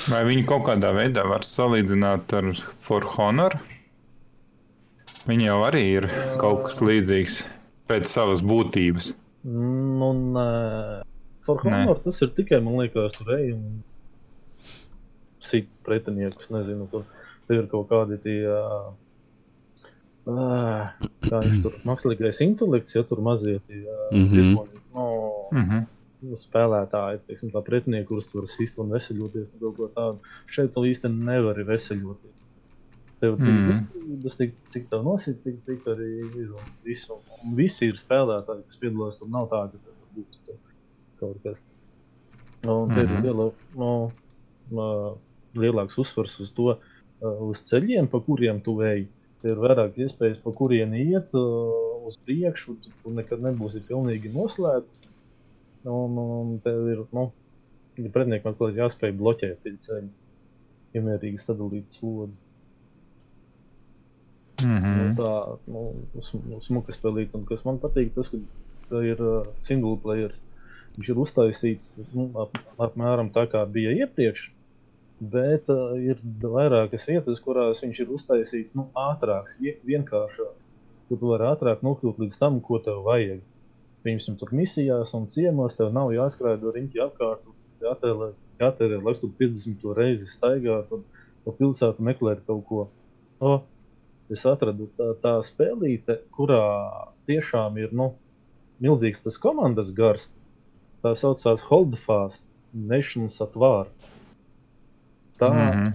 Vai 0.09 0.23
viņi 0.25 0.47
kaut 0.49 0.65
kādā 0.65 0.91
veidā 0.97 1.23
var 1.29 1.45
salīdzināt 1.45 2.33
ar 2.37 2.51
For 2.81 3.05
Honor? 3.15 3.57
Viņi 5.29 5.45
jau 5.45 5.59
arī 5.67 5.83
ir 5.99 6.09
kaut 6.41 6.65
kas 6.65 6.81
līdzīgs 6.81 7.41
pēc 7.89 8.09
savas 8.09 8.41
būtības. 8.41 9.13
Nu, 9.45 10.11
nē, 10.35 10.47
For 11.45 11.57
Nē. 11.65 11.71
Honor 11.83 11.99
tas 12.03 12.21
ir 12.21 12.29
tikai, 12.37 12.59
man 12.63 12.77
liekas, 12.77 13.15
tur 13.17 13.31
ej 13.37 13.53
un 13.55 13.79
sit 15.41 15.69
pretiniekus, 15.85 16.51
nezinu, 16.53 16.85
tur, 16.91 17.07
ir 17.49 17.65
kaut 17.71 17.87
kādi 17.89 18.19
tie, 18.21 18.35
ā, 20.29 20.91
kā 21.25 21.39
viņš 21.41 21.63
tur, 21.63 21.79
mākslīgais 21.87 22.43
intelekts, 22.45 22.93
ja 22.95 23.01
tur 23.07 23.23
mazie 23.25 23.57
tie, 23.67 23.81
ā, 23.81 24.11
Mhm. 24.11 24.27
briesmoņi, 24.35 24.83
nu, 24.93 25.07
Mhm. 25.57 25.87
spēlētāji, 26.37 27.23
teiksim, 27.27 27.51
tā 27.51 27.63
pretinieki, 27.65 28.07
kurus 28.07 28.27
tur 28.29 28.45
sist 28.47 28.77
un 28.77 28.89
veseļoties, 28.93 29.53
un 29.53 29.59
kaut 29.59 29.77
ko 29.77 29.87
tādu. 29.89 30.19
Šeit 30.45 30.71
tu 30.73 30.81
īsti 30.85 31.09
nevari 31.09 31.65
veseļoties. 31.65 32.37
Tev 33.21 33.37
cik 33.37 33.53
mm. 33.53 34.29
tik, 34.37 34.53
cik 34.69 34.89
tev 34.89 35.03
nosit, 35.03 35.43
tik, 35.43 35.59
tik 35.65 35.83
arī 35.85 36.07
ir. 36.41 36.49
Un, 36.57 36.69
visu, 36.83 37.17
un 37.43 37.55
visi 37.55 37.85
ir 37.85 37.93
spēlētāji, 37.93 38.63
kas 38.65 38.77
piedalās. 38.81 39.19
Tur 39.19 39.29
nav 39.29 39.45
tā, 39.49 39.59
ka 39.71 39.77
tev 39.77 39.93
būtu 40.15 40.57
kaut 41.21 41.37
kas. 41.45 41.61
Un 42.67 42.89
te 42.93 43.01
Mhm. 43.05 43.13
ir 43.15 43.23
liela, 43.25 43.47
no, 43.77 43.91
no, 44.71 44.87
lielāks 45.57 45.97
uzsvars 46.01 46.35
uz 46.43 46.51
to, 46.57 46.75
uh, 46.75 47.37
uz 47.47 47.61
ceļiem, 47.69 48.09
pa 48.11 48.19
kuriem 48.25 48.59
tu 48.65 48.75
ej. 48.85 49.07
Ir 49.43 49.57
vairāk 49.57 49.95
iespējas, 49.97 50.37
pa 50.43 50.51
kuriem 50.53 50.91
iet 50.93 51.33
uh, 51.33 52.05
uz 52.05 52.17
priekšu. 52.27 52.75
Tu, 52.83 52.91
tu 53.03 53.09
nekad 53.17 53.41
nebūsi 53.41 53.81
pilnīgi 53.87 54.29
noslēgts. 54.35 55.07
Un, 55.89 56.17
un 56.21 56.59
tev 56.61 56.83
ir, 56.93 56.99
nu, 57.11 57.31
pretiniekam 57.97 58.53
ir 58.67 58.77
jāspēj 58.83 59.15
bloķēt 59.17 59.65
ceļi. 59.81 60.09
Iemērīgi 60.93 61.39
sadalīt 61.41 61.89
slodzi. 61.97 62.37
Nu, 64.61 64.67
Mhm. 64.67 65.15
tā 65.17 65.57
nu, 65.73 65.81
sm- 66.21 66.59
smuka 66.61 66.93
spēlīt. 66.93 67.33
Un 67.33 67.45
kas 67.49 67.63
man 67.65 67.79
patīk, 67.81 68.13
tas, 68.13 68.29
ir 69.01 69.17
uh, 69.19 69.47
single 69.59 69.97
player. 69.97 70.31
Viņš 70.97 71.11
ir 71.13 71.19
uztaisīts 71.23 71.91
nu, 72.15 72.27
ap, 72.41 72.57
apmēram 72.87 73.29
tā, 73.35 73.45
kā 73.51 73.63
bija 73.77 73.93
iepriekš. 74.03 74.49
Bet 75.33 75.69
uh, 75.69 75.93
ir 76.01 76.17
vairākas 76.41 77.05
vietas, 77.07 77.39
kurās 77.45 77.83
viņš 77.85 77.99
ir 78.03 78.11
uztaisīts 78.17 78.75
nu, 78.77 78.87
ātrāks, 78.97 79.59
vie- 79.61 79.77
vienkāršāks. 79.87 80.67
Kur 81.07 81.19
tu 81.21 81.29
vari 81.31 81.47
ātrāk 81.51 81.83
nokļūt 81.85 82.21
līdz 82.23 82.37
tam, 82.41 82.59
ko 82.65 82.79
tev 82.83 83.03
vajag. 83.05 83.43
Piemēram, 84.01 84.37
tur 84.41 84.53
misijās 84.57 85.13
un 85.13 85.27
ciemos 85.29 85.77
tev 85.77 85.91
nav 85.93 86.09
jāskrēja 86.15 86.73
riņķi 86.75 87.03
apkārt. 87.05 87.45
Jātērē, 87.81 88.31
jātērē 88.61 88.97
lai 89.01 89.13
tu 89.19 89.29
50 89.39 89.93
reizi 89.97 90.27
staigātu 90.29 90.99
un 90.99 91.05
pa 91.45 91.53
pilsētu 91.57 92.05
meklētu 92.05 92.45
kaut 92.47 92.65
ko. 92.69 92.81
O, 93.41 93.53
es 94.33 94.43
atradu 94.49 94.89
tā, 94.97 95.11
tā 95.21 95.37
spēlīte, 95.45 96.19
kurā 96.33 96.61
tiešām 97.29 97.77
ir 97.81 97.93
nu, 97.97 98.11
milzīgs 98.81 99.21
tas 99.25 99.37
komandas 99.41 99.93
gars. 99.97 100.29
Tā 101.03 101.15
saucās 101.17 101.61
Holdfast 101.69 102.41
Nations 102.73 103.41
at 103.41 103.55
War. 103.55 103.87
Tā 105.39 105.49
mm 105.49 105.69
-hmm. 105.71 105.93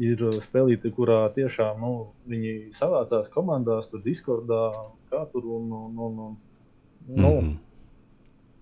Ir 0.00 0.16
spēlīte, 0.40 0.90
kurā 0.96 1.28
tiešām 1.34 1.80
nu, 1.80 2.06
viņi 2.28 2.70
savācās 2.72 3.28
komandās, 3.28 3.90
tur 3.90 4.00
Discordā, 4.00 4.72
kā 5.10 5.26
tur 5.32 5.44
un, 5.44 5.72
un, 5.72 5.98
un, 5.98 6.18
un 6.18 6.36
nu, 7.08 7.58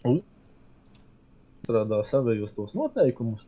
Mhm. 0.04 0.18
strādā 1.62 2.02
savējos 2.04 2.54
tos 2.56 2.74
noteikumus. 2.74 3.46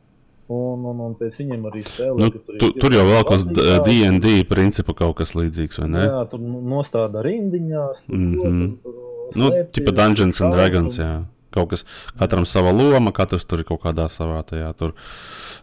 Un, 0.51 0.83
un, 0.85 1.01
un 1.01 1.13
pēc 1.15 1.37
viņiem 1.39 1.67
arī 1.71 1.83
spēlē. 1.87 2.19
Nu, 2.19 2.31
ka 2.35 2.39
tu, 2.59 2.73
tur 2.83 2.93
jau 2.93 3.05
vēl 3.07 3.25
kas 3.29 3.45
vadītājs, 3.47 3.85
DND 3.87 4.49
principu 4.51 4.95
kaut 4.99 5.17
kas 5.21 5.35
līdzīgs, 5.39 5.79
vai 5.79 5.89
ne? 5.89 5.99
Jā, 6.09 6.25
tur 6.33 6.41
nostāda 6.43 7.23
rindiņās. 7.23 8.03
Tur, 8.07 8.17
mm 8.17 8.35
-hmm. 8.35 8.73
tur, 8.83 8.95
Nu, 9.37 9.47
slēpties, 9.47 9.71
tipa 9.73 9.91
Dungeons 9.93 10.41
and 10.41 10.51
kaut 10.53 10.57
Dragons, 10.59 10.99
un- 10.99 11.05
jā. 11.05 11.25
Kaut 11.51 11.71
kas, 11.73 11.85
katram 12.19 12.47
sava 12.47 12.71
loma, 12.73 13.13
katrs 13.13 13.45
tur 13.49 13.63
ir 13.63 13.69
kaut 13.69 13.83
kādā 13.83 14.07
savā 14.13 14.43
tajā 14.47 14.71
tur 14.79 14.93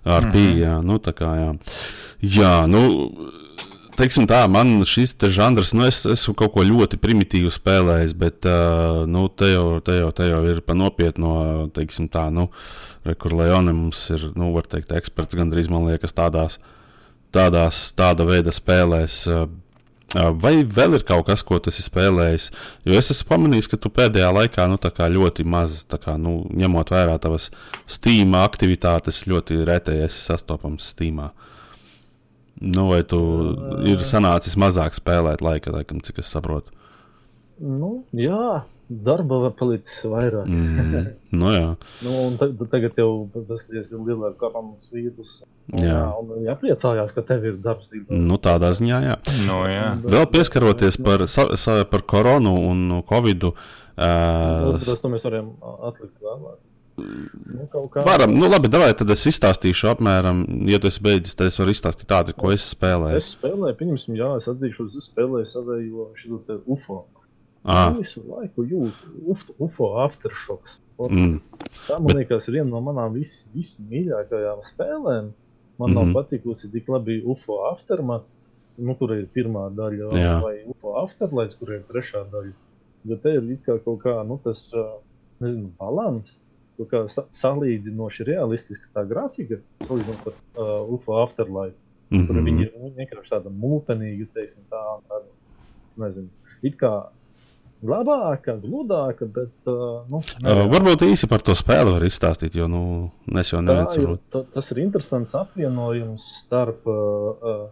ar 0.05 0.23
Mhm. 0.23 0.31
pīļā, 0.33 0.59
jā, 0.61 0.77
nu 0.83 0.99
tā 0.99 1.13
kā, 1.15 1.33
jā. 1.39 1.51
Jā, 2.21 2.53
nu, 2.67 2.81
teiksim 3.97 4.27
tā, 4.29 4.43
man 4.49 4.83
šis 4.85 5.15
žanrs, 5.33 5.73
nu, 5.73 5.85
es 5.87 6.03
esmu 6.05 6.35
kaut 6.37 6.53
ko 6.53 6.63
ļoti 6.65 6.99
primitīvu 7.01 7.51
spēlējis, 7.53 8.13
bet, 8.17 8.45
uh, 8.45 9.05
nu, 9.09 9.27
te 9.29 9.51
jau, 9.53 9.79
te 9.81 9.99
jau, 9.99 10.11
te 10.11 10.29
jau 10.29 10.41
ir 10.45 10.61
pa 10.61 10.73
nopietno, 10.77 11.69
teiksim 11.73 12.09
tā, 12.09 12.27
nu, 12.31 12.49
re, 13.05 13.15
kur 13.15 13.33
Leone 13.33 13.73
mums 13.73 14.09
ir, 14.13 14.31
nu, 14.35 14.51
var 14.53 14.63
teikt, 14.69 14.91
eksperts 14.91 15.35
gandrīz, 15.35 15.69
man 15.69 15.87
liekas, 15.89 16.13
tādās, 16.13 16.59
tādās, 17.33 17.91
tāda 17.97 18.25
veida 18.27 18.53
spēlēs. 18.53 19.25
Uh, 19.27 19.47
Vai 20.15 20.61
vēl 20.63 20.95
ir 20.95 21.03
kaut 21.03 21.25
kas, 21.27 21.41
ko 21.43 21.57
tu 21.59 21.67
esi 21.67 21.83
spēlējis? 21.83 22.45
Jo 22.87 22.95
es 22.95 23.11
esmu 23.11 23.27
pamanījis, 23.27 23.67
ka 23.67 23.79
tu 23.81 23.91
pēdējā 23.91 24.29
laikā 24.31 24.67
nu, 24.71 24.77
ļoti 24.79 25.43
maz, 25.43 25.81
kā, 25.91 26.15
nu, 26.15 26.39
ņemot 26.47 26.93
vērā 26.95 27.17
tavas 27.19 27.49
Steam 27.83 28.37
aktivitātes, 28.39 29.25
ļoti 29.27 29.59
reti 29.67 29.97
esi 30.05 30.21
sastopams 30.29 30.87
Steam. 30.93 31.19
Nu, 32.61 32.87
vai 32.93 33.03
tu 33.03 33.19
ir 33.85 33.99
sanācis 34.07 34.55
mazāk 34.55 34.95
spēlēt 34.95 35.43
laika, 35.43 35.75
laikam, 35.75 35.99
cik 35.99 36.23
es 36.23 36.31
saprotu? 36.31 36.71
Nu, 37.59 38.05
jā, 38.15 38.63
darba 38.89 39.37
var 39.43 39.51
palicis 39.59 39.99
vairāk. 40.07 40.45
Mm, 40.47 41.07
nu, 41.35 41.49
jā, 41.53 41.69
Nu, 42.05 42.13
un 42.29 42.37
tag- 42.39 42.55
tagad 42.71 42.95
jau 42.99 43.09
tas 43.35 43.65
diezgan 43.71 44.05
lielāks 44.07 44.39
koronas 44.39 44.87
vīrus. 44.93 45.41
Un, 45.73 45.81
Jā. 45.83 45.95
jā, 45.97 46.03
un 46.21 46.45
jāpriecājās, 46.47 47.11
ka 47.11 47.21
tev 47.27 47.43
ir 47.49 47.57
darbs. 47.59 47.89
nu, 48.07 48.37
tādā 48.39 48.69
ziņā, 48.77 49.01
jā. 49.03 49.17
Nu, 49.43 49.57
jā. 49.67 49.89
Vēl 50.05 50.29
pieskaroties 50.31 50.95
par, 51.03 51.25
sa, 51.27 51.49
sa, 51.59 51.81
par 51.83 52.05
koronu 52.07 52.53
un 52.69 53.01
covidu. 53.09 53.51
Uh, 53.97 54.77
Tas 54.85 55.01
to 55.01 55.09
mēs 55.11 55.25
varam 55.27 55.51
atlikt 55.89 56.15
vēlāk. 56.21 56.57
Nu, 56.97 57.65
kā. 57.93 58.01
Varam, 58.05 58.31
nu 58.33 58.47
labi, 58.49 58.69
davai, 58.73 58.89
tad 58.97 59.11
es 59.13 59.25
izstāstīšu 59.29 59.91
apmēram, 59.91 60.39
ja 60.69 60.79
tu 60.81 60.89
esi 60.89 61.03
beidzis, 61.05 61.35
tad 61.37 61.51
es 61.51 61.59
varu 61.61 61.73
izstāstīt 61.75 62.07
tādu, 62.09 62.33
ko 62.37 62.49
es 62.55 62.63
spēlēju. 62.73 63.19
Es 63.19 63.33
spēlēju, 63.35 63.75
pieņemsim, 63.77 64.15
jā, 64.17 64.31
es 64.39 64.47
atzīšu, 64.49 64.87
es 64.97 65.11
spēlēju 65.11 65.49
savējo 65.51 66.07
šo 66.17 66.39
UFO. 66.73 67.03
Ah, 67.67 67.89
Visu 67.91 68.21
laiku 68.23 68.63
jūtu 68.63 69.09
UFO, 69.59 69.89
aftershocks. 70.05 70.77
mm, 70.97 71.39
Tā, 71.87 71.97
man 71.99 72.15
liekas, 72.15 72.47
ir 72.47 72.53
viena 72.61 72.69
no 72.71 72.79
manām 72.81 73.13
vis, 73.13 73.45
vismīļākajām 73.55 74.63
spēlēm. 74.65 75.31
Man 75.77 75.93
nav 75.93 76.05
Mhm. 76.07 76.13
patikusi 76.15 76.71
tik 76.71 76.87
labi 76.89 77.19
UFO 77.25 77.59
aftermath, 77.71 78.31
nu, 78.77 78.95
kur 78.95 79.11
ir 79.13 79.27
pirmā 79.35 79.67
daļa, 79.75 80.07
Jā. 80.17 80.41
vai 80.41 80.55
UFO 80.65 80.95
afterlights, 81.03 81.55
kur 81.59 81.73
ir 81.73 81.83
trešā 81.91 82.23
daļa. 82.31 82.53
Bet 83.05 83.21
te 83.21 83.33
ir 83.35 83.41
kā 83.65 83.77
kaut 83.83 83.99
kā, 84.01 84.25
nu, 84.27 84.39
tas, 84.43 84.71
nezinu, 85.39 85.69
balans, 85.77 86.39
kā 86.79 87.07
sa 87.09 87.25
salīdzinoši 87.33 88.25
realistiska 88.25 88.87
tā 88.93 89.07
grafika, 89.09 89.59
salīdzinot 89.81 90.27
ar 90.27 90.33
uh, 90.57 90.93
UFO 90.93 91.21
afterlight, 91.23 91.75
mm 92.11 92.27
kur 92.27 92.35
viņi 92.35 92.65
-hmm. 92.65 92.87
ir 92.87 92.93
vienkārši 92.97 93.29
tāda 93.31 93.49
mūtenīga, 93.49 94.27
teiksim, 94.33 94.63
tā, 94.71 94.81
tāda, 95.09 95.25
nezinu, 95.97 96.29
it 96.63 96.77
kā 96.77 97.09
labāka, 97.85 98.55
gludāka, 98.61 99.27
bet, 99.29 99.53
uh, 99.69 100.05
nu, 100.09 100.21
uh, 100.41 100.63
varbūt 100.71 101.05
īsi 101.07 101.29
par 101.29 101.43
to 101.45 101.53
spēli 101.57 101.93
var 101.93 102.05
izstāstīt, 102.07 102.55
jo, 102.57 102.67
nu, 102.71 102.81
es 103.37 103.51
jau 103.53 103.61
nevienu 103.61 103.85
ir, 103.85 103.93
saprotu. 103.93 104.23
ta, 104.33 104.41
tas 104.55 104.71
ir 104.73 104.81
interesants 104.81 105.35
apvienojums 105.37 106.25
starp 106.43 106.87
uh, 106.89 106.97
uh, 107.37 107.67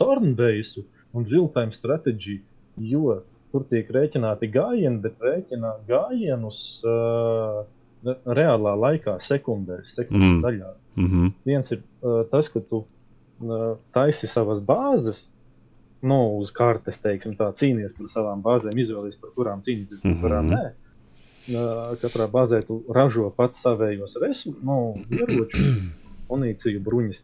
Tornbeisu 0.00 0.86
un 1.12 1.28
real-time 1.28 1.76
stratēģiju, 1.76 2.40
jo 2.88 3.20
tur 3.52 3.66
tiek 3.68 3.90
rēķināti 3.92 4.48
gājieni, 4.52 5.02
bet 5.04 5.20
rēķina 5.20 5.74
gājienus 5.88 6.62
uh, 6.88 7.62
re- 8.06 8.18
reālā 8.38 8.72
laikā, 8.86 9.18
sekundēs, 9.20 9.92
sekundes 9.98 10.38
mm. 10.38 10.40
daļā. 10.46 10.72
Mm 10.96 11.10
-hmm. 11.10 11.32
Viens 11.48 11.72
ir 11.76 11.82
uh, 11.82 12.22
tas, 12.30 12.48
ka 12.48 12.60
tu 12.60 12.84
uh, 12.84 13.76
taisi 13.92 14.26
savas 14.26 14.64
bāzes, 14.64 15.26
nu, 16.02 16.18
uz 16.42 16.50
kartes, 16.50 16.98
teiksim, 17.02 17.36
tā 17.38 17.50
cīnīties 17.54 17.94
par 17.98 18.08
savām 18.10 18.42
bāzēm, 18.42 18.78
izvēlēties, 18.82 19.20
par 19.22 19.30
kurām 19.36 19.60
cīnīties, 19.62 20.00
par 20.02 20.16
kurām 20.22 20.46
Mhm. 20.46 20.54
nē. 20.54 20.72
Uh, 21.42 21.96
katrā 21.98 22.28
bāzē 22.30 22.60
tu 22.66 22.84
ražo 22.94 23.28
pats 23.34 23.58
savējos 23.64 24.14
resursus, 24.22 24.60
nu, 24.62 24.94
ieročus, 25.10 25.60
munīciju, 26.30 26.82
bruņas. 26.86 27.22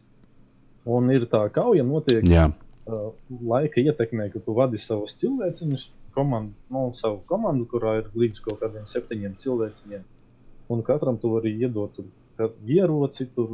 Un 0.85 1.11
ir 1.11 1.25
tā 1.31 1.45
kauja, 1.55 1.83
notiek 1.87 2.23
Jā, 2.27 2.49
uh, 2.87 3.11
laika 3.41 3.79
ietekmē, 3.79 4.27
ka 4.33 4.39
tu 4.43 4.53
vadi 4.57 4.77
savus 4.77 5.15
cilvēciņus, 5.21 5.85
komandu, 6.15 6.51
nu, 6.73 6.91
savu 6.99 7.21
komandu, 7.29 7.65
kurā 7.71 7.99
ir 8.01 8.09
līdz 8.15 8.41
kaut 8.43 8.59
kādiem 8.59 8.87
septiņiem 8.91 9.35
cilvēciņiem. 9.39 10.03
Un 10.69 10.81
katram 10.83 11.17
tu 11.17 11.31
vari 11.35 11.55
iedot 11.55 11.95
tur 11.95 12.51
ieroci, 12.67 13.25
tur 13.35 13.49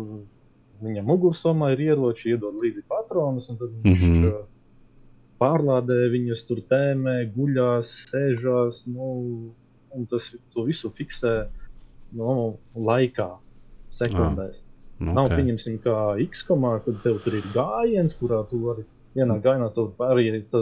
viņa 0.81 1.03
mugursomā 1.05 1.71
ir 1.75 1.79
ieroči, 1.91 2.33
iedod 2.33 2.57
līdzi 2.61 2.83
patronus, 2.89 3.49
un 3.49 3.57
tad 3.57 3.69
viņš 3.83 4.01
Mhm. 4.01 4.25
uh, 4.25 4.41
pārlādē 5.41 5.97
viņus 6.13 6.45
tur 6.47 6.61
tēmē, 6.69 7.17
guļās, 7.35 7.91
sēžās, 8.11 8.83
nu, 8.87 9.09
un 9.95 10.05
tas 10.11 10.29
to 10.53 10.63
visu 10.67 10.91
fiksē 10.95 11.47
nu, 12.15 12.57
laikā, 12.75 13.29
sekundēs. 13.91 14.61
nu, 14.99 15.11
Nav 15.13 15.27
ok. 15.29 15.35
pieņemsim, 15.39 15.79
kā 15.83 15.95
X-komā, 16.29 16.77
kad 16.85 17.01
tev 17.03 17.19
tur 17.25 17.35
ir 17.39 17.47
gājiens, 17.55 18.15
kurā 18.15 18.41
tu 18.49 18.59
vari 18.63 18.85
vienā 19.15 19.39
gājienā 19.43 19.71
pāriet 19.97 20.53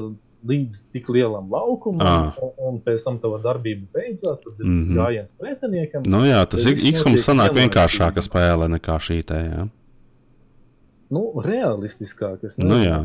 līdz 0.43 0.79
tik 0.91 1.07
lielam 1.13 1.45
laukumam, 1.53 2.03
Ā. 2.03 2.33
un, 2.43 2.49
un 2.67 2.79
pēc 2.83 3.05
tam 3.05 3.19
tava 3.23 3.37
darbība 3.39 3.85
beidzās. 3.95 4.41
Tad 4.43 4.59
ir 4.59 4.65
Mhm. 4.67 4.97
gājiens 4.97 5.31
pretiniekam. 5.39 6.03
Nu, 6.05 6.25
jā, 6.27 6.41
tas 6.49 6.65
X-koms 6.65 7.23
sanāk 7.23 7.53
vienkāršāka 7.55 8.19
spēle 8.25 8.67
nekā 8.75 8.97
šī 8.99 9.23
te, 9.23 9.33
jā. 9.35 9.69
Nu, 11.13 11.21
realistiskāk. 11.43 12.43
es 12.47 12.55
Nu, 12.57 12.69
nezinu, 12.71 12.83
jā. 12.85 12.99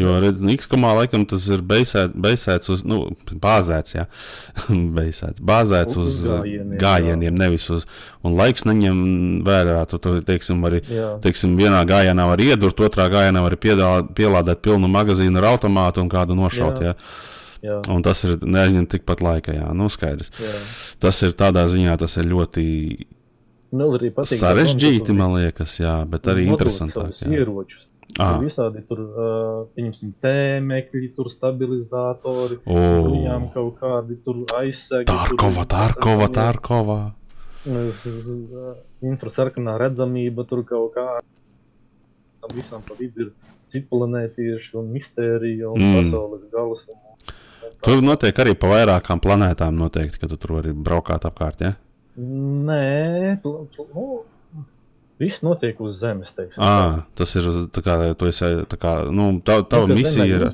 Jo, 0.00 0.14
redz, 0.20 0.40
X-komā 0.54 0.90
laikam 0.98 1.22
tas 1.28 1.46
ir 1.48 1.62
beisēt, 1.64 2.12
beisēts 2.18 2.68
uz, 2.74 2.82
nu, 2.84 2.98
bāzēts, 3.30 3.94
jā, 3.96 4.04
beisēts, 4.98 5.40
bāzēts 5.40 5.96
uz 5.96 6.18
Uz 6.18 6.26
gājieniem, 6.26 6.74
gājieniem, 6.80 7.38
nevis 7.40 7.68
uz, 7.72 7.86
un 8.26 8.36
laiks 8.36 8.66
neņem 8.68 8.98
vērā, 9.46 9.78
tu, 9.88 10.00
tu 10.02 10.16
teiksim, 10.26 10.60
arī, 10.68 10.82
Jā. 10.90 11.14
teiksim, 11.24 11.54
vienā 11.60 11.84
gājienā 11.88 12.26
var 12.32 12.42
iedurt, 12.44 12.82
otrā 12.84 13.08
gājienā 13.12 13.44
var 13.46 13.56
piedāvāt, 13.56 14.10
pielādēt 14.18 14.60
pilnu 14.64 14.90
magazīnu 14.90 15.40
ar 15.40 15.54
automātu 15.54 16.04
un 16.04 16.12
kādu 16.12 16.36
nošaut, 16.38 16.82
jā. 16.84 16.92
Jā. 16.92 17.30
Jā, 17.64 17.78
Un 17.88 18.02
tas 18.04 18.18
ir 18.28 18.34
neaizņem 18.44 18.84
tikpat 18.92 19.22
laika, 19.24 19.54
jā, 19.56 19.70
nu, 19.72 19.86
skaidrs. 19.88 20.28
jā. 20.36 20.50
Tas 21.00 21.22
ir 21.24 21.32
tādā 21.32 21.62
ziņā, 21.72 21.94
tas 21.96 22.18
ir 22.20 22.26
ļoti 22.28 22.64
Man 23.74 23.82
vēl 23.82 23.96
arī 23.98 24.10
patīk. 24.14 24.38
sarežģīti, 24.38 25.14
man 25.18 25.34
liekas, 25.34 25.80
jā, 25.82 25.96
bet 26.06 26.28
arī 26.30 26.46
interesantāk. 26.46 27.10
Ieročus. 27.26 27.88
Ah. 28.14 28.36
Tur 28.36 28.44
visādi 28.46 28.82
tur, 28.86 29.00
uh, 29.02 29.62
pieņemsim, 29.74 30.12
tēmekļi, 30.22 31.08
tur 31.16 31.26
stabilizatori, 31.32 32.60
O. 32.70 32.82
viņām 33.08 33.48
kaut 33.54 33.80
kādi 33.80 34.20
tur 34.22 34.44
aizsegi. 34.60 35.08
Tārkova, 35.10 35.64
Tārkova, 35.66 36.28
Tārkova. 36.30 36.98
Infrasarkanā 39.02 39.74
redzamība 39.80 40.44
tur 40.46 40.62
kaut 40.68 40.94
kā. 40.94 41.08
Tam 42.44 42.54
visam 42.54 42.84
pa 42.86 42.94
vidu 43.00 43.26
ir 43.26 43.32
citplanētieši 43.74 44.76
un 44.78 44.92
mistērija 44.94 45.72
un 45.72 45.82
mm. 45.82 45.96
pasaules 45.98 46.44
galas. 46.52 46.86
Un, 46.92 47.00
un 47.66 47.74
Tur 47.82 48.04
notiek 48.04 48.38
arī 48.44 48.54
pa 48.54 48.70
vairākām 48.70 49.18
planētām, 49.24 49.74
noteikti, 49.80 50.20
ka 50.20 50.30
tu 50.30 50.38
tur 50.38 50.60
vari 50.60 50.76
braukāt 50.76 51.26
apkārt. 51.26 51.66
Ja? 51.66 51.74
Nē, 52.16 53.40
pl- 53.42 53.66
pl- 53.74 53.88
nu, 53.94 54.22
viss 55.18 55.40
notiek 55.42 55.78
uz 55.82 55.96
Zemes. 55.98 56.30
teiksim 56.34 56.58
tā. 56.62 56.66
À, 56.66 57.02
tas 57.18 57.32
ir 57.38 57.42
tā 57.74 57.82
kā 57.82 57.94
tu 58.18 58.26
esi. 58.30 58.50
Tā 58.70 58.76
kā, 58.78 58.92
nu, 59.10 59.40
tā, 59.42 59.56
tava 59.66 59.88
Nu, 59.90 59.96
misija 59.98 60.26
ir. 60.26 60.44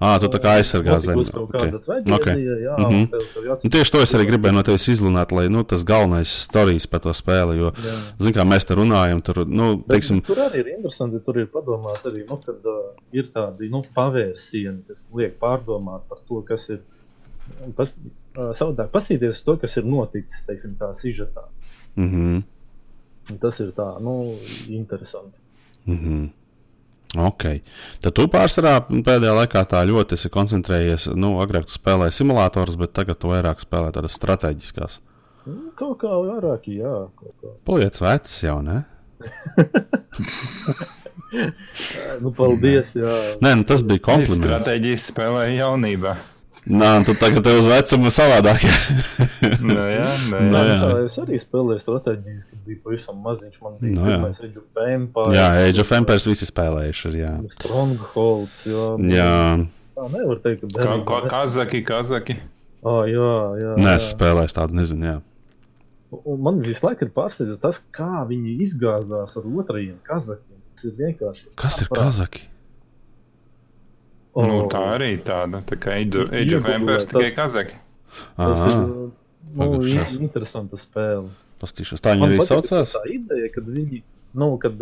À, 0.00 0.14
tu 0.20 0.30
tā 0.32 0.40
kā 0.40 0.54
aizsargā 0.60 0.96
zemi. 1.04 1.24
Okay. 1.28 1.72
traģēdija, 1.76 2.14
Ok. 2.16 2.26
jā, 2.64 2.76
Mhm. 2.78 2.94
un 3.02 3.06
tev, 3.12 3.20
tev 3.34 3.44
Nu, 3.64 3.70
tieši 3.70 3.92
to 3.92 4.00
es 4.00 4.14
arī 4.16 4.24
gribēju 4.30 4.54
no 4.54 4.62
tevis 4.62 4.88
izlunāt, 4.88 5.32
lai 5.32 5.48
nu, 5.48 5.62
tas 5.64 5.84
galvenais 5.84 6.32
stāstījis 6.48 6.88
par 6.88 7.00
to 7.00 7.10
spēli. 7.12 7.58
Jo, 7.60 7.72
zin, 8.18 8.32
kā 8.32 8.44
mēs 8.48 8.64
te 8.64 8.74
runājam, 8.74 9.22
tur, 9.22 9.44
nu, 9.46 9.76
Bet 9.76 10.00
teiksim, 10.00 10.22
Tur 10.24 10.36
arī 10.36 10.60
ir 10.64 10.72
interesanti, 10.78 11.20
tur 11.24 11.36
ir 11.38 11.46
padomās 11.52 12.00
arī, 12.04 12.24
nu, 12.28 12.36
kad 12.40 12.64
uh, 12.64 12.96
ir 13.12 13.24
tādi 13.34 13.68
nu, 13.70 13.84
pavērsieni, 13.94 14.86
kas 14.88 15.04
liek 15.12 15.38
pārdomāt 15.38 16.00
par 16.08 16.18
to, 16.28 16.40
kas 16.48 16.68
ir. 16.70 16.80
Pas, 17.76 17.92
uh, 18.36 18.52
savādāk 18.56 18.90
pasīties 18.94 19.38
uz 19.38 19.42
to, 19.46 19.56
kas 19.62 19.76
ir 19.80 19.84
noticis, 19.88 20.44
teiksim, 20.48 20.76
tā 20.80 20.92
sižetā. 20.94 21.44
mm 21.96 22.10
-hmm, 22.10 22.42
Un 23.30 23.38
Tas 23.38 23.60
ir 23.60 23.72
tā, 23.72 24.00
nu, 24.00 24.36
interesanti. 24.68 25.38
mm 25.86 25.96
-hmm. 25.98 26.28
Ok. 27.16 27.42
Tad 28.00 28.12
tu 28.12 28.26
pārsvarā 28.26 28.80
pēdējā 28.88 29.34
laikā 29.38 29.64
tā 29.70 29.84
ļoti 29.86 30.12
esi 30.14 30.28
koncentrējies. 30.28 31.14
Nu, 31.14 31.38
agrāk 31.40 31.64
tu 31.64 31.72
spēlēji 31.78 32.10
simulatorus, 32.10 32.76
bet 32.76 32.92
tagad 32.92 33.18
tu 33.18 33.28
vairāk 33.28 33.60
spēlē 33.62 33.92
tādas 33.92 34.12
strateģiskās. 34.18 34.98
Nu, 35.46 35.70
kaut 35.76 35.98
kā 36.00 36.08
vairāk, 36.08 36.66
jā. 36.66 37.08
Paliec 37.64 38.00
vecs 38.00 38.42
jau, 38.42 38.62
ne? 38.62 38.84
Nu, 42.22 42.30
paldies, 42.30 42.92
jā. 42.94 43.14
Nē, 43.42 43.54
nu, 43.58 43.64
tas 43.66 43.82
bija 43.82 43.98
kompliments. 44.06 44.38
stratēģijas 44.38 45.06
spēlēja 45.10 45.56
jaunībā. 45.64 46.12
Nē, 46.64 46.90
tu 47.04 47.12
tagad 47.20 47.44
tev 47.44 47.58
uz 47.60 47.66
vecumu 47.68 48.08
savādāk. 48.14 48.62
Nu, 49.64 49.74
jā, 49.76 50.06
nu, 50.30 50.38
Nu, 50.48 50.60
jā. 50.64 50.76
Tā, 50.80 50.88
es 51.04 51.16
arī 51.20 51.36
spēlēju 51.40 51.82
stratēģijas, 51.82 52.46
kad 52.48 52.58
biju 52.64 52.78
pavisam 52.86 53.18
maziņš. 53.24 53.58
Man 53.64 53.74
bija 53.80 53.92
Nu, 53.92 54.00
jā. 54.08 54.14
pirmais 54.14 54.40
Age 54.40 54.60
of 54.62 54.80
Empires. 54.88 55.36
jā, 55.36 55.46
Age 55.68 55.80
of 55.84 55.92
Empires 55.98 56.26
visi 56.30 56.48
spēlējuši. 56.48 57.04
ir, 57.10 57.18
Jā, 57.20 57.32
Strongholds, 57.52 58.62
jā. 58.68 58.86
jā. 59.12 59.34
Tā 59.94 60.08
nevar 60.14 60.40
teikt, 60.44 60.64
ka 60.64 60.70
Ka, 60.70 60.78
derīgi. 60.78 61.04
ka, 61.10 61.20
kazaki, 61.34 61.82
kazaki. 61.86 62.36
Ā, 62.84 62.96
jā, 63.12 63.28
jā. 63.60 63.74
Nē, 63.84 63.94
es 64.00 64.08
spēlēju 64.14 64.56
tādu, 64.56 64.80
nezinu. 64.80 65.04
Jā. 65.12 65.16
Un 66.24 66.40
man 66.46 66.60
visu 66.64 66.84
laiku 66.86 67.04
ir 67.08 67.12
pārsteigts 67.16 67.60
tas, 67.62 67.80
kā 67.94 68.24
viņi 68.28 68.56
izgāzās 68.64 69.36
ar 69.40 69.46
otrajiem 69.60 69.96
kazakiem. 70.06 70.58
Tas 70.74 70.88
ir 70.88 70.96
vienkārši. 70.98 71.46
Kas 71.60 71.80
ir 71.82 71.88
aprāt. 71.92 72.40
Kazaki? 74.34 74.54
Nu, 74.54 74.68
tā 74.72 74.82
arī 74.96 75.10
tāda. 75.24 75.60
Tā 75.68 75.78
kā 75.80 75.94
Age 76.00 76.56
of 76.58 76.66
Empires 76.70 77.06
tikai 77.10 77.30
kazaki. 77.36 77.76
Tas 78.36 78.64
ir 78.66 78.74
Aha, 78.74 79.04
nu, 79.54 79.68
interesanta 80.22 80.78
spēle. 80.80 81.28
pastīšos. 81.62 82.02
Tā 82.02 82.14
viņa 82.16 82.26
arī 82.28 82.40
saucās. 82.46 82.94
Tā 82.96 83.02
ideja, 83.10 83.50
kad 83.54 83.68
viņi, 83.70 84.02
nu, 84.40 84.48
kad, 84.62 84.80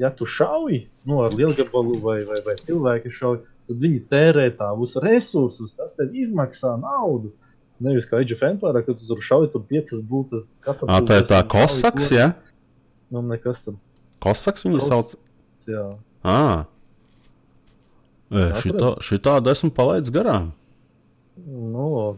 ja 0.00 0.10
tu 0.10 0.26
šauji 0.28 0.86
nu, 1.08 1.20
ar 1.24 1.36
lielgabalu 1.36 1.98
vai, 2.04 2.22
vai, 2.28 2.40
vai 2.46 2.56
cilvēku 2.64 3.12
šauji, 3.12 3.44
tad 3.68 3.82
viņi 3.84 4.00
tērē 4.08 4.46
tavus 4.56 4.96
resursus, 5.04 5.74
tas 5.76 5.92
tev 5.96 6.14
izmaksā 6.16 6.74
naudu. 6.80 7.34
Nevis 7.84 8.08
kā 8.10 8.18
Age 8.24 8.34
of 8.34 8.42
Empires, 8.42 8.86
kad 8.88 8.98
tu 8.98 9.06
tur 9.06 9.20
šauji, 9.22 9.52
tur 9.52 9.62
piecas 9.68 10.00
būtas. 10.02 10.42
Ā, 10.66 10.98
tā 11.06 11.20
ir 11.20 11.28
tā 11.28 11.42
kosaks, 11.46 12.08
jā? 12.10 12.32
Nu, 13.12 13.22
nekas 13.22 13.62
tur. 13.64 13.76
Kosaks 14.24 14.64
Kos- 14.66 14.88
sauc. 14.88 15.14
Jā. 15.68 15.84
Ā. 16.24 16.40
E, 16.64 16.77
Šito, 18.62 18.96
šitādu 19.04 19.52
esmu 19.52 19.70
palaidis 19.74 20.12
garām. 20.12 20.50
Nu, 21.48 22.16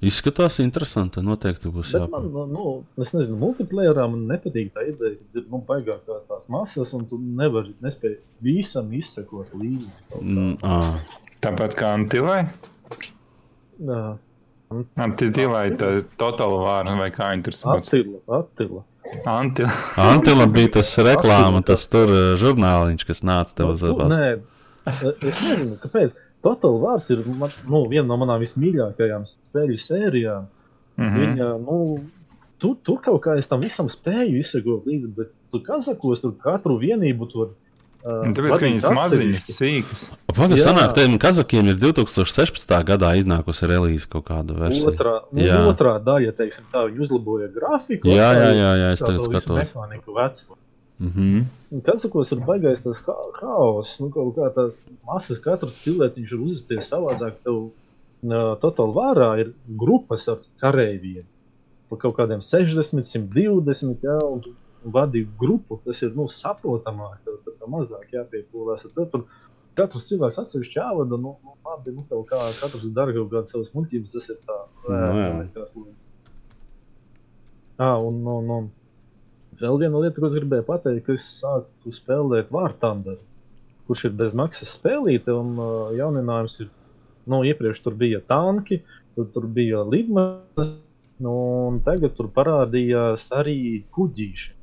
Izskatās 0.00 0.56
interesanti. 0.62 1.20
Noteikti 1.20 1.68
būs 1.68 1.90
Bet 1.92 2.06
man, 2.08 2.30
jāpārāk. 2.30 2.52
nu, 2.54 2.70
es 3.04 3.10
nezinu, 3.12 3.36
multiplayerā 3.42 4.06
man 4.08 4.22
nepatīk 4.30 4.70
tā 4.72 4.86
ideja, 4.88 5.18
ka 5.18 5.42
ir 5.42 5.44
nu, 5.52 5.60
baigākās 5.68 6.22
tās 6.30 6.46
masas, 6.48 6.94
un 6.96 7.04
tu 7.10 7.18
nevari 7.20 7.74
nespēj 7.84 8.14
visam 8.40 8.88
izsekot 8.96 9.52
līdzi. 9.60 9.90
Mm, 10.22 10.54
ā. 10.64 10.78
Tāpat 11.44 11.76
kā 11.76 11.92
Antilai. 11.98 12.46
Jā, 13.84 14.00
Antilai, 15.04 15.66
tā 15.76 15.90
totāla 16.20 16.62
vāra 16.64 16.96
vai 16.96 17.10
kā 17.12 17.28
viņi 17.34 17.44
tur 17.50 17.58
sauc. 17.58 17.84
Attila, 17.84 18.22
Attila. 18.40 18.84
Antila. 19.28 19.76
Antila 20.00 20.46
bija 20.48 20.78
tas 20.78 20.94
reklāma, 21.02 21.60
tas 21.66 21.84
tur 21.92 22.08
eh, 22.14 22.24
žurnāliņš, 22.40 23.04
kas 23.08 23.20
nāca 23.26 23.56
tev 23.60 23.74
uz 23.74 23.84
Nu, 23.84 23.92
abas. 23.96 24.12
Nē, 24.14 24.28
es 24.88 25.42
nezinu, 25.44 25.76
kāpēc. 25.82 26.16
Total 26.40 26.78
Wars 26.80 27.10
ir 27.12 27.20
man, 27.36 27.52
nu, 27.68 27.82
viena 27.90 28.06
no 28.08 28.16
manām 28.20 28.40
vismīļākajām 28.40 29.26
spēļu 29.28 29.76
sērijām. 29.80 30.46
Mhm. 31.00 31.18
Viņa, 31.20 31.48
nu, 31.66 31.80
tur, 32.60 32.78
tur 32.84 33.00
kaut 33.04 33.20
kā 33.24 33.36
es 33.40 33.50
tam 33.50 33.60
visam 33.64 33.90
spēju 33.92 34.40
izsekot 34.40 34.88
līdzi, 34.88 35.10
bet 35.16 35.34
tur 35.52 35.64
kazakos 35.66 36.24
tur 36.24 36.36
katru 36.40 36.78
vienību 36.80 37.28
tur. 37.32 37.52
Uh, 37.52 37.70
Un 38.00 38.32
Tāpēc, 38.32 38.62
viņas 38.62 38.84
maziņas, 38.96 39.46
sīkas. 39.58 40.02
Pagaidām, 40.30 40.56
Jā. 40.56 40.70
sanāk, 40.70 40.94
tiem 40.96 41.18
kazakiem 41.20 41.66
ir 41.68 41.76
2016. 41.82 42.72
gadā 42.88 43.10
iznākusi 43.20 43.68
relīze 43.68 44.08
kaut 44.08 44.24
kāda 44.30 44.56
versija. 44.56 44.88
Otrā, 44.88 45.12
nu, 45.28 45.42
Jā. 45.44 45.58
otrā 45.68 45.98
daļa, 46.00 46.32
teiksim, 46.38 46.64
tā, 46.72 46.86
viņi 46.88 47.04
uzlaboja 47.04 47.50
grafiku. 47.52 48.08
Jā, 48.08 48.14
jā, 48.16 48.30
atstāja 48.30 48.56
jā, 48.56 48.70
jā, 48.80 48.88
es 48.96 49.02
tā 49.02 49.10
tagad 49.10 49.26
skatos. 49.26 49.58
Mehāniku 49.58 50.16
vecumu. 50.16 50.56
Mhm. 51.00 51.44
Un 51.72 51.80
Kazakos 51.80 52.30
ir 52.34 52.40
baigais 52.44 52.82
tas 52.84 52.98
ha- 53.06 53.30
haoss, 53.40 53.96
nu, 54.02 54.10
kaut 54.12 54.34
kā 54.36 54.50
tās 54.52 54.76
masas, 55.08 55.38
katrs 55.40 55.78
cilvēks 55.80 56.18
ir 56.20 56.34
uzvesties 56.36 56.90
savādāk. 56.92 57.38
Tev 57.44 57.60
uh, 57.70 58.50
totāli 58.60 58.96
vārā 58.98 59.28
ir 59.40 59.54
grupas 59.80 60.28
ar 60.28 60.42
kareiviem. 60.60 61.24
Pa 61.88 61.96
kaut 62.02 62.18
kādiem 62.18 62.42
60, 62.44 63.00
120, 63.08 64.04
jā, 64.04 64.18
un 64.28 64.42
tu 64.44 64.52
vadi 64.84 65.24
grupu, 65.40 65.80
tas 65.84 66.02
ir, 66.04 66.12
nu, 66.16 66.28
saprotamāk, 66.28 67.22
tev 67.24 67.38
tad 67.46 67.56
tev 67.56 67.72
mazāk 67.72 68.12
jāpiepūlēs. 68.14 68.84
Tad 68.92 69.08
tur 69.14 69.24
katrs 69.78 70.06
cilvēks 70.10 70.38
atsevišķi 70.42 70.78
jāvada, 70.82 71.16
nu, 71.16 71.32
nu 71.40 71.56
labi, 71.64 71.94
nu, 71.96 72.04
tev 72.12 72.26
kā 72.28 72.42
katrs 72.60 72.84
dara 72.92 73.16
kaut 73.16 73.32
kādas 73.32 73.56
savas 73.56 73.72
muļķības, 73.72 74.12
tas 74.18 74.28
ir 74.34 74.38
tā. 74.44 74.58
Nu, 74.84 75.00
jā. 75.00 75.32
nekas 75.40 75.72
līdz. 75.78 75.96
Ā, 77.80 77.90
un, 78.04 78.20
un, 78.28 78.52
un 78.58 78.70
vēl 79.60 79.80
viena 79.84 80.02
lieta, 80.02 80.20
ko 80.20 80.28
es 80.28 80.36
gribēju 80.36 80.66
pateikt, 80.68 81.04
ka 81.06 81.16
es 81.16 81.26
sāku 81.40 81.94
spēlēt 81.94 82.52
Thunder, 82.80 83.18
kurš 83.88 84.06
ir 84.08 84.16
bezmaksas 84.18 84.76
spēlīte, 84.76 85.32
un 85.34 85.56
uh, 85.58 85.90
jauninājums 85.96 86.60
ir, 86.64 86.70
nu, 87.26 87.42
iepriekš 87.44 87.82
tur 87.84 87.96
bija 87.98 88.20
tanki, 88.20 88.82
tad 89.16 89.32
tur 89.34 89.46
bija 89.46 89.82
lidmašīnas, 89.84 90.78
nu, 91.20 91.34
un 91.68 91.80
tagad 91.84 92.16
tur 92.16 92.30
parādījās 92.32 93.28
arī 93.36 93.84
kuģīši. 93.92 94.54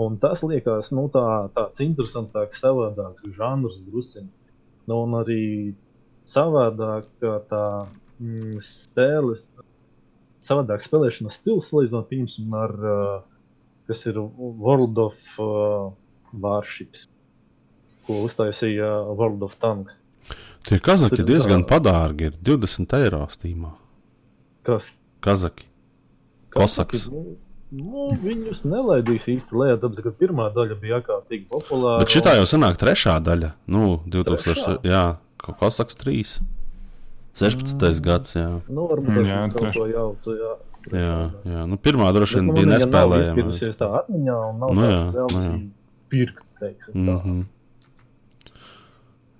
Un 0.00 0.16
tas 0.22 0.40
liekas, 0.46 0.92
nu, 0.96 1.08
tā, 1.12 1.24
tāds 1.56 1.82
interesantāks, 1.84 2.62
savādāks 2.62 3.26
žanrs 3.36 3.80
drusciņš. 3.88 4.30
Nu, 4.88 5.02
un 5.04 5.16
arī 5.18 5.42
savādāk 6.30 7.08
tā 7.50 7.64
mm, 8.22 8.62
spēles, 8.64 9.42
savādāk 10.46 10.86
spēlēšanas 10.86 11.36
stils, 11.42 11.68
salīdzinot, 11.68 12.08
piemēram, 12.08 12.56
ar, 12.62 12.74
uh, 12.80 13.39
kas 13.90 14.04
ir 14.06 14.20
World 14.38 14.98
of 15.02 15.18
uh, 15.42 15.90
Warships, 16.32 17.08
ko 18.06 18.20
uztaisīja 18.28 18.90
World 19.18 19.42
of 19.46 19.58
Tanks. 19.62 19.98
Tie 20.68 20.78
kazaki 20.84 21.24
diezgan 21.26 21.64
tā- 21.64 21.72
padārgi 21.74 22.30
ir 22.30 22.34
20 22.46 22.96
eiro 23.00 23.24
stīmā. 23.32 23.72
Kas? 24.66 24.86
Kazaki. 25.24 25.64
Kosaks. 26.54 27.06
Nu, 27.10 27.36
nu, 27.72 28.04
viņus 28.20 28.60
nelaidīs 28.68 29.26
īsti 29.30 29.56
lejā, 29.56 29.76
tāpēc, 29.82 30.02
ka 30.04 30.12
pirmā 30.20 30.48
daļa 30.54 30.76
bija 30.82 30.98
ārkārtīgi 31.00 31.46
populāra. 31.52 32.00
Bet 32.04 32.12
šitā 32.12 32.34
jau 32.38 32.46
sanāk 32.50 32.76
trešā 32.80 33.16
daļa. 33.24 33.52
Nu, 33.72 34.00
2000. 34.06 34.42
Trešā? 34.44 34.74
Jā, 34.90 35.02
ko- 35.40 35.54
Kosaks 35.62 35.96
3. 36.04 36.40
16. 37.40 38.00
gads, 38.04 38.34
jā. 38.36 38.48
Nu, 38.68 38.84
varbūt 38.90 39.14
tas 39.20 39.28
Jā, 39.30 39.38
ir 39.46 39.54
kaut 39.54 39.76
ko 39.76 39.86
jaucu, 39.88 40.34
jā. 40.36 40.54
Jā, 40.92 41.30
jā. 41.44 41.66
Nu, 41.68 41.76
pirmā 41.76 42.08
droši 42.16 42.40
vien 42.40 42.52
bija 42.56 42.66
nespēlējama. 42.72 43.34
izspirusies 43.36 43.76
tā 43.76 43.88
atmiņā 44.00 44.36
un 44.50 44.58
nav 44.62 44.74
Nu, 44.74 44.82
jā, 44.88 45.00
nu, 45.12 45.40
jā. 45.44 45.54
pirkt, 46.08 46.44
teiksim 46.60 46.94
tā. 47.06 47.16
Mhm. 47.24 47.40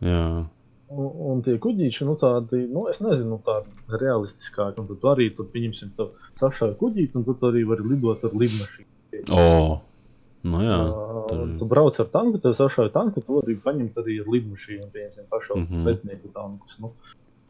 Jā, 0.01 0.47
Un, 0.91 1.07
un 1.31 1.41
tie 1.47 1.53
kuģīši, 1.63 2.03
nu, 2.03 2.17
tādi, 2.19 2.65
nu, 2.67 2.89
es 2.91 2.99
nezinu, 2.99 3.37
tādi 3.47 3.71
realistiskāki. 3.95 4.81
Un 4.83 4.89
tad 4.89 4.99
tu 4.99 5.07
arī 5.13 5.29
tur, 5.37 5.47
pieņemsim, 5.53 5.93
tu 5.95 6.09
sašāvi 6.41 6.75
kuģīti, 6.81 7.15
un 7.15 7.23
tu 7.29 7.37
arī 7.47 7.63
vari 7.69 7.85
lidot 7.93 8.25
ar 8.27 8.33
lidmašīnu. 8.35 9.23
o, 9.31 9.79
nu 10.51 10.59
jā. 10.67 10.79
Uh, 10.91 11.55
tu 11.61 11.69
brauc 11.71 11.95
ar 12.03 12.09
tanku, 12.11 12.41
tu 12.43 12.51
sašāvi 12.59 12.91
tanku, 12.91 13.23
tu 13.23 13.39
vari 13.39 13.55
paņemt 13.63 14.01
arī 14.03 14.19
ar 14.25 14.33
lidmašīnu, 14.35 14.91
pieņemsim, 14.91 15.29
pašau 15.31 15.61
Mhm. 15.63 15.85
pretnieku 15.87 16.33
tankus. 16.35 16.75
Nu, 16.83 16.91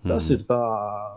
tas 0.07 0.29
Mhm. 0.29 0.33
ir 0.37 0.45
tā, 0.45 0.61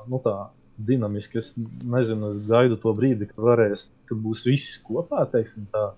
nu, 0.08 0.22
tā 0.24 0.48
dinamiski. 0.78 1.42
Es 1.42 1.54
nezinu, 1.58 2.34
es 2.34 2.40
gaidu 2.48 2.78
to 2.82 2.94
brīdi, 2.98 3.28
kad 3.30 3.44
varēs, 3.50 3.90
kad 4.10 4.22
būs 4.24 4.46
visi 4.48 4.80
kopā, 4.86 5.26
teiksim 5.32 5.68
tā. 5.74 5.92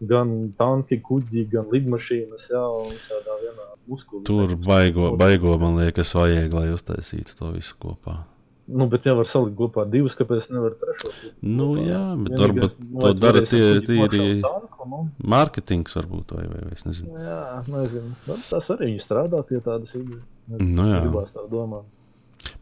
Gan 0.00 0.54
tanki, 0.56 0.96
kuģi, 1.04 1.44
gan 1.52 1.66
lidmašīnas, 1.68 2.46
jā, 2.48 2.60
un 2.72 2.94
visādā 2.94 3.34
vienā 3.42 3.66
muskulī. 3.90 4.24
Tur 4.24 4.54
baigo, 4.64 5.10
baigo, 5.20 5.58
man 5.60 5.76
liekas, 5.76 6.14
vajag, 6.16 6.54
lai 6.56 6.70
uztaisītu 6.72 7.36
to 7.36 7.50
visu 7.52 7.76
kopā. 7.82 8.22
Nu, 8.70 8.86
bet 8.86 9.06
jau 9.08 9.16
var 9.18 9.26
salikt 9.26 9.56
kopā 9.58 9.84
divus, 9.90 10.14
kāpēc 10.16 10.46
nevar 10.54 10.76
trešo. 10.78 11.10
Nu, 11.42 11.72
kopā? 11.74 11.84
jā, 11.88 12.02
bet 12.22 12.32
Vienīgais, 12.32 12.42
varbūt 12.46 12.82
nu, 12.86 13.00
to 13.02 13.12
dara 13.18 13.42
tie 13.50 13.64
tīri 13.84 14.26
nu, 14.40 15.00
mārketings, 15.34 15.96
varbūt, 15.98 16.36
vai, 16.36 16.44
vai, 16.48 16.60
vai 16.68 16.76
es 16.78 16.86
nezinu. 16.86 17.24
Jā, 17.24 17.40
nezinu. 17.66 18.12
Nu, 18.28 18.36
Tas 18.48 18.70
arī 18.72 18.92
strādā 19.02 19.42
pie 19.48 19.58
tādas 19.64 19.96
idejas. 19.98 20.22
Nu, 20.50 20.86
jā. 20.86 21.02
Gribās 21.02 21.34
tā 21.34 21.44
domāt. 21.50 21.88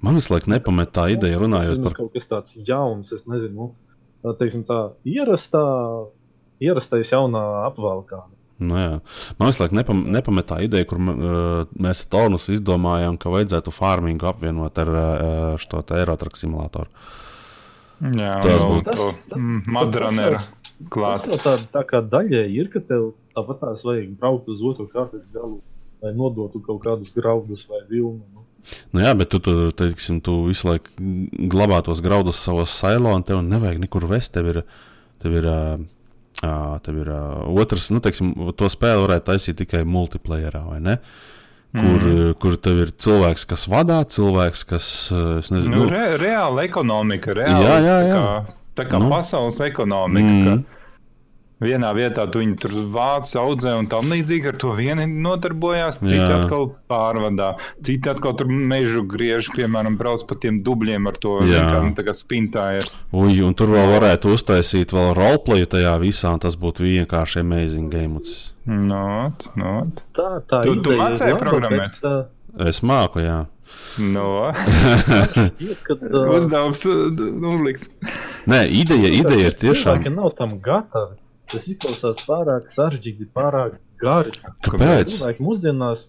Man 0.02 0.14
visu 0.18 0.32
laiku 0.34 0.50
nepamet 0.50 0.90
tā 0.94 1.08
ideja, 1.14 1.38
runājot 1.42 1.74
Tas 1.74 1.78
ir 1.78 1.84
par 1.84 1.94
kaut 1.98 2.12
kas 2.16 2.26
tāds 2.30 2.56
jauns, 2.66 3.12
es 3.12 3.26
nezinu. 3.30 3.68
Nu, 3.68 4.32
tā, 4.32 4.34
teiksim, 4.40 4.64
tā 4.66 4.78
ierastā, 5.06 5.62
ierastais 6.62 7.12
jaunā 7.12 7.42
apvalkā. 7.68 8.24
Nu, 8.58 8.74
jā. 8.74 8.94
Man 9.38 9.52
visu 9.52 9.62
laiku 9.62 9.76
nepam, 9.78 10.00
nepamet 10.10 10.48
tā 10.50 10.58
ideja, 10.66 10.86
kur 10.90 10.98
uh, 10.98 11.68
mēs 11.78 12.02
ar 12.02 12.10
Tonus 12.10 12.48
izdomājām, 12.50 13.18
ka 13.22 13.30
vajadzētu 13.30 13.70
farmingu 13.74 14.26
apvienot 14.26 14.80
ar 14.82 14.90
uh, 14.90 15.04
šo 15.62 15.84
aerotraku 15.94 16.40
simulātoru. 16.40 16.90
Jā, 18.02 18.34
Tas 18.42 18.62
būtu- 18.62 19.06
mm, 19.38 19.62
Madranera 19.74 20.42
Tas 20.42 20.90
klāt. 20.94 21.24
jau 21.26 21.38
tā, 21.42 21.54
tā 21.74 21.82
kā 21.86 22.02
daļai 22.02 22.44
ir, 22.54 22.68
ka 22.70 22.78
tev 22.86 23.12
tāpat 23.34 23.62
tās 23.62 23.82
vajag 23.86 24.12
braukt 24.18 24.50
uz 24.50 24.60
otru 24.62 24.86
kārtas 24.90 25.26
galu, 25.34 25.60
lai 26.02 26.12
nodotu 26.14 26.60
kaut 26.62 26.82
kādus 26.84 27.10
graudus 27.14 27.64
vai 27.70 27.80
vilnu. 27.90 28.22
Nu. 28.34 28.44
Nu 28.92 29.02
jā, 29.04 29.12
bet 29.16 29.30
tu, 29.32 29.40
tu, 29.42 29.70
teiksim, 29.76 30.20
tu 30.24 30.42
visu 30.48 30.68
laiku 30.68 30.92
glabā 31.52 31.80
tos 31.86 32.02
graudus 32.04 32.40
savos 32.42 32.74
silo, 32.74 33.14
un 33.16 33.24
tev 33.26 33.40
nevajag 33.44 33.80
nekur 33.84 34.08
vest. 34.10 34.34
Tev 34.34 34.50
ir, 34.52 34.60
tev 35.22 35.38
ir, 35.40 35.48
uh, 35.48 36.76
tev 36.84 37.00
ir 37.02 37.10
uh, 37.14 37.48
otrs, 37.62 37.88
nu, 37.94 38.02
teiksim, 38.04 38.34
to 38.58 38.70
spēli 38.72 39.06
varētu 39.06 39.30
taisīt 39.30 39.60
tikai 39.62 39.84
multiplayerā, 39.88 40.64
vai 40.68 40.80
ne? 40.84 40.98
Kur, 41.68 42.00
mm. 42.00 42.36
kur 42.40 42.54
tev 42.64 42.78
ir 42.86 42.94
cilvēks, 42.96 43.44
kas 43.48 43.66
vadā, 43.68 44.00
cilvēks, 44.08 44.64
kas. 44.70 44.86
Nezinu, 45.52 45.74
nu, 45.74 45.88
re, 45.92 46.14
reāla 46.20 46.64
ekonomika, 46.64 47.34
reāla 47.36 47.60
jā, 47.60 47.74
jā, 47.84 47.98
jā. 48.08 48.16
tā 48.16 48.22
kā, 48.24 48.58
tā 48.80 48.86
kā 48.88 49.00
nu. 49.02 49.10
pasaules 49.12 49.60
ekonomika. 49.66 50.32
Mm. 50.32 50.64
Ka 50.64 50.77
Vienā 51.58 51.90
vietā 51.96 52.22
tu 52.30 52.38
viņu 52.38 52.56
tur 52.62 52.74
vāc, 52.94 53.30
audzē 53.34 53.72
un 53.80 53.88
tam 53.90 54.12
līdzīgi 54.12 54.52
ar 54.52 54.58
to 54.62 54.74
vieni 54.78 55.08
nodarbojās, 55.10 55.98
citi 56.04 56.20
Jā. 56.20 56.36
atkal 56.36 56.68
pārvadā, 56.90 57.48
citi 57.82 58.12
atkal 58.12 58.36
tur 58.38 58.46
mežu 58.46 59.02
griež, 59.10 59.50
piemēram, 59.56 59.96
brauc 59.98 60.22
pa 60.28 60.38
tiem 60.38 60.60
dubļiem 60.62 61.10
ar 61.10 61.18
to, 61.18 61.34
kā, 61.50 61.82
nu, 61.82 61.90
tā 61.98 62.06
kā 62.06 62.14
spintājers. 62.14 63.00
Ui, 63.10 63.40
un 63.42 63.58
tur 63.58 63.74
vēl 63.74 63.90
varētu 63.96 64.36
uztaisīt 64.38 64.94
vēl 64.94 65.12
roleplayu 65.18 65.66
tajā 65.74 65.98
visā, 66.02 66.30
un 66.38 66.46
tas 66.46 66.54
būtu 66.58 66.86
vienkārši 66.86 67.42
amazing 67.42 67.90
game. 67.90 68.22
Not, 68.68 69.50
not. 69.58 70.06
Tā, 70.14 70.30
tā 70.46 70.62
tu, 70.62 70.78
tu 70.84 70.94
mācēji 70.98 71.38
programmēt? 71.42 71.98
Bet, 71.98 72.06
uh... 72.06 72.66
Es 72.70 72.84
māku, 72.86 73.22
jā. 73.22 73.44
No. 73.98 74.52
kad. 75.86 76.02
Uzdevums 76.38 76.84
uzlikt. 76.86 77.88
Nē, 78.48 78.64
ideja, 78.70 79.10
ideja 79.10 79.50
ir 79.50 79.56
tiešām. 79.58 79.98
Cilvēki 79.98 80.14
nav 80.14 80.36
tam 80.38 80.60
gatavi. 80.62 81.18
Tas 81.48 81.66
izklausās 81.70 82.24
pārāk 82.28 82.68
sarežģīti, 82.68 83.28
pārāk 83.36 83.78
gari. 84.02 84.34
Kāpēc? 84.66 85.14
Cilvēki 85.14 85.44
mūsdienās 85.44 86.08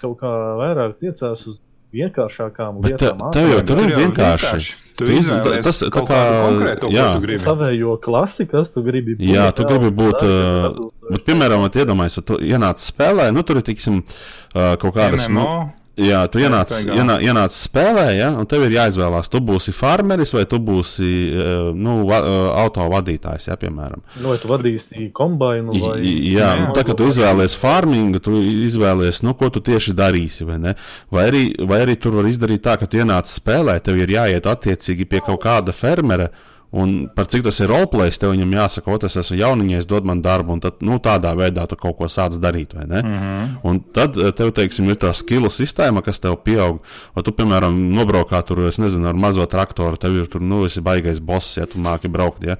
kaut 0.00 0.20
kā 0.20 0.32
vairāk 0.60 0.98
tiecās 1.02 1.42
uz 1.50 1.60
vienkāršākām 1.94 2.80
Bet 2.84 2.94
lietām. 2.94 3.22
Tev 3.34 3.50
jau 3.50 3.60
tur 3.68 3.82
ir 3.84 3.94
vienkārši. 3.98 4.74
Tu 4.98 5.08
izvēlies 5.16 5.64
tas, 5.66 5.80
tā 5.82 5.90
kā 6.06 6.18
konkrētu, 6.46 6.90
jā. 6.94 7.06
ko 7.06 7.18
tu 7.18 7.26
gribi. 7.26 7.42
Savējo 7.42 7.94
klasi, 8.02 8.46
kas 8.50 8.70
tu 8.74 8.82
gribi 8.86 9.16
būt. 9.18 9.26
Jā, 9.26 9.48
tu 9.54 9.66
gribi 9.66 9.90
būt, 9.94 10.22
uh, 10.22 10.82
bet, 11.08 11.24
piemēram, 11.26 11.66
iedomājies, 11.70 12.20
tu 12.26 12.38
ienāc 12.38 12.82
spēlē, 12.82 13.30
nu 13.34 13.42
tur 13.46 13.58
ir, 13.58 13.66
tiksim, 13.66 14.02
uh, 14.04 14.74
kaut 14.78 14.94
kādas. 14.94 15.26
MMO. 15.30 15.46
Nu, 15.48 15.83
Jā, 15.94 16.24
tu 16.26 16.40
ienāc, 16.42 16.72
ienā, 16.90 17.20
ienāc 17.22 17.54
spēlē, 17.54 18.08
ja, 18.16 18.32
un 18.34 18.48
tev 18.50 18.64
ir 18.66 18.72
jāizvēlās, 18.74 19.28
tu 19.30 19.38
būsi 19.44 19.70
farmeris 19.74 20.32
vai 20.34 20.42
tu 20.50 20.58
būsi 20.58 21.10
uh, 21.30 21.68
nu, 21.70 22.00
va, 22.08 22.18
uh, 22.18 22.46
auto 22.64 22.82
vadītājs, 22.90 23.46
ja, 23.46 23.54
piemēram. 23.60 24.02
Nu, 24.18 24.32
vai 24.32 24.38
tu 24.42 24.50
vadīsi 24.50 25.12
kombainu 25.14 25.76
vai 25.78 26.00
Jā, 26.02 26.48
jā 26.58 26.72
tā 26.74 26.82
kā 26.88 26.96
tu 26.98 27.06
izvēlies 27.12 27.54
farmingu, 27.60 28.18
tu 28.24 28.40
izvēlies, 28.42 29.22
nu, 29.22 29.36
ko 29.38 29.52
tu 29.54 29.62
tieši 29.62 29.94
darīsi, 29.94 30.42
vai 30.48 30.58
ne? 30.64 30.74
Vai 31.14 31.28
arī, 31.30 31.44
vai 31.62 31.84
arī 31.84 31.94
tur 32.02 32.18
var 32.18 32.26
izdarīt 32.26 32.64
tā, 32.66 32.74
ka 32.80 32.90
tu 32.90 32.98
ienāc 32.98 33.30
spēlē, 33.30 33.78
tev 33.84 34.02
ir 34.02 34.16
jāiet 34.16 34.50
attiecīgi 34.50 35.06
pie 35.06 35.22
kaut 35.22 35.44
kāda 35.46 35.76
fermera, 35.76 36.26
uh, 36.26 36.50
Un 36.74 36.94
par 37.14 37.28
cik 37.30 37.44
tas 37.46 37.60
ir 37.62 37.70
roleplays, 37.70 38.16
tev 38.18 38.32
viņam 38.32 38.54
jāsaka, 38.56 38.90
o, 38.90 38.96
tas 38.98 39.14
esmu 39.20 39.36
jauniņais, 39.38 39.86
dod 39.86 40.06
man 40.08 40.18
darbu, 40.24 40.56
un 40.56 40.62
tad, 40.64 40.80
nu, 40.82 40.98
tādā 41.02 41.30
veidā 41.38 41.68
tu 41.70 41.78
kaut 41.78 41.94
ko 42.00 42.08
sāc 42.10 42.34
darīt? 42.42 42.74
Mm 42.74 42.90
-hmm. 42.90 43.52
Un 43.62 43.78
tad 43.94 44.16
eh, 44.18 44.32
tev, 44.32 44.50
teiksim, 44.50 44.88
ir 44.90 44.96
tā 44.96 45.12
skilu 45.14 45.50
sistēma, 45.50 46.02
kas 46.02 46.18
tev 46.20 46.34
pieaug. 46.44 46.80
Vai 47.14 47.22
tu, 47.22 47.30
piemēram, 47.30 47.70
nobraukā 47.94 48.42
tur, 48.42 48.66
es 48.68 48.78
nezinu, 48.78 49.06
ar 49.08 49.14
mazo 49.14 49.46
traktoru, 49.46 49.96
tev 49.96 50.16
ir 50.16 50.26
tur, 50.26 50.40
nu, 50.40 50.64
esi 50.66 50.80
baigais 50.80 51.20
boss, 51.20 51.56
ja 51.56 51.66
tu 51.66 51.78
māki 51.78 52.08
braukt, 52.08 52.44
ja? 52.44 52.56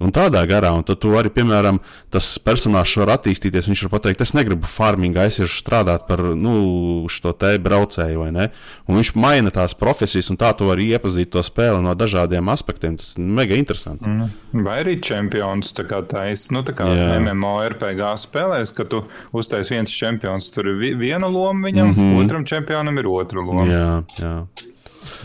Un 0.00 0.12
tādā 0.12 0.46
garā, 0.46 0.72
un 0.72 0.82
tad 0.82 0.98
tu 0.98 1.08
arī, 1.08 1.28
piemēram, 1.28 1.80
tas 2.10 2.38
personāžs 2.38 2.96
var 2.96 3.08
attīstīties, 3.18 3.68
viņš 3.68 3.82
var 3.82 3.90
pateikt, 4.00 4.20
es 4.20 4.32
negribu 4.32 4.66
farmingā, 4.66 5.26
es 5.26 5.38
iešu 5.38 5.60
strādāt 5.60 6.06
par, 6.08 6.18
nu, 6.18 7.06
šo 7.08 7.32
te 7.32 7.58
braucēju, 7.58 8.18
vai 8.18 8.30
ne? 8.30 8.50
Un 8.88 8.96
viņš 8.96 9.14
maina 9.14 9.50
tās 9.50 9.74
profesijas, 9.74 10.30
un 10.30 10.36
tā 10.36 10.56
tu 10.56 10.64
vari 10.64 10.88
iepazīt 10.90 11.30
to 11.30 11.42
spēli 11.42 11.82
no 11.82 11.94
dažādiem 11.94 12.48
aspektiem. 12.48 12.96
Tas 12.96 13.14
ir 13.16 13.24
mega 13.24 13.49
interesanti. 13.58 14.08
Mm. 14.08 14.64
Vai 14.66 14.76
arī 14.84 14.96
čempions 15.02 15.72
tā 15.76 15.84
kā 15.88 16.00
taisa, 16.08 16.54
nu 16.54 16.62
tā 16.66 16.74
kā 16.76 16.86
Jā. 16.88 17.08
MMO 17.20 17.54
RPG 17.66 18.10
spēlēs, 18.24 18.74
ka 18.76 18.86
tu 18.90 19.02
uztais 19.36 19.70
viens 19.72 19.90
čempions, 19.90 20.50
tur 20.54 20.68
ir 20.70 20.98
viena 21.00 21.28
loma 21.30 21.68
viņam, 21.68 21.92
mm 21.92 21.94
-hmm. 21.96 22.24
otram 22.24 22.44
čempionam 22.44 22.98
ir 22.98 23.06
otra 23.06 23.40
loma. 23.40 23.66
Jā, 23.66 24.02
jā. 24.18 24.34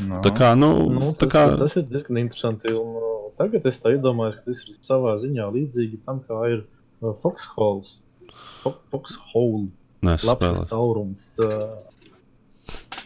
No. 0.08 0.22
Tā 0.22 0.32
kā, 0.36 0.56
nu, 0.58 0.90
nu, 0.90 1.14
tā 1.14 1.28
kā... 1.32 1.46
Tas 1.60 1.76
ir 1.76 1.84
diezgan 1.90 2.18
interesanti. 2.18 2.72
Un, 2.74 2.96
uh, 3.00 3.32
tagad 3.38 3.66
es 3.66 3.80
iedomājos, 3.80 4.36
ka 4.36 4.52
tas 4.52 4.64
ir 4.64 4.76
savā 4.82 5.16
ziņā 5.22 5.48
līdzīgi 5.56 6.00
tam, 6.06 6.22
kā 6.28 6.42
ir 6.52 6.66
uh, 7.02 7.14
Foxholes. 7.22 7.98
Foxhole. 8.92 9.68
Labs 10.02 10.66
caurums. 10.70 11.24
Uh, 11.40 11.78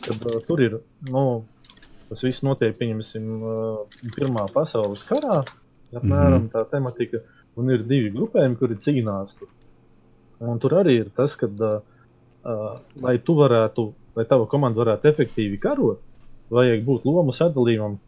kad 0.05 0.25
uh, 0.25 0.39
tur 0.47 0.61
ir, 0.61 0.79
nu, 1.01 1.43
Tas 2.09 2.23
viss 2.25 2.41
notiek, 2.45 2.73
pieņemsim, 2.79 3.25
Pirmā 4.15 4.47
pasaules 4.53 5.03
karā, 5.05 5.43
apmēram 5.93 6.41
mm 6.41 6.47
-hmm. 6.47 6.51
tā 6.53 6.65
tematika, 6.71 7.21
un 7.55 7.69
ir 7.69 7.85
divi 7.85 8.09
grupējumi, 8.15 8.57
kuri 8.57 8.77
cīnās. 8.85 9.37
Tur. 9.37 9.49
Un 10.39 10.59
tur 10.59 10.77
arī 10.81 10.99
ir 11.03 11.09
tas, 11.15 11.35
ka, 11.35 11.47
uh, 11.47 12.79
lai 13.05 13.17
tu 13.19 13.35
varētu, 13.37 13.91
lai 14.15 14.25
tava 14.25 14.47
komanda 14.47 14.81
varētu 14.81 15.09
efektīvi 15.11 15.59
karot, 15.59 16.01
vajag 16.49 16.85
būt 16.85 17.05
lomu 17.05 17.35
sadalījumam, 17.35 17.99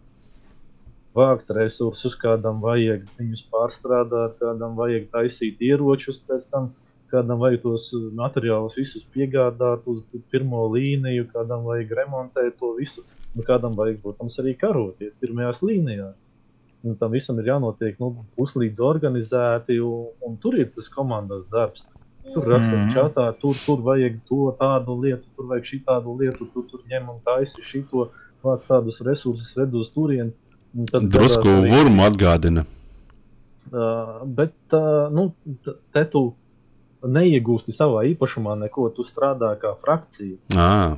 vākt 1.15 1.51
resursus, 1.55 2.15
kādam 2.15 2.61
vajag 2.63 3.03
viņus 3.19 3.43
pārstrādāt, 3.51 4.37
kādam 4.39 4.77
vajag 4.79 5.09
taisīt 5.11 5.61
ieročus 5.61 6.21
pēc 6.27 6.47
tam, 6.51 6.71
kādam 7.11 7.41
vajag 7.43 7.61
tos 7.65 7.89
materiālus 8.15 8.77
visus 8.79 9.03
piegādāt 9.13 9.87
uz 9.91 10.01
pirmo 10.31 10.67
līniju, 10.71 11.27
kādam 11.33 11.67
vajag 11.67 11.91
remontēt 11.99 12.57
to 12.57 12.73
visu 12.79 13.03
nu, 13.35 13.45
kādam 13.47 13.75
vajag, 13.77 14.01
protams, 14.03 14.37
arī 14.41 14.55
karot, 14.59 14.99
iet 15.03 15.15
pirmajās 15.23 15.61
līnijās. 15.65 16.19
Un 16.81 16.95
tam 16.97 17.13
visam 17.13 17.37
ir 17.39 17.51
jānotiek 17.51 17.99
nu, 18.01 18.11
puslīdz 18.37 18.81
organizēti, 18.81 19.77
un, 19.85 20.09
un 20.25 20.37
tur 20.41 20.57
ir 20.57 20.71
tas 20.75 20.89
komandas 20.89 21.45
darbs. 21.51 21.85
Tur 22.31 22.45
rakstīt 22.45 22.77
mm. 22.77 22.91
čatā, 22.93 23.27
tur, 23.41 23.57
tur 23.65 23.81
vajag 23.85 24.19
to 24.29 24.49
tādu 24.57 24.95
lietu, 25.01 25.25
tur 25.35 25.47
vajag 25.49 25.69
šī 25.69 25.79
tādu 25.87 26.13
lietu, 26.19 26.47
tur, 26.53 26.65
tur 26.69 26.83
ņem 26.89 27.09
un 27.13 27.17
taisi 27.25 27.63
šito, 27.65 28.09
vāc 28.45 28.65
tādus 28.69 29.01
resursus, 29.05 29.55
red 29.57 29.73
uz 29.77 29.89
turieni. 29.93 30.33
Drusku 30.73 31.49
arī... 31.49 31.71
vurmu 31.73 32.05
atgādina. 32.05 32.65
Uh, 33.71 34.21
bet 34.25 34.53
uh, 34.75 35.07
nu, 35.13 35.29
te 35.65 36.03
tu 36.11 36.23
neiegūsti 37.01 37.73
savā 37.73 38.03
īpašumā 38.11 38.57
neko, 38.65 38.89
tu 38.95 39.05
strādā 39.07 39.53
kā 39.61 39.73
frakcija. 39.81 40.37
Ah. 40.57 40.97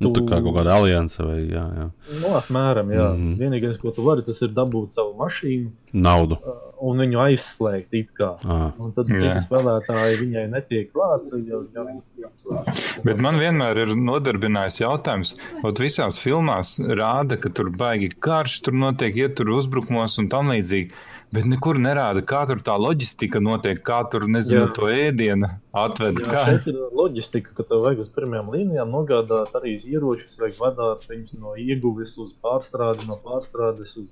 Nu, 0.00 0.10
tu... 0.12 0.20
Tā 0.20 0.26
kā 0.28 0.40
kaut 0.44 0.56
kāda 0.58 0.76
alianse 0.76 1.22
vai 1.22 1.38
jā, 1.44 1.64
jā. 1.78 1.86
Nu, 2.22 2.34
apmēram, 2.38 2.90
jā. 2.92 3.08
Mm 3.12 3.22
-hmm. 3.22 3.36
Vienīgais, 3.40 3.78
ko 3.82 3.90
tu 3.90 4.04
vari, 4.06 4.24
tas 4.26 4.42
ir 4.42 4.52
dabūt 4.56 4.92
savu 4.96 5.14
mašīnu, 5.18 5.70
naudu 5.92 6.38
uh, 6.40 6.62
un 6.82 7.00
viņu 7.00 7.20
aizslēgt. 7.22 7.94
Ah. 8.20 8.70
Un 8.82 8.92
tad 8.96 9.10
citi 9.10 9.32
spēlētāji 9.46 10.20
viņai 10.22 10.44
netiek 10.52 10.94
jau 10.96 11.62
Bet 13.06 13.22
man 13.22 13.40
vienmēr 13.40 13.82
ir 13.84 13.94
nodarbinājis 13.96 14.80
jautājums, 14.82 15.34
vai 15.62 15.74
visās 15.80 16.20
filmās 16.20 16.76
rāda, 16.80 17.40
ka 17.40 17.52
tur 17.52 17.70
baigi 17.70 18.10
karš, 18.12 18.60
tur 18.66 18.76
notiek 18.76 19.16
ietur 19.16 19.54
uzbrukumos 19.56 20.18
un 20.22 20.30
tam 20.32 20.52
līdzīgi 20.52 20.92
bet 21.34 21.46
nekur 21.50 21.78
nerāda, 21.82 22.22
kā 22.26 22.42
tur 22.48 22.60
tā 22.64 22.76
loģistika 22.80 23.40
notiek, 23.42 23.80
kā 23.86 24.02
tur, 24.10 24.26
nezinu, 24.30 24.68
Jā. 24.68 24.74
to 24.76 24.90
ēdienu 24.92 25.50
atved. 25.76 26.20
Jā, 26.22 26.28
kā... 26.30 26.44
ir 26.70 26.78
loģistika, 26.96 27.54
ka 27.56 27.66
tev 27.66 27.82
vajag 27.86 28.04
uz 28.04 28.12
pirmajām 28.14 28.52
līnijām 28.54 28.92
nogādāt 28.94 29.52
arī 29.58 29.76
ieročus, 29.82 30.36
vajag 30.40 30.60
vadāt 30.60 31.08
viņus 31.10 31.34
no 31.42 31.56
ieguves 31.60 32.16
uz 32.22 32.30
pārstrādi, 32.44 33.08
no 33.10 33.18
pārstrādes 33.24 33.96
uz, 34.00 34.08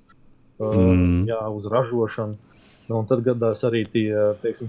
mm. 0.61 1.25
jā, 1.31 1.41
uz 1.51 1.67
ražošanu. 1.71 2.39
Nu, 2.85 3.01
un 3.01 3.09
tad 3.09 3.25
gadās 3.25 3.65
arī 3.65 3.85
tie, 3.89 4.09
teiksim, 4.43 4.69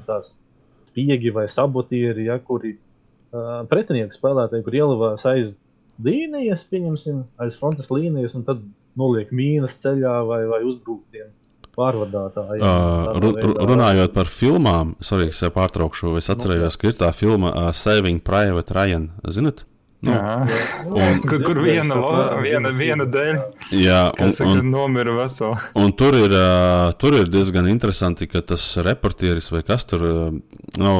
spiegi 0.95 1.33
vai 1.35 1.49
sabotieri, 1.51 2.29
ja, 2.29 2.39
kuri 2.39 2.77
uh, 2.77 3.65
pretinieku 3.67 4.15
spēlētāji, 4.15 4.63
kur 4.63 4.77
ielavās 4.79 5.25
aiz 5.27 5.57
līnijas, 6.03 6.63
pieņemsim, 6.71 7.25
aiz 7.43 7.57
frontes 7.59 7.91
līnijas, 7.91 8.37
un 8.39 8.45
tad 8.47 8.63
noliek 8.95 9.33
mīnas 9.35 9.75
ceļā 9.81 10.15
vai, 10.29 10.45
vai 10.47 10.61
uzbruktiem 10.63 11.33
pārvadātāji. 11.75 12.63
Uh, 12.63 13.11
ru, 13.19 13.33
runājot 13.67 14.15
par 14.15 14.31
filmām, 14.31 14.95
sorry, 15.03 15.27
es 15.33 15.43
pārtraukšu, 15.43 16.15
es 16.21 16.31
atcerējos, 16.31 16.79
ka 16.79 16.91
ir 16.91 16.99
tā 17.03 17.11
filma 17.15 17.51
uh, 17.51 17.71
Saving 17.75 18.23
Private 18.23 18.75
Ryan. 18.75 19.09
Zinat? 19.27 19.65
Nu, 20.05 20.95
un, 20.95 21.21
kur, 21.25 21.41
kur 21.43 21.59
viena, 21.65 21.97
lo, 21.99 22.11
viena, 22.43 22.71
viena 22.75 23.07
dēļ. 23.09 23.39
Jā, 23.79 23.99
un, 24.21 24.33
un, 24.47 24.63
nomira 24.71 25.15
vesela. 25.17 25.59
Un 25.81 25.93
tur 25.97 26.17
ir, 26.19 26.33
uh, 26.33 26.93
tur 27.01 27.17
ir 27.19 27.29
diezgan 27.31 27.69
interesanti, 27.71 28.29
ka 28.31 28.43
tas 28.53 28.67
reportieris 28.85 29.51
vai 29.53 29.63
kas 29.67 29.87
tur, 29.89 30.07
uh, 30.07 30.65
nu, 30.81 30.95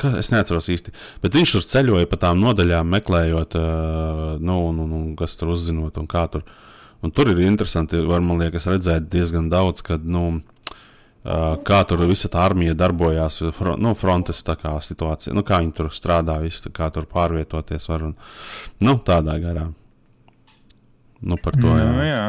ka, 0.00 0.14
es 0.20 0.32
neatceros 0.34 0.70
īsti, 0.72 0.96
bet 1.24 1.38
viņš 1.38 1.56
tur 1.56 1.68
ceļoja 1.74 2.10
pa 2.10 2.20
tām 2.28 2.42
nodaļām, 2.44 2.96
meklējot, 2.98 3.60
uh, 3.60 4.26
nu, 4.40 4.64
un, 4.70 4.82
un, 4.86 4.98
un 5.02 5.14
kas 5.18 5.38
tur 5.40 5.54
uzzinot 5.56 6.00
un 6.00 6.10
kā 6.10 6.26
tur. 6.32 6.44
Uh, 6.46 6.66
Un 7.00 7.12
tur 7.16 7.30
ir 7.32 7.38
interesanti, 7.46 7.96
var, 8.04 8.20
man 8.20 8.42
liekas, 8.42 8.66
redzēt 8.68 9.08
diezgan 9.12 9.48
daudz, 9.52 9.80
kad, 9.84 10.04
nu, 10.04 10.42
kā 11.22 11.80
tur 11.88 12.06
visa 12.08 12.30
tā 12.32 12.44
armija 12.48 12.74
darbojās, 12.78 13.42
front, 13.56 13.80
nu, 13.82 13.92
frontes 13.98 14.40
situācija, 14.40 15.34
nu, 15.36 15.42
kā 15.44 15.60
viņi 15.60 15.74
tur 15.76 15.90
strādā, 15.92 16.38
visu, 16.40 16.70
kā 16.72 16.90
tur 16.90 17.04
pārvietoties 17.10 17.88
var 17.88 18.06
un 18.08 18.16
nu, 18.80 18.96
tādā 19.04 19.36
garā. 19.42 19.66
Nu, 21.20 21.36
par 21.36 21.52
to 21.60 21.68
jā. 21.68 21.90
Nu, 21.92 22.02
jā. 22.06 22.24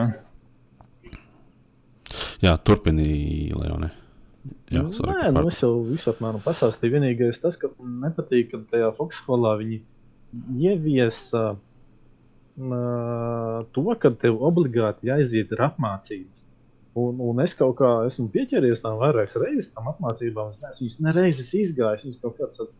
Jā, 2.43 2.57
turpinīja 2.59 3.55
Leone. 3.55 3.91
Jā, 4.71 4.81
Nu, 4.81 4.91
sorry, 4.95 5.13
Nē, 5.13 5.31
ka 5.31 5.41
nu, 5.43 5.49
es 5.51 5.59
jau 5.61 5.73
visu 5.85 6.11
apmēram 6.11 6.41
pastāstīju. 6.43 6.95
Vienīgais 6.95 7.39
tas, 7.43 7.57
ka 7.59 7.69
man 7.77 7.99
nepatīk, 8.07 8.51
ka 8.51 8.61
tajā 8.71 8.91
Foksholā 8.97 9.53
viņi 9.59 9.81
ieviesa 10.63 11.43
uh, 11.55 11.57
to, 13.75 13.83
ka 14.01 14.13
tev 14.23 14.39
obligāti 14.47 15.11
jāiziet 15.11 15.51
ir 15.51 15.63
apmācības. 15.67 16.45
Un, 16.99 17.21
un 17.23 17.39
es 17.39 17.53
kaut 17.55 17.77
kā 17.79 17.89
esmu 18.09 18.27
pieķēries 18.33 18.83
tam 18.83 18.97
vairākas 18.99 19.37
reizes, 19.39 19.71
tam 19.75 19.87
apmācībām. 19.93 20.51
Es 20.51 20.59
neesmu 20.59 20.87
viņas 20.87 21.01
nereizes 21.05 21.51
izgājis. 21.55 22.03
Viņas 22.03 22.23
kaut 22.23 22.39
kāds 22.39 22.59
tāds 22.59 22.79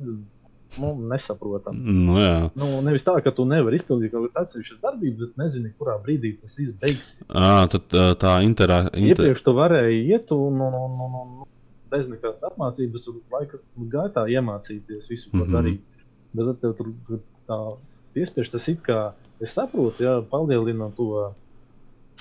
nu, 0.80 0.90
nesaprotam. 1.12 1.80
Nu, 1.80 2.18
jā. 2.20 2.36
Nu, 2.60 2.68
nevis 2.84 3.06
tā, 3.08 3.16
ka 3.24 3.32
tu 3.36 3.46
nevari 3.48 3.80
izpildīt 3.80 4.12
kaut 4.12 4.28
kādas 4.28 4.42
atsevišķas 4.44 4.82
darbības, 4.84 5.20
bet 5.22 5.40
nezini, 5.40 5.72
kurā 5.80 5.96
brīdī 6.04 6.34
tas 6.42 6.58
viss 6.60 6.76
beigsies. 6.82 7.22
Tad 7.28 7.96
ā, 7.96 8.06
tā 8.20 8.36
interā, 8.48 8.82
inter... 8.92 9.16
Iepriekš 9.16 9.46
tu 9.48 9.56
varēji 9.58 10.04
iet 10.12 10.36
un, 10.36 10.60
un, 10.68 10.78
un, 10.84 11.00
un, 11.08 11.18
un 11.22 11.50
bez 11.92 12.08
nekādas 12.12 12.46
apmācības, 12.48 13.06
tur 13.06 13.20
laika 13.34 13.60
gaitā 13.92 14.26
iemācīties 14.32 15.10
visu, 15.12 15.30
ko 15.32 15.42
mm. 15.42 15.44
-hmm. 15.44 15.56
darīt. 15.58 16.06
Bet 16.32 16.48
tad 16.52 16.62
tev 16.64 16.76
tur 16.80 16.92
tur 17.08 17.24
tā 17.48 17.60
piespiež 18.16 18.52
tas 18.52 18.68
it 18.72 18.84
kā, 18.86 19.12
es 19.44 19.56
saprotu, 19.56 20.04
jā, 20.04 20.20
palielina 20.32 20.92
to. 20.96 21.34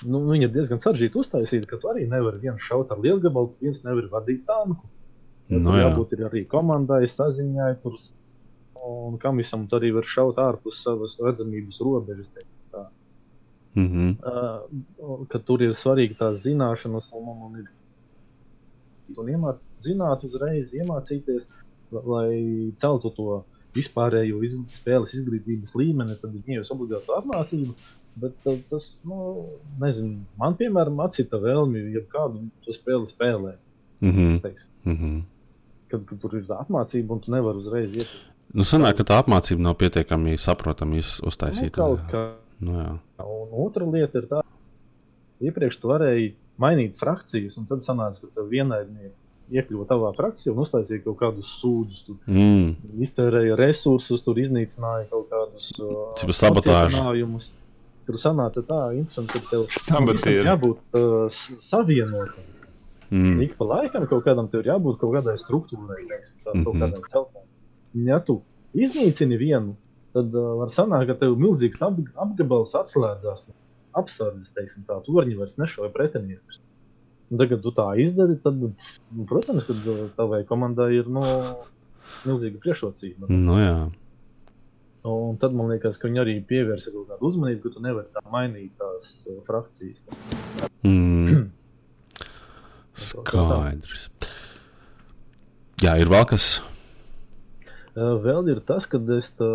Nu, 0.05 0.23
viņa 0.31 0.47
ir 0.47 0.53
diezgan 0.55 0.79
sarežģīta 0.81 1.19
uztaisīta, 1.21 1.67
ka 1.69 1.77
tu 1.77 1.89
arī 1.91 2.07
nevari 2.09 2.39
viens 2.41 2.63
šaut 2.65 2.89
ar 2.91 2.97
lielu 3.03 3.19
gabalu, 3.21 3.51
viens 3.61 3.83
nevar 3.85 4.07
vadīt 4.09 4.45
tanku. 4.47 4.87
Ja, 5.51 5.57
Nu, 5.59 5.65
tur 5.67 5.77
jā. 5.77 5.83
jābūt 5.89 6.15
arī 6.29 6.41
komandai, 6.47 7.03
saziņai, 7.11 7.73
tur, 7.83 7.97
un 8.81 9.17
kam 9.21 9.37
visam 9.37 9.67
tur 9.67 9.81
arī 9.81 9.91
var 9.93 10.07
šaut 10.07 10.39
ārpus 10.39 10.81
savas 10.85 11.17
redzamības 11.21 11.81
robežas. 11.83 12.29
teiksim. 12.33 12.87
Mhm. 13.75 14.07
Uh, 14.19 15.25
ka 15.31 15.39
tur 15.39 15.61
ir 15.63 15.71
svarīgi 15.79 16.17
tās 16.19 16.41
zināšanas, 16.43 17.11
un, 17.15 17.27
un, 17.47 17.59
ir, 17.61 17.69
iemāc, 19.31 19.59
zināt, 19.79 20.23
uzreiz 20.27 20.73
iemācīties, 20.75 21.45
la- 21.91 22.01
lai 22.03 22.73
celtu 22.75 23.11
to 23.15 23.43
vispārējo 23.75 24.41
iz, 24.43 24.57
spēles 24.75 25.13
izglītības 25.15 25.75
līmeni, 25.75 26.17
tad 26.19 26.35
ir 26.35 26.41
nevis 26.47 26.71
obligāti 26.71 27.07
apmācība. 27.15 27.75
Bet 28.15 28.33
tas, 28.69 29.01
nu, 29.07 29.45
nezinu, 29.79 30.19
man, 30.37 30.55
piemēram, 30.59 30.99
atcita 31.05 31.37
vēlmi, 31.39 31.93
ja 31.95 32.01
kādu 32.11 32.49
to 32.65 32.73
spēli 32.75 33.07
spēlē. 33.07 33.53
Mhm. 34.01 34.41
Teiks, 34.43 34.63
Mhm. 34.85 35.19
kad, 35.89 36.05
kad 36.05 36.19
tur 36.19 36.35
ir 36.35 36.43
apmācība, 36.43 37.09
un 37.11 37.19
tu 37.19 37.31
nevari 37.31 37.57
uzreiz 37.57 37.95
iet. 37.95 38.07
Nu, 38.53 38.63
sanāk, 38.63 38.97
ka 38.97 39.03
tā 39.03 39.23
apmācība 39.23 39.59
nav 39.59 39.75
pietiekami 39.79 40.35
saprotama, 40.37 40.97
iz- 40.97 41.21
Nu, 41.23 41.29
uztaisīta. 41.29 41.71
kaut 41.71 41.99
kā 42.11 42.33
Nu, 42.59 42.71
jā. 42.77 42.99
Un 43.25 43.47
otra 43.65 43.85
lieta 43.89 44.17
ir 44.19 44.27
tā, 44.27 44.41
ka 44.43 45.41
iepriekš 45.41 45.79
tu 45.81 45.87
varēji 45.87 46.33
mainīt 46.59 46.93
frakcijas, 46.93 47.57
un 47.57 47.65
tad 47.65 47.79
sanāca, 47.79 48.19
ka 48.21 48.27
tev 48.35 48.49
vienaidnieki 48.49 49.15
iekļuva 49.51 49.87
tavā 49.87 50.11
frakcijā 50.15 50.51
un 50.53 50.61
uztaisīja 50.63 51.03
kaut 51.03 51.17
kādus 51.17 51.49
sūdzes. 51.63 52.05
Tur 52.05 52.15
Mm. 52.27 52.75
iztērēja 53.01 53.55
resursus, 53.57 54.21
tur 54.23 54.35
iznīcināja 54.35 55.09
kaut 55.09 55.27
kādus 55.31 55.71
uh, 55.79 56.13
Tipa 56.15 56.33
sabotāžu. 56.33 56.93
apcietinājumus. 56.93 57.47
Tur 58.07 58.17
sanāca 58.17 58.63
tā, 58.65 58.79
interesanti, 58.97 59.39
ka 59.43 59.51
tev 59.51 59.65
Sabotieri. 59.85 60.39
visam 60.41 60.49
jābūt 60.49 60.97
uh, 60.97 61.41
savienotam. 61.61 62.47
Mm. 63.11 63.41
Ik 63.43 63.57
pa 63.59 63.65
laikam 63.67 64.05
kaut 64.07 64.23
kādam 64.25 64.47
tev 64.51 64.63
ir 64.63 64.71
jābūt 64.71 64.97
kaut 65.01 65.13
kādai 65.17 65.35
struktūrai, 65.39 65.99
teiksim, 66.09 66.37
tā, 66.45 66.53
kaut 66.63 66.73
Mhm. 66.75 66.81
kādai 66.85 67.01
celtnei. 67.11 67.45
Ja 68.07 68.19
tu 68.23 68.37
iznīcini 68.73 69.37
vienu, 69.37 69.75
tad 70.15 70.31
uh, 70.33 70.53
var 70.61 70.71
sanākt, 70.71 71.07
ka 71.11 71.17
tev 71.25 71.35
milzīgs 71.39 71.81
ap, 71.83 71.99
apgabals 72.25 72.71
atslēdzās. 72.79 73.43
Apsardzes, 73.99 74.53
teiksim, 74.55 74.85
tā 74.87 74.95
torņi 75.03 75.35
vairs 75.35 75.57
nešauja 75.59 75.91
pretiniekus. 75.91 76.61
Un 77.31 77.37
tagad 77.39 77.61
tu 77.63 77.71
tā 77.75 77.89
izdari, 77.99 78.37
tad, 78.43 78.55
nu, 78.59 79.25
protams, 79.27 79.65
ka 79.67 79.75
uh, 79.75 80.05
tavai 80.15 80.41
komandai 80.47 80.93
ir 81.01 81.07
no, 81.11 81.23
milzīga 82.27 82.59
priekšrocība. 82.63 83.27
Nu, 83.31 83.59
jā. 83.59 83.75
Un 85.01 85.37
tad 85.41 85.55
man 85.57 85.71
liekas, 85.71 85.97
ka 85.97 86.05
viņi 86.09 86.19
arī 86.21 86.33
pievērsa 86.45 86.91
kaut 86.93 87.07
kādu 87.09 87.29
uzmanību, 87.31 87.61
ka 87.63 87.73
tu 87.73 87.81
nevari 87.81 88.11
tā 88.13 88.21
mainīt 88.29 88.75
tās 88.77 89.15
uh, 89.25 89.39
frakcijas. 89.47 90.03
Mm. 90.85 91.47
Skaidrs. 93.07 94.09
Jā, 95.81 95.95
ir 95.97 96.11
vēl 96.11 96.27
kas. 96.29 96.59
Uh, 97.95 98.13
Vēl 98.21 98.51
ir 98.53 98.61
tas, 98.67 98.85
ka 98.85 99.01
es 99.17 99.31
tā, 99.39 99.49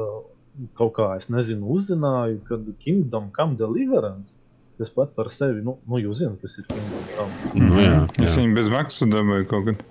kaut 0.77 0.97
kā, 0.99 1.13
es 1.21 1.31
nezinu, 1.31 1.69
uzzināju, 1.77 2.41
ka 2.49 2.59
Kingdom 2.83 3.31
Come 3.37 3.55
Deliverance, 3.61 4.35
tas 4.81 4.91
pat 4.93 5.15
par 5.15 5.31
sevi, 5.33 5.63
nu, 5.65 5.79
nu 5.87 6.01
jūs 6.03 6.25
zināt, 6.25 6.43
kas 6.43 6.59
ir 6.59 6.67
Kingdom 6.73 7.07
Come. 7.15 7.53
Nu, 7.63 7.79
jā, 7.81 8.03
Es 8.19 8.35
jā. 8.35 8.43
viņu 8.43 8.59
bez 8.59 8.73
maksas 8.75 9.15
dabūju 9.15 9.47
kaut 9.53 9.71
kad. 9.71 9.87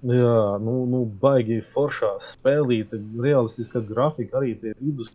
Jā, 0.00 0.56
nu, 0.64 0.86
nu 0.88 1.02
baigi 1.20 1.58
foršā 1.74 2.14
spēlīte, 2.24 3.00
realistiska 3.20 3.82
grafika, 3.84 4.38
arī 4.40 4.54
tie 4.60 4.72
vidus 4.78 5.10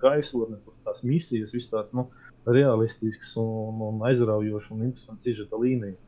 gaisotne, 0.00 0.56
tās 0.86 1.02
misijas, 1.04 1.52
viss 1.52 1.72
tāds, 1.72 1.92
nu, 1.96 2.06
realistisks 2.46 3.34
un, 3.40 3.82
un 3.88 4.02
aizraujošs 4.06 4.70
un 4.72 4.86
interesants 4.86 5.26
sižeta 5.26 5.58
līnija. 5.60 5.98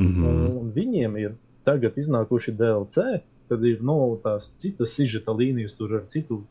Mhm. 0.00 0.24
Un 0.58 0.72
viņiem 0.74 1.18
ir 1.20 1.36
tagad 1.66 1.98
iznākuši 2.00 2.54
DLC, 2.56 3.20
kad 3.48 3.64
ir 3.64 3.82
nu, 3.84 3.98
tās 4.24 4.48
citas 4.60 4.94
sižeta 4.96 5.34
līnijas, 5.36 5.76
tur 5.76 5.98
ar 6.00 6.06
citu 6.10 6.42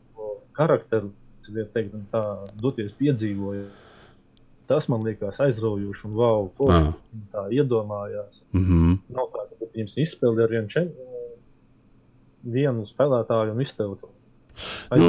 karakteru, 0.54 1.10
teikt, 1.44 1.94
un 1.96 2.06
tā 2.12 2.22
doties 2.60 2.94
piedzīvojumu. 3.00 3.72
Tas 4.70 4.86
man 4.88 5.02
liekas 5.04 5.40
aizraujoši 5.44 6.06
un 6.08 6.14
wow, 6.16 6.46
ka 6.56 6.68
viņi 6.70 7.26
tā 7.34 7.42
iedomājās. 7.52 8.44
Mhm. 8.56 8.94
Nav 9.12 9.28
tā, 9.34 9.43
viņiem 9.74 9.90
izspēlē 10.06 10.44
ar 10.46 10.50
vienu, 10.54 10.68
čem, 10.70 10.88
vienu 12.44 12.86
spēlētāju 12.88 13.54
un 13.56 13.60
izteiktu. 13.64 14.10
Nu, 14.94 15.08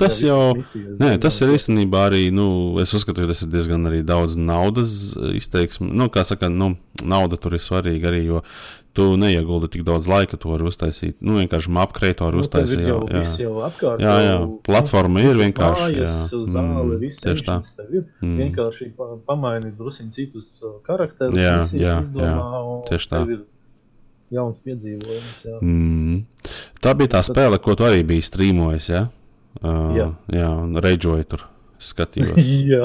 tas 0.00 0.22
jau- 0.24 0.54
Nē, 0.56 1.20
tas 1.20 1.36
ir 1.42 1.48
īstenībā 1.52 2.06
arī, 2.08 2.30
nu, 2.32 2.78
es 2.80 2.94
uzskatu, 2.96 3.20
ka 3.26 3.26
tas 3.34 3.42
ir 3.42 3.48
diezgan 3.52 3.84
arī 3.84 4.02
daudz 4.02 4.36
naudas 4.40 5.12
izteiksme. 5.36 5.90
Nu, 5.92 6.08
kā 6.08 6.24
saka, 6.24 6.48
nu, 6.48 6.76
nauda 7.04 7.36
tur 7.36 7.52
ir 7.52 7.60
svarīga 7.60 8.08
arī, 8.08 8.24
jo 8.24 8.40
tu 8.96 9.16
neieguldi 9.20 9.68
tik 9.70 9.84
daudz 9.84 10.08
laika, 10.08 10.38
to 10.40 10.48
var 10.48 10.60
uztaisīt. 10.64 11.14
Nu, 11.20 11.36
vienkārši 11.38 11.68
mapkreitoru 11.68 12.40
Nu, 12.40 12.48
tev 12.48 12.64
ir 12.64 12.80
uztaisīt. 12.80 12.86
jau, 12.88 13.00
Jā, 13.06 13.20
jā. 13.20 13.36
jau 13.44 13.54
apkārt. 13.68 14.00
Jā, 14.00 14.16
jā, 14.24 14.62
platforma 14.64 15.20
nu, 15.20 15.28
ir 15.30 15.36
vienkārši, 15.36 15.92
Mājas, 15.92 16.32
jā. 16.32 16.40
zāle, 16.48 16.96
Mm, 16.96 17.20
tieši 17.20 17.44
tā. 17.44 17.62
Mm. 18.22 18.36
Vienkārši 18.40 18.90
pa, 18.96 19.04
pamaini 19.28 19.76
drusku 19.76 20.08
citus 20.10 20.48
uh, 20.62 20.80
karakterus. 20.88 21.36
Jā, 21.36 21.58
misijas 21.68 21.84
jā, 21.84 22.00
izdomā, 22.00 22.32
jā, 22.32 22.88
tieši 22.88 23.08
tā. 23.12 23.22
ir 23.30 23.44
Jauns 24.30 24.60
piedzīvojums. 24.62 25.38
Jā. 25.46 25.56
Mm. 25.58 26.20
Tā 26.82 26.94
bija 26.98 27.16
tā 27.16 27.22
spēle, 27.26 27.58
ko 27.62 27.74
tu 27.78 27.86
arī 27.88 28.04
biji 28.06 28.28
strīmojis, 28.28 28.90
ja? 28.92 29.06
Uh, 29.60 29.90
Jā. 29.96 30.04
jā, 30.30 30.50
un 30.62 30.78
reģoji 30.78 31.26
tur. 31.32 31.46
Skatījos. 31.80 32.36
jā, 32.72 32.84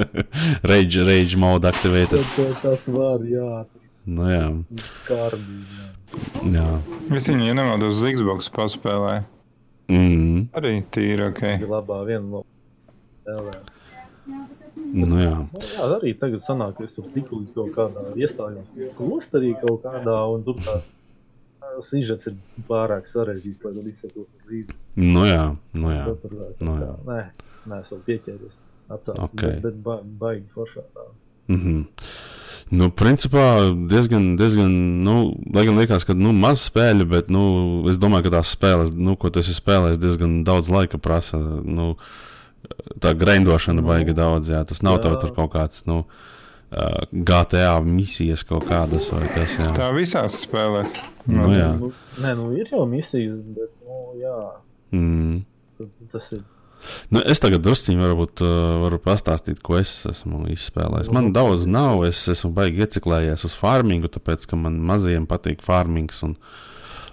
rage, 0.70 1.04
rage 1.06 1.38
mode 1.40 1.70
aktivēta. 1.70 2.20
tas, 2.62 2.88
var, 2.90 3.24
jā, 3.30 3.62
Nu, 4.06 4.26
jā, 4.30 4.44
skarbīgi. 5.02 5.78
Jā. 5.80 6.50
jā. 6.54 6.66
Es 7.18 7.26
viņu, 7.26 7.48
ja 7.48 7.54
nemaldos, 7.58 7.96
uz 7.98 8.12
Xbox 8.14 8.50
paspēlēju. 8.54 9.24
Mm. 9.90 10.44
Arī 10.58 10.76
tīri 10.94 11.24
ok. 11.26 11.42
labā 11.66 12.02
viena 12.06 12.22
no 12.26 12.42
spēlēm. 12.44 13.75
Nu, 14.94 15.18
jā. 15.20 15.34
Nu, 15.52 15.60
jā, 15.74 15.86
arī 15.96 16.12
tagad 16.18 16.44
sanāk, 16.44 16.76
ka 16.78 16.84
es 16.84 16.94
tur 16.94 17.08
tiku 17.14 17.40
līdz 17.40 17.54
kaut 17.56 17.72
kādā 17.74 18.04
iestājos 18.16 18.92
klosterī 18.98 19.54
kaut 19.60 19.82
kādā, 19.84 20.16
un 20.32 20.44
tur 20.46 20.60
tās 20.62 20.86
sižets 21.90 22.30
ir 22.30 22.36
pārāk 22.68 23.08
sarežģīts, 23.10 23.64
lai 23.66 23.72
gan 23.76 23.90
izsakotu 23.90 24.50
līdzi. 24.50 24.76
Nu, 25.02 25.26
jā. 25.28 25.42
Nu, 25.76 25.90
jā. 25.92 26.04
Tur, 26.04 26.16
tur, 26.22 26.54
Nu, 26.60 26.78
tā, 26.78 26.86
jā. 26.86 26.94
nē, 27.10 27.20
nē, 27.72 27.82
es 27.82 27.92
vēl 27.92 28.00
pieķēries. 28.06 28.56
Atcēlos, 28.86 29.18
Ok. 29.26 29.42
bet, 29.42 29.60
bet 29.64 29.78
ba 29.82 29.98
baigi 30.20 30.46
foršā 30.54 30.84
tā. 30.94 31.06
Mm 31.48 31.60
-hmm. 31.60 31.84
Nu, 32.70 32.88
principā 32.90 33.62
diezgan, 33.88 34.36
diezgan, 34.36 34.72
nu, 35.06 35.36
lai 35.54 35.62
gan 35.66 35.76
liekas, 35.78 36.04
ka 36.04 36.14
nu, 36.14 36.32
maz 36.32 36.64
spēļu, 36.66 37.04
bet, 37.06 37.28
nu, 37.30 37.84
es 37.90 37.98
domāju, 37.98 38.26
ka 38.26 38.30
tās 38.30 38.56
spēles, 38.56 38.90
nu, 38.94 39.14
ko 39.16 39.30
tu 39.30 39.38
esi 39.38 39.54
spēlējis, 39.54 40.00
diezgan 40.02 40.44
daudz 40.44 40.68
laika 40.68 40.98
prasa. 40.98 41.38
Nu, 41.62 41.96
tā 43.02 43.12
grindošana 43.18 43.82
Nu, 43.82 43.86
baigi 43.88 44.14
daudz, 44.16 44.50
jā. 44.52 44.62
Tas 44.68 44.82
nav 44.82 44.98
tev 45.04 45.18
kaut 45.36 45.52
kāds, 45.54 45.84
nu, 45.86 46.02
uh, 46.06 47.04
GTA 47.12 47.78
misijas 47.84 48.44
kaut 48.48 48.66
kādas 48.68 49.10
vai 49.14 49.28
tas, 49.34 49.54
jā. 49.58 49.70
Tā 49.76 49.92
visās 49.96 50.40
spēlēs. 50.46 50.96
Nu, 51.26 51.48
jā. 51.54 51.72
Nu, 51.80 51.92
nē, 52.22 52.34
nu 52.38 52.50
ir 52.58 52.70
jau 52.72 52.84
misijas, 52.90 53.38
bet, 53.56 53.72
nu, 53.86 54.02
jā, 54.22 54.36
Mm. 54.96 55.40
tas 56.12 56.28
ir. 56.32 56.44
Nu, 57.10 57.18
es 57.26 57.40
tagad 57.42 57.64
druskuļi 57.64 57.98
varbūt 57.98 58.42
uh, 58.44 58.50
varu 58.84 58.98
pastāstīt, 59.02 59.58
ko 59.64 59.78
es 59.80 60.04
esmu 60.06 60.44
izspēlējis. 60.52 61.10
Man 61.14 61.32
daudz 61.34 61.66
nav, 61.66 62.04
es 62.06 62.20
esmu 62.30 62.52
baigi 62.54 62.84
ieciklējies 62.84 63.42
uz 63.48 63.56
farmingu, 63.58 64.10
tāpēc, 64.12 64.46
ka 64.46 64.58
man 64.60 64.78
mazajiem 64.86 65.26
patīk 65.26 65.64
farmings. 65.66 66.22
un 66.22 66.36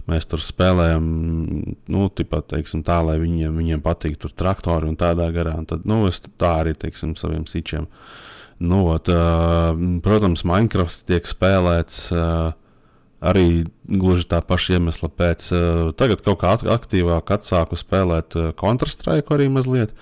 Mēs 0.09 0.27
tur 0.27 0.41
spēlējam, 0.43 1.05
nu, 1.93 2.07
tipat, 2.11 2.49
teiksim, 2.51 2.81
tā, 2.83 2.97
lai 3.07 3.15
viņiem, 3.21 3.55
viņiem 3.55 3.83
patīk 3.85 4.17
tur 4.19 4.33
traktori 4.35 4.89
un 4.89 4.97
tādā 4.99 5.29
garā. 5.31 5.55
Un 5.61 5.69
tad, 5.69 5.85
nu, 5.87 6.01
es 6.09 6.19
tā 6.25 6.57
arī, 6.59 6.73
teiksim, 6.75 7.15
saviem 7.19 7.45
sičiem 7.47 7.87
Nu, 8.63 8.85
ot, 8.93 9.09
protams, 10.05 10.45
Minecraft 10.47 11.03
tiek 11.09 11.25
spēlēts 11.27 12.05
arī 13.23 13.47
gluži 13.87 14.27
tā 14.29 14.39
paša 14.45 14.77
iemesla 14.77 15.09
pēc. 15.11 15.49
Tagad 15.99 16.23
kaut 16.23 16.39
kā 16.43 16.53
aktīvāk 16.75 17.33
atsāku 17.35 17.79
spēlēt 17.79 18.37
Counter-Strike 18.59 19.35
arī 19.35 19.49
mazliet, 19.51 19.95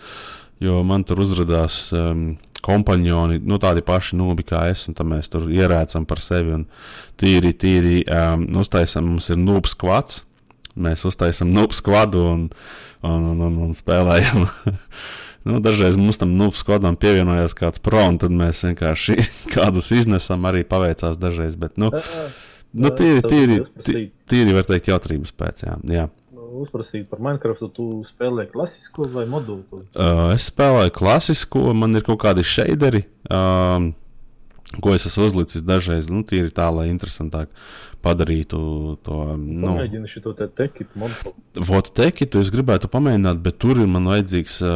jo 0.62 0.82
man 0.86 1.06
tur 1.08 1.24
uzrādījās. 1.26 1.84
Um, 1.96 2.26
Kompanioni, 2.62 3.40
nu 3.44 3.58
tādi 3.62 3.84
paši 3.86 4.20
nubi 4.20 4.46
kā 4.48 4.68
es, 4.72 4.86
un 4.90 4.98
tā 4.98 5.06
mēs 5.08 5.32
tur 5.34 5.50
ierēcam 5.52 6.06
par 6.10 6.22
sevi 6.24 6.54
un 6.60 6.68
tīri, 7.22 7.56
tīri 7.58 8.02
um, 8.06 8.46
uztaisam, 8.62 9.08
mums 9.10 9.32
ir 9.34 9.42
nubs 9.42 9.74
kvats, 9.78 10.22
mēs 10.78 11.04
uztaisam 11.10 11.52
nubs 11.54 11.82
kvadu 11.84 12.22
un, 12.30 12.48
un, 13.02 13.28
un, 13.34 13.44
un, 13.50 13.60
un 13.68 13.76
spēlējam 13.78 14.48
Nu, 15.44 15.60
dažreiz 15.60 15.98
mums 15.98 16.20
tam 16.22 16.36
nu, 16.38 16.52
skodam 16.54 16.96
pievienojās 17.02 17.56
kāds 17.58 17.82
pro, 17.82 18.04
un 18.12 18.20
tad 18.22 18.34
mēs 18.36 18.62
vienkārši 18.68 19.18
kādus 19.56 19.90
iznesam, 19.96 20.46
arī 20.46 20.62
paveicās 20.70 21.18
dažreiz. 21.22 21.58
Bet, 21.60 21.80
nu, 21.82 21.90
nu, 22.78 22.92
tīri, 22.94 23.24
tīri, 23.26 23.58
tīri, 23.82 24.04
tīri 24.30 24.54
var 24.58 24.68
teikt, 24.70 24.92
jautrības 24.92 25.34
pēc. 25.34 25.66
Jā, 25.66 25.78
jā. 25.90 26.06
Uzprasīt 26.62 27.08
par 27.10 27.22
Minecraft, 27.24 27.72
tu 27.76 27.88
spēlē 28.06 28.46
klasisko 28.52 29.08
vai 29.14 29.26
modulu? 29.30 29.82
Uh, 29.96 30.30
es 30.36 30.50
spēlēju 30.52 30.94
klasisko, 30.98 31.72
man 31.78 31.98
ir 31.98 32.06
kaut 32.06 32.22
kādi 32.24 32.46
šeideri. 32.46 33.06
Um, 33.32 33.92
ko 34.80 34.96
es 34.96 35.06
esmu 35.10 35.28
uzlicis 35.28 35.66
dažreiz, 35.68 36.10
nu, 36.12 36.24
tīri 36.28 36.52
tā, 36.56 36.70
lai 36.72 36.88
interesantāk 36.92 37.50
padarītu 38.02 38.60
to. 39.06 39.18
Nu, 39.38 39.76
Pamēģini 39.76 40.10
šo 40.10 40.34
te 40.38 40.48
tekitu. 40.58 41.10
Votu 41.68 41.94
tekitu 42.00 42.42
es 42.42 42.50
gribētu 42.54 42.90
pamēģināt, 42.92 43.42
bet 43.44 43.60
tur 43.62 43.82
ir 43.84 43.90
man 43.92 44.08
vajadzīgs 44.10 44.58
uh, 44.64 44.72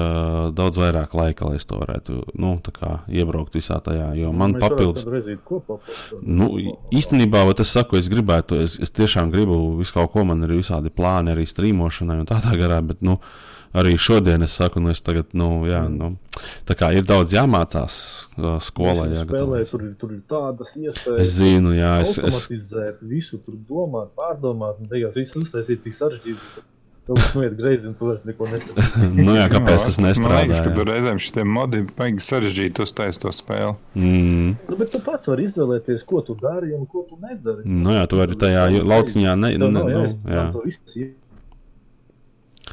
daudz 0.56 0.78
vairāk 0.82 1.16
laika, 1.18 1.48
lai 1.50 1.58
es 1.62 1.66
to 1.70 1.80
varētu, 1.80 2.20
nu, 2.38 2.54
tā 2.66 2.76
kā 2.76 2.92
iebraukt 3.10 3.56
visā 3.58 3.80
tajā, 3.86 4.12
jo 4.20 4.34
man 4.36 4.58
papildus. 4.62 5.08
Kopā, 5.48 5.80
nu, 6.22 6.52
īstenībā, 6.94 7.46
vat 7.50 7.64
es 7.64 7.74
saku, 7.74 7.98
es 8.02 8.12
gribētu, 8.12 8.60
es, 8.62 8.78
es 8.84 8.94
tiešām 8.94 9.34
gribu 9.34 9.58
visu 9.80 9.96
kaut 9.96 10.14
ko, 10.14 10.28
man 10.28 10.46
ir 10.46 10.58
visādi 10.60 10.94
plāni 10.94 11.34
arī 11.34 11.48
strīmošanai 11.50 12.22
un 12.22 12.30
tādā 12.30 12.54
garā, 12.60 12.84
bet, 12.86 13.02
nu, 13.06 13.18
uh, 13.18 13.55
arī 13.76 13.96
šodien 14.00 14.46
es 14.48 14.56
saku, 14.58 14.80
nu, 14.84 14.92
es 14.96 15.02
tagad, 15.06 15.32
nu, 15.38 15.50
jā, 15.70 15.84
Mm. 15.86 15.98
nu, 16.00 16.42
tā 16.68 16.76
kā 16.80 16.90
ir 16.96 17.04
daudz 17.08 17.34
jāmācās 17.36 17.96
uh, 18.38 18.56
skolā. 18.64 19.08
Jā, 19.14 19.24
spēlē, 19.28 19.64
tur, 19.70 19.84
ir, 19.88 19.96
tur 20.00 20.14
ir 20.16 20.22
tādas 20.30 20.76
iespējas. 20.80 21.20
Es 21.26 21.36
zinu, 21.40 21.74
jā, 21.78 21.98
es, 22.04 22.16
es, 22.18 22.24
automatizēt, 22.24 23.02
visu 23.04 23.40
tur 23.44 23.60
domāt, 23.70 24.14
pārdomāt, 24.18 24.80
un 24.82 24.88
beigās 24.92 25.16
visu 25.20 25.44
uztaisīt 25.44 25.84
tik 25.86 25.94
sarežģīti. 26.00 26.66
Kas 27.06 27.36
noiet 27.38 27.54
greizi, 27.54 27.86
un 27.86 27.94
tu 27.94 28.08
vairs 28.10 28.24
neko 28.26 28.48
nesaproti. 28.50 29.08
nu, 29.28 29.36
jā, 29.38 29.44
kāpēc 29.52 29.84
tas 29.86 30.00
Man 30.02 30.08
liekas, 30.08 30.22
nestrādā? 30.24 30.62
ka 30.66 30.72
tur 30.74 30.88
jā. 30.90 30.94
reizēm 30.96 31.20
šie 31.22 31.44
modi 31.46 31.82
baigi 32.00 32.24
sarežģīti 32.26 32.82
uztaisīt 32.82 33.22
to 33.22 33.34
spēli. 33.38 33.76
Mm, 33.94 34.56
nu, 34.72 34.78
bet 34.80 34.90
tu 34.90 35.02
pats 35.06 35.30
vari 35.30 35.46
izvēlēties, 35.46 36.02
ko 36.10 36.24
tu 36.26 36.34
dari 36.42 36.74
un 36.74 36.88
ko 36.90 37.04
tu 37.06 37.20
nedari. 37.22 37.62
nu, 37.70 37.94
jā, 37.94 38.08
tu 38.10 38.18
vari 38.18 38.40
tajā 38.42 38.64
lauciņā, 38.82 39.36
ne, 39.38 39.52
Tev 39.54 39.68
ne, 39.68 39.70
nav 39.78 39.86
nu, 39.86 39.94
jāizpildām 40.00 40.34
jā. 40.34 41.06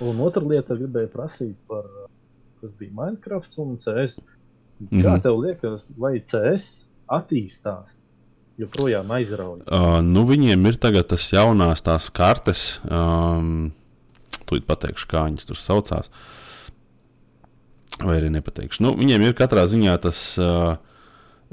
Un 0.02 0.20
otra 0.24 0.42
lieta, 0.42 0.74
gribēju 0.78 1.10
prasīt 1.12 1.54
par, 1.70 1.84
kas 2.60 2.72
bija 2.80 2.90
Minecraft 2.98 3.58
un 3.62 3.76
CS. 3.82 4.18
Kā 4.90 5.12
Mhm. 5.14 5.20
tev 5.22 5.36
liekas, 5.38 5.90
vai 5.96 6.16
CS 6.26 6.88
attīstās? 7.08 7.98
Joprojām 8.58 9.08
aizrauja. 9.14 9.62
Uh, 9.66 10.00
nu, 10.04 10.24
viņiem 10.28 10.66
ir 10.68 10.76
tagad 10.76 11.06
tas 11.08 11.30
jaunās 11.32 11.80
tās 11.82 12.10
kartes, 12.12 12.78
um, 12.84 13.72
tūlīt 14.44 14.66
pateikšu, 14.68 15.06
kā 15.08 15.22
viņas 15.28 15.46
tur 15.48 15.56
saucās. 15.56 16.10
Vai 18.02 18.18
arī 18.18 18.28
nepateikšu. 18.34 18.80
Nu, 18.82 18.94
viņiem 18.98 19.22
ir 19.28 19.34
katrā 19.38 19.64
ziņā 19.70 19.94
tas 20.02 20.20
uh, 20.42 20.76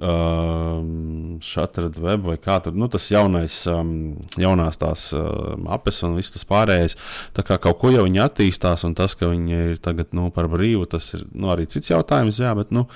um, 0.02 1.40
Shattered 1.44 1.98
Web 2.00 2.28
vai 2.30 2.38
kā 2.42 2.60
tur, 2.64 2.76
nu, 2.78 2.88
tas 2.92 3.08
jaunais, 3.12 3.62
um, 3.72 3.94
jaunās 4.40 4.80
tās 4.80 5.10
uh, 5.16 5.56
mapes 5.60 6.02
un 6.08 6.18
viss 6.20 6.34
tas 6.36 6.48
pārējais. 6.50 6.98
Tā 7.36 7.46
kā 7.48 7.60
kaut 7.62 7.80
ko 7.82 7.94
jau 7.94 8.06
viņi 8.08 8.24
attīstās, 8.24 8.86
un 8.88 8.96
tas, 8.98 9.16
ka 9.20 9.32
viņi 9.32 9.64
ir 9.74 9.82
tagad 9.84 10.16
nu, 10.18 10.30
par 10.36 10.50
brīvu, 10.52 10.88
tas 10.90 11.12
ir 11.18 11.26
nu, 11.34 11.52
arī 11.54 11.68
cits 11.70 11.92
jautājums, 11.92 12.42
jā, 12.42 12.54
bet, 12.58 12.74
nu, 12.76 12.88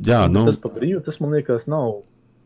jā, 0.00 0.24
Nu, 0.28 0.44
nu, 0.44 0.50
tas 0.52 0.60
par 0.60 0.74
brīvu, 0.76 1.04
tas 1.06 1.20
man 1.22 1.38
liekas, 1.38 1.68
nav. 1.70 2.02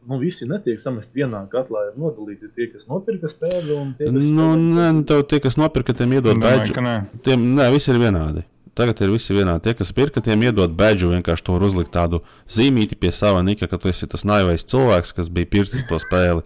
Nu, 0.09 0.17
visi 0.17 0.47
netiek 0.49 0.79
samest 0.81 1.11
vienā 1.13 1.43
katlā, 1.53 1.91
ir 1.91 1.99
nodalīti 2.01 2.49
tie, 2.57 2.71
kas 2.73 2.87
nopirka 2.89 3.29
spēli. 3.29 3.75
un 3.77 3.91
Tie, 3.99 4.07
kas 4.09 4.15
nu, 4.25 4.47
nē, 4.57 4.87
nu, 4.97 5.03
tev 5.09 5.27
tie, 5.29 5.37
kas 5.45 5.59
nopirka, 5.61 5.93
tiem 5.99 6.15
iedod 6.17 6.39
nē. 6.41 6.95
Tiem, 7.27 7.45
nē, 7.59 7.67
visi 7.75 7.93
ir 7.93 8.01
vienādi. 8.01 8.47
Tagad 8.79 9.01
ir 9.03 9.11
visi 9.11 9.35
vienādi. 9.35 9.65
Tie, 9.65 9.75
kas 9.75 9.91
pirka, 9.95 10.23
tiem 10.23 10.45
iedod 10.47 10.75
badžu, 10.79 11.11
vienkārši 11.11 11.45
to 11.49 11.57
uzlikt 11.67 11.91
tādu 11.97 12.21
zīmīti 12.55 12.99
pie 13.01 13.11
sava 13.15 13.41
nika, 13.43 13.67
ka 13.67 13.79
tu 13.81 13.91
esi 13.91 14.07
tas 14.11 14.23
naivais 14.29 14.67
cilvēks, 14.71 15.15
kas 15.17 15.31
bija 15.35 15.51
pircis 15.51 15.87
to 15.89 15.99
spēli. 15.99 16.45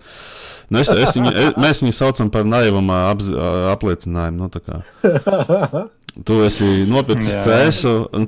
Nu, 0.72 0.80
es, 0.80 0.88
es 0.88 1.12
viņu, 1.12 1.32
es, 1.36 1.50
mēs 1.60 1.82
viņu 1.84 1.96
saucam 1.98 2.30
par 2.32 2.46
naivam 2.48 2.88
apz, 2.94 3.28
apliecinājumu. 3.74 4.48
Nu, 4.48 5.82
tu 6.28 6.38
esi 6.46 6.70
nopircis. 6.88 7.36
CS, 7.44 7.82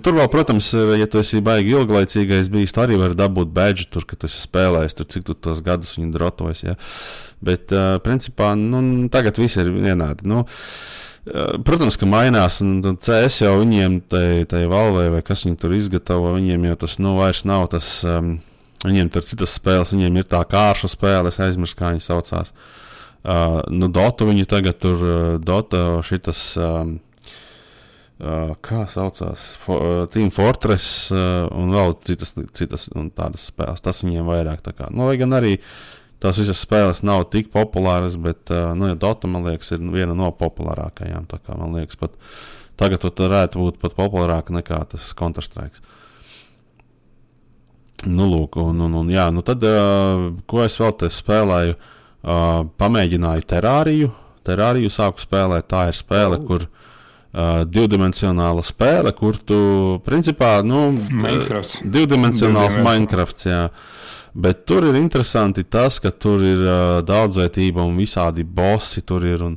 tur 0.05 0.19
vēl, 0.19 0.29
protams, 0.33 0.69
ja 1.01 1.09
tu 1.09 1.23
esi 1.23 1.41
baigi 1.45 1.73
ilglaicīgais 1.73 2.51
bijis, 2.53 2.77
tu 2.77 2.85
arī 2.85 2.99
vari 3.01 3.17
dabūt 3.17 3.55
badžu, 3.57 3.89
tur, 3.97 4.05
kad 4.11 4.21
tu 4.21 4.29
esi 4.29 4.43
spēlējis, 4.45 4.99
tur, 5.01 5.09
cik 5.17 5.25
tu 5.31 5.39
tos 5.49 5.65
gadus 5.65 5.97
viņu 5.97 6.13
drotojas. 6.13 6.61
Ja? 6.67 6.77
Bet, 7.45 7.73
uh, 7.73 7.97
principā, 8.05 8.53
nu, 8.61 8.85
tagad 9.13 9.41
viss 9.41 9.57
ir 9.65 9.73
vienādi. 9.73 10.29
Nu, 10.29 10.45
Uh, 10.45 11.04
Protams, 11.25 11.97
ka 11.97 12.05
mainās, 12.05 12.59
un 12.61 12.83
CS 13.01 13.41
jau 13.47 13.55
viņiem, 13.63 14.03
tai, 14.13 14.65
valvē, 14.69 15.07
vai 15.15 15.23
kas 15.25 15.47
viņi 15.47 15.57
tur 15.61 15.73
izgatavo, 15.73 16.35
viņiem 16.37 16.67
jau 16.69 16.77
tas 16.83 16.99
nu, 17.01 17.15
vairs 17.17 17.47
nav 17.49 17.71
tas. 17.73 17.97
Um, 18.05 18.37
viņiem 18.85 19.09
tur 19.09 19.25
ir 19.25 19.29
citas 19.31 19.55
spēles, 19.57 19.95
viņiem 19.95 20.21
ir 20.21 20.29
tā 20.29 20.43
kārša 20.45 20.91
spēle, 20.93 21.33
es 21.33 21.41
aizmirsu, 21.41 21.79
kā 21.79 21.95
viņi 21.95 22.05
saucās. 22.05 22.53
Uh, 23.25 23.63
nu, 23.73 23.89
Dota 23.89 24.29
viņi 24.29 24.45
tagad 24.51 24.77
tur, 24.85 25.01
uh, 25.01 25.33
Dota 25.41 25.87
šitas. 26.05 26.53
Um, 26.61 26.99
Uh, 28.15 28.53
kā 28.63 28.85
saucās, 28.87 29.43
For, 29.59 29.81
uh, 29.83 30.05
Team 30.07 30.29
Fortress 30.31 31.11
uh, 31.11 31.49
un 31.59 31.73
vēl 31.75 31.97
citas, 32.07 32.31
citas 32.55 32.87
un 32.95 33.09
tādas 33.11 33.49
spēles. 33.51 33.83
Tas 33.83 34.05
viņiem 34.05 34.29
vairāk 34.31 34.63
tā 34.63 34.71
kā. 34.71 34.87
Nu, 34.95 35.09
lai 35.09 35.17
gan 35.19 35.35
arī 35.35 35.57
tās 36.25 36.41
visas 36.41 36.61
spēles 36.65 37.03
nav 37.05 37.27
tik 37.33 37.51
populāras, 37.53 38.17
bet 38.21 38.51
uh, 38.51 38.73
nu, 38.77 38.89
ja 38.91 38.97
Dota, 38.99 39.29
man 39.31 39.45
liekas, 39.47 39.71
ir 39.77 39.85
viena 39.93 40.17
no 40.17 40.31
populārākajām. 40.35 41.29
Tā 41.31 41.39
kā 41.45 41.57
man 41.61 41.77
liekas, 41.77 42.01
pat 42.01 42.17
tagad 42.81 43.05
pat 43.05 43.21
varētu 43.27 43.61
būt 43.61 43.81
pat 43.85 43.95
populārāka 43.99 44.57
nekā 44.57 44.81
tas 44.95 45.13
Counter-Strike. 45.19 45.85
Nu, 48.11 48.27
lūk, 48.29 48.59
un, 48.61 48.81
un, 48.85 48.95
un 49.01 49.13
jā, 49.13 49.29
nu 49.33 49.41
tad, 49.47 49.63
uh, 49.65 50.27
ko 50.51 50.65
es 50.67 50.75
vēl 50.81 50.93
te 51.01 51.09
spēlēju, 51.15 51.77
uh, 51.79 52.65
pamēģināju 52.81 53.47
terāriju. 53.49 54.11
Terāriju 54.45 54.91
sāku 54.93 55.23
spēlēt. 55.25 55.71
Tā 55.73 55.87
ir 55.93 55.97
spēle, 55.97 56.41
Oh. 56.43 56.49
kur 56.49 56.67
divdimensionāla 57.67 58.63
spēle, 58.63 59.11
kur 59.19 59.35
tu, 59.43 59.57
principā, 60.07 60.61
nu, 60.63 60.93
Minecrafts. 60.95 61.81
divdimensionāls 61.83 62.77
Divdimensionāls. 62.77 62.77
Minecrafts, 62.87 63.47
jā. 63.49 63.63
Bet 64.35 64.65
tur 64.67 64.83
ir 64.89 64.97
interesanti 64.99 65.63
tas, 65.63 66.01
ka 66.03 66.11
tur 66.11 66.43
ir 66.43 66.65
uh, 66.65 66.99
daudzveidība 67.07 67.85
un 67.87 67.95
visādi 68.01 68.43
bosi 68.43 69.05
tur 69.07 69.23
ir. 69.29 69.45
Un, 69.47 69.55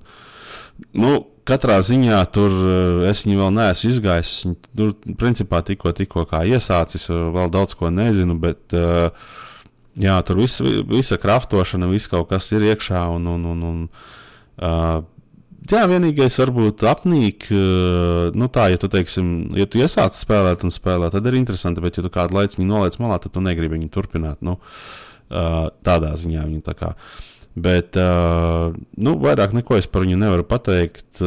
nu, 1.01 1.15
katrā 1.47 1.79
ziņā 1.81 2.19
tur 2.35 2.53
uh, 2.53 3.07
es 3.09 3.23
viņu 3.25 3.41
vēl 3.41 3.55
neesmu 3.57 3.91
izgājis. 3.95 4.35
Tur, 4.77 4.93
principā, 5.17 5.63
tikko, 5.65 5.95
tikko 5.97 6.27
kā 6.29 6.43
iesācis, 6.45 7.09
vēl 7.09 7.49
daudz 7.53 7.73
ko 7.79 7.89
nezinu, 7.89 8.37
bet 8.43 8.77
uh, 8.77 9.09
jā, 9.97 10.19
tur 10.27 10.43
viss, 10.43 10.61
visa 10.61 11.17
kraftošana, 11.21 11.89
viss 11.89 12.11
kaut 12.11 12.29
kas 12.29 12.51
ir 12.53 12.69
iekšā. 12.69 13.07
Un, 13.17 13.25
un, 13.33 13.49
un, 13.55 13.67
un, 13.71 13.83
uh, 14.61 15.01
Jā, 15.67 15.81
vienīgais 15.89 16.37
varbūt 16.39 16.83
apnīk, 16.87 17.47
uh, 17.51 18.29
nu 18.37 18.47
tā, 18.53 18.69
ja 18.71 18.79
tu, 18.79 18.87
teiksim, 18.91 19.49
ja 19.57 19.65
tu 19.67 19.81
iesāc 19.81 20.15
spēlēt 20.15 20.61
un 20.63 20.71
spēlēt, 20.71 21.11
tad 21.17 21.25
ir 21.27 21.35
interesanti, 21.35 21.83
bet 21.83 21.97
ja 21.99 22.03
tu 22.05 22.11
kādu 22.13 22.37
laiku 22.37 22.63
noliec 22.63 22.95
malā, 23.01 23.17
tad 23.19 23.33
tu 23.35 23.43
negribi 23.43 23.75
viņu 23.75 23.89
turpināt. 23.91 24.39
Nu, 24.45 24.55
uh, 24.61 25.57
tādā 25.83 26.13
ziņā 26.21 26.45
viņa 26.45 26.63
tā 26.69 26.77
kā. 26.77 26.93
Bet, 27.57 27.99
uh, 27.99 28.77
nu, 29.01 29.15
vairāk 29.19 29.57
neko 29.57 29.81
es 29.81 29.89
par 29.91 30.05
viņu 30.05 30.21
nevaru 30.21 30.47
pateikt. 30.47 31.19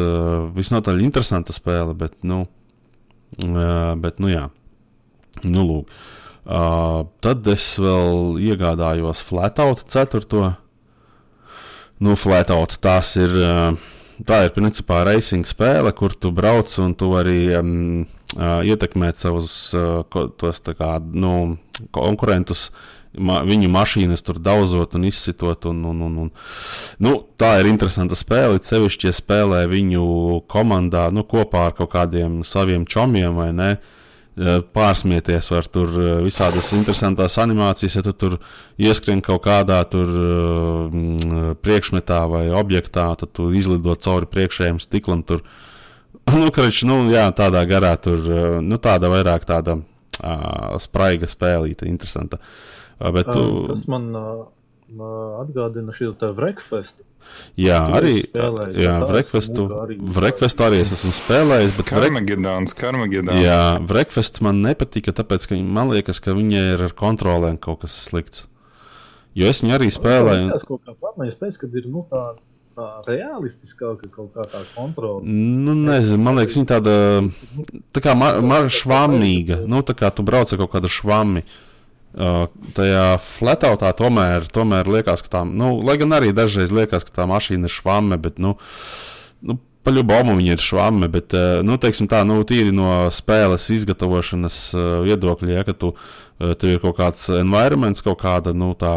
Visnotaļ 0.57 1.05
interesanta 1.05 1.53
spēle, 1.53 1.93
bet, 1.99 2.17
nu, 2.25 2.45
bet, 3.41 4.23
nu 4.23 4.33
jā. 4.33 4.47
Nu, 5.43 5.67
lūk. 5.67 5.95
Tad 6.47 7.49
es 7.51 7.67
vēl 7.83 8.39
iegādājos 8.47 9.21
Flatout 9.27 9.85
4. 9.91 10.53
Nu, 12.01 12.17
Flatout 12.17 12.79
tās 12.81 13.19
ir. 13.21 13.41
Uh, 13.45 13.99
Tā 14.27 14.45
ir 14.45 14.55
principā 14.55 15.03
racing 15.07 15.49
spēle, 15.49 15.93
kur 15.97 16.13
tu 16.13 16.33
brauc 16.35 16.73
un 16.83 16.95
tu 16.99 17.11
vari 17.13 17.51
um, 17.57 18.07
uh, 18.37 18.61
ietekmēt 18.67 19.21
savus 19.23 19.71
uh, 19.77 20.03
tos, 20.41 20.61
kā, 20.77 20.91
nu, 21.01 21.35
konkurentus, 21.95 22.69
ma, 23.17 23.41
viņu 23.47 23.71
mašīnas 23.73 24.25
tur 24.27 24.41
daudzot 24.43 24.97
un 24.99 25.07
izsitot. 25.09 25.65
Un, 25.71 25.85
un, 25.93 26.03
un, 26.09 26.19
un. 26.27 26.33
Nu, 27.01 27.15
tā 27.41 27.57
ir 27.61 27.71
interesanta 27.71 28.19
spēle. 28.19 28.61
it 28.61 28.69
Sevišķi, 28.69 29.09
ja 29.09 29.17
spēlē 29.17 29.65
viņu 29.71 30.05
komandā 30.51 31.09
nu, 31.15 31.25
kopā 31.25 31.71
ar 31.71 31.79
kaut 31.79 31.93
kādiem 31.95 32.43
saviem 32.45 32.85
čomiem 32.87 33.39
vai 33.41 33.51
ne. 33.57 33.73
Pārsmieties, 34.75 35.51
var 35.53 35.67
tur 35.69 35.91
visādas 36.25 36.71
interesantas 36.77 37.37
animācijas, 37.43 37.97
ja 37.99 38.03
tu 38.07 38.13
tur 38.17 38.37
ieskrien 38.81 39.21
kaut 39.25 39.43
kādā 39.45 39.81
tur 39.91 40.07
mm, 40.07 41.59
priekšmetā 41.61 42.21
vai 42.31 42.45
objektā, 42.55 43.09
tad 43.21 43.35
tu 43.37 43.51
izlido 43.57 43.97
cauri 43.99 44.31
priekšējiem 44.31 44.81
stiklam. 44.83 45.27
Tur. 45.27 45.45
Nu, 46.31 46.51
karč, 46.55 46.85
nu, 46.87 47.09
jā, 47.11 47.25
tādā 47.35 47.65
garā 47.67 47.95
tur, 47.99 48.21
nu, 48.63 48.77
tāda 48.79 49.09
vairāk 49.11 49.43
tāda 49.49 49.81
uh, 49.81 50.77
spraiga 50.79 51.27
spēlīta, 51.27 51.89
interesanta. 51.91 52.39
Uh, 53.01 53.09
bet 53.17 53.31
tu... 53.33 53.45
Tas 53.71 53.87
man 53.91 54.11
uh, 54.15 54.45
atgādina 55.41 55.95
šo 55.97 56.13
te 56.21 56.31
Vrekfestu. 56.37 57.03
Jā, 57.61 57.79
arī, 57.97 58.21
jā, 58.33 58.95
Vrekfestu, 59.07 59.67
Vrekfestu 60.17 60.65
arī 60.67 60.81
es 60.85 60.93
esmu 60.97 61.13
spēlējis. 61.17 61.81
Karmagedons, 61.89 62.77
Karmagedons. 62.79 63.41
Jā, 63.43 63.79
Vrekfests 63.87 64.43
man 64.45 64.63
nepatika, 64.65 65.15
tāpēc, 65.17 65.49
ka 65.51 65.59
man 65.61 65.93
liekas, 65.95 66.23
ka 66.25 66.37
viņai 66.37 66.65
ir 66.75 66.87
ar 66.89 66.95
kontrolēm 66.97 67.59
kaut 67.61 67.85
kas 67.85 67.97
slikts. 68.09 68.47
Jo 69.39 69.51
es 69.51 69.63
viņu 69.63 69.77
arī 69.77 69.91
spēlēju. 69.95 70.53
Tas 70.55 70.67
kaut 70.67 70.83
kā 70.87 70.95
pārmaiņas 70.99 71.39
pēc, 71.41 71.59
kad 71.63 71.75
ir, 71.79 71.87
nu, 71.91 72.03
tā, 72.11 72.23
tā 72.79 72.89
realistiskāka 73.07 74.11
kaut 74.11 74.33
kā 74.35 74.47
tā 74.51 74.63
kontrola. 74.75 75.23
Nu, 75.25 75.77
nezinu, 75.79 76.23
man 76.25 76.41
liekas, 76.41 76.59
viņa 76.59 76.71
tāda, 76.73 76.95
tā 77.95 78.03
kā 78.05 78.17
ma, 78.19 78.33
ma 78.43 78.63
švammīga, 78.73 79.63
nu, 79.71 79.85
tā 79.87 79.95
kā 79.99 80.11
tu 80.15 80.27
brauc 80.27 80.51
ar 80.51 80.63
kaut 80.65 80.75
kādu 80.75 80.91
švammi. 80.91 81.45
Uh, 82.11 82.49
tajā 82.75 83.21
fletautā 83.23 83.93
tomēr, 83.95 84.49
tomēr 84.51 84.89
liekas, 84.91 85.21
ka 85.23 85.31
tā, 85.31 85.41
nu, 85.47 85.77
lai 85.87 85.95
gan 86.01 86.17
arī 86.17 86.33
dažreiz 86.35 86.73
liekas, 86.75 87.05
ka 87.07 87.21
tā 87.21 87.27
mašīna 87.31 87.69
ir 87.69 87.71
švame, 87.71 88.17
bet, 88.19 88.41
nu, 88.43 88.57
nu 89.47 89.55
paļubomu 89.87 90.35
viņa 90.41 90.57
ir 90.57 90.65
švame, 90.65 91.07
bet, 91.13 91.31
uh, 91.39 91.61
nu, 91.63 91.77
teiksim 91.79 92.09
tā, 92.11 92.25
nu, 92.27 92.41
tīri 92.43 92.73
no 92.75 93.07
spēles 93.15 93.69
izgatavošanas 93.77 94.57
uh, 94.75 94.81
viedokļa, 95.07 95.53
ja, 95.55 95.63
ka 95.69 95.75
tu, 95.79 95.93
uh, 95.95 96.51
tev 96.59 96.73
ir 96.73 96.83
kaut 96.83 96.97
kāds 96.99 97.29
environments, 97.37 98.03
kaut 98.03 98.19
kāda, 98.25 98.57
nu, 98.59 98.73
tā, 98.81 98.91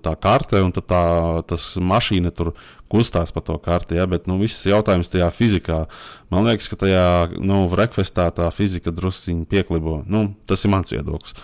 tā 0.00 0.14
karte, 0.24 0.64
un 0.64 0.72
tad 0.72 0.88
tā, 0.88 1.04
tas 1.52 1.68
mašīna 1.76 2.32
tur 2.32 2.54
kustās 2.88 3.34
pa 3.36 3.44
to 3.44 3.58
karti, 3.60 3.98
ja, 4.00 4.08
bet, 4.08 4.24
nu, 4.30 4.38
viss 4.40 4.64
jautājums 4.64 5.12
tajā 5.12 5.28
fizikā, 5.36 5.82
man 6.32 6.48
liekas, 6.48 6.72
ka 6.72 6.80
tajā, 6.80 7.04
nu, 7.44 7.66
vrekvestā 7.68 8.30
tā 8.32 8.48
fizika 8.56 8.94
drusciņi 8.94 9.44
pieklibo, 9.52 10.00
nu, 10.08 10.30
tas 10.48 10.64
ir 10.64 10.72
mans 10.72 10.96
viedoklis. 10.96 11.36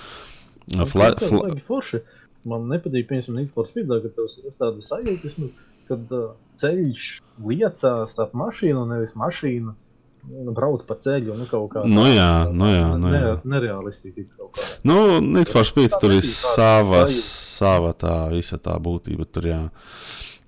Fla, 0.71 1.11
fla... 1.19 1.51
Forši. 1.67 2.03
Man 2.49 2.71
nepatīk, 2.71 3.09
piemēram, 3.11 3.51
for 3.53 3.69
Speed, 3.69 3.91
ka 3.91 4.13
tev 4.17 4.31
ir 4.41 4.55
tāda 4.57 4.85
sajūta, 4.85 5.49
kad 5.91 6.13
uh, 6.17 6.33
ceļš 6.57 7.09
liecās 7.45 8.17
ap 8.23 8.37
mašīnu, 8.39 8.87
nevis 8.89 9.17
mašīnu. 9.19 9.75
Nu, 10.21 10.53
brauc 10.53 10.83
pa 10.85 10.99
ceļu, 11.01 11.33
nu, 11.37 11.47
kaut 11.49 11.71
kā 11.73 11.83
tāda. 11.83 11.93
Nu, 11.93 12.05
jā, 12.09 12.33
nu, 12.53 12.67
jā, 12.69 12.89
nu, 13.01 13.13
jā. 13.13 13.35
Nerealistiski 13.49 14.27
kaut 14.37 14.53
kā. 14.57 14.67
Nu, 14.89 15.45
for 15.49 15.69
Speed 15.69 15.97
tur 16.01 16.17
ir 16.17 16.27
sava, 16.29 17.07
sava 17.13 17.95
tā 17.97 18.17
visa 18.33 18.61
tā 18.61 18.77
būtība 18.81 19.29
tur, 19.29 19.49
jā. 19.49 19.63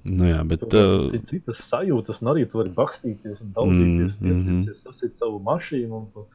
Nu, 0.04 0.26
jā, 0.28 0.40
bet. 0.48 0.64
Uh, 0.68 1.12
citas 1.28 1.62
sajūtas, 1.68 2.20
un 2.22 2.32
arī 2.32 2.44
tu 2.50 2.60
vari 2.60 2.72
bakstīties 2.74 3.44
un 3.44 3.52
daudzīties, 3.56 4.16
mm, 4.18 4.32
mm 4.32 4.46
-hmm. 4.48 4.80
sasīt 4.88 5.20
savu 5.20 5.38
mašīnu. 5.46 6.00
Un, 6.00 6.26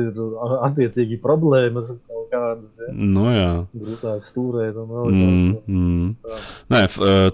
ir 0.00 0.18
attiecīgi 0.66 1.18
problēmas 1.22 1.92
kaut 2.08 2.26
kādas. 2.32 2.80
Ja? 2.80 2.90
Nu, 2.92 3.26
jā. 3.32 3.52
Grūtāk 3.76 4.26
stūrēt 4.28 4.78
un 4.80 4.90
vēl 4.92 5.14
mm, 5.14 5.54
mm. 5.66 6.10
Tā. 6.24 6.40
Nē, 6.74 6.82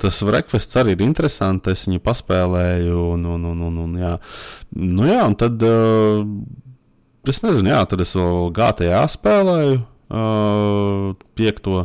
tas 0.03 0.21
Rekvests 0.37 0.81
arī 0.81 0.97
ir 0.97 1.05
interesants. 1.07 1.73
Es 1.73 1.87
viņu 1.89 2.03
paspēlēju, 2.05 3.01
un, 3.15 3.27
un, 3.37 3.49
un, 3.53 3.65
un, 3.71 3.83
un, 3.87 3.99
jā. 4.01 4.15
Nu, 4.79 5.09
jā, 5.09 5.21
un 5.25 5.37
tad 5.41 5.67
uh, 5.67 6.23
es 7.31 7.43
nezinu, 7.45 7.73
jā, 7.73 7.83
tad 7.91 8.05
es 8.05 8.15
vēl 8.19 8.49
GTA 8.55 9.05
spēlēju 9.17 9.77
uh, 9.83 11.12
piekto. 11.39 11.85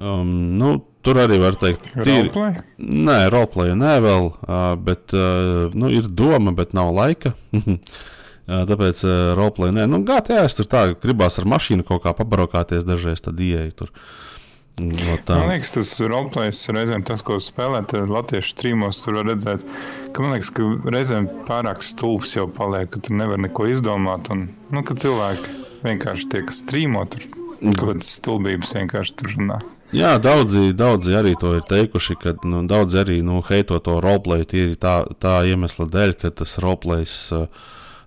Um, 0.00 0.38
nu, 0.60 0.78
Tur 1.00 1.16
arī 1.16 1.38
var 1.40 1.54
teikt, 1.56 1.86
ka 1.94 2.04
tīri. 2.04 2.28
Nē, 2.76 3.14
roleplay 3.32 3.72
nē, 3.72 3.94
vēl, 4.04 4.26
uh, 4.44 4.74
bet 4.76 5.14
uh, 5.16 5.72
nu, 5.72 5.88
ir 5.88 6.10
doma, 6.12 6.52
bet 6.56 6.74
nav 6.76 6.92
laika. 6.92 7.32
Tāpēc 8.50 9.04
roleplay, 9.38 9.70
nē, 9.76 9.84
nu, 9.90 10.00
GTA 10.06 10.42
tur 10.56 10.66
tā, 10.70 10.86
gribās 10.98 11.38
ar 11.38 11.46
mašīnu 11.50 11.86
kaut 11.86 12.02
kā 12.06 12.14
pabarokāties 12.18 12.86
dažreiz, 12.88 13.22
tad 13.22 13.38
ieeja 13.38 13.70
tur. 13.78 13.92
No 14.80 15.16
tā. 15.28 15.36
man 15.36 15.50
liekas, 15.52 15.74
tas 15.74 15.90
roleplays 16.00 16.62
reizēm 16.72 17.02
tas, 17.04 17.20
ko 17.26 17.36
spēlēt 17.42 17.92
latviešu 18.08 18.54
streamos, 18.54 19.02
tur 19.04 19.18
var 19.18 19.28
redzēt, 19.28 19.64
ka 20.14 20.24
man 20.24 20.32
liekas, 20.34 20.52
ka 20.56 20.68
reizēm 20.94 21.28
pārāk 21.48 21.84
stulbs 21.84 22.32
jau 22.36 22.46
paliek, 22.48 22.88
ka 22.90 23.02
tu 23.04 23.16
nevar 23.18 23.42
neko 23.44 23.68
izdomāt. 23.68 24.30
Un, 24.32 24.46
nu, 24.72 24.82
ka 24.86 24.96
cilvēki 24.96 25.58
vienkārši 25.84 26.30
tie, 26.32 26.42
kas 26.48 26.62
streamo, 26.64 27.04
tur 27.12 27.26
kaut 27.60 27.82
kādas 27.82 28.14
stulbības 28.16 28.72
vienkārši 28.78 29.18
tur 29.20 29.34
runā. 29.36 29.60
Jā, 29.92 30.14
daudzi, 30.22 30.70
daudzi 30.78 31.16
arī 31.18 31.34
to 31.38 31.56
ir 31.58 31.66
teikuši, 31.66 32.16
ka 32.22 32.36
nu, 32.46 32.62
daudzi 32.70 33.00
arī 33.02 33.18
nu, 33.26 33.40
heito 33.46 33.78
to 33.84 33.98
roleplay 34.00 34.46
tīri 34.48 34.78
tā, 34.80 35.02
tā 35.20 35.40
iemesla 35.50 35.88
dēļ, 35.90 36.14
ka 36.22 36.30
tas 36.40 36.56
roleplays 36.62 37.16
uh, 37.34 37.48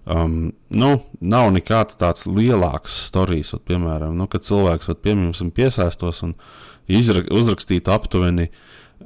Um, 0.03 0.51
nu, 0.67 0.97
nav 1.23 1.49
nekāds 1.55 1.95
tāds 1.95 2.25
lielāks 2.27 2.95
stāstījis, 3.07 3.53
piemēram, 3.63 4.17
nu, 4.19 4.27
kad 4.27 4.43
cilvēks 4.43 4.89
vat, 4.91 4.99
piemēram, 5.05 5.51
piesaistos 5.55 6.19
un 6.27 6.33
izra 6.91 7.23
uzrakstītu 7.31 7.93
aptuveni 7.93 8.49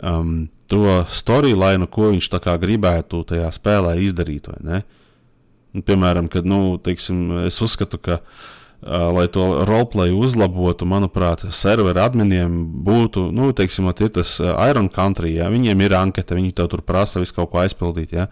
um, 0.02 0.48
to 0.66 1.04
storyline, 1.14 1.86
ko 1.86 2.10
viņš 2.16 2.32
gribētu 2.64 3.22
tajā 3.30 3.52
spēlē 3.54 3.94
izdarīt. 4.02 4.50
Un, 4.50 5.86
piemēram, 5.86 6.32
kad, 6.34 6.50
nu, 6.50 6.80
teiksim, 6.82 7.46
es 7.46 7.62
uzskatu, 7.62 8.02
ka, 8.02 8.18
uh, 8.18 9.14
lai 9.14 9.28
to 9.30 9.46
roleplay 9.70 10.10
uzlabotu, 10.18 10.90
manuprāt, 10.90 11.46
servera 11.54 12.08
adminiem 12.10 12.64
būtu, 12.88 13.30
nu, 13.38 13.52
teiksim, 13.54 13.86
ir 13.94 14.16
tas 14.18 14.40
uh, 14.42 14.56
Iron 14.66 14.90
Country, 14.90 15.38
ja 15.38 15.54
viņiem 15.54 15.86
ir 15.86 15.94
anketa, 16.02 16.42
viņi 16.42 16.58
tev 16.58 16.74
tur 16.74 16.82
prasa 16.82 17.22
visu 17.22 17.38
kaut 17.38 17.54
ko 17.54 17.62
aizpildīt. 17.62 18.18
Ja? 18.18 18.32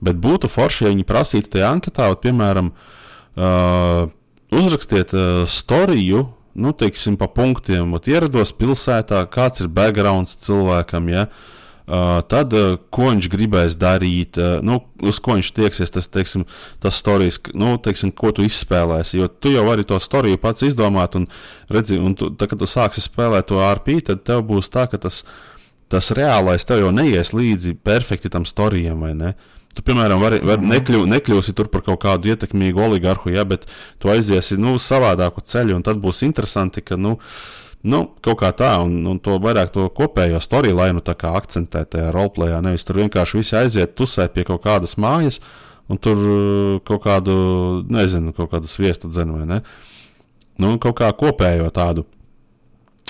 Bet 0.00 0.20
būtu 0.20 0.50
forši, 0.52 0.84
ja 0.84 0.92
viņi 0.92 1.08
prasītu 1.08 1.54
tajā 1.56 1.72
anketā, 1.72 2.10
vat, 2.12 2.20
piemēram, 2.24 2.72
uh, 2.72 4.08
uzrakstiet 4.52 5.14
uh, 5.16 5.44
storiju, 5.48 6.26
nu, 6.56 6.72
teiksim, 6.76 7.16
pa 7.20 7.28
punktiem, 7.32 7.94
vat, 7.96 8.08
ierados 8.10 8.52
pilsētā, 8.56 9.24
kāds 9.32 9.64
ir 9.64 9.72
backgrounds 9.72 10.36
cilvēkam, 10.44 11.08
ja, 11.14 11.24
uh, 11.30 12.20
tad, 12.28 12.52
uh, 12.52 12.76
ko 12.92 13.08
viņš 13.08 13.30
gribēs 13.32 13.78
darīt, 13.80 14.36
uh, 14.36 14.60
nu, 14.60 14.82
uz 15.00 15.22
ko 15.24 15.38
viņš 15.38 15.50
tieksies, 15.56 15.96
tas, 15.96 16.12
teiksim, 16.12 16.44
tas 16.84 17.00
stāstījis, 17.00 17.40
nu, 17.56 17.72
teiksim, 17.80 18.12
ko 18.12 18.34
tu 18.36 18.44
izspēlēsi. 18.44 19.16
Jo 19.22 19.32
tu 19.32 19.56
jau 19.56 19.64
vari 19.64 19.88
to 19.88 19.96
storiju 20.02 20.44
pats 20.44 20.68
izdomāt, 20.68 21.16
un, 21.16 21.24
redzi, 21.72 21.96
un 21.96 22.16
tu, 22.18 22.34
tā, 22.36 22.52
kad 22.52 22.60
tu 22.60 22.68
sāksi 22.68 23.04
spēlēt 23.08 23.48
to 23.48 23.64
RP, 23.64 24.02
tad 24.12 24.26
tev 24.28 24.44
būs 24.52 24.68
tā, 24.68 24.84
ka 24.92 25.00
tas, 25.08 25.24
tas 25.88 26.12
reālais 26.12 26.68
tev 26.68 26.84
jau 26.84 26.92
neies 26.92 27.32
līdzi 27.32 27.78
perfekti 27.80 28.32
tam 28.32 28.44
storijam, 28.44 29.00
vai 29.00 29.16
ne? 29.16 29.36
Uh, 29.36 29.52
Tu, 29.76 29.84
piemēram, 29.84 30.22
vari, 30.22 30.40
vari 30.40 30.62
mhm. 30.62 30.72
nekļu, 30.72 31.02
nekļūsi 31.12 31.52
tur 31.56 31.68
par 31.72 31.84
kaut 31.84 32.00
kādu 32.06 32.32
ietekmīgu 32.32 32.80
oligarhu, 32.86 33.28
ja, 33.34 33.44
bet 33.48 33.66
tu 34.00 34.08
aiziesi 34.12 34.56
nu, 34.60 34.78
savādāku 34.80 35.44
ceļu, 35.44 35.76
un 35.76 35.84
tad 35.84 36.00
būs 36.00 36.22
interesanti, 36.24 36.80
ka 36.80 36.96
nu, 36.96 37.18
nu, 37.84 38.00
kaut 38.24 38.40
kā 38.40 38.54
tā, 38.56 38.72
un, 38.80 38.96
un 39.10 39.20
to 39.20 39.36
vairāk 39.42 39.74
to 39.74 39.84
kopējo 39.92 40.40
storyline 40.40 41.04
akcentē 41.04 41.84
tajā 41.84 42.08
roleplayā. 42.16 42.62
Nevis 42.64 42.88
tur 42.88 43.02
vienkārši 43.02 43.42
visi 43.42 43.56
aiziet, 43.60 43.94
tusēt 43.98 44.32
pie 44.32 44.46
kaut 44.48 44.64
kādas 44.64 44.96
mājas, 44.96 45.42
un 45.92 46.00
tur 46.00 46.24
uh, 46.24 46.80
kaut 46.80 47.04
kādu, 47.04 47.36
nezinu, 47.92 48.32
kaut 48.32 48.54
kādu 48.56 48.72
sviestu 48.72 49.12
dzenu 49.12 49.42
vai 49.42 49.46
ne. 49.46 49.62
Nu, 50.56 50.78
kaut 50.80 51.02
kā 51.02 51.12
kopējo 51.12 51.68
tādu. 51.68 52.08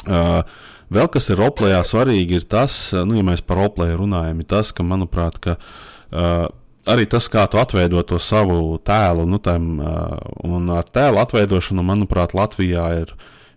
Uh, 0.03 0.43
vēl 0.91 1.07
kas 1.15 1.31
ir 1.31 1.39
roleplayā 1.39 1.79
svarīgi, 1.87 2.43
ir 2.43 2.51
tas, 2.51 2.89
nu, 3.07 3.15
ja 3.15 3.23
mēs 3.27 3.47
par 3.47 3.63
roleplayu 3.63 4.03
runājam, 4.03 4.43
ir 4.43 4.51
tas, 4.51 4.75
ka, 4.75 4.83
manuprāt, 4.87 5.39
ka, 5.39 5.61
uh, 5.61 5.93
Uh, 6.17 6.47
arī 6.89 7.05
tas, 7.11 7.27
kā 7.29 7.45
tu 7.51 7.61
atveido 7.61 8.01
to 8.07 8.19
savu 8.23 8.79
tēlu, 8.87 9.27
nu, 9.29 9.41
tam, 9.43 9.75
uh, 9.83 10.15
un 10.47 10.71
ar 10.73 10.87
tēlu 10.89 11.21
atveidošanu, 11.21 11.85
manuprāt, 11.85 12.33
Latvijā 12.37 12.87
ir, 13.03 13.13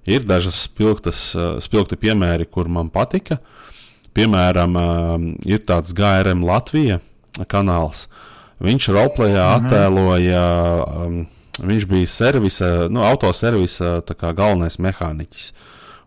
ir 0.10 0.26
dažas 0.28 0.66
spilgtas, 0.66 1.22
uh, 1.38 1.56
spilgti 1.64 1.96
piemēri, 2.02 2.50
kur 2.52 2.68
man 2.68 2.92
patika. 2.92 3.40
Piemēram, 4.18 4.76
uh, 4.76 5.16
ir 5.48 5.64
tāds 5.64 5.96
GRM 5.96 6.44
Latvija 6.44 7.00
kanāls. 7.48 8.08
Viņš 8.60 8.90
roleplayā 8.92 9.46
mm 9.46 9.54
-hmm. 9.54 9.70
attēloja, 9.70 10.44
um, 11.06 11.22
viņš 11.64 11.86
bija 11.88 12.08
servisa, 12.08 12.90
nu, 12.92 13.06
autoservisa 13.08 14.02
galvenais 14.20 14.76
mehāniķis. 14.80 15.54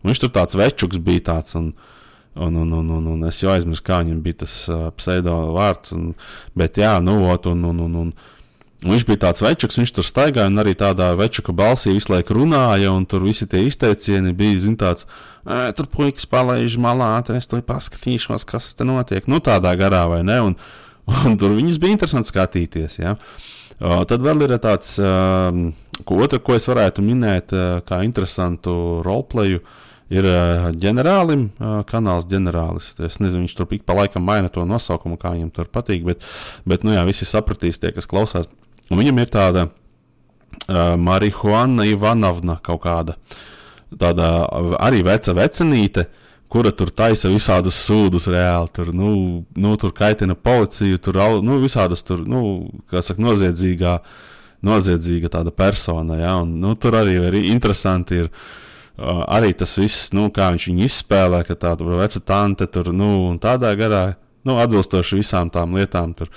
Un 0.02 0.10
viņš 0.10 0.20
tur 0.20 0.30
tāds 0.34 0.58
večuks 0.58 0.98
bija 0.98 1.32
tāds. 1.32 1.56
Un, 1.56 1.72
uh, 1.72 1.91
Un, 2.34 2.54
un, 2.56 2.70
un, 2.72 2.90
un, 2.96 3.08
un 3.12 3.24
es 3.28 3.42
jau 3.42 3.50
aizmirsu, 3.52 3.84
kā 3.84 4.00
viņam 4.00 4.20
bija 4.24 4.42
tas 4.44 4.54
uh, 4.72 4.86
pseido 4.96 5.34
vārds. 5.56 5.92
Un, 5.96 6.12
bet, 6.58 6.80
jā, 6.80 6.94
nu, 7.04 7.18
ot, 7.28 7.48
un, 7.50 7.64
un, 7.68 7.82
un, 7.84 7.98
un, 8.02 8.12
un 8.82 8.94
viņš 8.94 9.04
bija 9.08 9.22
tāds 9.26 9.44
večuks, 9.44 9.76
viņš 9.80 9.92
tur 9.98 10.08
staigāja 10.08 10.48
un 10.48 10.62
arī 10.62 10.72
tādā 10.78 11.10
večuka 11.18 11.52
balsī 11.56 11.92
visu 11.92 12.14
laiku 12.14 12.38
runāja. 12.40 12.94
Un 12.94 13.04
tur 13.08 13.26
visi 13.26 13.48
tie 13.50 13.66
izteicieni 13.68 14.32
bija, 14.36 14.62
zin, 14.64 14.78
tāds, 14.80 15.04
tur 15.76 15.90
puikas 15.92 16.28
palaiž 16.30 16.78
malā, 16.80 17.14
tur 17.26 17.36
es 17.36 17.50
tur 17.50 17.60
paskatīšos, 17.68 18.48
kas 18.48 18.72
te 18.78 18.88
notiek. 18.88 19.28
Nu, 19.28 19.42
tādā 19.44 19.76
garā 19.76 20.06
vai 20.10 20.22
ne? 20.24 20.40
Un, 20.48 20.58
un 21.28 21.36
tur 21.36 21.52
viņus 21.58 21.82
bija 21.82 21.98
interesanti 21.98 22.32
skatīties. 22.32 22.96
Ja? 23.02 23.18
Uh, 23.82 24.02
tad 24.08 24.24
vēl 24.24 24.46
ir 24.46 24.56
tāds 24.62 24.96
uh, 25.02 25.52
Otra, 26.02 26.40
ko 26.42 26.56
es 26.56 26.66
varētu 26.66 27.02
minēt, 27.04 27.52
kā 27.86 28.00
interesantu 28.06 29.02
roleplayu, 29.06 29.60
ir 30.12 30.28
ģenerālim, 30.82 31.46
kanāls 31.88 32.26
ģenerālis. 32.30 32.92
Es 33.00 33.18
nezinu, 33.22 33.44
viņš 33.46 33.54
tur 33.56 33.70
ik 33.72 33.86
pa 33.88 33.96
laikam 33.96 34.24
maina 34.26 34.50
to 34.52 34.64
nosaukumu, 34.68 35.18
kā 35.20 35.32
viņam 35.34 35.52
tur 35.54 35.70
patīk, 35.72 36.04
bet, 36.06 36.26
bet 36.68 36.84
nu 36.86 36.94
jā, 36.96 37.04
visi 37.08 37.28
sapratīs 37.28 37.80
tie, 37.80 37.92
kas 37.96 38.08
klausās. 38.10 38.50
Un 38.90 39.00
viņam 39.00 39.22
ir 39.22 39.30
tāda 39.32 39.68
uh, 39.68 40.96
Marihuana 41.00 41.86
Ivanovna 41.88 42.58
kaut 42.64 42.82
kāda, 42.84 43.16
tāda 43.92 44.34
arī 44.82 45.00
veca 45.06 45.34
vecenīte, 45.36 46.08
kura 46.52 46.74
tur 46.76 46.90
taisa 46.92 47.30
visādus 47.32 47.78
sūdus 47.80 48.28
reāli. 48.28 48.68
Tur, 48.76 48.92
nu, 48.92 49.12
nu, 49.56 49.76
tur 49.80 49.94
kaitina 49.96 50.36
policiju, 50.36 51.00
tur 51.00 51.22
nu, 51.40 51.56
visādas 51.62 52.04
tur, 52.04 52.26
nu, 52.28 52.42
kā 52.92 53.00
saka, 53.00 53.24
noziedzīgā, 53.24 53.94
noziedzīga 54.68 55.32
tāda 55.32 55.54
persona. 55.56 56.20
Ja? 56.20 56.34
Un, 56.44 56.58
nu, 56.60 56.74
tur 56.76 57.00
arī 57.00 57.16
ir 57.30 57.38
interesanti. 57.40 58.26
Ir, 58.26 58.28
uh, 58.28 58.58
arī 59.02 59.52
tas 59.58 59.76
viss, 59.80 60.10
nu, 60.16 60.28
kā 60.34 60.50
viņš 60.54 60.68
viņu 60.70 60.88
izspēlē, 60.88 61.42
ka 61.48 61.58
tāda 61.58 61.86
veca 62.02 62.22
tante 62.24 62.68
tur, 62.70 62.92
nu, 62.96 63.32
tādā 63.42 63.72
garā 63.78 64.04
nu, 64.46 64.56
atbilstoši 64.58 65.20
visām 65.20 65.50
tām 65.54 65.76
lietām. 65.78 66.14
Tur, 66.18 66.30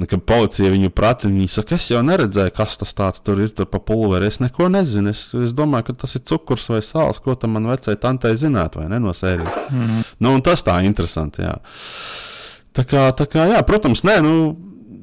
nu, 0.00 0.08
kad 0.10 0.22
policija 0.28 0.72
viņu 0.72 0.92
prata, 0.96 1.28
viņi 1.28 1.48
saka, 1.52 1.78
es 1.80 1.88
jau 1.92 2.02
neredzēju, 2.04 2.54
kas 2.56 2.78
tas 2.80 2.94
tāds 2.96 3.24
tur 3.24 3.40
ir 3.44 3.52
tur 3.56 3.68
pa 3.70 3.80
pulveri. 3.84 4.28
Es 4.30 4.40
neko 4.42 4.68
nezinu. 4.72 5.14
Es, 5.14 5.28
es 5.36 5.54
domāju, 5.56 5.90
ka 5.90 6.00
tas 6.04 6.16
ir 6.18 6.24
cukurs 6.28 6.68
vai 6.72 6.82
sāls, 6.84 7.20
ko 7.24 7.36
tam 7.40 7.56
man 7.56 7.68
vecai 7.70 7.96
tantei 8.00 8.36
zināt, 8.40 8.76
vai 8.80 8.88
ne 8.92 9.00
no 9.02 9.14
sērijas. 9.16 9.70
Mm 9.70 10.08
nu, 10.20 10.34
tas 10.44 10.62
tā 10.66 10.80
interesanti. 10.84 11.42
Jā. 11.42 11.54
Tā 12.76 12.84
kā, 12.86 13.06
tā 13.16 13.26
kā, 13.26 13.46
jā, 13.50 13.60
protams, 13.66 14.04
nē, 14.06 14.20
nu, 14.22 14.34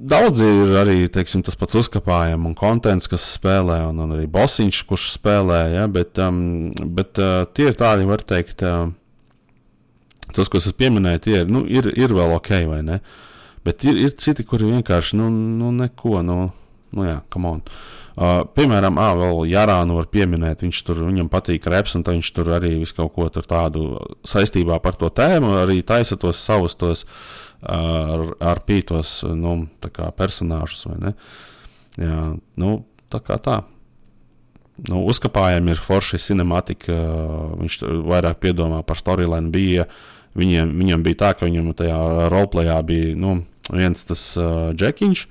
daudzi 0.09 0.45
ir 0.45 0.75
arī 0.79 0.97
teiksim, 1.13 1.43
tas 1.45 1.57
pats 1.59 1.77
uzkāpājums 1.79 2.49
un 2.49 2.55
konteksts, 2.57 3.11
kas 3.11 3.25
spēlē, 3.37 3.79
un, 3.89 4.01
un 4.03 4.15
arī 4.17 4.27
bosiņš, 4.31 4.81
kurš 4.89 5.09
spēlē. 5.15 5.61
Ja, 5.75 5.87
bet 5.91 6.19
um, 6.23 6.71
bet 6.97 7.19
uh, 7.21 7.43
tie 7.57 7.71
ir 7.71 7.77
tādi, 7.79 8.07
var 8.09 8.23
teikt, 8.27 8.63
uh, 8.65 8.89
tos, 10.33 10.51
ko 10.51 10.61
es 10.61 10.69
pieminēju, 10.77 11.23
tie 11.23 11.39
ir, 11.41 11.51
nu, 11.51 11.65
ir, 11.69 11.89
ir 11.95 12.15
vēl 12.15 12.35
ok, 12.37 12.53
vai 12.71 12.83
ne? 12.85 13.01
Bet 13.67 13.83
ir, 13.87 13.99
ir 13.99 14.15
citi, 14.21 14.45
kuri 14.47 14.69
vienkārši, 14.71 15.17
nu, 15.19 15.27
nu 15.31 15.73
neko, 15.75 16.21
nu, 16.25 16.39
nu 16.97 17.05
jā. 17.07 17.19
Uh, 18.17 18.41
piemēram, 18.57 18.97
ah, 18.97 19.13
vēl 19.17 19.43
Jārānu 19.51 19.99
var 19.99 20.09
pieminēt, 20.09 20.63
viņš 20.65 20.81
tur, 20.87 21.03
viņam 21.05 21.29
patīk 21.29 21.67
reps, 21.69 21.93
un 21.99 22.05
viņš 22.07 22.31
tur 22.33 22.49
arī 22.57 22.73
visu 22.81 22.97
kaut 22.97 23.13
ko 23.13 23.27
tādu 23.29 23.85
saistībā 24.25 24.79
par 24.81 24.97
to 24.97 25.11
tēmu, 25.13 25.53
arī 25.61 25.83
taisa 25.85 26.17
tos 26.17 26.41
savus 26.41 26.73
tos 26.79 27.05
uh, 27.05 27.69
ar, 27.69 28.27
ar 28.55 28.63
pītos, 28.65 29.21
nu, 29.37 29.67
personāžus? 30.17 30.87
Jā, 31.97 32.19
nu, 32.57 32.75
tā 33.13 33.21
kā 33.21 33.37
tā. 33.37 33.61
Nu, 34.89 35.05
uzkāpājiem 35.09 35.71
ir 35.73 35.79
forši 35.81 36.19
cinemātika, 36.21 36.93
uh, 36.93 37.57
viņš 37.61 37.81
vairāk 38.09 38.41
piedomā 38.41 38.81
par 38.85 38.97
storyline 38.97 39.53
bija. 39.53 39.85
Uh, 39.85 40.17
Viņiem, 40.37 40.75
viņam 40.77 41.03
bija 41.05 41.21
tā, 41.23 41.33
ka 41.33 41.47
viņam 41.47 41.71
tajā 41.77 41.97
roleplayā 42.29 42.77
bija 42.85 43.15
nu, 43.17 43.39
viens 43.73 44.05
tas 44.05 44.21
uh, 44.37 44.69
džekiņš, 44.77 45.23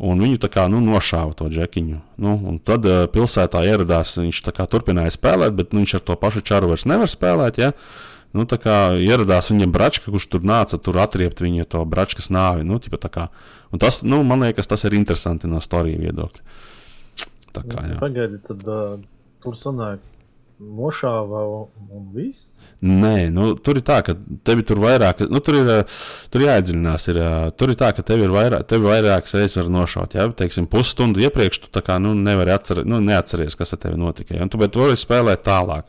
un 0.00 0.22
viņu 0.24 0.40
tā 0.40 0.48
kā 0.52 0.64
nu, 0.72 0.80
nošāva 0.84 1.34
to 1.36 1.48
džekiņu. 1.52 1.98
Nu, 2.24 2.36
tad 2.64 2.86
uh, 2.88 3.02
pilsētā 3.12 3.62
ieradās, 3.68 4.16
viņš 4.20 4.40
kā, 4.56 4.64
turpināja 4.70 5.12
spēlēt, 5.14 5.52
bet 5.58 5.74
nu, 5.74 5.84
viņš 5.84 5.98
ar 5.98 6.06
to 6.08 6.16
pašu 6.20 6.42
čaru 6.46 6.72
vairs 6.72 6.86
nevar 6.88 7.10
spēlēt. 7.12 7.60
Ja? 7.60 7.72
Nu, 8.36 8.46
tā 8.48 8.60
kā 8.62 8.76
ieradās 8.96 9.50
viņam 9.52 9.72
bračka, 9.74 10.12
kurš 10.12 10.28
tur 10.32 10.44
nāca, 10.46 10.78
tur 10.78 11.00
atriept 11.02 11.42
viņa 11.42 11.68
to 11.72 11.84
bračkas 11.88 12.30
nāvi. 12.32 12.64
Nu, 12.66 12.78
kā, 12.80 13.28
tas, 13.82 14.02
nu, 14.06 14.22
man 14.26 14.46
liekas, 14.46 14.70
tas 14.70 14.86
ir 14.88 14.96
interesanti 14.96 15.50
no 15.50 15.60
storijas 15.64 16.00
viedokļa. 16.04 16.46
Tā 17.50 17.64
kā, 17.66 17.86
jā. 17.90 17.98
Pagaidiet, 17.98 18.44
tad 18.46 18.62
uh, 18.70 19.00
tur 19.42 19.56
sanāk, 19.58 20.02
nošāva 20.60 21.42
un 21.90 22.08
viss. 22.14 22.52
Nē, 22.80 23.28
nu, 23.34 23.50
tur 23.60 23.76
ir 23.80 23.84
tā, 23.84 23.98
ka 24.04 24.14
tev 24.46 24.62
tur 24.68 24.80
vairāk, 24.80 25.24
nu, 25.28 25.40
tur 25.44 25.58
ir, 25.58 25.70
tur 26.32 26.44
jāiedziļinās. 26.46 27.08
Ir, 27.12 27.20
tur 27.60 27.72
ir 27.72 27.78
tā, 27.80 27.90
ka 27.96 28.04
tev 28.06 28.24
ir 28.24 28.32
vairāk, 28.32 28.64
tev 28.70 28.86
vairākas 28.88 29.36
reizes 29.36 29.58
var 29.60 29.68
nošaut. 29.74 30.16
Ja, 30.16 30.28
teiksim, 30.36 30.68
pusstundu 30.70 31.20
iepriekš 31.24 31.62
tu 31.66 31.84
kā, 31.84 31.98
nu, 32.02 32.14
nevari 32.16 32.54
atcer, 32.54 32.84
nu, 32.88 33.02
neatceries, 33.04 33.58
kas 33.58 33.76
ar 33.76 33.82
tevi 33.84 34.00
notika. 34.00 34.36
Ja, 34.36 34.46
un 34.46 34.52
tu, 34.52 34.60
bet 34.60 34.72
tu 34.76 34.84
vari 34.84 35.00
spēlēt 35.00 35.44
tālāk. 35.48 35.88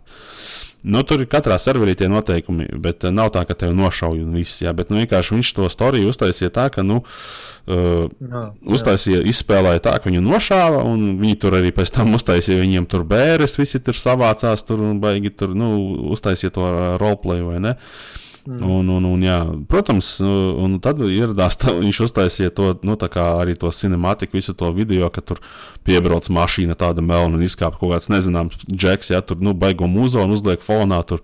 Nu, 0.82 1.04
tur 1.06 1.22
ir 1.22 1.30
katrā 1.30 1.60
serverī 1.62 1.94
tie 1.98 2.08
noteikumi, 2.10 2.66
bet 2.82 3.06
nav 3.14 3.30
tā, 3.36 3.44
ka 3.46 3.54
tevi 3.58 3.76
nošauj 3.78 4.24
un 4.24 4.38
viss. 4.40 4.64
Jā, 4.64 4.74
bet 4.74 4.90
nu, 4.90 4.98
vienkārši 5.02 5.36
viņš 5.36 5.52
to 5.58 5.68
storiju 5.70 6.10
uztaisīja 6.10 6.50
tā, 6.56 6.66
ka 6.74 6.82
nu, 6.86 7.02
uh, 7.04 8.08
jā, 8.10 8.42
uztaisīja, 8.78 9.20
jā. 9.22 9.28
izspēlēja 9.30 9.84
tā, 9.86 9.94
ka 10.02 10.10
viņu 10.10 10.24
nošāva, 10.26 10.82
un 10.90 11.20
viņi 11.22 11.38
tur 11.44 11.60
arī 11.60 11.70
pēc 11.76 11.94
tam 12.00 12.18
uztaisīja 12.18 12.64
viņiem 12.64 12.90
tur 12.90 13.06
bēres, 13.10 13.60
visi 13.62 13.84
tur 13.84 14.00
savācās 14.00 14.66
tur 14.66 14.82
un 14.88 14.98
baigi 15.04 15.34
tur 15.38 15.54
nu, 15.58 15.76
uztaisīja 16.18 16.58
to 16.58 16.72
roleplay 17.02 17.46
vai 17.46 17.62
ne. 17.62 17.78
Uh, 17.78 18.21
Mm. 18.42 18.62
Un, 18.66 18.88
un, 18.90 19.06
un, 19.06 19.22
jā, 19.22 19.38
protams, 19.70 20.16
un 20.22 20.80
tad 20.82 20.98
ieradās, 21.06 21.60
tā, 21.62 21.76
viņš 21.78 22.00
uztaisīja 22.08 22.54
to 22.58 22.72
nu, 22.88 22.96
arī 23.22 23.54
to 23.60 23.70
cinemātiku, 23.70 24.40
visu 24.40 24.56
to 24.58 24.72
video, 24.74 25.12
ka 25.14 25.22
tur 25.22 25.44
piebrauc 25.86 26.26
mašīna 26.34 26.74
tāda 26.74 27.06
melna 27.06 27.38
un 27.38 27.46
izkāpa 27.46 27.78
kaut 27.78 27.94
kāds 27.94 28.10
nezināms 28.10 28.58
džeks, 28.66 29.12
ja 29.14 29.22
tur 29.22 29.38
nu, 29.46 29.54
baigo 29.54 29.86
mūzo 29.86 30.24
un 30.26 30.34
uzliek 30.34 30.64
fonā 30.66 31.04
tur 31.06 31.22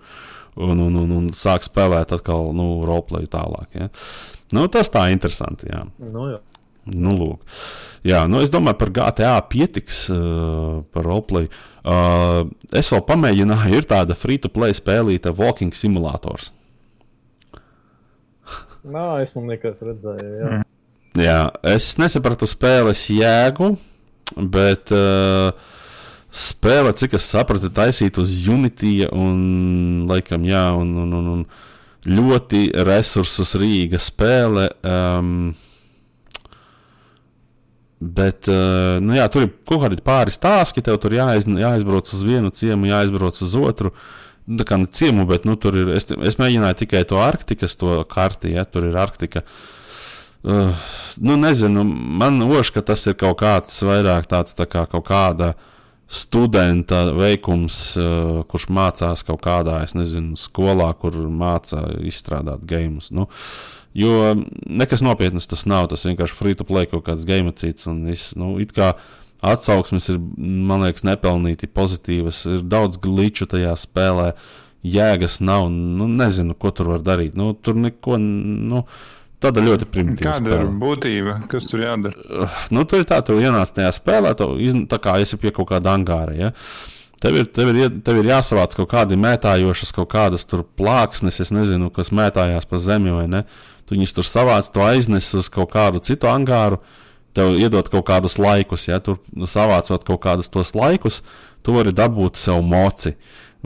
un, 0.54 0.78
un, 0.78 0.94
un, 0.94 1.16
un 1.18 1.32
sāk 1.34 1.66
spēlēt 1.66 2.14
atkal 2.14 2.52
nu, 2.54 2.84
roleplay 2.86 3.26
tālāk. 3.26 3.74
Ja. 3.74 3.90
Nu, 4.54 4.68
tas 4.72 4.94
tā 4.94 5.08
interesanti. 5.14 5.72
Jā. 5.72 5.88
Nu, 5.98 6.30
jā. 6.36 6.44
Nu, 6.88 7.16
lūk. 7.18 7.58
Jā, 8.08 8.22
nu 8.32 8.40
es 8.40 8.52
domāju, 8.54 8.78
par 8.80 8.94
GTA 8.96 9.34
pietiks, 9.50 10.06
uh, 10.14 10.86
par 10.96 11.04
roleplay. 11.08 11.50
Uh, 11.82 12.46
es 12.72 12.88
vēl 12.94 13.04
pamēģināju, 13.10 13.82
ir 13.82 13.90
tāda 13.90 14.16
free-to-play 14.16 14.76
spēlīta 14.78 15.34
Walking 15.36 15.76
Simulators. 15.76 16.54
Nā, 18.88 19.08
es 19.24 19.34
man 19.36 19.50
liekas, 19.52 19.82
redzēju. 19.84 20.34
Jā. 20.40 20.52
Mm. 20.52 21.24
jā, 21.24 21.40
es 21.76 21.90
nesapratu 22.00 22.48
spēles 22.48 23.04
jēgu, 23.12 23.74
bet 24.54 24.94
uh, 24.96 25.52
spēle, 26.32 26.94
cik 26.96 27.18
es 27.20 27.28
sapratu, 27.28 27.72
taisīta 27.74 28.24
uz 28.24 28.38
Unity 28.48 29.02
un, 29.12 30.06
laikam, 30.10 30.46
jā, 30.48 30.70
un, 30.78 30.94
un, 31.04 31.16
un, 31.20 31.32
un 31.36 31.48
ļoti 32.08 32.70
resursus 32.88 33.56
rīga 33.60 34.02
spēle. 34.02 34.70
Um, 34.84 35.40
Bet, 37.98 38.46
uh, 38.46 39.00
nu 39.02 39.16
jā, 39.18 39.24
tur 39.34 39.42
ir 39.42 39.48
kaut 39.66 39.80
kādi 39.82 39.98
pāris 40.06 40.36
stāsti, 40.38 40.84
tev 40.86 41.00
tur 41.02 41.16
jāiz, 41.18 41.48
jāizbrauc 41.50 42.12
uz 42.14 42.20
vienu 42.22 42.52
ciemu, 42.54 42.86
jāizbrauc 42.92 43.40
uz 43.42 43.56
otru. 43.58 43.90
Uh, 43.90 44.27
nu, 44.48 44.66
kā 44.68 44.80
ciemu, 44.92 45.28
bet 45.30 45.48
nu, 45.48 45.58
tur 45.60 45.76
ir. 45.78 45.94
Es, 45.98 46.08
es 46.08 46.40
mēģināju 46.40 46.82
tikai 46.84 47.04
to 47.08 47.20
Arktikas 47.22 47.78
to 47.80 48.00
karti, 48.10 48.56
ja 48.56 48.66
tur 48.66 48.88
ir 48.88 48.98
Arktika. 49.00 49.44
Uh, 50.48 50.76
nu, 51.20 51.36
nezinu, 51.40 51.84
man 51.84 52.40
liekas, 52.46 52.72
ka 52.76 52.86
tas 52.86 53.04
ir 53.10 53.18
kaut 53.20 53.42
kāds 53.42 53.82
vairāk 53.84 54.30
tāds 54.32 54.56
tā 54.56 54.68
kā 54.70 54.86
kaut 54.88 55.08
kāda 55.10 55.56
studenta 56.08 57.08
veikums, 57.12 57.80
uh, 58.00 58.44
kurš 58.48 58.70
mācās 58.72 59.26
kaut 59.28 59.42
kādā, 59.44 59.82
es 59.84 59.98
nezinu, 59.98 60.38
skolā, 60.40 60.94
kur 61.02 61.18
mācā 61.28 61.82
izstrādāt 62.08 62.64
games. 62.70 63.10
Nu, 63.12 63.28
jo 63.98 64.38
nekas 64.38 65.04
nopietnas 65.04 65.50
tas 65.52 65.66
nav, 65.68 65.90
tas 65.92 66.06
vienkārši 66.08 66.38
free 66.38 66.56
to 66.56 66.68
play 66.68 66.88
kaut 66.88 67.04
kāds 67.10 67.28
game 67.28 67.52
cits 67.58 67.90
un 67.90 68.06
viss. 68.08 68.32
Nu, 68.40 68.56
it 68.64 68.72
kā 68.78 68.94
atsauksmes 69.42 70.10
ir, 70.12 70.22
man 70.38 70.86
liekas, 70.86 71.06
nepelnīti 71.08 71.70
pozitīvas. 71.70 72.44
Ir 72.50 72.64
daudz 72.68 73.00
glitču 73.02 73.48
tajā 73.50 73.76
spēlē, 73.78 74.32
jēgas 74.88 75.40
nav. 75.44 75.70
Nu, 75.72 76.10
nezinu, 76.10 76.58
ko 76.58 76.74
tur 76.76 76.96
var 76.96 77.06
darīt. 77.06 77.38
Nu, 77.38 77.54
tur 77.54 77.78
neko. 77.80 78.18
Nu, 78.18 78.86
Tāda 79.38 79.62
ļoti 79.62 79.86
primitīva. 79.94 80.32
Kāda 80.34 80.50
spēle. 80.50 80.66
ir 80.66 80.78
būtība, 80.82 81.34
kas 81.52 81.68
tur 81.70 81.84
jādara? 81.84 82.24
Uh, 82.26 82.62
nu, 82.74 82.82
tur 82.90 83.04
ir 83.04 83.06
tā, 83.06 83.20
tu 83.22 83.36
ienāc 83.38 83.70
tajā 83.70 83.92
spēlē, 83.94 84.32
tu 84.34 84.48
izn, 84.66 84.88
tā 84.90 84.98
kā 84.98 85.14
esi 85.22 85.38
pie 85.38 85.52
kaut 85.54 85.70
kāda 85.70 85.94
angāra. 85.94 86.34
Ja? 86.34 86.50
Tev 87.22 87.38
ir, 87.38 87.46
tev, 87.54 87.70
ir, 87.78 88.00
tev 88.02 88.18
ir 88.18 88.32
jāsavāc 88.32 88.74
kaut 88.80 88.90
kādi 88.96 89.14
mētājošas, 89.22 89.94
kaut 89.94 90.10
kādas 90.10 90.50
plāksnes, 90.50 91.38
es 91.46 91.54
nezinu, 91.54 91.92
kas 91.94 92.10
mētājās 92.10 92.66
pa 92.66 92.82
zemi 92.82 93.14
vai 93.14 93.28
ne. 93.30 93.44
Tu 93.86 93.94
viņus 93.94 94.18
tur 94.18 94.26
savāc, 94.26 94.74
tu 94.74 94.82
aiznes 94.82 95.30
uz 95.38 95.52
kaut 95.54 95.70
kādu 95.76 96.02
citu 96.02 96.26
angāru, 96.34 96.82
uh, 96.82 97.07
tev 97.38 97.58
iedot 97.58 97.90
kaut 97.94 98.08
kādus 98.10 98.38
laikus, 98.42 98.88
ja 98.90 99.00
tur 99.04 99.20
savācot 99.50 100.06
kaut 100.08 100.24
kādus 100.24 100.50
tos 100.54 100.74
laikus, 100.78 101.22
tu 101.66 101.76
vari 101.78 101.94
dabūt 101.96 102.40
sev 102.42 102.64
moci. 102.66 103.16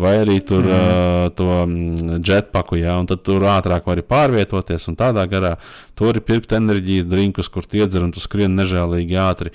Vai 0.02 0.16
arī 0.22 0.38
tur 0.48 0.64
mm. 0.64 0.72
uh, 0.72 1.26
to 1.36 2.26
jetpaku, 2.26 2.78
ja, 2.80 2.96
un 2.98 3.10
tad 3.10 3.26
tur 3.28 3.44
ātrāk 3.52 3.86
vari 3.90 4.06
pārvietoties, 4.08 4.88
un 4.90 4.96
tādā 4.98 5.26
garā 5.30 5.58
tu 6.00 6.08
vari 6.08 6.24
pirkt 6.24 6.56
enerģijas 6.56 7.10
drinkus, 7.12 7.52
kur 7.52 7.68
iedzer 7.68 8.06
un 8.06 8.14
tu 8.16 8.24
skrien 8.24 8.56
nežēlīgi 8.56 9.20
ātri. 9.20 9.52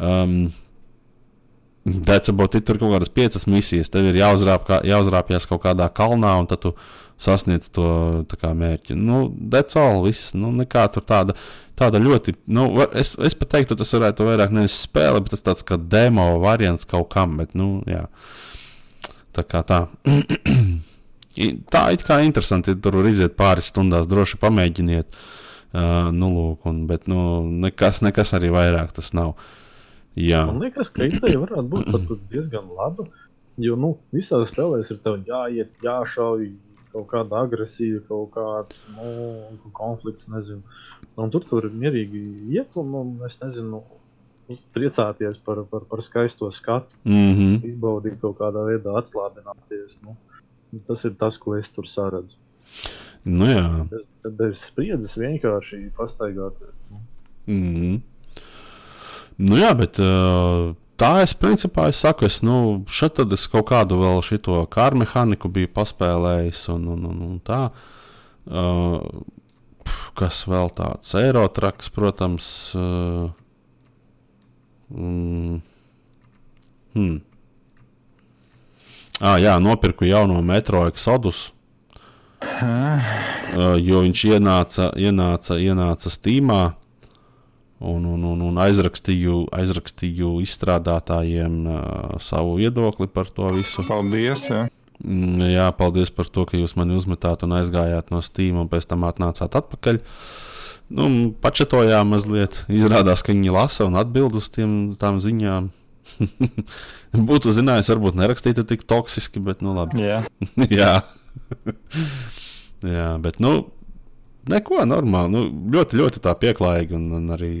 Um, 0.00 0.48
about 1.84 2.54
it. 2.54 2.64
Tur 2.64 2.78
kaut 2.80 2.94
kādas 2.94 3.12
piecas 3.12 3.46
misijas. 3.46 3.92
Tev 3.92 4.08
ir 4.08 4.18
jāuzrāp, 4.22 4.64
kā, 4.68 4.80
jāuzrāpjas 4.88 5.46
kaut 5.50 5.62
kādā 5.66 5.90
kalnā, 5.92 6.32
un 6.40 6.48
tad 6.48 6.62
tu 6.64 6.72
sasniedz 7.20 7.70
to 7.72 7.86
kā, 8.40 8.52
mērķi. 8.56 8.96
Nu, 8.98 9.26
all. 9.80 10.02
Viss. 10.06 10.32
Nu, 10.36 10.52
nekā 10.54 10.86
tur 10.94 11.04
tāda, 11.06 11.36
tāda 11.78 12.00
ļoti. 12.02 12.36
Nu, 12.46 12.68
var, 12.76 12.90
es, 12.98 13.14
es 13.18 13.36
pat 13.38 13.54
teiktu, 13.56 13.78
tas 13.78 13.94
varētu 13.96 14.26
vairāk 14.28 14.54
nevis 14.54 14.80
spēle, 14.86 15.22
bet 15.24 15.36
tas 15.36 15.46
tāds 15.46 15.66
kā 15.66 15.78
demo 15.78 16.26
variants 16.42 16.88
kaut 16.88 17.10
kam. 17.14 17.38
Bet, 17.40 17.54
nu, 17.58 17.78
jā. 17.90 18.06
Tā 19.34 19.46
kā 19.46 19.64
tā. 19.66 19.84
tā 21.74 21.86
it 21.94 22.04
kā 22.06 22.20
interesanti, 22.26 22.76
tur 22.78 23.00
var 23.00 23.10
iziet 23.10 23.38
pāris 23.38 23.72
stundās, 23.72 24.10
droši 24.10 24.40
pamēģiniet. 24.42 25.18
Uh, 25.74 26.12
nu, 26.14 26.28
lūk, 26.30 26.68
un, 26.70 26.84
bet 26.86 27.08
nu, 27.10 27.42
nekas, 27.64 27.98
nekas 28.06 28.30
arī 28.36 28.52
vairāk 28.54 28.92
tas 28.94 29.10
nav. 29.16 29.34
Jā. 30.14 30.44
Man 30.46 30.62
liekas, 30.62 30.92
ka 30.94 31.08
ideja 31.08 31.40
varētu 31.42 31.66
būt 31.72 32.12
diezgan 32.30 32.68
laba. 32.76 33.08
Jo 33.58 33.76
nu, 33.78 33.92
visās 34.14 34.50
spēlēs 34.50 34.90
ir 34.90 34.98
jāiet, 35.26 35.74
jāšauj, 35.82 36.46
kaut 36.94 37.08
kāda 37.10 37.42
agresija, 37.44 38.00
kaut 38.08 38.30
kāds 38.36 38.80
nu, 38.94 39.10
konflikts, 39.76 40.28
nezinu. 40.30 40.62
Un 41.20 41.30
tur 41.34 41.44
tur 41.48 41.66
mierīgi 41.70 42.22
iet, 42.54 42.78
un, 42.80 42.94
un 43.00 43.12
es 43.26 43.36
nezinu, 43.42 43.80
nu, 44.48 44.58
priecāties 44.76 45.38
par, 45.44 45.62
par, 45.70 45.86
par 45.90 46.02
skaisto 46.04 46.50
skatu, 46.52 46.94
Mm 47.04 47.34
-hmm. 47.34 47.66
izbaudīt 47.70 48.20
kaut 48.20 48.38
kādā 48.38 48.64
veidā, 48.70 48.96
atslābināties. 49.00 49.98
Nu, 50.02 50.16
tas 50.86 51.04
ir 51.04 51.14
tas, 51.18 51.38
ko 51.38 51.56
es 51.56 51.70
tur 51.70 51.88
saredzu. 51.88 52.36
Nu, 53.24 53.46
jā. 53.46 53.86
Bez, 53.90 54.10
bez 54.24 54.58
spriedzes 54.60 55.16
vienkārši 55.16 55.90
pastaigāties. 55.96 56.74
Nu. 56.90 57.00
Mm 57.46 57.74
-hmm. 57.74 58.00
Nu, 59.36 59.56
jā, 59.56 59.74
bet 59.74 59.98
uh, 59.98 60.74
tā 61.00 61.10
es 61.24 61.34
principā 61.36 61.88
es 61.92 62.00
saku, 62.04 62.28
es, 62.28 62.40
nu, 62.46 62.84
šeit 62.88 63.16
tad 63.18 63.32
es 63.34 63.46
kaut 63.50 63.68
kādu 63.70 63.98
vēl 64.02 64.22
šito 64.26 64.62
kāru 64.72 65.02
mehāniku 65.02 65.50
biju 65.52 65.70
paspēlējis 65.76 66.66
un, 66.74 66.88
un, 66.94 67.06
un, 67.10 67.22
un 67.28 67.38
tā. 67.44 67.62
Uh, 68.44 69.00
kas 70.18 70.44
vēl 70.48 70.70
tāds? 70.76 71.14
Eirotraks, 71.18 71.90
protams. 71.94 72.46
Uh, 72.76 73.30
mm, 74.92 75.60
hmm. 76.94 77.16
Ah, 79.22 79.38
jā, 79.38 79.56
nopirku 79.62 80.08
jauno 80.08 80.40
metro 80.42 80.84
Exodus. 80.90 81.48
Uh, 82.44 83.78
jo 83.80 84.02
viņš 84.04 84.24
ienāca, 84.34 84.90
ienāca, 85.00 85.56
ienāca 85.56 86.10
Steamā 86.12 86.74
un, 87.80 88.04
un, 88.06 88.22
un, 88.30 88.46
un 88.48 88.62
aizrakstīju, 88.64 89.48
aizrakstīju 89.54 90.36
izstrādātājiem 90.44 91.58
uh, 91.66 91.82
savu 92.22 92.58
viedokli 92.60 93.08
par 93.10 93.30
to 93.34 93.50
visu. 93.56 93.84
Paldies! 93.88 94.48
Ja. 94.50 94.66
Mm, 95.02 95.50
Jā, 95.50 95.68
paldies 95.76 96.12
par 96.14 96.30
to, 96.30 96.46
ka 96.48 96.58
jūs 96.58 96.76
mani 96.78 96.96
uzmetāt 96.96 97.42
un 97.44 97.56
aizgājāt 97.58 98.12
no 98.14 98.22
Steam 98.24 98.60
un 98.62 98.70
pēc 98.70 98.86
tam 98.90 99.06
atnācāt 99.08 99.56
atpakaļ. 99.58 100.00
Nu, 100.94 101.08
pačetojām 101.42 102.12
mazliet. 102.12 102.60
Izrādās, 102.70 103.24
ka 103.24 103.32
viņi 103.32 103.54
lasa 103.54 103.88
un 103.88 103.96
atbild 103.98 104.36
uz 104.38 104.50
tiem, 104.52 104.94
tām 105.00 105.18
ziņām. 105.24 105.70
Būtu 107.30 107.54
zinājis, 107.56 107.90
varbūt 107.94 108.18
nerakstītu 108.20 108.66
tik 108.68 108.84
toksiski, 108.88 109.42
bet 109.42 109.64
nu 109.64 109.74
labi. 109.76 110.04
Jā. 110.04 110.22
Jā. 110.80 110.94
Jā, 112.94 113.08
bet 113.24 113.40
nu, 113.42 113.56
neko 114.50 114.84
normāli. 114.88 115.32
Nu, 115.32 115.44
ļoti, 115.74 115.98
ļoti 116.00 116.22
tā 116.24 116.34
pieklājīgi 116.40 116.96
un, 116.98 117.10
un 117.18 117.34
arī 117.36 117.54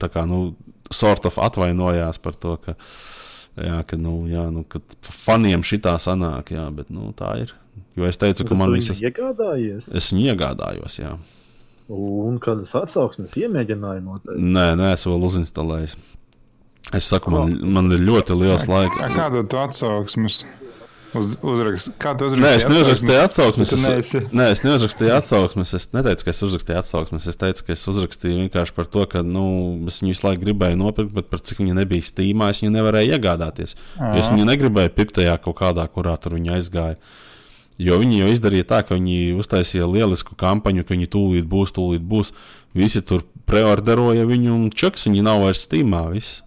tā 0.00 0.10
kā, 0.12 0.26
nu, 0.28 0.54
sort 0.92 1.26
of 1.28 1.38
atvainojās 1.42 2.20
par 2.22 2.36
to, 2.38 2.56
ka, 2.64 2.76
jā, 3.58 3.80
ka, 3.86 3.98
nu, 4.00 4.24
jā, 4.30 4.46
nu, 4.52 4.64
ka 4.68 4.82
faniem 5.02 5.64
šitā 5.66 5.96
sanāk, 6.02 6.52
jā, 6.56 6.66
bet, 6.74 6.90
nu, 6.94 7.10
tā 7.16 7.34
ir. 7.44 7.54
Jo 7.98 8.06
es 8.06 8.18
teicu, 8.20 8.46
ka 8.46 8.56
man 8.58 8.72
visas. 8.74 9.00
iegādājies. 9.02 9.90
Es 9.96 10.10
viņu 10.12 10.32
iegādājos, 10.32 11.00
jā. 11.00 11.16
Un 11.90 12.38
kādas 12.42 12.70
atsauksmes 12.78 13.34
iemēģināja 13.38 14.02
noteikti. 14.04 14.42
Nē, 14.54 14.66
nē, 14.78 14.92
es 14.94 15.06
vēl 15.08 15.26
uzinstalēju. 15.26 15.90
Es 16.94 17.06
saku, 17.10 17.32
man, 17.34 17.54
man 17.74 17.90
ir 17.94 18.02
ļoti 18.02 18.34
liels 18.38 18.66
laiks. 18.70 18.98
Kādu 19.14 19.42
tu 19.50 19.58
atsauksmes? 19.58 20.40
Uz, 21.10 21.32
uzrakst, 21.42 21.90
kā 21.98 22.12
tu 22.14 22.28
uzrakstīji? 22.28 22.44
Nē, 22.44 22.50
es 22.60 22.66
neuzrakstīju 22.70 23.22
atsauksmes. 23.24 23.72
Es, 23.74 23.82
neesi. 23.82 24.20
nē, 24.30 24.44
es 24.54 24.60
neuzrakstīju 24.62 25.14
atsauksmes. 25.16 25.72
Es 25.74 25.88
neteicu, 25.96 26.26
ka 26.26 26.30
es 26.30 26.42
uzrakstīju 26.46 26.78
atsauksmes. 26.78 27.26
Es 27.32 27.40
teicu, 27.40 27.64
ka 27.66 27.74
es 27.74 27.82
uzrakstīju 27.90 28.44
vienkārši 28.44 28.74
par 28.76 28.86
to, 28.92 29.02
ka 29.10 29.24
nu, 29.26 29.44
es 29.90 29.98
viņu 30.02 30.14
visu 30.14 30.26
laiku 30.28 30.44
gribēju 30.44 30.78
nopirkt, 30.78 31.10
bet 31.16 31.30
par 31.32 31.42
cik 31.42 31.64
viņa 31.64 31.74
nebija 31.80 32.06
stīmā, 32.06 32.52
es 32.54 32.62
viņu 32.62 32.76
nevarēju 32.76 33.16
iegādāties. 33.16 33.74
Es 34.12 34.30
viņu 34.30 34.46
negribēju 34.52 34.94
pirkt 34.94 35.18
tajā 35.18 35.34
kaut 35.42 35.58
kādā, 35.58 35.88
kurā 35.90 36.14
tur 36.22 36.38
viņa 36.38 36.60
aizgāja. 36.60 37.00
Jo 37.80 37.96
viņi 37.98 38.20
jau 38.20 38.28
izdarīja 38.30 38.68
tā, 38.70 38.82
ka 38.84 38.98
viņi 38.98 39.38
uztaisīja 39.40 39.88
lielisku 39.88 40.36
kampaņu, 40.38 40.84
ka 40.84 40.94
viņi 40.94 41.10
tūlīt 41.10 41.48
būs, 41.50 41.72
tūlīt 41.74 42.04
būs. 42.06 42.30
Visi 42.76 43.00
tur 43.02 43.24
preorderoja 43.50 44.28
viņu, 44.28 44.52
un 44.52 44.70
čeks 44.70 45.08
viņi 45.08 45.24
nav 45.26 45.42
vairs 45.46 45.64
stīmā. 45.66 46.04
Viss. 46.12 46.42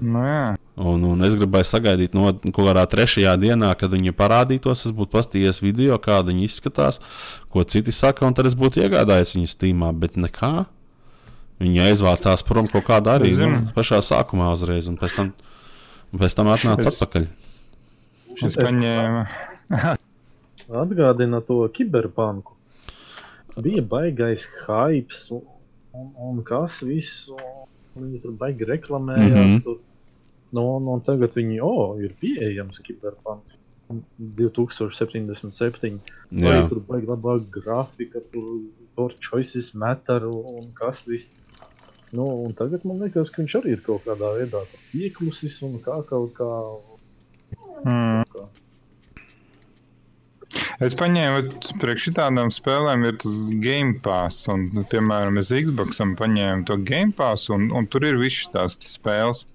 Nu, 0.00 0.24
jā. 0.24 0.44
Un, 0.80 1.02
un 1.04 1.24
es 1.26 1.34
gribēju 1.36 1.66
sagaidīt 1.68 2.14
no 2.16 2.30
kaut 2.32 2.64
kādā 2.64 2.86
trešajā 2.88 3.34
dienā, 3.42 3.74
kad 3.76 3.92
viņi 3.92 4.14
parādītos. 4.16 4.86
Es 4.88 4.94
būtu 4.96 5.12
paskatījies 5.12 5.60
video, 5.60 5.98
kāda 6.00 6.30
viņi 6.32 6.46
izskatās, 6.48 7.02
ko 7.52 7.64
citi 7.68 7.92
saka, 7.92 8.24
un 8.24 8.36
tad 8.36 8.48
es 8.48 8.56
būtu 8.56 8.80
iegādājies 8.86 9.34
viņu 9.36 9.50
stīmā. 9.52 9.90
Bet 10.00 10.16
nekā. 10.20 10.64
Viņi 11.60 11.82
aizvācās 11.90 12.40
prom 12.48 12.70
kaut 12.72 12.86
kādā 12.86 13.18
arī 13.18 13.34
nu, 13.36 13.50
pašā 13.76 13.98
sākumā 14.00 14.46
uzreiz, 14.54 14.88
un 14.88 14.96
pēc 14.96 15.12
tam, 15.18 15.34
pēc 16.16 16.36
tam 16.38 16.48
atnāca 16.48 16.88
Es- 16.88 16.94
atpakaļ. 16.94 17.26
Es 18.48 18.56
paņēmu. 18.56 19.26
Atgādina 20.80 21.42
to 21.44 21.60
kiberpanku. 21.74 22.56
Bija 23.60 23.82
baigais 23.84 24.46
hypes 24.62 25.26
un, 25.34 25.42
un, 26.16 26.40
kas 26.46 26.80
viss. 26.86 27.28
un 27.28 28.06
Viņi 28.06 28.22
tur 28.22 28.32
baigi 28.38 28.64
reklamējās. 28.64 29.28
Mm. 29.28 29.36
-hmm. 29.36 29.62
tur. 29.66 29.80
Nu, 30.56 30.62
un, 30.76 30.82
un 30.90 31.00
tagad 31.06 31.30
viņi, 31.38 31.56
oh, 31.62 31.98
ir 32.02 32.12
pieejams 32.20 32.78
kiberpanks. 32.86 33.52
2077. 33.90 35.98
Jā, 36.30 36.46
Vai 36.46 36.68
tur 36.70 36.80
baigi 36.86 37.06
labā 37.10 37.32
grafika, 37.50 38.18
tur 38.30 38.46
tur 39.00 39.16
choices 39.20 39.74
matter 39.74 40.26
un 40.26 40.72
kas 40.74 41.04
viss. 41.06 41.32
Nu, 42.12 42.24
un 42.44 42.54
tagad 42.58 42.84
man 42.84 42.98
liekas, 43.04 43.30
ka 43.30 43.42
viņš 43.42 43.54
arī 43.60 43.76
ir 43.76 43.84
kaut 43.86 44.02
kādā 44.06 44.32
veidā 44.38 44.64
ieklusis 44.98 45.60
un 45.66 45.78
kā 45.84 46.00
kaut 46.08 46.34
kā. 46.38 46.50
Mm. 47.86 48.24
kā. 48.32 48.48
Es 50.82 50.96
paņēmu 50.98 51.70
priekš 51.80 52.08
šādām 52.08 52.50
spēlēm, 52.52 53.04
ir 53.06 53.20
tas 53.22 53.36
Game 53.62 54.00
Pass. 54.02 54.48
Un, 54.50 54.66
piemēram, 54.90 55.38
es 55.38 55.52
Xboxam 55.54 56.16
paņēmu 56.18 56.66
to 56.66 56.80
Game 56.90 57.14
Pass, 57.16 57.52
un, 57.54 57.70
un 57.70 57.86
tur 57.86 58.08
ir 58.08 58.18
visas 58.20 58.50
tās 58.56 58.78
spēles. 58.90 59.46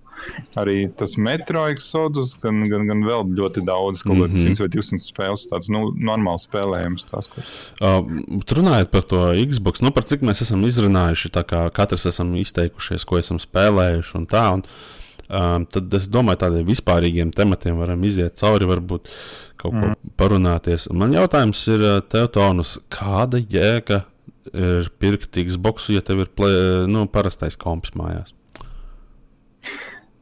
Arī 0.59 0.85
tas 0.95 1.15
Metro 1.19 1.65
Exodus, 1.67 2.33
gan, 2.41 2.63
gan, 2.71 2.85
gan 2.87 3.03
vēl 3.05 3.25
ļoti 3.37 3.63
daudz, 3.67 4.03
kaut 4.05 4.21
kādas 4.21 4.39
Mhm. 4.39 4.55
100 4.55 4.63
vai 4.63 4.69
200 4.71 5.03
spēles. 5.03 5.45
Tāds 5.51 5.69
nu, 5.73 5.89
normāls 5.99 6.47
spēlējums. 6.47 7.07
Tās, 7.11 7.29
ko... 7.31 7.43
Uh, 7.81 8.01
runājot 8.55 8.91
par 8.93 9.07
to 9.09 9.21
Xbox, 9.45 9.83
nu, 9.83 9.91
par 9.95 10.07
cik 10.07 10.25
mēs 10.25 10.43
esam 10.45 10.63
izrunājuši, 10.67 11.33
tā 11.35 11.45
kā 11.47 11.65
katrs 11.75 12.07
esam 12.11 12.33
izteikušies, 12.39 13.07
ko 13.07 13.19
esam 13.19 13.41
spēlējuši 13.43 14.15
un 14.21 14.27
tā. 14.31 14.45
Un, 14.55 14.65
um, 15.27 15.67
tad 15.67 15.99
es 15.99 16.07
domāju, 16.11 16.43
tādiem 16.45 16.69
vispārīgiem 16.69 17.33
tematiem 17.35 17.79
varam 17.81 18.03
iziet 18.07 18.39
cauri, 18.39 18.69
varbūt 18.69 19.11
kaut 19.59 19.73
ko 19.73 19.91
mm. 19.91 20.15
parunāties. 20.19 20.89
Man 20.93 21.15
jautājums 21.15 21.67
ir, 21.71 21.83
uh, 21.83 22.01
tev, 22.05 22.29
Tonus, 22.35 22.77
kāda 22.93 23.41
jēga 23.41 24.05
ir 24.53 24.89
pirkt 25.01 25.35
Xbox, 25.35 25.89
ja 25.89 26.03
tev 26.05 26.21
ir 26.23 26.31
play, 26.37 26.85
nu, 26.87 27.07
parastais 27.11 27.57
komps 27.59 27.95
mājās? 27.97 28.34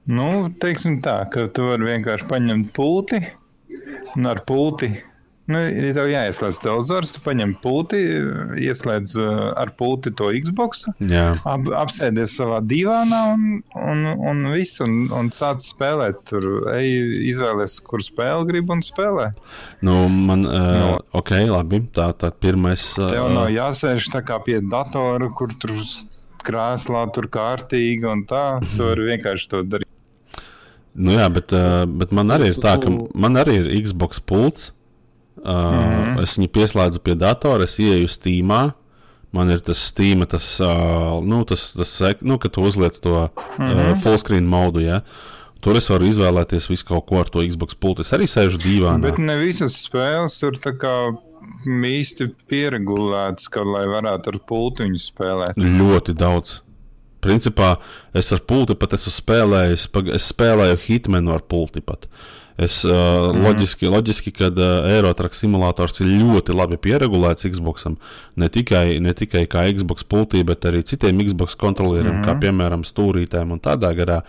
Nu, 0.10 0.52
teiksim 0.60 1.00
tā, 1.04 1.22
ka 1.32 1.48
tu 1.56 1.70
vari 1.70 1.94
vienkārši 1.94 2.28
paņemt 2.28 2.74
pulti 2.76 3.22
un 4.18 4.28
ar 4.28 4.44
pulti. 4.48 4.92
Nu, 5.52 5.60
ja 5.60 5.90
tev 5.92 6.06
jāieslēdz 6.08 6.58
televizors, 6.64 7.10
tu 7.18 7.22
paņem 7.26 7.50
pulti, 7.60 8.00
ieslēdz 8.64 9.16
uh, 9.20 9.32
ar 9.60 9.74
pulti 9.76 10.14
to 10.16 10.30
Xbox, 10.40 10.86
Jā, 11.04 11.34
ap, 11.44 11.68
apsēdies 11.82 12.38
savā 12.40 12.62
divānā 12.64 13.20
un, 13.34 13.58
un, 13.76 14.06
un 14.32 14.40
viss, 14.54 14.80
un, 14.86 15.10
un 15.12 15.32
sāc 15.36 15.60
spēlēt. 15.66 16.22
Tur 16.32 16.48
ej, 16.78 16.88
izvēlies, 17.34 17.76
kur 17.84 18.04
spēli 18.04 18.48
grib 18.54 18.72
un 18.72 18.80
spēlē. 18.88 19.34
nu, 19.84 19.98
man, 20.08 20.48
uh, 20.48 20.72
Nu. 20.80 20.90
ok, 21.20 21.36
labi, 21.52 21.82
tā 21.92 22.14
tad 22.16 22.40
pirmais. 22.44 22.94
Tev 22.96 23.28
Uh, 23.28 23.36
nav 23.36 23.52
jāsēž 23.52 24.12
tā 24.16 24.24
kā 24.24 24.40
pie 24.48 24.62
datora, 24.64 25.28
kur 25.36 25.52
tur 25.60 25.76
krēslā 26.44 27.10
tur 27.16 27.28
kārtīgi 27.32 28.08
un 28.08 28.24
tā. 28.32 28.62
Tu 28.64 28.80
vari 28.80 29.12
vienkārši 29.12 29.52
to 29.52 29.64
darīt. 29.68 29.90
Nu 30.94 31.16
jā, 31.16 31.26
bet, 31.34 31.54
uh, 31.56 31.84
bet 31.90 32.14
man 32.14 32.32
arī 32.36 32.52
ir 32.52 32.62
tā, 32.62 32.76
ka 32.82 32.92
man 33.18 33.40
arī 33.42 33.60
ir 33.62 33.72
Xbox 33.86 34.22
pults. 34.22 34.72
Uh, 35.44 35.50
mm. 35.50 35.82
-hmm. 35.82 36.24
Es 36.24 36.38
viņu 36.38 36.48
pieslēdzu 36.48 37.00
pie 37.04 37.16
datora, 37.16 37.64
es 37.64 37.80
ieeju 37.80 38.08
Steamā. 38.08 38.74
Man 39.32 39.50
ir 39.50 39.60
tas 39.60 39.78
Steam, 39.78 40.26
tas, 40.26 40.60
uh, 40.62 41.24
nu, 41.26 41.44
tas, 41.44 41.74
tas 41.74 42.02
nu, 42.22 42.38
kad 42.38 42.52
tu 42.52 42.62
uzliec 42.62 43.00
to 43.00 43.30
mm 43.58 43.66
-hmm. 43.66 43.92
uh, 43.92 44.02
fullscreen 44.02 44.46
modu. 44.46 44.80
Ja? 44.80 45.02
tur 45.64 45.80
es 45.80 45.90
varu 45.90 46.10
izvēlēties 46.12 46.70
visu 46.72 46.88
kaut 46.90 47.08
ko 47.10 47.22
ar 47.24 47.30
to 47.32 47.44
Xbox 47.48 47.78
pulti. 47.80 48.02
Es 48.02 48.14
arī 48.16 48.28
sēžu 48.30 48.60
dīvainā. 48.64 49.02
Bet 49.08 49.22
ne 49.22 49.38
visas 49.40 49.78
spēles 49.86 50.36
ir 50.48 50.60
tā 50.64 50.76
kā 50.80 50.96
īsti 51.68 52.30
pieregulētas, 52.52 53.50
ka, 53.52 53.64
lai 53.68 53.86
varētu 53.92 54.34
ar 54.34 54.40
pultiņu 54.50 55.00
spēlēt. 55.00 55.60
Ļoti 55.60 56.16
daudz. 56.20 56.60
Principā 57.24 57.76
es 58.16 58.32
ar 58.36 58.44
pulti 58.48 58.76
pat 58.80 58.98
esmu 58.98 59.14
spēlējis, 59.16 59.90
es 60.16 60.32
spēlēju 60.34 60.80
hitmenu 60.88 61.34
ar 61.36 61.46
pulti 61.48 61.84
pat. 61.84 62.10
Es, 62.54 62.84
uh, 62.86 62.94
mm. 63.34 63.40
loģiski, 63.42 63.88
loģiski, 63.90 64.34
ka 64.36 64.52
uh, 64.52 64.90
Eirotraka 64.94 65.34
simulators 65.34 66.04
ir 66.04 66.12
ļoti 66.12 66.54
labi 66.54 66.78
pieregulēts 66.78 67.48
Xboxam. 67.50 67.96
Ne 68.38 68.50
tikai, 68.54 69.00
ne 69.02 69.16
tikai 69.18 69.48
kā 69.50 69.66
Xbox 69.74 70.06
pultī, 70.06 70.44
bet 70.46 70.68
arī 70.70 70.84
citiem 70.86 71.24
Xbox 71.26 71.58
kontrolieriem, 71.58 72.20
mm. 72.20 72.28
kā 72.28 72.38
piemēram 72.44 72.86
stūrītēm 72.86 73.56
un 73.56 73.64
tādā 73.64 73.90
garā. 73.98 74.20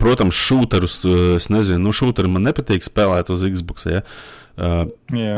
Protams, 0.00 0.40
šūterus, 0.40 0.96
uh, 1.04 1.20
es 1.36 1.50
nezinu, 1.52 1.82
nu, 1.84 1.92
šūteri 1.96 2.32
man 2.32 2.48
nepatīk 2.48 2.86
spēlēt 2.86 3.28
uz 3.34 3.44
Xbox. 3.44 3.90
Ja? 3.92 4.00
Uh, 4.56 4.88
Jā. 5.12 5.36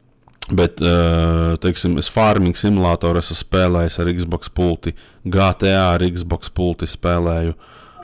Bet, 0.50 0.80
uh, 0.82 1.54
teiksim, 1.62 1.98
es 2.00 2.08
farming 2.10 2.58
simulātoru 2.58 3.20
esmu 3.22 3.36
spēlējis 3.38 4.00
ar 4.02 4.08
Xbox 4.16 4.50
pulti, 4.54 4.94
GTA 5.22 5.92
ar 5.92 6.02
Xbox 6.02 6.50
pulti 6.54 6.88
spēlēju. 6.90 7.54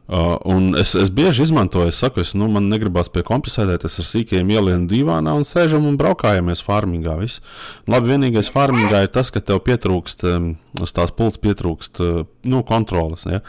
Uh, 0.07 0.37
un 0.47 0.69
es, 0.79 0.93
es 0.95 1.11
bieži 1.11 1.43
izmantoju, 1.49 1.91
es 1.91 1.99
saku, 1.99 2.23
es, 2.23 2.31
nu, 2.39 2.47
man 2.53 2.69
negribas 2.71 3.09
pie 3.11 3.25
kompensēt, 3.27 3.83
es 3.89 3.97
ar 3.99 4.07
sīkiem 4.07 4.53
ielienu 4.55 4.87
divānā 4.87 5.33
un 5.35 5.43
sēžam 5.43 5.89
un 5.89 5.97
braukājamies 5.99 6.63
farmingā. 6.63 7.17
Viss. 7.19 7.43
Labi, 7.91 8.13
vienīgais 8.13 8.53
farmingā 8.55 9.03
ir 9.03 9.11
tas, 9.17 9.33
ka 9.35 9.43
tev 9.43 9.65
pietrūkst, 9.67 10.23
um, 10.31 10.53
uz 10.79 10.95
tās 10.95 11.11
pults 11.11 11.43
pietrūkst 11.43 12.03
uh, 12.05 12.23
nu, 12.47 12.63
kontrolas. 12.69 13.27
Ja? 13.27 13.43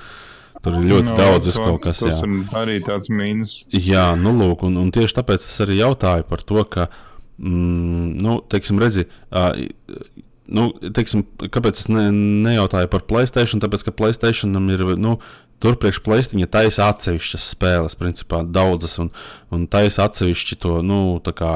Tur 0.63 0.79
ir 0.79 0.89
ļoti 0.89 1.11
no, 1.11 1.17
daudz 1.19 1.51
tas- 1.51 1.61
kaut 1.61 1.83
kas. 1.85 2.01
Tas 2.01 2.23
jā. 2.25 2.31
arī 2.57 2.79
tāds 2.81 3.11
mīnus. 3.13 3.59
Jā, 3.69 4.07
nu, 4.17 4.33
lūk, 4.41 4.65
un, 4.65 4.81
un 4.81 4.89
tieši 4.95 5.19
tāpēc 5.19 5.45
es 5.45 5.61
arī 5.61 5.77
jautāju 5.83 6.25
par 6.25 6.41
to, 6.41 6.63
ka, 6.65 6.89
mm, 7.37 8.13
nu, 8.23 8.39
teiksim, 8.49 8.79
redzi, 8.81 9.07
uh, 9.31 9.53
nu, 10.47 10.69
teiksim, 10.95 11.25
kāpēc 11.51 11.81
es 11.83 11.89
ne, 11.91 12.07
nejautāju 12.47 12.91
par 12.91 13.03
Playstation, 13.09 13.61
tāpēc, 13.63 13.87
ka 13.87 13.95
Playstationam 13.95 14.69
ir, 14.73 14.83
nu, 15.01 15.17
tur 15.63 15.77
priekš 15.81 15.99
Playstation 16.05 16.45
taisa 16.51 16.87
atsevišķas 16.91 17.47
spēles, 17.55 17.97
principā 17.97 18.43
daudzas, 18.45 18.97
un, 19.01 19.09
un 19.53 19.65
taisa 19.71 20.05
atsevišķi 20.07 20.59
to, 20.61 20.75
nu, 20.85 20.99
tā 21.25 21.33
kā 21.37 21.51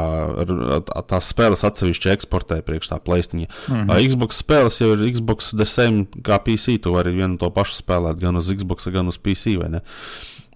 tās 1.09 1.29
spēles 1.31 1.65
atsevišķi 1.67 2.13
eksportē 2.15 2.61
priekš 2.65 2.91
tā 2.91 2.99
Playstation. 2.99 3.45
Mm 3.45 3.85
-hmm. 3.87 4.09
Xbox 4.09 4.41
spēles 4.41 4.81
jau 4.81 4.91
ir 4.95 5.05
Xbox 5.13 5.53
the 5.55 5.65
same 5.65 6.05
kā 6.21 6.39
PC, 6.41 6.81
tu 6.81 6.93
vari 6.93 7.13
vienu 7.13 7.37
to 7.37 7.49
pašu 7.49 7.83
spēlēt 7.83 8.19
gan 8.19 8.35
uz 8.35 8.49
Xbox, 8.49 8.91
gan 8.91 9.07
uz 9.07 9.17
PC, 9.17 9.57
vai 9.57 9.69
ne? 9.69 9.81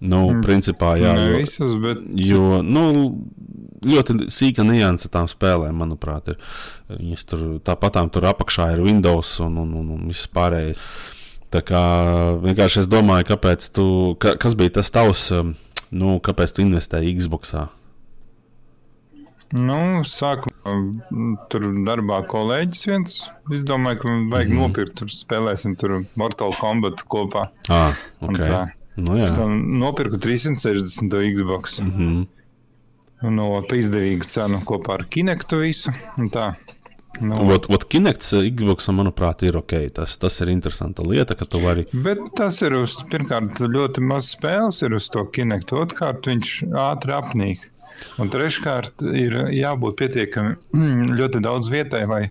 Nu, 0.00 0.26
mm. 0.28 0.42
principā, 0.44 0.92
jā. 1.00 1.14
ne 1.16 1.30
jo- 1.30 1.38
visas, 1.40 1.74
bet 1.80 2.02
Jo 2.20 2.60
nu, 2.60 2.82
ļoti 3.86 4.26
sīka 4.32 4.64
nianse 4.66 5.08
tām 5.12 5.28
spēlēm, 5.30 5.76
manuprāt, 5.80 6.34
ir. 6.34 6.40
Viņas 6.92 7.24
tur 7.30 7.44
tāpatām 7.64 8.10
tur 8.12 8.28
apakšā 8.28 8.72
ir 8.74 8.84
Windows 8.84 9.38
un, 9.44 9.56
un, 9.62 9.72
un, 9.80 9.94
un 9.96 10.10
viss 10.10 10.28
pārējais. 10.28 10.82
Tā 11.54 11.62
kā 11.64 11.82
vienkārši 12.42 12.82
es 12.82 12.90
domāju, 12.90 13.30
kāpēc 13.30 13.70
tu, 13.72 13.86
ka, 14.20 14.34
kas 14.42 14.56
bija 14.58 14.76
tas 14.80 14.90
tavs, 14.92 15.30
um, 15.32 15.54
nu, 15.94 16.18
kāpēc 16.20 16.52
tu 16.56 16.64
investēji 16.66 17.16
Xboxā? 17.22 17.68
Nu, 19.54 20.02
sākumā 20.02 20.72
mm, 20.74 21.34
tur 21.52 21.68
darbā 21.86 22.18
kolēģis 22.26 22.86
viens 22.90 23.18
izdomāja, 23.54 24.00
ka 24.02 24.14
vajag 24.32 24.50
mm. 24.50 24.58
nopirkt, 24.58 24.96
tur 24.98 25.12
spēlēsim 25.12 25.76
tur 25.78 26.00
Mortal 26.18 26.54
Kombat 26.58 27.04
kopā. 27.06 27.46
Ah, 27.70 27.94
Un 28.20 28.34
ok. 28.34 28.42
tā. 28.42 28.64
Nu, 28.96 29.16
jā. 29.18 29.26
Es 29.28 29.36
tam 29.36 29.58
nopirku 29.80 30.18
360 30.22 31.12
Xbox. 31.36 31.80
Mm 31.80 31.92
-hmm. 31.92 32.26
No 33.36 33.62
pa 33.68 33.76
izdevīgu 33.76 34.28
cenu 34.28 34.60
kopā 34.64 34.94
ar 34.94 35.04
Kinectu 35.08 35.56
visu. 35.56 35.90
Nu, 37.20 37.52
Ot, 37.54 37.70
ot, 37.72 37.84
Kinects 37.88 38.34
Xboxam, 38.58 38.98
manuprāt, 39.00 39.42
ir 39.42 39.56
ok. 39.56 39.72
Tas, 39.96 40.18
tas 40.20 40.40
ir 40.40 40.50
interesanta 40.52 41.02
lieta, 41.02 41.34
ka 41.34 41.46
tu 41.48 41.60
vari. 41.62 41.86
Bet 41.92 42.18
tas 42.36 42.60
ir 42.62 42.76
uz, 42.76 42.98
pirmkārt, 43.10 43.60
ļoti 43.60 44.04
maz 44.04 44.28
spēles 44.34 44.82
ir 44.82 44.96
uz 44.98 45.08
to 45.08 45.24
kinektu. 45.24 45.80
Otrkārt, 45.80 46.28
viņš 46.28 46.52
ātri 46.76 47.16
apnīk. 47.16 47.64
Un 48.20 48.28
treškārt, 48.28 49.06
ir 49.16 49.38
jābūt 49.56 49.96
pietiekami 49.96 50.56
ļoti 51.20 51.40
daudz 51.40 51.70
vietai, 51.72 52.04
lai, 52.10 52.22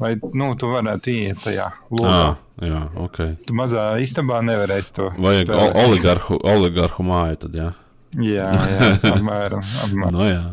lai 0.00 0.14
nu, 0.34 0.54
tu 0.60 0.66
varētu 0.72 1.12
iet 1.14 1.40
tajā 1.44 1.70
lomā. 1.90 2.12
Ah, 2.12 2.36
jā, 2.62 2.82
ok. 3.06 3.18
Tu 3.46 3.54
mazā 3.56 3.88
istabā 4.02 4.42
nevarēsi 4.44 4.92
to 4.98 5.10
Vajag 5.16 5.46
spēlēt. 5.48 5.64
ol- 5.76 5.82
oligarhu, 5.86 6.38
oligarhu 6.44 7.04
māju, 7.06 7.36
tad 7.46 7.52
jā. 7.54 7.72
Jā, 8.16 8.50
jā 8.54 8.90
apmēram. 9.14 9.64
apmēram. 9.86 10.12
Nu, 10.12 10.24
jā. 10.28 10.44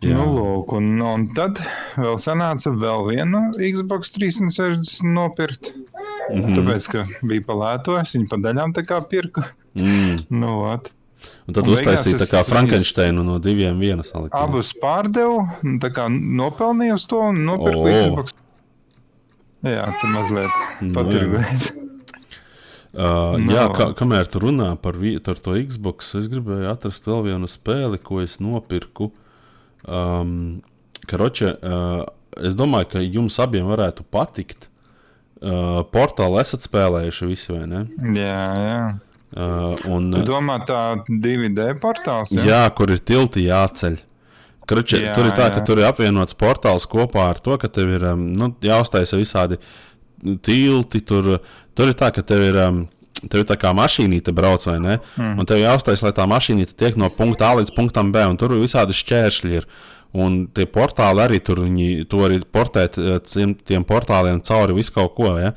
Jā. 0.00 0.14
Nu, 0.14 0.24
lūk, 0.36 0.72
un, 0.78 0.92
un 1.02 1.24
tad 1.34 1.58
vēl 1.98 2.18
sanāca 2.22 2.70
vēl 2.70 3.00
vienu 3.08 3.40
Xbox 3.58 4.12
360 4.14 5.02
nopirkt. 5.16 5.72
Mm 6.30 6.42
-hmm. 6.44 6.54
Tāpēc, 6.58 6.86
ka 6.92 7.06
bija 7.26 7.42
palēto, 7.48 7.96
es 8.00 8.14
viņu 8.14 8.28
pa 8.30 8.36
daļām 8.44 8.74
tā 8.76 8.84
kā 8.86 9.00
pirku. 9.10 9.42
Mm. 9.74 10.18
Nu, 10.30 10.60
ot. 10.70 10.92
Un 11.48 11.56
tad 11.56 11.68
uztaisīja 11.70 12.20
tā 12.22 12.28
kā 12.30 12.42
Frankensteinu 12.46 13.24
no 13.26 13.38
diviem 13.42 13.80
viena 13.80 14.04
salikt. 14.06 14.36
Abus 14.36 14.74
pārdevu, 14.78 15.42
tā 15.82 15.90
kā 15.94 16.06
nopelnīju 16.12 16.98
uz 16.98 17.06
to 17.10 17.22
un 17.30 17.42
nopirku 17.48 17.84
oh. 17.86 17.90
Xbox. 17.96 18.36
Jā, 19.66 19.88
tur 19.98 20.14
mazliet 20.14 20.58
Nu, 20.84 20.94
patirgojis. 20.94 21.70
Uh, 22.98 23.36
Nav. 23.36 23.50
jā, 23.52 23.64
kā, 23.76 23.86
kamēr 23.94 24.26
tu 24.32 24.40
runā 24.40 24.70
par, 24.80 24.96
par 25.22 25.40
to 25.44 25.52
Xbox, 25.60 26.08
es 26.18 26.24
gribēju 26.32 26.70
atrast 26.70 27.04
vēl 27.06 27.26
vienu 27.26 27.46
spēli, 27.46 28.00
ko 28.00 28.22
es 28.24 28.38
nopirku. 28.40 29.10
Um, 29.84 30.62
Karoče, 31.06 31.52
uh, 31.60 32.00
es 32.40 32.56
domāju, 32.58 32.88
ka 32.94 33.02
jums 33.04 33.36
abiem 33.44 33.68
varētu 33.68 34.06
patikt. 34.08 34.70
Uh, 35.38 35.84
portālu 35.92 36.40
esat 36.40 36.64
spēlējuši 36.64 37.28
visi, 37.28 37.52
vai 37.52 37.68
ne? 37.70 37.84
Jā, 38.16 38.40
jā. 38.64 38.80
Uh, 39.28 39.74
un, 39.92 40.06
Tu 40.16 40.22
domā, 40.24 40.60
tā 40.64 41.02
2D 41.08 41.74
portāls? 41.82 42.32
jā. 42.32 42.46
jā, 42.48 42.62
kur 42.72 42.90
ir 42.94 43.02
tilti 43.04 43.44
jāceļ. 43.44 43.98
Kruče, 44.68 44.98
Jā, 45.00 45.14
tur 45.16 45.24
ir 45.28 45.32
tā, 45.32 45.46
ka 45.52 45.62
jā. 45.62 45.64
tur 45.64 45.80
ir 45.80 45.86
apvienots 45.88 46.36
portāls 46.36 46.84
kopā 46.88 47.30
ar 47.32 47.38
to, 47.40 47.56
ka 47.60 47.70
tev 47.72 47.88
ir 47.96 48.02
um, 48.10 48.26
nu, 48.36 48.50
jāuztaisa 48.60 49.16
visādi 49.16 49.56
tilti. 50.44 51.00
Tur, 51.08 51.38
tur 51.76 51.88
ir 51.88 51.96
tā, 51.96 52.10
ka 52.12 52.24
tev 52.26 52.42
ir, 52.50 52.58
um, 52.66 52.82
tev 53.24 53.44
ir 53.44 53.46
tā 53.48 53.56
kā 53.60 53.72
mašīnīte 53.76 54.34
brauc 54.36 54.66
vai 54.68 54.76
ne. 54.84 54.98
Mm. 55.16 55.38
Un 55.40 55.48
tev 55.48 55.62
jāuztaisa, 55.62 56.08
lai 56.08 56.14
tā 56.16 56.26
mašīnīte 56.28 56.76
tiek 56.76 56.98
no 57.00 57.08
punkta 57.12 57.48
A 57.48 57.60
līdz 57.60 57.72
punktam 57.76 58.12
B. 58.12 58.24
Un 58.28 58.36
tur 58.40 58.52
ir 58.56 58.64
visādi 58.64 58.96
šķēršļi. 58.96 59.54
Ir. 59.60 59.68
Un 60.20 60.38
tie 60.56 60.64
portāli 60.68 61.20
arī 61.24 61.40
tur, 61.44 61.60
viņi 61.64 62.04
to 62.08 62.22
arī 62.24 62.40
portēt 62.44 62.96
eh, 63.00 63.18
tiem, 63.28 63.52
tiem 63.68 63.84
portāliem 63.88 64.40
cauri 64.44 64.76
visu 64.76 64.94
kaut 64.96 65.14
ko. 65.16 65.34
Ja? 65.40 65.54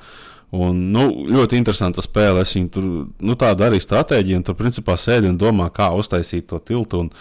Un, 0.52 0.80
nu, 0.92 1.06
ļoti 1.32 1.56
interesanta 1.56 2.04
spēle. 2.04 2.44
Es 2.44 2.58
viņu 2.58 2.72
tur 2.74 2.88
nu, 3.24 3.38
tādu 3.40 3.64
arī 3.64 3.80
stratēģiju, 3.80 4.42
un 4.42 4.48
tur 4.48 4.58
principā 4.60 4.98
sēdi 5.00 5.30
un 5.32 5.40
domā, 5.40 5.70
kā 5.72 5.88
uztaisīt 5.96 6.50
to 6.50 6.60
tiltu. 6.68 7.06
Un, 7.06 7.14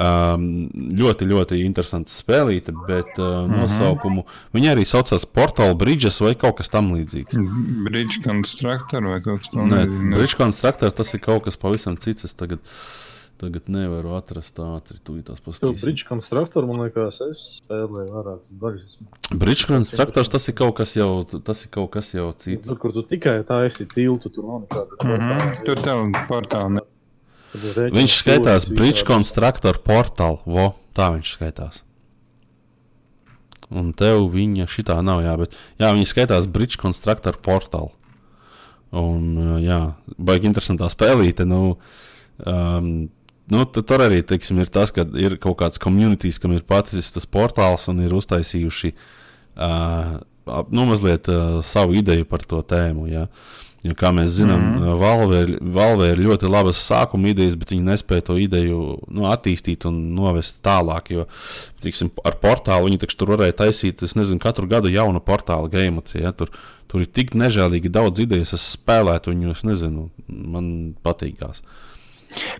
um, 0.00 0.46
ļoti, 0.96 1.28
ļoti 1.28 1.60
interesanta 1.64 2.12
spēlīte, 2.12 2.72
bet 2.88 3.20
uh, 3.20 3.44
nosaukumu 3.50 4.24
viņa 4.56 4.72
arī 4.72 4.86
saucās 4.88 5.26
Portal 5.28 5.76
Bridges 5.78 6.22
vai 6.24 6.32
kaut 6.40 6.56
kas 6.62 6.72
tamlīdzīgs. 6.72 7.36
Bridge 7.84 8.22
Constructor 8.24 9.10
vai 9.12 9.20
kaut 9.24 9.44
kas 9.44 9.52
Nē, 9.56 9.84
tāds. 9.84 10.00
Bridge 10.16 10.40
Constructor 10.40 10.96
tas 11.02 11.14
ir 11.16 11.24
kaut 11.24 11.44
kas 11.48 11.60
pavisam 11.60 12.00
cits. 12.00 12.30
Es 12.30 12.36
tagad, 12.38 12.64
tagad 13.40 13.70
nevaru 13.72 14.12
atrast 14.18 14.58
ātri. 14.62 14.98
Tūlīt 15.04 15.26
tās 15.30 15.40
Tev 15.40 15.50
pastāstīs. 15.50 15.82
Bridge 15.82 16.06
Constructor, 16.08 16.66
man 16.68 16.84
liekas, 16.84 17.20
es 17.26 17.42
spēlēju 17.58 18.12
vairākas 18.14 18.54
daļas. 18.62 18.96
Bridge 19.40 19.68
Constructors 19.70 20.32
tas 20.32 20.48
ir 20.52 20.56
kaut 20.60 20.76
kas 20.80 20.94
jau, 20.98 21.10
tas 21.48 21.64
ir 21.64 21.72
kaut 21.74 21.90
kas 21.96 22.12
jau 22.14 22.30
cits. 22.36 22.68
Tur, 22.68 22.80
kur 22.82 22.94
tu 22.96 23.04
tikai 23.14 23.40
tā 23.48 23.62
esi 23.68 23.88
tiltu, 23.90 24.32
tur 24.32 24.48
nav 24.48 24.64
nekāda. 24.64 24.98
Mm 25.04 25.28
-hmm. 25.28 25.60
Tur 25.68 25.84
tev 25.84 26.06
portāli. 26.30 26.84
Viņš 27.50 28.16
skaitās 28.22 28.68
visādi. 28.68 29.06
Constructor 29.06 29.78
portālu. 29.82 30.38
Vo, 30.46 30.74
tā 30.94 31.10
viņš 31.16 31.32
skaitās. 31.34 31.82
Un 33.70 33.92
tev 33.94 34.26
viņa 34.32 34.66
šitā 34.66 34.98
nav, 35.02 35.22
jā, 35.22 35.36
bet 35.38 35.54
jā, 35.78 35.92
viņa 35.94 36.06
skaitās 36.06 36.46
Bridge 36.50 36.78
Constructor 36.78 37.38
portālu. 37.38 37.92
Un, 38.90 39.60
jā, 39.62 39.94
baigi 40.18 40.48
interesantā 40.50 40.88
spēlīte. 40.90 41.46
Nu, 41.46 41.76
um, 42.42 43.08
nu, 43.50 43.64
tu- 43.66 43.82
tur 43.86 44.04
arī 44.06 44.22
teiksim, 44.26 44.60
ir 44.62 44.70
tas, 44.72 44.92
ka 44.94 45.06
ir 45.18 45.36
kaut 45.42 45.58
kāds 45.62 45.80
komunitīs, 45.82 46.40
kam 46.42 46.54
ir 46.56 46.66
paticis 46.66 47.12
tas 47.12 47.26
portāls 47.26 47.88
un 47.90 48.02
ir 48.04 48.14
uztaisījuši 48.16 48.92
uh, 48.94 50.20
nu, 50.70 50.86
mazliet 50.88 51.28
uh, 51.28 51.58
savu 51.66 51.98
ideju 51.98 52.24
par 52.30 52.46
to 52.46 52.62
tēmu. 52.62 53.08
Jā. 53.10 53.26
Jo, 53.80 53.94
kā 53.96 54.10
mēs 54.12 54.34
zinām, 54.36 54.60
mm 54.60 54.80
-hmm. 54.80 54.98
Valve, 55.00 55.38
ir, 55.40 55.58
Valve 55.60 56.10
ir 56.12 56.18
ļoti 56.20 56.48
labas 56.52 56.82
sākuma 56.84 57.30
idejas, 57.30 57.54
bet 57.56 57.70
viņi 57.72 57.82
nespēja 57.82 58.22
to 58.26 58.36
ideju 58.36 58.98
nu, 59.08 59.22
attīstīt 59.22 59.86
un 59.88 60.14
novest 60.14 60.58
tālāk. 60.62 61.10
Jo, 61.10 61.24
tiksim, 61.80 62.10
ar 62.24 62.36
portālu 62.42 62.84
viņi 62.90 62.98
taču 62.98 63.16
tur 63.16 63.28
varēja 63.28 63.52
taisīt, 63.52 64.02
es 64.02 64.14
nezinu, 64.14 64.38
katru 64.38 64.66
gadu 64.66 64.88
jaunu 64.88 65.20
portālu 65.20 65.70
game. 65.70 66.02
Ja? 66.14 66.32
Tur, 66.32 66.50
tur 66.88 67.00
ir 67.00 67.06
tik 67.06 67.34
nežēlīgi 67.34 67.88
daudz 67.88 68.20
idejas, 68.20 68.52
es 68.52 68.76
spēlētu 68.76 69.32
viņu, 69.32 69.50
es 69.50 69.62
nezinu, 69.64 70.10
man 70.28 70.94
patīkās. 71.02 71.62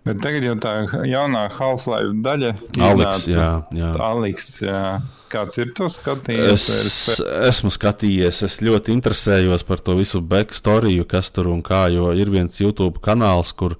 Bet 0.05 0.21
tagad 0.25 0.45
jau 0.45 0.57
tā 0.63 0.75
jaunā 1.07 1.47
Half-Life 1.55 2.17
daļa 2.25 2.53
Aleks, 2.83 3.27
iznāca. 3.29 3.35
jā, 3.37 3.51
jā. 3.79 3.91
Aleks, 4.11 4.51
jā. 4.65 4.83
Kāds 5.31 5.61
ir 5.63 5.71
to 5.79 5.87
skatījies? 5.87 6.65
Es 6.67 7.21
ir 7.21 7.29
esmu 7.47 7.71
skatījies, 7.71 8.41
es 8.49 8.59
ļoti 8.67 8.91
interesējos 8.97 9.63
par 9.69 9.79
to 9.87 9.95
visu 10.01 10.19
backstoriju, 10.27 11.07
kas 11.11 11.31
tur 11.31 11.53
un 11.53 11.63
kā, 11.63 11.85
jo 11.95 12.09
ir 12.19 12.33
viens 12.35 12.59
YouTube 12.59 12.99
kanāls, 13.05 13.53
kur 13.55 13.77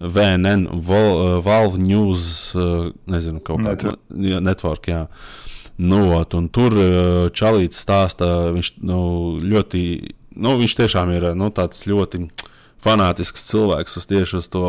VNN, 0.00 0.66
Vol, 0.84 1.40
Valve 1.44 1.80
News, 1.80 2.52
eh, 2.56 2.90
nezinu, 3.08 3.40
kaut 3.44 3.60
kā 3.64 3.72
Network. 3.72 4.04
network, 4.44 4.90
jā. 4.92 5.06
Nu, 5.80 6.02
ot, 6.18 6.36
un 6.36 6.48
tur 6.52 6.76
eh, 6.76 7.30
Čalīts 7.32 7.80
stāsta, 7.80 8.52
viņš 8.52 8.74
nu, 8.84 9.00
ļoti, 9.40 9.82
nu, 10.36 10.56
viņš 10.60 10.76
tiešām 10.82 11.16
ir 11.16 11.30
nu, 11.32 11.48
tāds 11.48 11.86
ļoti 11.88 12.26
fanātisks 12.84 13.44
cilvēks 13.50 13.98
uz 14.00 14.06
tieši 14.08 14.38
uz 14.40 14.48
to 14.52 14.64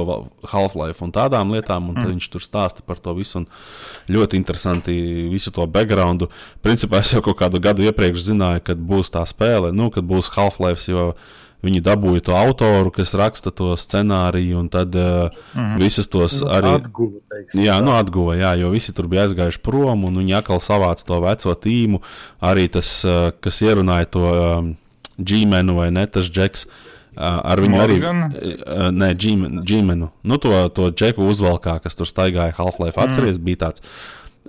Half-Life 0.52 1.04
un 1.06 1.14
tādām 1.16 1.54
lietām, 1.56 1.92
un 1.92 2.00
mm. 2.00 2.10
viņš 2.14 2.30
tur 2.34 2.44
stāsta 2.44 2.84
par 2.86 3.00
to 3.00 3.16
visu. 3.18 3.42
un 3.42 3.48
Ļoti 4.12 4.40
interesanti 4.40 4.96
visu 5.32 5.54
to 5.56 5.66
backgroundu. 5.68 6.28
Principā 6.64 7.02
es 7.02 7.14
jau 7.16 7.24
kaut 7.26 7.40
kādu 7.40 7.62
gadu 7.64 7.86
iepriekš 7.88 8.28
zināju, 8.32 8.66
kad 8.72 8.82
būs 8.82 9.14
tā 9.14 9.24
spēle, 9.30 9.72
nu, 9.76 9.92
kad 9.94 10.08
būs 10.08 10.34
Half-Life, 10.36 10.92
jo 10.92 11.14
viņi 11.62 11.84
dabūja 11.86 12.24
to 12.26 12.36
autoru, 12.36 12.90
kas 12.94 13.14
raksta 13.14 13.52
to 13.54 13.70
scenāriju, 13.78 14.58
un 14.64 14.70
tad 14.74 14.96
uh, 14.98 15.30
mm. 15.54 15.76
visas 15.78 16.10
tos 16.10 16.40
arī. 16.42 16.74
Atguva, 16.82 17.22
teiksim, 17.30 17.62
Jā, 17.68 17.78
tā. 17.78 17.86
nu 17.86 17.94
atguva, 17.94 18.36
jā, 18.40 18.56
jo 18.64 18.72
visi 18.74 18.96
tur 18.98 19.08
bija 19.12 19.28
aizgājuši 19.28 19.62
prom, 19.64 20.08
un 20.10 20.22
viņi 20.24 20.40
atkal 20.42 20.64
savāca 20.64 21.06
to 21.06 21.22
veco 21.22 21.54
tīmu. 21.54 22.02
Arī 22.50 22.66
tas, 22.74 22.96
uh, 23.06 23.30
kas 23.46 23.62
ierunāja 23.62 24.10
to 24.18 24.26
um, 24.32 24.72
G-menu 25.22 25.78
vai 25.78 25.92
ne, 25.94 26.08
tas 26.10 26.34
Džeks. 26.34 26.66
Uh, 26.66 26.88
ar 27.18 27.62
viņu 27.64 27.82
arī 27.82 28.00
Morgan? 28.00 28.24
uh, 28.32 28.88
nē, 28.96 29.12
G-menu. 29.20 30.12
Nu, 30.24 30.40
to, 30.42 30.56
to 30.76 30.90
Džeku 30.96 31.28
uzvalkā, 31.32 31.80
kas 31.84 31.98
tur 32.00 32.10
staigāja 32.10 32.56
Half-Life. 32.58 33.00
Atceries, 33.02 33.42
bija 33.42 33.68
tāds. 33.68 33.84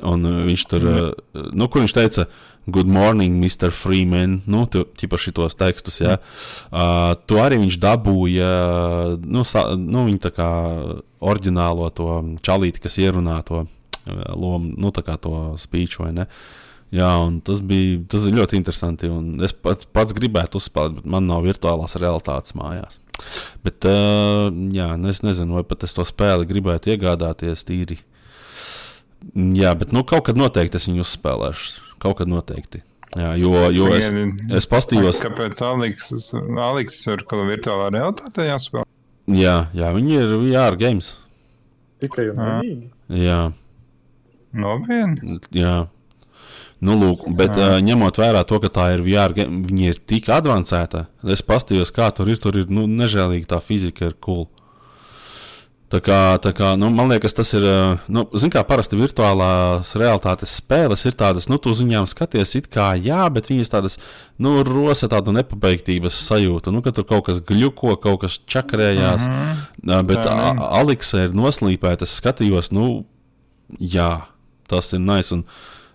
Un 0.03 0.25
uh, 0.27 0.41
viņš 0.47 0.65
tur, 0.71 0.89
uh, 0.89 1.45
nu, 1.51 1.69
kur 1.69 1.85
viņš 1.85 1.97
teica, 1.99 2.29
Good 2.71 2.87
morning, 2.87 3.43
Mr. 3.43 3.73
Freeman. 3.75 4.37
Nu, 4.47 4.69
tu 4.71 4.85
ķipa 4.87 5.19
šitos 5.19 5.57
tekstus, 5.59 5.99
jā. 5.99 6.21
Uh, 6.71 7.19
to 7.27 7.41
arī 7.43 7.59
viņš 7.59 7.79
dabūja, 7.83 8.51
nu, 9.19 9.43
sa, 9.43 9.65
nu 9.75 10.05
viņa 10.07 10.21
tā 10.29 10.31
kā 10.37 10.51
oriģinālo 11.19 11.91
to 11.91 12.21
čalīti, 12.39 12.85
kas 12.85 13.01
ierunā 13.03 13.41
to 13.49 13.65
uh, 13.65 13.67
lomu, 14.39 14.77
nu, 14.79 14.95
tā 14.95 15.03
kā 15.03 15.19
to 15.19 15.57
spīču 15.59 16.05
vai 16.05 16.13
ne. 16.21 16.29
Jā, 16.93 17.09
un 17.25 17.39
tas 17.41 17.63
bija 17.65 18.03
tas 18.13 18.27
ir 18.29 18.35
ļoti 18.37 18.59
interesanti. 18.61 19.09
un 19.09 19.41
Es 19.45 19.53
pats, 19.57 19.87
pats 19.89 20.13
gribētu 20.17 20.61
uzspēlēt, 20.61 20.99
bet 21.01 21.07
man 21.15 21.25
nav 21.31 21.47
virtuālās 21.47 21.97
realitātes 21.97 22.53
mājās. 22.59 22.99
Bet, 23.65 23.85
uh, 23.89 24.51
jā, 24.75 24.91
nu, 25.01 25.09
es 25.13 25.23
nezinu, 25.25 25.55
vai 25.57 25.63
pat 25.65 25.85
es 25.87 25.95
to 25.97 26.05
spēli 26.05 26.45
gribētu 26.49 26.93
iegādāties 26.93 27.65
tīri. 27.69 27.97
Jā, 29.33 29.73
bet 29.79 29.93
nu, 29.95 30.03
kaut 30.05 30.27
kad 30.27 30.37
noteikti 30.37 30.77
es 30.81 30.89
viņu 30.91 31.05
uzspēlēšu. 31.07 31.81
Kaut 32.03 32.19
kad 32.19 32.29
noteikti. 32.29 32.83
Jā, 33.15 33.35
jo, 33.39 33.53
jo 33.71 33.89
es, 33.93 34.07
es 34.59 34.67
pastījos, 34.67 35.19
Kāpēc 35.23 35.61
Aleks, 35.63 36.33
Aleks 36.33 36.97
ir 37.13 37.23
kaut 37.29 37.43
kā 37.43 37.49
virtuālā 37.51 37.91
realitātē 37.93 38.47
jāspēlē? 38.49 38.87
jā, 39.33 39.57
jā, 39.77 39.91
viņi 39.95 40.17
ir 40.19 40.33
VR 40.43 40.77
games. 40.81 41.13
Tikai 42.03 42.31
un 42.33 42.41
Jā. 42.41 42.55
vienīgi. 42.61 42.89
Jā, 43.23 43.41
Nopietni. 44.53 45.39
jā. 45.57 45.75
Nu, 46.83 46.97
lūk, 46.99 47.29
bet 47.39 47.55
uh, 47.55 47.77
ņemot 47.79 48.17
vērā 48.19 48.43
to, 48.49 48.59
ka 48.59 48.69
tā 48.75 48.89
ir 48.97 49.05
VR, 49.07 49.37
viņi 49.39 49.85
ir 49.93 50.01
tik 50.03 50.27
avansēta. 50.35 51.07
Es 51.31 51.45
paskatījos, 51.47 51.95
kā 51.95 52.09
tur 52.11 52.27
ir. 52.33 52.41
Tur 52.43 52.59
ir 52.59 52.73
nu, 52.75 52.89
nežēlīgi 52.91 53.47
tā 53.53 53.61
fizika, 53.63 54.09
ir 54.11 54.17
cool. 54.19 54.49
Tā 55.93 55.99
kā, 56.01 56.19
tā 56.41 56.55
kā 56.57 56.71
nu, 56.81 56.89
man 56.89 57.11
liekas, 57.13 57.35
tas 57.37 57.51
ir. 57.53 57.65
Nu, 58.09 58.25
Ziniet, 58.33 58.55
kā 58.55 58.63
parasti 58.65 58.97
virtuālās 58.97 59.91
realitātes 60.01 60.55
spēles 60.57 61.05
ir 61.05 61.17
tādas, 61.21 61.51
nu, 61.53 61.59
tu 61.61 61.69
uz 61.75 61.83
viņām 61.85 62.09
skaties, 62.09 62.55
it 62.57 62.71
kā 62.73 62.95
jā, 62.97 63.21
bet 63.35 63.51
viņas 63.51 63.73
tādas, 63.75 63.99
nu, 64.41 64.55
rosa 64.65 65.11
tādu 65.13 65.35
nepabeigtības 65.37 66.17
sajūtu. 66.31 66.73
Nu, 66.73 66.81
ka 66.81 66.95
tur 66.97 67.05
kaut 67.11 67.27
kas 67.29 67.43
gļuko, 67.45 67.99
kaut 68.01 68.23
kas 68.25 68.39
čakarējās. 68.41 69.29
Mm 69.29 69.37
-hmm. 69.85 70.09
Bet 70.09 70.25
Tā, 70.25 70.33
A- 70.33 70.81
Aleksa 70.81 71.27
ir 71.27 71.37
noslīpēta. 71.37 72.09
Es 72.09 72.17
skatījos, 72.23 72.73
nu, 72.73 73.05
jā, 73.79 74.23
tas 74.69 74.93
ir 74.93 74.99
nice. 75.05 75.35
Un 75.35 75.45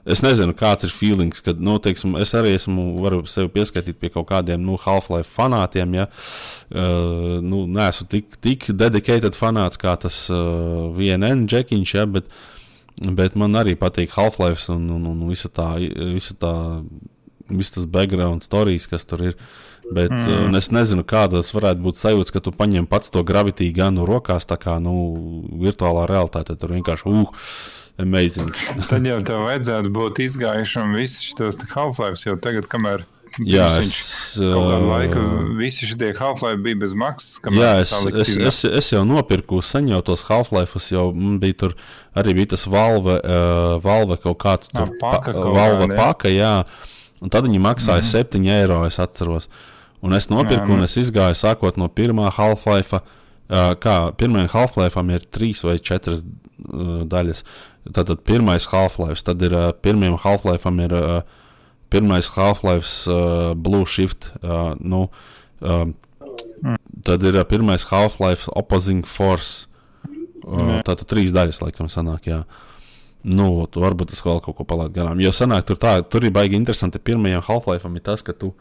es 0.08 0.24
nezinu, 0.24 0.56
kāds 0.58 0.88
ir 0.88 0.94
feelings, 0.94 1.42
kad, 1.44 1.60
nu, 1.64 1.78
teiksim, 1.84 2.16
es 2.22 2.34
arī 2.38 2.54
esmu, 2.58 2.86
varu 3.04 3.22
sevi 3.30 3.52
pieskaitīt 3.58 4.00
pie 4.00 4.12
kaut 4.14 4.30
kādiem, 4.32 4.64
nu, 4.64 4.78
Half-Life 4.82 5.30
fanātiem, 5.36 5.98
ja. 6.00 6.08
Uh, 6.72 7.38
nu, 7.44 7.66
neesmu 7.72 8.08
tik, 8.12 8.40
tik 8.44 8.70
dedicated 8.78 9.38
fanāts 9.38 9.80
kā 9.82 9.98
tas 10.00 10.26
uh, 10.34 10.88
VNN 10.96 11.46
džekiņš, 11.52 11.96
ja, 12.00 12.08
bet, 12.18 12.28
bet 13.20 13.38
man 13.40 13.60
arī 13.60 13.78
patīk 13.80 14.16
Half-Life 14.16 14.72
un, 14.74 14.90
un, 14.98 15.08
un 15.14 15.24
visa 15.30 15.52
tā, 15.52 15.74
visa 16.16 16.36
tā, 16.40 16.54
viss 17.52 17.76
tas 17.76 17.88
background 17.88 18.48
stories, 18.48 18.88
kas 18.92 19.08
tur 19.08 19.32
ir. 19.32 19.40
Bet 19.88 20.12
mm. 20.12 20.52
es 20.60 20.68
nezinu, 20.76 21.06
kādas 21.08 21.54
varētu 21.56 21.80
būt 21.80 22.00
sajūtas, 22.02 22.34
ka 22.36 22.42
tu 22.44 22.52
paņem 22.52 22.90
pats 22.92 23.08
to 23.14 23.22
gravitīvu 23.24 23.72
ganu 23.78 24.04
rokās, 24.08 24.44
tā 24.44 24.58
kā 24.60 24.74
nu, 24.84 24.94
virtuālā 25.62 26.04
realitāte 26.12 26.58
tur 26.60 26.74
vienkārši 26.76 27.08
uh, 27.08 27.52
amazing. 27.98 28.54
Tad 28.90 29.06
jau 29.08 29.20
tev 29.26 29.46
vajadzētu 29.48 29.94
būt 29.94 30.24
izgājušam 30.26 30.98
visus 30.98 31.32
šos 31.34 31.62
Half-Life, 31.74 32.24
jo 32.26 32.38
tagad, 32.42 32.70
kamēr 32.72 33.06
Jā, 33.46 33.68
es, 33.84 33.94
kaut 34.40 34.66
kādu 34.66 34.88
ā, 34.88 34.90
laiku, 34.90 35.24
visi 35.60 35.88
šie 35.90 36.10
Half-Life 36.18 36.62
bija 36.64 36.80
bez 36.82 36.94
maksas. 36.98 37.38
Jā, 37.54 37.74
es, 37.84 37.94
es, 38.10 38.34
es, 38.50 38.60
es 38.80 38.92
jau 38.94 39.04
nopirku 39.06 39.60
sen 39.66 39.90
jau 39.92 40.00
tos 40.06 40.24
Half-Life, 40.30 40.80
jau 40.94 41.10
bija 41.42 41.58
tur 41.62 41.76
arī 42.18 42.34
bija 42.40 42.54
tas 42.56 42.66
Valve, 42.72 43.20
uh, 43.20 43.78
Valve 43.84 44.18
kaut 44.24 44.40
kāds 44.42 44.72
tur 44.74 44.94
paka 45.02 45.36
kaut 45.36 45.54
Valve 45.58 45.90
paka, 45.94 46.32
jā. 46.34 46.56
Un 47.22 47.34
tad 47.34 47.48
viņi 47.48 47.62
maksāja 47.62 48.02
mm 48.02 48.08
-hmm. 48.08 48.48
7 48.48 48.50
eiro, 48.62 48.86
es 48.86 49.00
atceros. 49.00 49.50
Un 50.02 50.14
es 50.14 50.30
nopirku, 50.30 50.66
Jā, 50.66 50.68
nu. 50.68 50.74
un 50.74 50.84
es 50.84 50.98
izgāju 50.98 51.36
sākot 51.38 51.78
no 51.78 51.88
pirmā 51.88 52.32
Half-Life. 52.32 53.02
Uh, 53.48 53.74
kā 53.80 54.12
pirmajam 54.12 54.50
Half-Life 54.52 55.00
ir 55.14 55.22
trīs 55.32 55.64
vai 55.64 55.80
četras 55.80 56.22
uh, 56.22 57.06
daļas. 57.08 57.44
Tātad 57.94 58.24
pirmais 58.28 58.66
Half-Life, 58.72 59.24
tad 59.28 59.44
ir 59.46 59.54
uh, 59.56 59.70
pirmajam 59.72 60.18
Half-Life 60.24 60.74
ir 60.84 60.98
uh, 60.98 61.22
pirmais 61.94 62.30
Half-Life 62.36 63.08
uh, 63.12 63.54
Blue 63.56 63.86
Shift. 63.86 64.32
Uh, 64.42 64.74
nu, 64.80 65.08
uh, 65.62 65.88
Tad 67.06 67.24
ir 67.24 67.38
uh, 67.38 67.46
pirmais 67.46 67.86
Half-Life 67.86 68.50
Opposing 68.56 69.06
Force. 69.06 69.68
Uh, 70.48 70.80
tātad 70.88 71.06
trīs 71.10 71.34
daļas, 71.36 71.62
laikam, 71.62 71.90
sanāk. 71.92 72.30
Jā. 72.32 72.42
Nu, 73.28 73.68
tu 73.70 73.84
varbūt 73.84 74.14
tas 74.14 74.24
vēl 74.24 74.40
kaut 74.44 74.58
ko 74.58 74.66
palaid 74.68 74.96
garām. 74.96 75.22
Jo 75.22 75.34
sanāk, 75.36 75.68
tur, 75.68 75.80
tā, 75.82 76.00
tur 76.08 76.26
ir 76.26 76.34
baigi 76.34 76.58
interesanti. 76.58 77.02
Pirmajam 77.04 77.46
Half-Life 77.46 77.92
ir 77.92 78.06
tas, 78.06 78.24
ka 78.26 78.34
tu, 78.34 78.54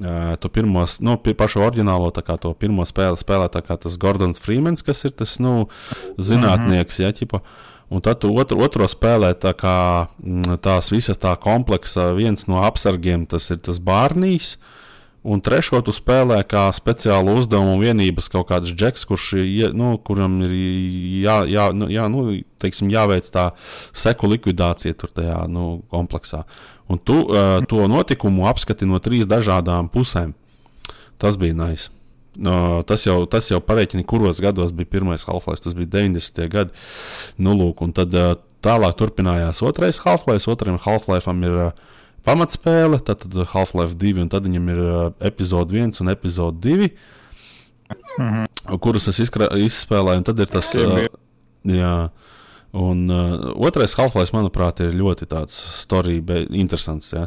uh, 0.00 0.34
tu 0.40 0.50
pirmos, 0.54 0.98
nu, 1.04 1.18
pašu 1.18 1.64
oriģinālo, 1.66 2.12
tā 2.16 2.24
kā 2.24 2.38
to 2.40 2.54
pirmo 2.58 2.86
spēli 2.88 3.20
spēlē 3.20 3.50
tā 3.52 3.64
tas 3.66 3.98
Gordons 4.00 4.40
Freemans, 4.40 4.86
kas 4.86 5.04
ir 5.04 5.16
tas, 5.18 5.36
nu, 5.42 5.68
zinātnieks, 6.16 7.02
ja, 7.02 7.12
ķipa. 7.12 7.42
Un 7.88 8.02
tad 8.04 8.20
tu 8.20 8.34
otru, 8.36 8.60
otro 8.60 8.84
spēlē 8.84 9.32
tā 9.40 9.54
kā 9.56 10.08
mm, 10.20 10.58
tās 10.64 10.90
visas 10.92 11.16
tā 11.20 11.32
kompleksa, 11.40 12.10
viens 12.16 12.44
no 12.50 12.60
apsargiem 12.60 13.24
tas 13.28 13.48
ir 13.54 13.62
tas 13.64 13.80
Bārnīs. 13.80 14.58
Un 15.28 15.40
trešo 15.44 15.80
tu 15.84 15.92
spēlē 15.92 16.38
kā 16.48 16.68
speciālu 16.72 17.34
uzdevumu 17.40 17.80
vienības 17.80 18.30
kaut 18.32 18.46
kāds 18.52 18.70
džeks, 18.70 19.02
kurš 19.08 19.26
nu, 19.76 19.96
kuram 20.04 20.38
ir 20.46 20.54
jā, 21.24 21.40
jā, 21.50 21.66
nu, 21.74 21.88
jā, 21.90 22.06
nu, 22.12 22.38
teiksim, 22.62 22.92
jāveic 22.92 23.26
tā 23.34 23.50
seku 23.92 24.30
likvidācija 24.30 24.96
tur 24.96 25.10
tajā 25.16 25.42
nu, 25.50 25.80
kompleksā. 25.90 26.44
Un 26.88 27.02
tu 27.02 27.18
uh, 27.26 27.58
to 27.68 27.88
notikumu 27.90 28.46
apskati 28.48 28.88
no 28.88 29.00
trīs 29.04 29.28
dažādām 29.28 29.90
pusēm. 29.92 30.36
Tas 31.18 31.36
bija 31.40 31.56
nice. 31.56 31.90
No, 32.38 32.82
tas 32.86 33.02
jau, 33.02 33.24
tas 33.26 33.48
jau 33.50 33.58
pareiķini, 33.64 34.04
kuros 34.06 34.38
gados 34.42 34.70
bija 34.70 34.86
pirmais 34.92 35.24
Half-Life. 35.26 35.64
Tas 35.64 35.74
bija 35.74 35.90
90. 35.96 36.44
gadi. 36.52 36.70
Nu, 37.42 37.56
lūk, 37.58 37.82
un 37.82 37.90
tad 37.96 38.14
uh, 38.14 38.36
tālāk 38.62 38.94
turpinājās 39.00 39.58
otrais 39.66 39.98
Half-Life. 40.04 40.46
Otram 40.52 40.78
Half-Life 40.84 41.34
ir 41.48 41.56
uh, 41.64 41.72
pamatspēle, 42.28 43.00
tad, 43.06 43.26
Half-Life 43.54 43.98
2, 43.98 44.22
un 44.22 44.30
tad 44.30 44.46
viņam 44.46 44.70
ir 44.74 44.82
uh, 44.84 44.96
epizode 45.26 45.74
1 45.74 45.98
un 46.04 46.12
epizode 46.14 46.62
2, 46.62 46.92
kurus 48.84 49.08
es 49.10 49.18
izkra, 49.24 49.50
izspēlēju. 49.58 50.22
un 50.22 50.26
Tad 50.28 50.42
ir 50.44 50.50
tas. 50.52 50.70
Uh, 50.78 51.06
jā, 51.68 51.94
un 52.78 53.06
uh, 53.10 53.48
otrais 53.66 53.94
Half-Life, 53.98 54.34
manuprāt, 54.36 54.82
ir 54.84 54.94
ļoti 54.98 55.26
tāds 55.30 55.58
be- 56.22 56.46
interesants. 56.52 57.12
Jā. 57.16 57.26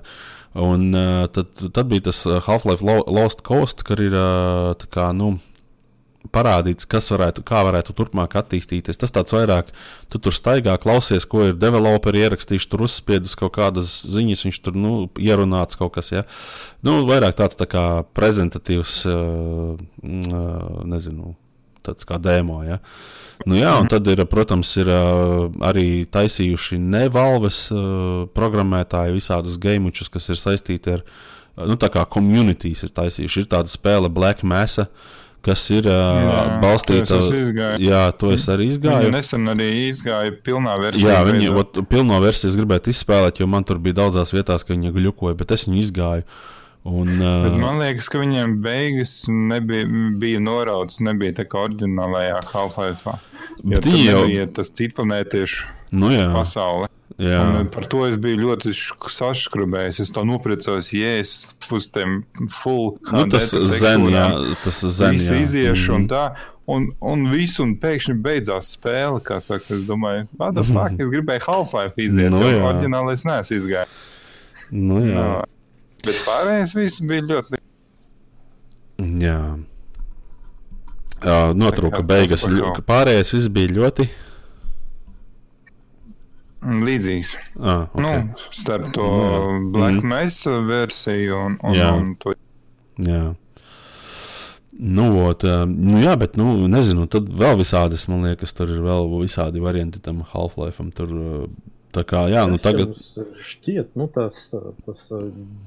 Un 0.59 0.89
uh, 0.91 1.29
tad, 1.31 1.53
tad 1.71 1.87
bija 1.87 2.09
tas 2.09 2.25
Half-Life 2.47 2.83
Lo 2.83 2.99
Lost 3.07 3.45
Coast, 3.47 3.85
kur 3.87 4.01
ir 4.03 4.15
uh, 4.17 4.75
kā, 4.91 5.11
nu, 5.15 5.37
parādīts, 6.29 6.87
kas 6.89 7.09
varētu, 7.11 7.43
kā 7.47 7.61
varētu 7.65 7.95
turpmāk 7.97 8.35
attīstīties. 8.39 8.99
Tas 8.99 9.13
tāds 9.15 9.33
vairāk, 9.35 9.71
tu 10.11 10.21
tur 10.21 10.35
staigā, 10.35 10.75
klausies, 10.81 11.25
ko 11.29 11.47
ir 11.49 11.59
developeri 11.59 12.23
ierakstījuši, 12.25 12.69
tur 12.71 12.85
uzspiedus 12.85 13.37
kaut 13.39 13.55
kādas 13.57 14.01
ziņas, 14.11 14.45
viņš 14.47 14.61
tur 14.65 14.77
nu, 14.77 14.93
ierunāts 15.19 15.79
kaut 15.79 15.95
kas. 15.97 16.11
Ja? 16.13 16.25
Nu, 16.85 17.01
vairāk 17.09 17.39
tāds 17.39 17.59
tā 17.59 17.67
kā 17.69 17.85
prezentatīvs, 18.17 18.97
uh, 19.09 19.79
uh, 20.03 20.83
nezinu. 20.91 21.35
Tāds 21.85 22.07
kā 22.07 22.19
demo. 22.21 22.61
Ja? 22.65 22.79
Nu, 23.45 23.57
jā, 23.57 23.71
un 23.81 23.89
tad, 23.89 24.05
ir, 24.11 24.21
protams, 24.29 24.71
ir 24.77 24.89
uh, 24.91 25.47
arī 25.65 26.03
taisījuši 26.13 26.77
nevalves 26.81 27.63
uh, 27.73 28.27
programmētāji 28.37 29.15
visādus 29.17 29.57
gamečus, 29.61 30.11
kas 30.13 30.29
ir 30.29 30.37
saistīti 30.37 30.93
ar, 30.97 31.01
uh, 31.57 31.65
nu, 31.65 31.77
tā 31.81 31.89
kā 31.93 32.05
communities 32.13 32.85
ir 32.85 32.93
taisījuši. 32.93 33.43
Ir 33.43 33.49
tāda 33.55 33.71
spēle 33.71 34.11
Black 34.13 34.45
Mesa, 34.45 34.87
kas 35.45 35.63
ir 35.73 35.89
uh, 35.89 36.59
balstīta 36.61 37.17
uz 37.17 37.31
izgāju. 37.33 37.81
Jā, 37.81 38.03
to 38.13 38.29
es 38.35 38.45
arī 38.51 38.69
izgāju. 38.75 39.07
Viņa 39.07 39.17
nesen 39.17 39.53
arī 39.55 39.69
izgāja 39.87 40.35
pilnā 40.45 40.77
versijā. 40.83 41.15
Jā, 41.15 41.25
viņa 41.25 41.53
ot, 41.63 41.83
pilno 41.89 42.21
versiju 42.21 42.51
es 42.53 42.57
gribētu 42.59 42.93
izspēlēt, 42.93 43.41
jo 43.41 43.49
man 43.49 43.65
tur 43.65 43.81
bija 43.81 44.03
daudzās 44.03 44.35
vietās, 44.35 44.65
ka 44.67 44.75
viņa 44.75 44.93
glukoja, 44.93 45.37
bet 45.39 45.55
es 45.57 45.65
viņu 45.69 45.81
izgāju. 45.81 46.27
Un, 46.83 47.19
uh, 47.21 47.43
Bet 47.45 47.59
man 47.61 47.77
liekas, 47.77 48.07
ka 48.09 48.17
viņiem 48.17 48.55
beigas 48.63 49.11
nebija, 49.29 49.85
bija 50.17 50.39
noraudzes, 50.41 50.97
nebija 51.05 51.35
tā 51.37 51.45
kā 51.45 51.67
oriģinālajā 51.67 52.39
Half-Life. 52.49 53.19
Viņi 53.61 54.05
jau- 54.07 54.23
nebija 54.25 54.47
tas 54.55 54.71
cipametiešu 54.71 55.67
nu, 55.91 56.09
jā, 56.09 56.25
pasaule. 56.33 56.87
jā. 57.21 57.37
Un 57.59 57.67
par 57.69 57.85
to 57.85 58.05
es 58.07 58.15
biju 58.17 58.39
ļoti 58.47 58.73
saškrubējis. 58.73 59.99
Es 59.99 60.09
to 60.09 60.23
nopriecājos, 60.25 60.89
ja 60.97 61.19
es 61.19 61.53
uz 61.71 61.87
tiem 61.93 62.23
full 62.49 62.97
Nu, 63.11 63.27
tas 63.29 63.51
HD 63.53 63.77
zen, 63.77 64.07
jā, 64.09 64.25
tekstūrām 64.31 64.57
tas 64.63 64.81
zen, 64.97 65.11
visu 65.19 65.33
jā. 65.33 65.41
iziešu 65.45 65.93
un 65.95 66.01
Mhm. 66.01 66.09
tā. 66.09 66.35
Un, 66.67 66.89
un 67.01 67.25
visu, 67.29 67.63
un 67.63 67.75
pēkšņi 67.77 68.21
beidzās 68.21 68.73
spēle. 68.77 69.21
Saka, 69.41 69.73
es 69.75 69.83
domāju, 69.85 70.27
kāda 70.39 70.63
fuck, 70.65 70.97
es 70.99 71.09
gribēju 71.13 71.41
Half-Life 71.45 71.97
iziet, 71.97 72.31
Nu, 72.33 72.41
jo 72.41 72.65
oriģinālais 72.65 73.21
neesmu 73.25 73.57
izgājis. 73.61 73.97
Nu, 74.71 74.99
jā. 75.05 75.13
No. 75.13 75.43
Bet 76.05 76.21
pārējais 76.25 76.73
viss 76.77 77.01
bija 77.05 77.21
ļoti. 77.29 77.59
jā. 79.21 79.37
Jā, 81.21 81.39
notrūka 81.53 82.01
beigas. 82.07 82.47
ļo-. 82.49 82.73
Pārējais 82.87 83.29
viss 83.35 83.49
bija 83.53 83.69
ļoti. 83.77 84.07
Līdzīgs. 86.61 87.35
Ah, 87.59 87.87
Okay. 87.89 88.01
okay. 88.05 88.23
Nu, 88.23 88.49
starp 88.53 88.91
to 88.93 89.05
Nu, 89.05 89.21
jā. 89.21 89.71
Black. 89.73 90.03
Mesa 90.05 90.59
versiju 90.65 91.37
un, 91.47 91.55
un, 91.63 91.73
Jā. 91.75 91.91
un 91.97 92.15
to. 92.21 92.33
Jā. 93.01 93.35
Nu, 94.81 95.07
ot, 95.27 95.43
ā, 95.45 95.65
nu, 95.69 95.97
jā, 96.01 96.13
bet, 96.17 96.37
nu, 96.37 96.67
nezinu, 96.71 97.07
tad 97.11 97.27
vēl 97.29 97.57
visādas, 97.59 98.07
man 98.09 98.23
liekas, 98.25 98.53
tur 98.57 98.69
ir 98.71 98.79
vēl 98.81 99.09
visādi 99.21 99.61
varianti 99.61 99.99
tam 100.01 100.21
Half-Life. 100.25 100.85
Tur, 100.97 101.09
ā, 101.09 101.49
tā 101.95 102.03
kā, 102.07 102.25
jā, 102.31 102.43
nu, 102.49 102.59
tagad. 102.61 102.93
Šķiet, 103.51 103.93
nu, 103.99 104.07
tas, 104.11 104.47
tas 104.85 105.01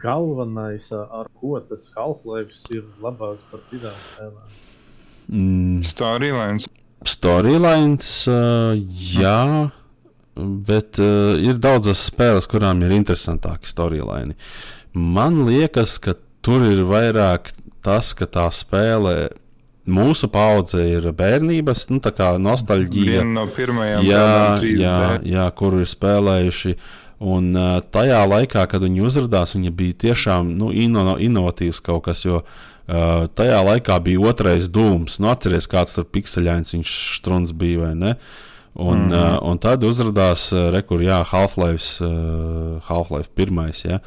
galvenais, 0.03 0.91
ar 0.93 1.31
ko 1.41 1.59
tas 1.69 1.91
Half-Life 1.97 2.75
ir 2.75 2.85
labāks 3.05 3.45
par 3.51 3.65
citām 3.71 3.97
spēlēm. 4.11 4.57
Mm, 5.29 5.81
Storylines. 5.87 6.69
Storylines, 7.05 8.11
uh, 8.33 8.73
jā, 9.15 9.71
bet 10.69 11.01
uh, 11.03 11.37
ir 11.41 11.61
daudzas 11.61 12.07
spēles, 12.09 12.49
kurām 12.51 12.83
ir 12.85 12.95
interesantāki 12.97 13.69
storyline. 13.69 14.37
Man 14.95 15.43
liekas, 15.49 15.99
ka 16.01 16.17
tur 16.45 16.65
ir 16.69 16.85
vairāk 16.89 17.53
tas, 17.85 18.13
ka 18.17 18.29
tā 18.31 18.47
spēle 18.55 19.15
mūsu 19.87 20.29
paudze 20.33 20.83
ir 20.89 21.09
bērnības, 21.17 21.89
nu, 21.93 22.01
tā 22.05 22.13
kā 22.17 22.35
nostalģija. 22.41 23.21
Viena 23.21 23.41
no 23.43 23.49
pirmajām 23.53 24.05
Jā, 24.07 24.21
tādām 24.21 24.63
3D. 24.63 24.77
jā, 24.81 25.01
jā, 25.37 25.49
kuru 25.59 25.83
ir 25.85 25.91
spēlējuši. 25.91 26.77
Un 27.25 27.53
uh, 27.57 27.79
tajā 27.95 28.21
laikā, 28.29 28.65
kad 28.69 28.83
viņi 28.85 29.05
uzrādījās, 29.07 29.55
viņi 29.57 29.75
bija 29.77 29.99
tiešām 30.09 30.51
nu, 30.59 30.73
ino, 30.73 31.15
inovatīvs 31.21 31.81
kaut 31.85 32.05
kas. 32.09 32.25
Jo 32.27 32.43
uh, 32.43 33.29
tajā 33.37 33.61
laikā 33.65 34.01
bija 34.05 34.25
otrais 34.33 34.69
dūms. 34.73 35.21
Nu, 35.23 35.31
atcerieties, 35.33 35.71
kāds 35.71 35.97
tur 35.97 36.09
pikseļains 36.11 36.75
viņš 36.75 36.97
strūns 37.21 37.55
bija 37.57 37.87
vai 37.87 37.95
ne. 37.95 38.15
Un, 38.75 39.07
mm 39.07 39.11
-hmm. 39.11 39.37
uh, 39.37 39.51
un 39.51 39.59
tad 39.59 39.85
uzrādījās 39.87 40.53
uh, 40.53 40.71
rekur, 40.75 41.01
jā, 41.03 41.23
Half-Life, 41.25 42.05
uh, 42.05 42.83
Half-Life 42.89 43.31
1. 43.37 43.85
Ja? 43.85 44.01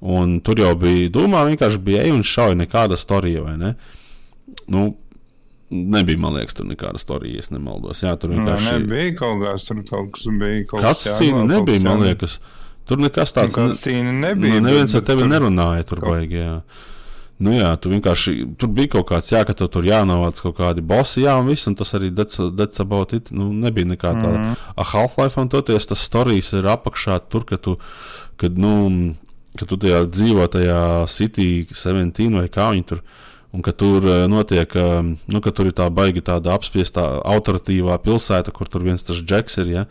Un 0.00 0.40
tur 0.40 0.58
jau 0.58 0.74
bija 0.74 1.10
dūmā, 1.10 1.44
vienkārši 1.50 1.78
bija 1.78 2.02
ej 2.02 2.12
un 2.12 2.22
šauja 2.22 2.54
nekāda 2.54 2.96
storija, 2.96 3.42
vai 3.42 3.56
ne? 3.56 3.74
Nu, 4.66 4.94
nebija, 5.70 6.18
man 6.18 6.36
liekas, 6.38 6.54
tur 6.54 6.66
nekāda 6.68 7.00
storija, 7.02 7.34
ja 7.38 7.44
es 7.44 7.50
nemaldos. 7.50 8.02
Jā, 8.04 8.14
tur 8.20 8.30
Nē, 8.30 8.38
vienkārši 8.38 8.74
nebija 8.78 9.14
kaut 9.18 9.42
kas, 9.42 9.64
tur 9.68 9.82
kaut 9.88 10.12
kas 10.14 10.26
bija. 10.30 10.66
Kaut 10.70 10.82
kas 10.86 11.06
cīņa 11.20 11.46
nebija, 11.46 11.82
man 11.82 11.98
kas 11.98 12.06
liekas. 12.06 12.38
Tur 12.86 13.00
nekas 13.02 13.34
tāds 13.34 13.56
cīņa 13.82 14.12
nebija. 14.14 14.60
Nu, 14.60 14.68
neviens 14.68 14.94
ar 14.94 15.02
tevi 15.02 15.24
tur- 15.24 15.32
nerunāja, 15.32 15.86
tur 15.86 16.00
kaut- 16.00 16.12
baigi. 16.14 16.38
Jā. 16.38 16.60
Nu, 17.38 17.50
jā, 17.52 17.68
tu 17.76 17.90
vienkārši 17.90 18.56
tur 18.56 18.70
bija 18.72 18.94
kaut 18.94 19.10
kāds, 19.10 19.28
jā, 19.28 19.42
ka 19.44 19.52
tev 19.52 19.68
tur 19.68 19.84
jānovāc 19.84 20.38
kaut 20.40 20.56
kādi 20.56 20.80
bosi, 20.80 21.26
jā, 21.26 21.34
un 21.36 21.50
viss, 21.50 21.66
un 21.66 21.74
tas 21.74 21.92
arī 21.92 22.08
it. 23.12 23.30
Nu, 23.30 23.52
nebija 23.52 23.84
nekā 23.84 24.14
tāda. 24.14 24.38
Mm. 24.38 24.54
-hmm. 24.54 24.84
Half-Life 24.92 25.40
un 25.40 25.48
toties 25.48 25.86
tas 25.86 26.08
stāstījis 26.08 26.58
ir 26.58 26.64
apakšā 26.64 27.20
tur, 27.28 27.44
ka 27.44 27.56
tu, 27.56 27.78
kad, 28.36 28.56
nu, 28.56 29.14
ka 29.58 29.66
tu 29.66 29.76
tajā 29.76 30.06
dzīvo 30.06 30.48
tajā 30.48 31.08
City 31.08 31.66
17 31.66 32.34
vai 32.34 32.48
kā 32.48 32.72
viņi 32.72 32.84
tur. 32.86 33.02
Un 33.56 33.62
ka 33.64 33.72
tur 33.72 34.04
eh, 34.04 34.26
notiek, 34.28 34.74
eh, 34.76 35.02
nu, 35.32 35.40
ka 35.40 35.50
tur 35.56 35.70
ir 35.70 35.76
tā 35.76 35.86
baigi 35.88 36.20
tāda 36.24 36.52
apspiestā, 36.52 37.06
autoritīvā 37.24 37.96
pilsēta, 38.04 38.52
kur 38.52 38.68
tur 38.68 38.84
viens 38.84 39.06
tas 39.06 39.22
džeks 39.22 39.56
ir. 39.62 39.70
Ja? 39.72 39.84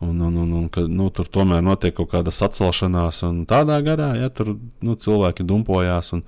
Un, 0.00 0.22
un, 0.24 0.38
un, 0.40 0.54
un 0.62 0.68
ka 0.72 0.86
nu, 0.88 1.10
tur 1.12 1.28
tomēr 1.28 1.60
notiek 1.60 1.92
kaut 1.98 2.08
kāda 2.14 2.32
sacelšanās, 2.32 3.20
un 3.28 3.42
tādā 3.48 3.76
garā, 3.84 4.14
ja 4.16 4.30
tur 4.32 4.54
nu, 4.56 4.96
cilvēki 4.96 5.44
dumpojās. 5.44 6.14
Un, 6.16 6.24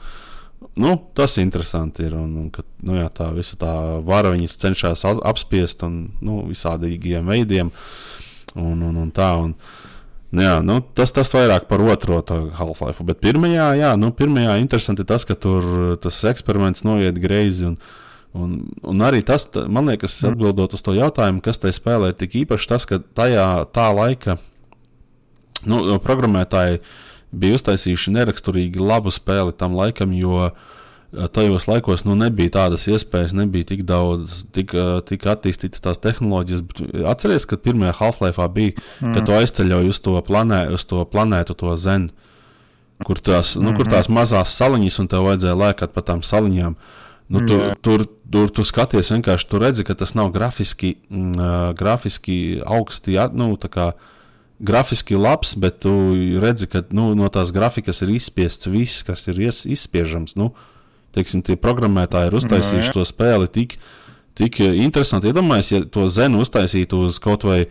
nu, 0.84 0.92
tas 1.16 1.38
interesanti 1.40 2.04
ir. 2.04 2.18
Un, 2.18 2.34
un, 2.42 2.50
ka, 2.52 2.66
nu, 2.84 2.98
jā, 3.00 3.08
tā 3.16 3.30
visa 3.32 3.56
tā 3.56 3.72
vara 4.04 4.34
viņas 4.34 4.58
cenšas 4.60 5.06
apspiest 5.16 5.86
un 5.88 6.02
nu, 6.20 6.42
visādīgiem 6.50 7.32
veidiem. 7.32 7.72
Un, 8.52 8.84
un, 8.84 9.00
un 9.06 9.08
tā, 9.16 9.32
un, 9.40 9.56
nu, 9.56 9.81
jā, 10.32 10.54
nu, 10.64 10.80
tas, 10.96 11.12
tas 11.12 11.32
vairāk 11.36 11.66
par 11.68 11.82
otro 11.84 12.20
Half-Life. 12.58 13.04
Bet 13.08 13.20
pirmajā, 13.24 13.72
jā, 13.80 13.90
nu, 14.00 14.12
pirmajā 14.16 14.56
interesanti 14.62 15.04
tas, 15.08 15.26
ka 15.28 15.36
tur 15.36 15.98
tas 16.02 16.22
eksperiments 16.32 16.86
noiet 16.88 17.20
greizi. 17.20 17.72
Un, 17.72 17.82
Un, 18.32 18.62
un 18.88 19.02
arī 19.04 19.18
tas, 19.28 19.44
man 19.68 19.90
liekas, 19.90 20.14
atbildot 20.24 20.72
uz 20.72 20.80
to 20.80 20.94
jautājumu, 20.96 21.42
kas 21.44 21.58
tajā 21.60 21.76
spēlē 21.76 22.14
tik 22.16 22.38
īpaši, 22.40 22.68
tas, 22.70 22.86
ka 22.88 22.96
tajā 22.96 23.44
tā 23.76 23.90
laika 23.92 24.38
nu, 25.68 25.82
programmētāji 26.00 26.80
bija 27.32 27.58
uztaisījuši 27.58 28.14
neraksturīgi 28.16 28.80
labu 28.82 29.12
spēli 29.12 29.54
tam 29.56 29.76
laikam, 29.76 30.14
jo 30.16 30.46
eh, 30.48 30.62
tajos 31.32 31.66
laikos 31.68 32.06
nu, 32.06 32.14
nebija 32.16 32.54
tādas 32.56 32.86
iespējas, 32.88 33.34
nebija 33.36 33.68
tik 33.72 33.84
daudz, 33.88 34.42
tik, 34.54 34.72
tik 35.08 35.26
attīstītas 35.28 35.84
tās 35.84 36.00
tehnoloģijas. 36.00 36.64
Atcerieties, 37.12 37.46
ka 37.50 37.60
pirmajā 37.60 37.94
Half-Life 37.98 38.48
bija, 38.54 38.74
mm. 39.00 39.12
kad 39.12 39.28
tu 39.28 39.36
aizceļoji 39.36 39.92
uz 39.92 40.00
to, 40.04 40.16
planē, 40.24 40.64
uz 40.72 40.86
to 40.88 41.04
planētu, 41.08 41.56
to 41.58 41.76
zenu. 41.76 42.12
Kur 43.02 43.18
tās, 43.18 43.56
nu, 43.58 43.72
kur 43.74 43.88
tās 43.90 44.08
mazās 44.12 44.54
saliņas, 44.54 45.00
un 45.02 45.08
tev 45.10 45.26
vajadzēja 45.26 45.58
lēkāt 45.58 45.94
pa 45.94 46.04
tām 46.06 46.22
saliņām. 46.24 46.76
Nu, 47.32 47.40
tu, 47.48 47.56
Jā. 47.58 47.74
tur, 47.82 48.04
tur 48.30 48.50
tu 48.54 48.64
skaties, 48.66 49.10
vienkārši 49.14 49.48
tu 49.48 49.60
redzi, 49.60 49.84
ka 49.88 49.96
tas 49.98 50.12
nav 50.14 50.30
grafiski, 50.34 50.94
mm, 51.10 51.74
grafiski 51.78 52.36
augsti, 52.62 53.16
nu, 53.36 53.54
tā 53.60 53.70
kā 53.72 53.86
grafiski 54.62 55.18
labs, 55.18 55.56
bet 55.58 55.80
tu 55.82 55.92
redzi, 56.42 56.68
ka 56.70 56.84
nu, 56.94 57.10
no 57.18 57.28
tās 57.32 57.50
grafikas 57.54 58.04
ir 58.04 58.12
izspiests 58.14 58.70
viss, 58.70 59.02
kas 59.06 59.26
ir 59.32 59.40
ies, 59.48 59.64
izspiežams. 59.66 60.36
Nu, 60.38 60.52
teiksim, 61.16 61.42
tie 61.46 61.56
programmētāji 61.60 62.30
ir 62.30 62.38
uztaisījuši 62.40 62.88
Nu, 62.88 62.90
jā. 62.90 62.94
to 62.96 63.06
spēli 63.08 63.50
tik, 63.52 63.76
tik 64.38 64.60
interesanti. 64.64 65.30
Iedomājieties, 65.32 65.72
ja 65.74 65.82
to 65.92 66.06
zenu 66.12 66.42
uztaisītu 66.44 67.04
uz 67.08 67.20
kaut 67.22 67.46
vai 67.48 67.66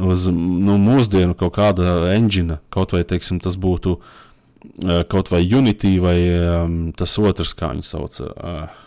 uz 0.00 0.26
nu, 0.32 0.78
mūsdienu 0.80 1.36
kaut 1.38 1.56
kāda 1.58 2.12
engine, 2.14 2.58
kaut 2.72 2.94
vai 2.96 3.02
teiksim, 3.08 3.40
tas 3.44 3.58
būtu 3.60 3.98
eh, 3.98 5.02
kaut 5.10 5.32
vai 5.32 5.42
Unity 5.44 5.98
vai 6.02 6.18
um, 6.32 6.78
tas 6.96 7.18
otrs, 7.20 7.54
kā 7.58 7.74
viņi 7.74 7.84
sauc, 7.86 8.20
uh, 8.22 8.78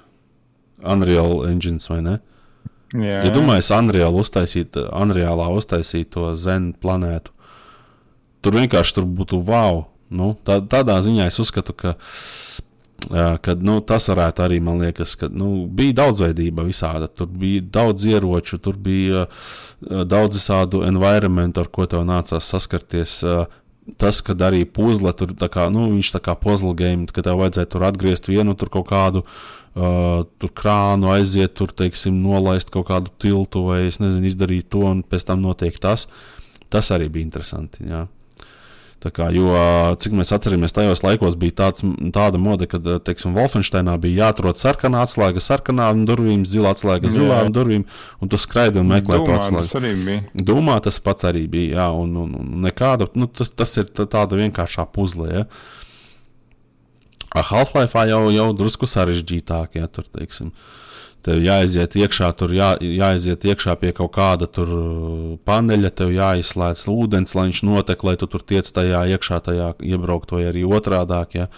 Unreal 0.86 1.46
Engines 1.50 1.90
vai 1.92 2.02
ne? 2.06 2.20
Jā, 2.96 3.26
Ja 3.26 3.32
domājies, 3.34 3.72
Unreal 3.76 4.16
uztaisīt, 4.16 4.78
Unrealā 4.78 5.50
uztaisīt 5.54 6.14
to 6.14 6.32
zenu 6.40 6.74
planētu, 6.80 7.34
tur 8.46 8.58
vienkārši 8.60 9.00
tur 9.00 9.10
būtu 9.10 9.42
wow. 9.46 9.86
Nu, 10.16 10.36
tā, 10.46 10.60
tādā 10.70 11.00
ziņā 11.02 11.26
es 11.32 11.40
uzskatu, 11.42 11.74
ka, 11.74 11.96
ā, 13.12 13.36
ka 13.44 13.56
nu, 13.60 13.80
tas 13.86 14.10
varētu 14.12 14.46
arī, 14.46 14.62
man 14.64 14.82
liekas, 14.84 15.16
ka 15.20 15.30
nu, 15.32 15.66
bija 15.68 16.00
daudzveidība 16.02 16.66
visāda. 16.68 17.10
Tur 17.12 17.30
bija 17.30 17.64
daudz 17.80 18.08
ieroču, 18.10 18.60
tur 18.62 18.80
bija 18.82 19.26
ā, 19.26 20.06
daudz 20.08 20.40
visādu 20.40 20.86
environmentu, 20.88 21.64
ar 21.64 21.72
ko 21.72 21.88
tev 21.90 22.08
nācās 22.08 22.52
saskarties. 22.54 23.22
ā, 23.24 23.46
Tas, 24.02 24.18
kad 24.26 24.40
arī 24.42 24.64
puzle 24.66 25.12
tur 25.14 25.36
kā, 25.38 25.68
nu, 25.70 25.84
viņš 25.92 26.16
tā 26.16 26.22
kā 26.26 26.34
puzzle 26.42 26.72
game, 26.74 27.06
ka 27.06 27.22
tev 27.22 27.38
vajadzēja 27.38 27.70
tur 27.70 27.84
atgriezt 27.86 28.26
vienu 28.26 28.56
tur 28.58 28.72
kaut 28.74 28.88
kādu 28.90 29.22
uh, 29.22 30.24
tur 30.42 30.54
krānu, 30.58 31.12
aiziet 31.14 31.54
tur, 31.54 31.70
teiksim, 31.70 32.18
nolaist 32.24 32.74
kaut 32.74 32.88
kādu 32.90 33.14
tiltu 33.22 33.62
vai, 33.68 33.84
nezinu, 33.86 34.26
izdarīt 34.26 34.72
to, 34.74 34.82
un 34.90 35.04
pēc 35.06 35.28
tam 35.30 35.46
notiek 35.46 35.78
tas. 35.78 36.08
Tas 36.74 36.90
arī 36.96 37.12
bija 37.14 37.28
interesanti. 37.28 37.86
Jā. 37.86 38.08
Kā, 39.14 39.28
jo, 39.36 39.52
cik 40.02 40.16
mēs 40.18 40.32
atceramies, 40.34 40.74
tajos 40.74 41.04
laikos 41.06 41.36
bija 41.38 41.54
tāds, 41.60 41.84
tāda 42.16 42.40
mode, 42.42 42.66
ka, 42.72 42.80
teiksim, 43.06 43.36
Wolfensteinā 43.38 43.94
bija 44.02 44.24
jāatrod 44.26 44.58
sarkanā 44.58 45.04
atslēga 45.06 45.44
sarkanām 45.44 46.08
durvīm, 46.10 46.46
zilā 46.50 46.72
atslēga 46.74 47.12
zilām 47.14 47.52
durvīm, 47.54 47.86
un 48.22 48.32
tu 48.32 48.40
skraidi 48.42 48.82
un 48.82 48.90
meklē 48.90 49.20
to 49.22 49.38
atslēgu. 49.38 49.62
Tas 49.62 49.78
arī 49.78 49.94
bija. 50.00 50.24
Domā, 50.50 50.80
tas 50.86 50.98
pats 51.06 51.30
arī 51.30 51.46
bija, 51.52 51.84
jā, 51.84 51.88
un, 51.94 52.16
un, 52.24 52.34
un 52.42 52.66
nekāda, 52.66 53.12
nu, 53.20 53.30
tas, 53.30 53.54
tas 53.54 53.78
ir 53.82 53.92
tāda 53.94 54.42
vienkāršā 54.42 54.88
puzle, 54.96 55.30
ja. 55.30 55.46
Half-Life 57.44 58.08
jau, 58.10 58.24
jau 58.32 58.50
drusku 58.56 58.88
sarežģītāk, 58.88 59.80
ja 59.80 59.88
tur, 59.92 60.08
teiksim. 60.16 60.52
Tev 61.26 61.42
jāaiziet 61.42 61.96
iekšā, 61.98 62.30
tur 62.38 62.52
jā, 62.54 62.76
jāaiziet 62.78 63.48
iekšā 63.50 63.74
pie 63.82 63.90
kaut 63.98 64.12
kāda 64.14 64.46
tur 64.46 64.70
paneļa, 65.48 65.90
tev 65.98 66.14
jāizslēdz 66.14 66.86
ūdens, 66.92 67.34
lai 67.34 67.48
viņš 67.50 67.62
notek, 67.66 68.06
lai 68.06 68.14
tu 68.22 68.30
tur 68.30 68.46
tiec 68.46 68.70
tajā 68.70 69.02
iekšā, 69.16 69.42
tajā 69.48 69.72
iebraukt, 69.82 70.36
vai 70.36 70.46
arī 70.52 70.62
otrādāk. 70.70 71.34
Ja. 71.40 71.50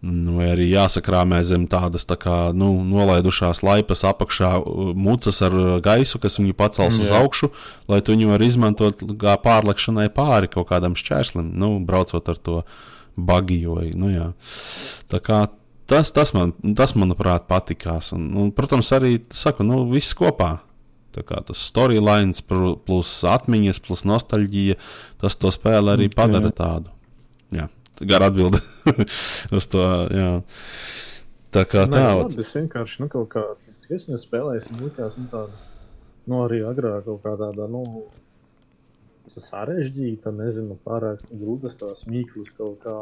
Vai 0.00 0.48
arī 0.54 0.70
jāsakrāmē 0.70 1.42
zem 1.44 1.68
tādas 1.68 2.08
tā 2.08 2.16
kā, 2.20 2.38
nu, 2.56 2.70
nolaidušās 2.88 3.62
laipas 3.66 4.04
apakšā 4.06 4.50
mucas 4.96 5.40
ar 5.44 5.56
gaisu, 5.84 6.20
kas 6.22 6.40
viņu 6.40 6.56
pacels 6.56 6.96
Jā. 6.96 7.04
uz 7.04 7.14
augšu, 7.20 7.52
lai 7.92 8.00
tu 8.04 8.16
viņu 8.16 8.32
varētu 8.32 8.52
izmantot 8.52 9.06
kā 9.20 9.36
pārlekšanai 9.44 10.08
pāri 10.14 10.52
kaut 10.52 10.70
kādam 10.72 10.96
šķērslim, 10.96 11.52
nu, 11.58 11.74
braucot 11.84 12.32
ar 12.32 12.40
to 12.40 12.60
bagiju. 12.62 12.94
Vai, 13.16 13.90
nu, 13.96 14.10
jā. 14.12 14.30
tā 15.08 15.20
kā 15.24 15.46
tas, 15.88 16.12
tas, 16.12 16.32
man, 16.36 16.52
tas 16.76 16.94
manuprāt, 16.98 17.46
patikās. 17.48 18.12
Un, 18.16 18.28
un, 18.36 18.52
protams, 18.54 18.92
arī 18.96 19.18
saku, 19.34 19.66
nu, 19.66 19.84
viss 19.90 20.16
kopā. 20.18 20.58
Tas 21.16 21.62
storylines, 21.70 22.42
plus 22.44 23.12
atmiņas, 23.24 23.78
plus 23.80 24.02
nostalģija, 24.04 24.76
tas 25.22 25.38
to 25.40 25.48
spēli 25.54 25.94
arī 25.94 26.10
padara 26.12 26.50
tādu. 26.52 26.92
Jā, 27.56 27.70
gara 28.02 28.28
atbilde 28.28 28.60
uz 29.56 29.68
to. 29.72 29.86
Jā. 30.12 30.28
Tā 31.56 31.64
kā 31.64 31.86
tā. 31.88 32.04
Tas 32.34 32.52
vienkārši 32.58 33.00
nu, 33.00 33.08
kaut 33.08 33.30
kāds, 33.32 33.72
es 33.88 34.04
mēs 34.10 34.26
spēlēsim, 34.26 34.76
likās, 34.82 35.16
nu, 35.16 35.24
tāda, 35.32 35.56
nu, 36.28 36.42
arī 36.44 36.60
agrāk 36.68 37.06
kaut 37.06 37.22
kā 37.24 37.32
tāda, 37.40 37.64
nu, 37.72 38.04
sarežģīta, 39.32 40.32
nezinu, 40.34 40.78
pārāk 40.86 41.24
grūtas 41.30 41.76
tās 41.80 42.06
mīklas 42.10 42.52
kaut 42.56 42.78
kā 42.84 42.96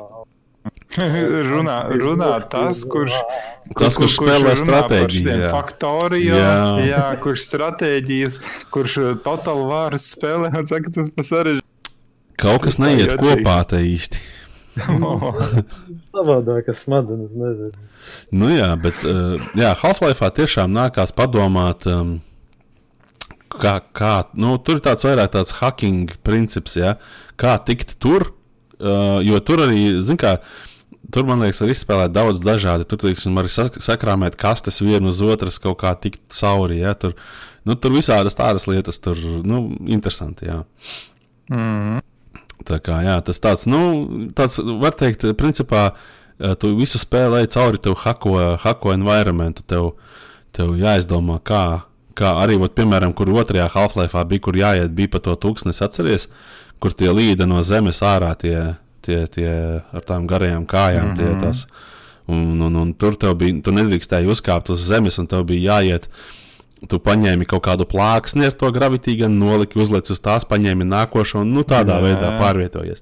runā, 1.51 1.77
runā 2.01 2.31
tas, 2.51 2.85
kurš, 2.89 3.17
tas, 3.77 3.99
kurš 3.99 4.17
spēlē 4.17 4.55
stratēģiju. 4.61 5.51
Faktorijā, 5.53 6.39
jā. 6.39 6.87
jā, 6.89 7.03
kurš 7.25 7.45
stratēģijas, 7.49 8.41
kurš 8.75 8.97
uh, 9.03 9.11
totāli 9.25 9.69
vāras 9.71 10.09
spēlē 10.15 10.53
un 10.55 10.71
saka, 10.71 10.95
tas 10.95 11.11
pa 11.13 11.27
sarežģīti. 11.27 11.93
Kaut 12.41 12.65
kas 12.65 12.81
neiet 12.83 13.15
kopā 13.21 13.61
te 13.71 13.83
īsti. 13.87 14.23
Savādākas 16.15 16.83
smadzenes, 16.83 17.35
nezinu. 17.39 17.91
Nu 18.35 18.51
jā, 18.51 18.73
bet 18.81 19.05
uh, 19.07 19.43
jā, 19.59 19.71
Half-Life 19.79 20.31
tiešām 20.39 20.73
nākās 20.75 21.15
padomāt. 21.15 21.87
Um, 21.91 22.17
Kā, 23.61 23.79
kā, 23.95 24.15
nu, 24.35 24.57
tur 24.59 24.81
ir 24.81 24.85
tāds 24.85 25.07
vairāk 25.07 25.31
tāds 25.35 25.55
hacking 25.61 26.17
princips, 26.27 26.75
ja? 26.81 26.97
kā 27.41 27.55
tikt 27.63 27.97
tur, 28.03 28.33
Uh, 28.85 29.21
jo 29.23 29.39
tur 29.41 29.63
arī, 29.69 29.81
zin 30.03 30.19
kā, 30.19 30.35
tur 31.15 31.27
man 31.29 31.43
liekas, 31.45 31.61
var 31.63 31.71
izspēlēt 31.71 32.15
daudz 32.15 32.41
dažādi. 32.43 32.87
Tur, 32.91 32.99
teiksim, 33.05 33.37
var 33.39 33.49
sakrāmēt 33.49 34.39
kastes 34.41 34.83
vienu 34.83 35.13
uz 35.13 35.23
otras, 35.25 35.61
kaut 35.63 35.79
kā 35.85 35.95
tikt 36.01 36.25
cauri. 36.35 36.81
Ja? 36.83 36.97
Tur, 36.99 37.15
nu, 37.69 37.79
tur 37.79 37.95
visādas 37.95 38.37
tādas 38.39 38.67
lietas, 38.71 38.99
tur, 39.03 39.21
nu, 39.47 39.69
interesanti, 39.87 40.51
jā. 40.51 40.59
Mm. 41.53 42.03
Tā 42.65 42.81
kā, 42.83 42.99
jā, 43.05 43.15
tas 43.27 43.41
tāds, 43.43 43.69
nu, 43.71 43.81
tāds, 44.37 44.59
var 44.81 44.95
teikt, 44.99 45.27
principā, 45.39 45.89
tu 46.61 46.71
visu 46.79 46.99
spēlēji 46.99 47.53
cauri 47.55 47.81
tev 47.83 47.99
hako, 48.01 48.37
hako 48.63 48.95
environmentu, 48.95 49.65
tev, 49.69 49.91
tev 50.57 50.73
jāizdomā, 50.81 51.39
kā, 51.45 51.85
kā 52.17 52.37
arī, 52.43 52.57
ot, 52.63 52.75
piemēram, 52.79 53.13
kur 53.17 53.31
otrajā 53.35 53.69
Half-Life 53.75 54.25
bija, 54.31 54.45
kur 54.47 54.59
jāiet, 54.59 54.95
bija 54.95 55.13
pa 55.15 55.21
to 55.25 55.35
tūkstnes, 55.41 55.83
atceries? 55.85 56.27
Uh, 56.27 56.65
kur 56.85 56.93
tie 56.93 57.09
līda 57.15 57.47
no 57.49 57.63
zemes 57.65 58.03
ārā, 58.05 58.35
tie, 58.37 58.77
tie, 59.05 59.25
tie 59.33 59.51
ar 59.81 60.07
tām 60.07 60.29
garajām 60.29 60.67
kājām. 60.69 61.11
Mm 61.11 61.13
-hmm. 61.13 61.17
tie, 61.17 61.29
mhm. 61.33 61.41
tas, 61.41 61.67
un, 62.29 62.61
un, 62.61 62.77
un 62.77 62.95
tur 62.95 63.17
tev 63.17 63.37
bija, 63.41 63.61
tu 63.65 63.73
nedrīkstēji 63.73 64.31
uzkāpt 64.37 64.73
uz 64.75 64.85
zemes, 64.85 65.19
un 65.19 65.27
tev 65.27 65.47
bija 65.49 65.79
jāiet. 65.79 66.09
Tu 66.89 66.99
paņēmi 67.01 67.47
kaut 67.49 67.65
kādu 67.65 67.87
plāksni 67.89 68.45
ar 68.45 68.53
to 68.53 68.69
gravitīvu, 68.69 69.23
gan 69.23 69.39
noliki, 69.39 69.79
uzlieci 69.81 70.13
uz 70.13 70.21
tās, 70.21 70.45
paņēmi 70.45 70.85
nākošo, 70.85 71.41
un 71.41 71.55
nu, 71.57 71.63
tādā 71.65 71.97
jā, 71.97 72.03
veidā 72.03 72.33
pārvietojies. 72.41 73.01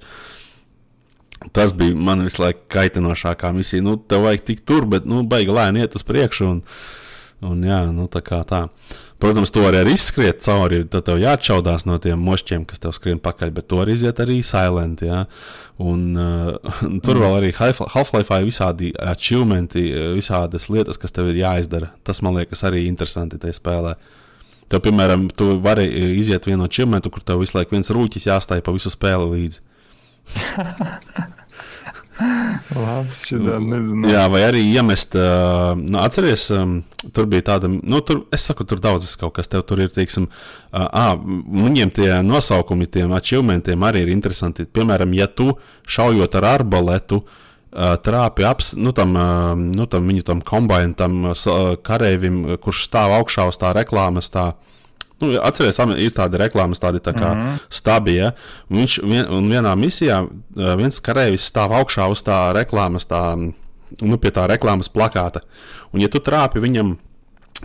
Tas 1.52 1.72
bija 1.74 1.96
man 1.96 2.22
visu 2.22 2.42
laiku 2.42 2.60
kaitinošākā 2.70 3.50
misija. 3.52 3.82
Nu, 3.82 3.96
tev 3.96 4.22
vajag 4.22 4.44
tikt 4.44 4.64
tur, 4.64 4.86
bet, 4.86 5.04
nu, 5.04 5.24
baigi 5.26 5.50
lēni 5.50 5.82
iet 5.82 5.96
uz 5.98 6.06
priekšu. 6.06 6.46
Un, 6.46 6.62
un 7.46 7.64
jā, 7.66 7.80
nu, 7.92 8.06
tā 8.10 8.22
tā. 8.22 8.62
Protams, 9.22 9.52
to 9.54 9.62
var 9.62 9.76
arī 9.78 9.92
izskriet 9.94 10.40
cauri, 10.42 10.80
tad 10.90 11.04
tev 11.06 11.20
jāatšaudās 11.22 11.84
no 11.86 11.94
tiem 12.02 12.18
mošķiem, 12.26 12.64
kas 12.66 12.82
tev 12.82 12.94
skrien 12.96 13.20
pakaļ, 13.22 13.52
bet 13.54 13.68
to 13.70 13.78
var 13.78 13.90
iziet 13.92 14.18
arī 14.22 14.40
silent. 14.46 15.04
Ja? 15.06 15.20
Un, 15.78 16.08
uh, 16.18 16.72
tur 17.06 17.20
vēl 17.22 17.36
arī 17.38 17.52
Half-Life 17.54 18.40
ir 18.40 18.48
visādi 18.48 18.90
achievementi, 18.98 19.84
visādas 20.16 20.66
lietas, 20.72 20.98
kas 20.98 21.14
tev 21.14 21.30
ir 21.30 21.38
jāizdara. 21.44 21.92
Tas 22.02 22.22
man 22.26 22.40
liekas 22.40 22.66
arī 22.66 22.88
interesanti 22.88 23.38
tajā 23.42 23.60
spēlē. 23.60 23.94
Tev, 24.72 24.82
piemēram, 24.88 25.28
tu 25.36 25.52
vari 25.62 25.86
iziet 26.16 26.48
vienu 26.48 26.64
no 26.64 26.70
achievementu, 26.70 27.12
kur 27.12 27.22
tev 27.22 27.44
visu 27.44 27.58
laiku 27.58 27.76
viens 27.76 27.92
rūķis 27.94 28.26
jāstāj 28.30 28.64
pa 28.64 28.74
visu 28.74 28.90
spēli 28.90 29.30
līdzi. 29.36 29.62
Labs, 32.72 33.22
šitā, 33.28 33.58
Jā, 34.10 34.22
vai 34.32 34.42
arī 34.46 34.62
iemest, 34.72 35.16
uh, 35.18 35.72
nu, 35.78 35.98
atceries, 36.02 36.46
um, 36.56 36.78
tur 37.14 37.28
bija 37.30 37.44
tāda, 37.52 37.70
nu, 37.72 38.00
tur, 38.06 38.24
es 38.34 38.46
saku, 38.48 38.66
tur 38.68 38.80
daudzas 38.82 39.14
kaut 39.20 39.34
kas, 39.36 39.50
tev 39.50 39.64
tur 39.68 39.82
ir, 39.84 39.90
teiksim, 39.92 40.28
uh, 40.28 40.86
ah, 40.86 41.12
viņiem 41.16 41.92
tie 41.94 42.10
nosaukumi 42.26 42.88
tiem 42.92 43.12
achievementiem 43.16 43.86
arī 43.88 44.06
ir 44.06 44.12
interesanti. 44.14 44.68
Piemēram, 44.68 45.14
ja 45.18 45.28
tu 45.28 45.52
šaujot 45.90 46.36
ar 46.40 46.48
arbaletu, 46.54 47.22
uh, 47.22 47.94
trāpi 48.04 48.46
ap, 48.48 48.64
nu, 48.76 48.92
tam, 48.96 49.16
nu, 49.72 49.88
tam 49.90 50.12
viņu 50.12 50.26
tam 50.28 50.42
kombinam, 50.44 50.96
tam 50.98 51.32
kareivim, 51.84 52.44
kurš 52.62 52.86
stāv 52.88 53.16
augšā 53.20 53.48
uz 53.50 53.60
tā 53.60 53.72
reklāmas, 53.76 54.30
tā, 54.32 54.52
Nu, 55.22 55.30
atcerieties, 55.38 55.78
ir 56.02 56.14
tāda 56.16 56.40
reklāmas, 56.42 56.80
tādi 56.82 56.98
tā 56.98 57.14
kā 57.14 57.28
mm 57.30 57.40
-hmm. 57.40 57.58
stabi. 57.70 58.16
Ja? 58.16 58.32
Un 58.70 58.82
viņš 58.82 58.98
vien, 59.02 59.28
un 59.30 59.50
vienā 59.50 59.76
misijā 59.78 60.26
viens 60.56 61.00
karavīrs 61.00 61.46
stāv 61.50 61.72
augšā 61.78 62.10
uz 62.10 62.22
tā 62.22 62.52
reklāmas, 62.52 63.06
tā, 63.06 63.52
nu, 64.00 64.18
pie 64.18 64.30
tā 64.30 64.48
reklāmas 64.48 64.88
plakāta. 64.88 65.40
Un, 65.92 66.00
ja 66.00 66.08
tu 66.08 66.18
trāpi 66.18 66.58
viņam, 66.58 66.96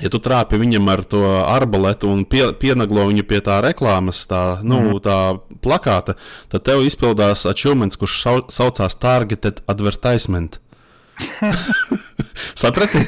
ja 0.02 0.10
tu 0.10 0.20
trāpi 0.20 0.58
viņam 0.58 0.90
ar 0.90 1.04
to 1.04 1.24
arbaletu 1.48 2.10
un 2.10 2.26
pie, 2.26 2.54
pienaglo 2.54 3.08
viņu 3.08 3.24
pie 3.24 3.42
tā 3.42 3.62
reklāmas, 3.62 4.28
tā, 4.28 4.60
nu, 4.64 4.80
mm. 4.80 5.00
tā 5.02 5.40
plakāta, 5.62 6.16
tad 6.50 6.64
tev 6.64 6.86
izpildās 6.86 7.46
achievements, 7.46 7.98
kurš 7.98 8.22
saucās 8.50 8.96
Targeted 8.96 9.62
Advertisement. 9.68 10.60
Saprati? 12.62 13.02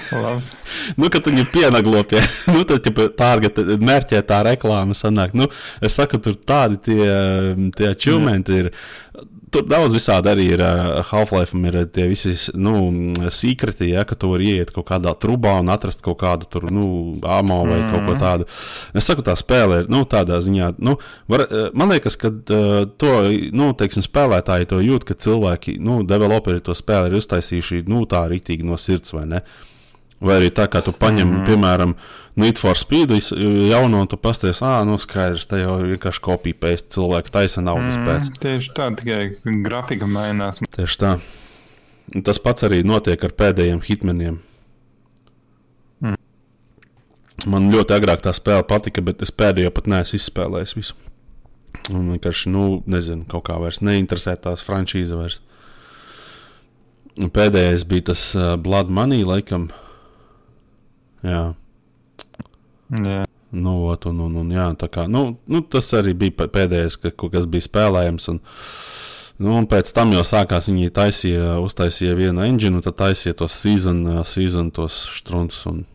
nu, 0.98 1.10
kad 1.12 1.26
viņi 1.26 1.46
pienaglo 1.54 2.04
pie 2.10 2.22
nu, 2.54 2.64
tad, 2.68 2.86
ja 2.86 3.10
tā 3.18 3.32
mērķē 3.82 4.22
tā 4.30 4.42
reklāma 4.48 4.98
sanāk. 4.98 5.36
Nu, 5.38 5.50
es 5.82 5.98
saku, 6.00 6.22
tur 6.24 6.38
tādi 6.38 6.80
tie, 6.90 7.04
tie 7.78 7.92
achievementi 7.94 8.64
ir. 8.64 8.72
Tur 9.50 9.66
daudz 9.66 9.96
visādi 9.96 10.30
arī 10.32 10.46
ir. 10.54 10.62
Uh, 10.64 11.00
Half-Life 11.10 11.58
ir 11.70 11.78
tie 11.94 12.06
visi 12.10 12.34
nu, 12.60 12.74
sīkreti, 13.34 13.90
ja, 13.94 14.04
ka 14.08 14.18
tu 14.20 14.32
vari 14.34 14.52
ieiet 14.54 14.74
kaut 14.76 14.88
kādā 14.90 15.14
trubā 15.18 15.56
un 15.62 15.72
atrast 15.74 16.04
kaut 16.06 16.20
kādu 16.22 16.50
tur, 16.52 16.68
nu, 16.74 16.86
amo 17.24 17.62
vai 17.68 17.80
mm. 17.80 17.90
kaut 17.94 18.06
ko 18.08 18.18
tādu. 18.22 18.50
Es 18.94 19.10
saku, 19.10 19.26
tā 19.26 19.36
spēle 19.40 19.84
ir 19.84 19.90
nu, 19.92 20.04
tādā 20.10 20.42
ziņā, 20.46 20.74
nu, 20.86 20.98
var, 21.32 21.46
man 21.78 21.94
liekas, 21.96 22.20
ka 22.20 22.32
uh, 22.32 22.84
to, 23.02 23.16
nu, 23.56 23.72
teiksim, 23.80 24.06
spēlētāji 24.06 24.70
to 24.70 24.84
jūt, 24.86 25.08
ka 25.10 25.18
cilvēki, 25.18 25.80
nu, 25.84 26.02
developeri 26.08 26.64
to 26.64 26.76
spēli 26.78 27.12
ir 27.12 27.20
uztaisījuši, 27.22 27.84
nu, 27.90 28.06
tā 28.10 28.26
rītīgi 28.30 28.68
no 28.68 28.78
sirds, 28.82 29.16
vai 29.16 29.26
ne? 29.34 29.44
Vai 30.20 30.36
arī 30.36 30.50
tā 30.52 30.68
kā 30.68 30.82
tu 30.84 30.92
paņem, 30.92 31.28
mm 31.28 31.36
-hmm. 31.36 31.46
piemēram, 31.48 31.96
Need 32.40 32.58
for 32.58 32.78
Speed 32.78 33.12
jaunu, 33.70 34.00
un 34.00 34.08
tu 34.08 34.18
pasties, 34.18 34.62
ah, 34.62 34.80
nu 34.88 34.96
skaidrs, 35.02 35.48
te 35.50 35.60
jau 35.60 35.74
vienkārši 35.84 36.22
kopija 36.24 36.56
pēc 36.62 36.86
cilvēka 36.96 37.34
taisa 37.36 37.64
naudas 37.66 37.98
mm, 37.98 38.06
pēc. 38.08 38.30
Tieši 38.40 38.72
tā, 38.78 38.88
tikai 38.96 39.58
grafika 39.66 40.08
mainās. 40.08 40.62
Tieši 40.76 41.00
tā. 41.02 41.18
Un 42.16 42.24
tas 42.24 42.40
pats 42.40 42.64
arī 42.64 42.80
notiek 42.88 43.26
ar 43.28 43.34
pēdējiem 43.42 43.82
hitmeniem. 43.84 44.38
Mm. 46.06 46.16
Man 47.52 47.68
ļoti 47.74 47.98
agrāk 47.98 48.24
tā 48.24 48.34
spēle 48.38 48.64
patika, 48.70 49.04
bet 49.04 49.26
es 49.26 49.36
pēdējo 49.36 49.74
pat 49.76 49.92
neesmu 49.92 50.22
izspēlējis 50.22 50.78
visu. 50.80 50.98
Un 51.90 52.08
vienkārši, 52.14 52.54
nu, 52.56 52.66
nezinu, 52.88 53.28
kaut 53.28 53.50
kā 53.50 53.60
vairs 53.60 53.82
neinteresē 53.84 54.38
tās 54.40 54.64
frančīze 54.64 55.20
vairs. 55.20 55.42
Un 57.20 57.34
pēdējais 57.36 57.84
bija 57.90 58.14
tas 58.14 58.32
uh, 58.38 58.54
Blood 58.56 58.88
Money, 58.94 59.28
laikam. 59.28 59.68
Jā. 61.24 61.44
Jā. 62.90 63.26
Nu, 63.50 63.74
ot, 63.90 64.06
un, 64.06 64.20
un, 64.28 64.36
un, 64.44 64.52
jā, 64.54 64.68
kā, 64.94 65.08
nu, 65.10 65.24
nu, 65.50 65.62
tas 65.66 65.90
arī 65.98 66.14
bija 66.14 66.46
pēdējais, 66.46 67.00
ka, 67.02 67.12
kas 67.18 67.50
bija 67.50 67.66
spēlējams. 67.66 68.32
Un, 68.36 68.42
Nu, 69.40 69.54
un 69.56 69.70
pēc 69.72 69.88
tam 69.96 70.12
jau 70.12 70.20
sākās, 70.28 70.66
viņi 70.68 70.92
taisīja, 70.92 71.54
uztaisīja 71.64 72.12
vienu 72.18 72.44
engine, 72.44 72.82
tad 72.84 72.98
taisīja 73.00 73.38
tos 73.40 73.54
season, 73.56 74.02
season 74.28 74.68
tos 74.76 74.98
struntus. 75.16 75.62
Un, 75.70 75.86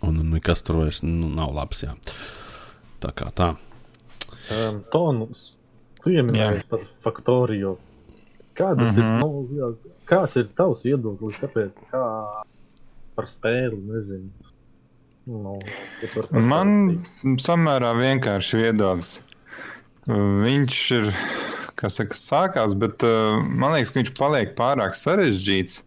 un, 0.00 0.22
un 0.22 0.30
nekas 0.32 0.64
tur 0.64 0.78
vairs 0.80 1.02
nu, 1.04 1.28
nav 1.28 1.52
labs. 1.52 1.82
Jā. 1.84 1.92
Tā 3.04 3.12
kā 3.20 3.28
tā. 3.36 3.50
Um, 4.48 4.80
tonus. 4.94 5.50
Tu 6.00 6.14
ieminēji 6.16 6.64
par 6.70 6.88
faktoriju. 7.04 7.76
Kādas 8.56 8.94
mm 8.94 9.02
-hmm. 9.02 9.12
ir, 9.12 9.20
nu, 9.20 9.60
jā, 9.60 9.70
kāds 10.08 10.40
ir 10.40 10.48
tavs 10.56 10.84
viedoklis 10.88 11.36
kāpēc, 11.36 11.76
kā 11.92 12.04
par 13.16 13.30
spēli? 13.30 13.80
Nezinu. 13.90 14.52
Nu, 15.26 15.56
Man 16.30 16.70
pastāstīt. 17.00 17.40
samērā 17.42 17.90
vienkārši 17.98 18.60
viedoklis. 18.60 19.16
Viņš 20.06 20.82
ir, 20.94 21.08
kā 21.74 21.90
saka, 21.90 22.14
sākās, 22.14 22.76
bet 22.78 23.02
uh, 23.06 23.40
man 23.42 23.74
liekas, 23.74 23.90
ka 23.90 24.00
viņš 24.00 24.12
paliek 24.18 24.52
pārāk 24.58 24.94
sarežģīts, 24.94 25.80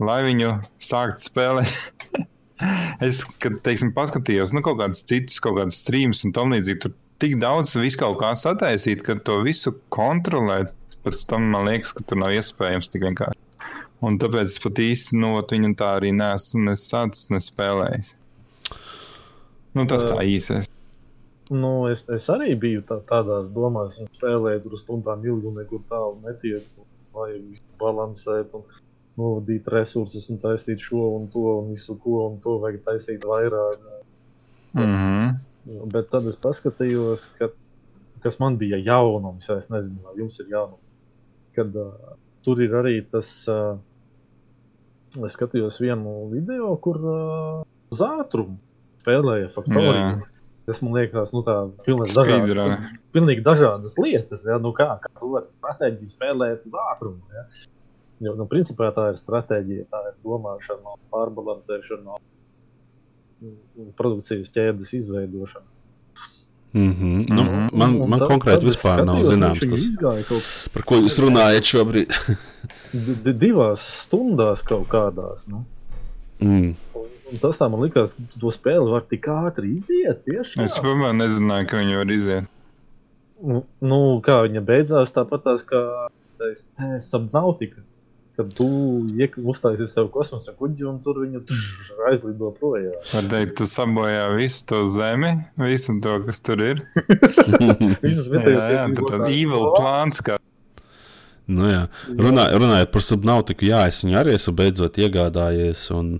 lai 0.00 0.22
viņu 0.24 0.54
sāktu 0.80 1.26
spēlēt. 1.26 2.08
es, 3.06 3.20
kad, 3.44 3.60
teiksim, 3.66 3.92
paskatījos, 3.96 4.56
nu, 4.56 4.64
kaut 4.64 4.80
kādus 4.80 5.04
citus, 5.04 5.36
kaut 5.44 5.58
kādus 5.60 5.82
streamus 5.84 6.24
un 6.24 6.32
tam 6.36 6.56
līdzīgi, 6.56 6.80
tur 6.86 6.96
tik 7.20 7.36
daudz 7.42 7.76
visu 7.76 8.00
kaut 8.00 8.16
kā 8.22 8.32
sataisīt, 8.38 9.04
ka 9.04 9.18
to 9.28 9.42
visu 9.44 9.74
kontrolēt, 9.92 10.72
pēc 11.04 11.28
tam 11.28 11.50
man 11.52 11.68
liekas, 11.68 11.92
ka 11.96 12.08
tur 12.08 12.24
nav 12.24 12.32
iespējams 12.38 12.88
tik 12.92 13.04
vienkārši. 13.10 13.36
Un 14.00 14.16
tāpēc 14.20 14.48
es 14.48 14.60
pat 14.62 14.80
īsti 14.80 15.18
nu, 15.20 15.34
ot 15.40 15.52
viņu 15.52 15.74
tā 15.76 15.94
arī 15.98 16.14
neesmu 16.16 16.70
ne 16.70 16.76
sācis, 16.78 17.28
ne 17.34 17.40
spēlējis. 17.44 18.14
Nu, 19.76 19.84
tas 19.86 20.06
tā 20.08 20.22
īsais. 20.24 20.68
Nu, 21.50 21.88
es, 21.90 22.04
es 22.14 22.28
arī 22.30 22.54
biju 22.58 22.84
tā, 22.86 23.00
tādās 23.08 23.50
domās, 23.54 23.98
un 24.00 24.08
spēlēju 24.16 24.62
tur 24.64 24.78
stundām 24.78 25.24
ilgi, 25.26 25.50
un 25.50 25.58
nekur 25.60 25.82
tālu 25.90 26.16
netiek. 26.24 26.66
Lai 27.10 27.32
visu 27.34 27.64
balansētu 27.80 28.60
un 28.60 28.66
novadīt 29.18 29.66
resursus, 29.74 30.28
un 30.30 30.38
taisīt 30.38 30.78
šo 30.84 31.08
un 31.16 31.26
to, 31.32 31.42
un 31.58 31.72
visu 31.74 31.96
ko, 31.98 32.28
un 32.28 32.38
to 32.44 32.54
vajag 32.62 32.84
taisīt 32.86 33.26
vairāk. 33.26 33.82
Mm 34.78 34.94
-hmm. 34.94 35.90
Bet 35.92 36.10
tad 36.10 36.26
es 36.30 36.38
paskatījos, 36.38 37.26
ka, 37.38 37.50
kas 38.22 38.38
man 38.38 38.56
bija 38.56 38.76
jaunums. 38.76 39.48
ja 39.48 39.58
Es 39.58 39.68
nezinu, 39.68 39.98
vai 40.04 40.14
jums 40.18 40.40
ir 40.40 40.46
jaunums. 40.48 40.94
Kad 41.54 41.76
uh, 41.76 41.92
tur 42.42 42.62
ir 42.62 42.70
arī 42.70 43.10
tas, 43.10 43.48
uh, 43.48 43.78
es 45.18 45.36
skatījos 45.36 45.80
vienu 45.82 46.28
video, 46.30 46.74
kur 46.82 47.00
uh, 47.02 47.62
uz 47.90 48.02
ātrumu 48.04 48.58
spēlēja 49.00 49.50
faktoriju. 49.54 50.28
Tas 50.68 50.78
man 50.84 50.94
liekas, 50.94 51.32
nu, 51.34 51.40
tā 51.42 51.56
pilnīgi 51.82 52.14
dažādas, 52.14 52.96
pilnīgi 53.16 53.42
dažādas 53.42 53.96
lietas. 53.98 54.44
Ja? 54.46 54.60
Nu, 54.62 54.70
kā, 54.76 54.92
kā 55.02 55.10
tu 55.18 55.32
vari 55.32 55.50
stratēģiju 55.50 56.12
spēlēt 56.12 56.68
uz 56.68 56.76
ātrumu? 56.84 57.22
Ja? 57.34 57.46
Jo, 58.20 58.36
nu, 58.38 58.46
principā 58.46 58.90
tā 58.94 59.08
ir 59.10 59.18
stratēģija, 59.18 59.88
tā 59.90 60.02
ir 60.10 60.14
domāšana, 60.22 60.94
pārbalansēšana, 61.10 62.20
produkcijas 63.98 64.52
ķēdes 64.54 64.92
izveidošana. 65.00 65.79
Mm 66.72 66.92
-hmm. 66.94 67.28
nu, 67.28 67.42
Mhm. 67.42 67.68
man 67.78 68.00
Un 68.00 68.10
man 68.10 68.20
tad- 68.20 68.28
konkrēti 68.30 68.64
vispār 68.66 69.04
nav 69.04 69.22
zināms, 69.24 69.60
tas, 69.70 69.96
kaut 70.28 70.72
par 70.72 70.82
ko 70.82 70.94
jūs 70.96 71.18
runājat 71.18 71.64
šobrīd. 71.66 72.08
d- 73.24 73.32
divās 73.32 73.80
stundās 74.06 74.62
kaut 74.62 74.86
kādās. 74.88 75.46
Nu. 75.48 75.64
mm. 76.40 76.74
Un, 77.30 77.36
tas 77.40 77.58
tā 77.58 77.70
man 77.70 77.80
likās, 77.80 78.14
ka 78.14 78.22
to 78.40 78.46
spēli 78.50 78.90
var 78.90 79.00
tik 79.02 79.26
ātri 79.26 79.74
iziet. 79.74 80.24
Tieši 80.24 80.62
Es 80.62 80.78
tā. 80.78 80.82
vispār 80.82 81.12
nezināju, 81.16 81.66
ka 81.68 81.76
viņi 81.76 81.96
var 81.96 82.06
iziet. 82.10 82.44
Nu, 83.42 83.64
nu, 83.80 84.20
kā 84.20 84.42
viņa 84.48 84.60
beidzās, 84.64 85.12
tāpat 85.12 85.42
tās 85.42 85.62
kā 85.64 86.08
Subnautica. 87.00 87.80
Kad 88.40 88.52
tu 88.56 88.66
uztaisīji 89.52 89.90
savu 89.92 90.08
kosmosa 90.14 90.54
kuģi 90.56 90.86
un 90.88 90.98
tur 91.04 91.20
viņu 91.20 91.44
tš, 91.44 91.94
aizlido 92.08 92.50
projām. 92.56 92.96
Var 93.12 93.26
teikt, 93.28 93.58
tu 93.60 93.68
sabojā 93.68 94.30
visu 94.32 94.64
to 94.70 94.82
zemi, 94.88 95.34
visu 95.60 95.98
to, 96.00 96.18
kas 96.24 96.40
tur 96.46 96.64
ir. 96.64 96.84
Visas 98.06 98.30
Jā, 98.30 98.32
vietējās 98.32 98.76
jā 98.78 98.86
tā 98.96 99.08
tad 99.12 99.26
evil 99.28 99.74
plāns, 99.76 100.24
kā 100.24 100.40
Nu, 101.50 101.66
jā. 101.66 101.80
Runā, 102.14 102.44
runājot 102.54 102.92
par 102.94 103.02
subnautiku, 103.02 103.66
jā, 103.66 103.82
es 103.90 104.04
viņu 104.04 104.18
arī 104.20 104.36
esmu 104.36 104.54
beidzot 104.60 105.00
iegādājies. 105.02 105.82
Un 105.96 106.12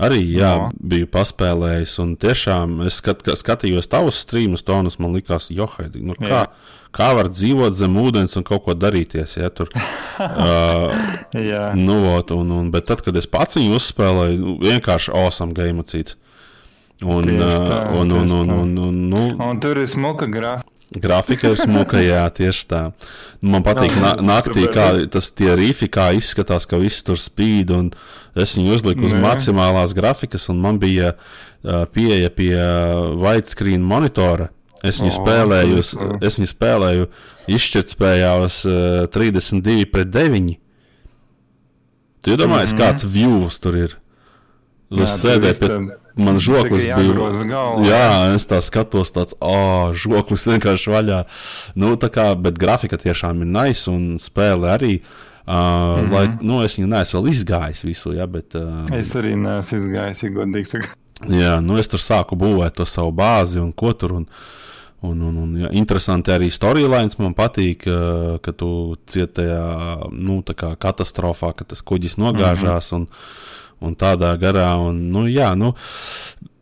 arī 0.00 0.20
jā, 0.34 0.50
No. 0.56 0.70
biju 0.80 1.06
paspēlējis. 1.12 1.98
Un 2.02 2.16
tiešām 2.16 2.86
es 2.86 2.98
skat, 3.00 3.22
ka- 3.26 3.36
skatījos 3.38 3.88
tavus 3.92 4.18
streamus, 4.24 4.62
tonus 4.64 4.98
man 4.98 5.12
likās, 5.14 5.50
johaidi, 5.52 6.02
nu, 6.02 6.14
kā, 6.18 6.28
Jā. 6.28 6.46
kā 6.92 7.10
var 7.14 7.28
dzīvot 7.28 7.74
zem 7.78 7.94
ūdens 8.00 8.36
un 8.36 8.42
kaut 8.44 8.64
ko 8.64 8.74
darīties. 8.74 9.36
Ja, 9.36 9.50
tur, 9.50 9.68
uh, 10.20 10.90
Jā, 11.36 11.74
nu, 11.76 12.00
vot, 12.08 12.30
un, 12.36 12.50
un, 12.50 12.70
bet 12.74 12.86
tad, 12.90 13.02
kad 13.06 13.16
es 13.16 13.26
pats 13.30 13.56
viņu 13.60 13.76
uzspēlēju, 13.78 14.38
nu, 14.40 14.56
vienkārši 14.64 15.14
awesome 15.14 15.54
game 15.54 15.82
cits. 15.84 16.16
Un, 17.00 17.24
tā, 17.24 17.78
un, 17.96 18.10
un, 18.12 18.30
un, 18.30 18.46
tā. 18.46 18.56
un, 18.60 18.74
un, 18.78 18.96
nu, 19.08 19.22
un 19.40 19.60
tur 19.62 19.78
ir 19.80 19.86
smuka 19.88 20.26
grafika. 20.28 20.68
Grafika 20.90 21.52
ir 21.52 21.56
smuka, 21.60 22.00
jā, 22.02 22.24
tieši 22.34 22.64
tā. 22.66 22.80
Nu, 23.40 23.50
Man 23.52 23.62
patīk, 23.62 23.92
tas 23.94 24.24
naktī, 24.26 24.64
kā 24.74 24.86
tas 25.10 25.28
tie 25.30 25.52
rifi, 25.54 25.86
kā 25.86 26.08
izskatās, 26.18 26.66
ka 26.66 26.80
viss 26.82 27.04
tur 27.06 27.16
spīd. 27.16 27.70
un 27.70 27.92
Es 28.34 28.56
viņu 28.56 28.74
uzliku 28.74 29.06
uz 29.06 29.12
Nē. 29.12 29.20
maksimālās 29.22 29.94
grafikas, 29.94 30.48
un 30.50 30.60
man 30.62 30.78
bija 30.78 31.14
uh, 31.16 31.84
pieeja 31.90 32.30
pie 32.30 32.54
uh, 32.54 33.14
widescreen 33.18 33.82
monitora. 33.82 34.48
Es 34.82 35.00
viņu 35.02 35.10
O, 35.10 35.16
spēlēju, 35.24 35.78
uz- 35.78 35.94
es 36.22 36.38
viņu 36.38 36.50
spēlēju 36.52 37.08
izšķirtspējā 37.50 38.30
uz 38.44 38.60
uh, 38.66 39.06
32 39.10 39.84
pret 39.90 40.10
9. 40.14 40.56
Tu 42.22 42.30
iedomājies, 42.34 42.72
mm 42.72 42.78
-hmm. 42.78 42.82
kāds 42.82 43.04
views 43.04 43.58
tur 43.60 43.76
ir? 43.76 43.96
Es 44.90 45.20
sēdēju 45.22 45.58
pie 45.60 45.74
man 46.18 46.38
žoklis 46.42 46.84
bija. 46.84 47.30
Jā, 47.86 48.04
es 48.34 48.46
tā 48.50 48.60
skatos, 48.64 49.12
tāds 49.14 49.36
ah, 49.38 49.90
žoklis 49.94 50.46
vienkārši 50.50 50.94
vaļā. 50.94 51.24
Nu, 51.78 51.94
tā 52.00 52.10
kā, 52.12 52.30
bet 52.34 52.58
grafika 52.60 52.98
tiešām 53.00 53.44
ir 53.44 53.52
nice 53.54 53.90
un 53.92 54.14
spēle 54.22 54.70
arī. 54.76 55.00
Uh, 55.50 55.56
mm 55.56 56.04
-hmm. 56.04 56.12
lai, 56.12 56.24
nu, 56.46 56.62
es 56.62 56.76
viņu 56.78 56.86
neesmu 56.86 57.20
vēl 57.20 57.30
izgājis 57.30 57.84
visu, 57.84 58.12
ja, 58.12 58.26
bet. 58.26 58.54
Uh, 58.54 58.84
Es 58.94 59.14
arī 59.16 59.34
neesmu 59.34 59.78
izgājis, 59.78 60.22
ja 60.22 60.30
godīgi 60.30 60.64
sakot. 60.64 60.96
Jā, 61.28 61.60
nu 61.60 61.78
es 61.78 61.88
tur 61.88 61.98
sāku 61.98 62.36
būvēt 62.36 62.76
to 62.76 62.86
savu 62.86 63.10
bāzi 63.10 63.58
un 63.58 63.72
ko 63.72 63.92
tur. 63.92 64.12
Un, 64.12 64.26
un, 65.00 65.22
un, 65.22 65.36
un, 65.36 65.56
jā, 65.56 65.70
interesanti 65.72 66.30
arī 66.30 66.50
storylines 66.50 67.18
man 67.18 67.34
patīk, 67.34 67.86
uh, 67.86 68.38
ka 68.38 68.52
tu 68.52 68.96
cieti 69.06 69.32
tajā 69.32 70.10
nu, 70.12 70.42
katastrofā, 70.78 71.52
ka 71.56 71.64
tas 71.64 71.82
kuģis 71.82 72.16
nogāžās 72.16 72.92
un, 72.92 73.08
un 73.80 73.96
tādā 73.98 74.34
garā. 74.40 74.68
Un, 74.88 75.00
nu, 75.14 75.26
jā, 75.30 75.50
nu, 75.58 75.72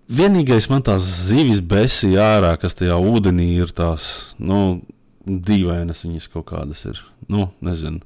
vienīgais 0.08 0.68
man 0.72 0.84
tās 0.86 1.04
zivis 1.28 1.60
besīja 1.60 2.24
ārā, 2.38 2.54
kas 2.60 2.78
tajā 2.78 2.96
ūdenī 2.98 3.50
ir 3.60 3.72
tās 3.76 4.34
nu, 4.38 4.80
dīvainas, 5.28 6.04
viņas 6.06 6.28
kaut 6.32 6.48
kādas 6.54 6.84
ir. 6.88 7.00
Nu, 7.28 7.50
nezinu. 7.60 8.00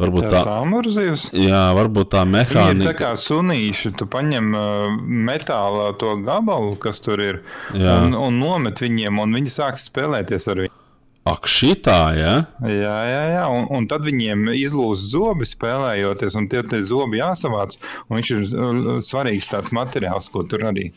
Varbūt 0.00 0.24
Tā 0.24 0.30
tā, 0.32 0.40
samurzījus. 0.46 1.24
jā, 1.36 1.62
varbūt 1.76 2.08
tā 2.14 2.22
Viņi 2.24 2.38
ir 2.40 2.46
tā 2.48 2.54
mehānika. 2.56 2.92
kā 2.96 3.10
sunīši, 3.20 3.92
tu 4.00 4.06
paņem 4.10 4.48
uh, 4.56 4.94
metāla 5.28 5.90
to 6.00 6.14
gabalu, 6.24 6.72
kas 6.80 6.98
tur 7.04 7.20
ir, 7.22 7.42
Jā. 7.76 7.98
un, 8.06 8.16
un 8.16 8.38
nomet 8.40 8.80
viņiem, 8.82 9.20
un 9.22 9.36
viņi 9.36 9.52
sāk 9.52 9.78
spēlēties 9.78 10.48
ar 10.48 10.62
viņu. 10.64 10.72
Ak, 11.22 11.46
šitā, 11.46 11.98
ja? 12.18 12.32
Jā, 12.66 12.94
jā, 13.06 13.20
jā. 13.30 13.42
Un, 13.54 13.68
un 13.70 13.84
tad 13.86 14.02
viņiem 14.02 14.48
izlūst 14.58 15.12
zobi 15.12 15.46
spēlējoties, 15.46 16.34
un 16.38 16.48
tie, 16.50 16.64
tie 16.66 16.80
zobi 16.82 17.20
jāsavāc. 17.20 17.76
Un 18.08 18.18
viņš 18.18 18.30
ir 18.34 18.42
uh, 18.42 18.90
svarīgs 19.06 19.52
tāds 19.52 19.70
materiāls, 19.76 20.26
ko 20.34 20.42
tur 20.42 20.66
arī 20.72 20.88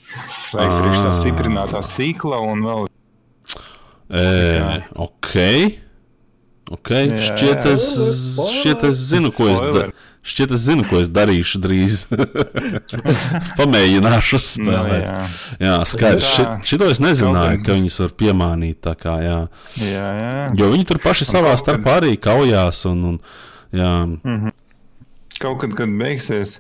vajag 0.50 0.74
priekš 0.80 1.04
tā 1.06 1.12
stiprinātā 1.20 1.84
stīkla 1.86 2.42
un 2.42 2.66
vēl. 2.66 2.90
E, 4.10 4.26
ok. 5.06 5.32
okay. 6.74 7.06
Jā, 7.14 7.22
Šķiet, 7.30 7.62
jā. 7.62 7.78
es, 7.78 7.88
šķiet, 8.42 8.90
es 8.90 9.08
zinu, 9.14 9.30
ko 9.36 9.52
es, 9.54 9.62
da. 9.78 9.88
Šķiet, 10.26 10.54
es 10.58 10.64
zinu, 10.66 10.86
ko 10.90 11.00
es 11.04 11.12
darīšu 11.14 11.62
drīz. 11.64 12.02
Pamēģināšu 13.60 14.40
Nu, 14.40 14.44
spēlēt. 14.44 15.06
jā, 15.06 15.22
jā, 15.62 15.76
skaidrs. 15.90 16.34
Šito 16.68 16.90
es 16.92 17.02
nezināju, 17.04 17.62
ka 17.66 17.78
viņus 17.78 18.00
var 18.04 18.14
piemānīt. 18.20 18.90
Kā, 19.02 19.16
jā. 19.24 19.40
jā, 19.82 20.06
jā. 20.20 20.34
jo 20.60 20.70
viņi 20.74 20.88
tur 20.90 21.00
paši 21.04 21.28
savā 21.30 21.56
starpā 21.62 22.00
arī 22.02 22.16
kaujās. 22.22 22.84
Un, 22.90 23.04
un, 23.14 23.18
jā, 23.76 23.92
Kaut 25.42 25.60
kad, 25.64 25.74
kad 25.76 25.92
beigsies 26.00 26.60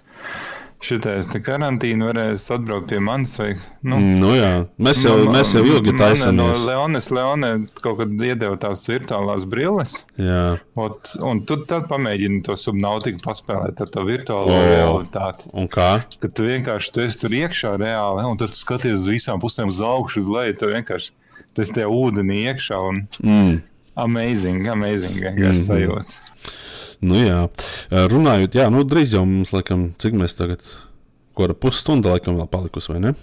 šitais 0.86 1.28
te 1.32 1.40
karantīna, 1.44 2.08
varēs 2.12 2.46
atbraukt 2.54 2.88
pie 2.92 3.00
manis. 3.04 3.34
Vai, 3.42 3.50
nu, 3.84 3.98
nu, 4.22 4.32
jā. 4.38 4.52
Mēs, 4.78 5.02
jau, 5.06 5.16
man- 5.26 5.36
mēs 5.40 5.52
jau 5.56 5.64
ilgi 5.66 5.94
man 5.96 6.36
No. 6.38 6.46
Leonas 6.68 7.10
Leone 7.12 7.50
kaut 7.82 7.98
kad 8.04 8.10
iedeva 8.30 8.56
tās 8.62 8.86
virtuālās 8.90 9.46
brilles. 9.50 9.96
Jā. 10.22 10.58
Ot, 10.76 11.16
un 11.26 11.42
tu 11.50 11.58
tad 11.66 11.88
pamēģini 11.92 12.44
to 12.48 12.56
subnautiku 12.60 13.20
paspēlēt 13.26 13.82
ar 13.82 13.92
to 13.98 14.06
virtuālo 14.08 14.54
oh. 14.54 14.66
realitāti. 14.72 15.50
Un 15.54 15.68
kā? 15.68 15.90
Kad 16.22 16.34
tu 16.38 16.48
vienkārši 16.48 16.92
tu 16.96 17.06
esi 17.06 17.22
tur 17.26 17.30
iekšā 17.42 17.76
reāli, 17.82 18.26
un 18.30 18.38
tad 18.38 18.54
tu 18.54 18.62
skaties 18.62 19.00
uz 19.02 19.08
visām 19.10 19.42
pusēm 19.44 19.74
uz 19.74 19.82
augšu, 19.82 20.22
uz 20.26 20.28
leju. 20.38 20.58
Tu 20.62 20.72
vienkārši 20.74 21.10
tu 21.56 21.62
esi 21.66 21.74
tajā 21.80 21.88
ūdenī 21.92 22.44
iekšā. 22.52 22.82
Un, 22.90 23.08
Mm. 23.24 23.62
Amazing, 23.98 24.66
amazing. 24.68 25.14
Vienkārši 25.24 25.62
Mhm. 25.62 25.68
sajūta. 25.70 26.16
Nu, 27.04 27.18
jā, 27.20 27.40
runājot, 28.12 28.56
jā, 28.56 28.68
nu, 28.74 28.84
drīz 28.88 29.16
jau 29.16 29.26
mums, 29.28 29.52
laikam, 29.56 29.90
cik 30.02 30.16
mēs 30.20 30.38
tagad, 30.38 30.64
ko 31.36 31.48
ar 31.48 31.56
pusstundu 31.60 32.12
laikam 32.14 32.40
vēl 32.40 32.48
palikusi, 32.52 32.94
vai 32.94 33.02
ne? 33.08 33.14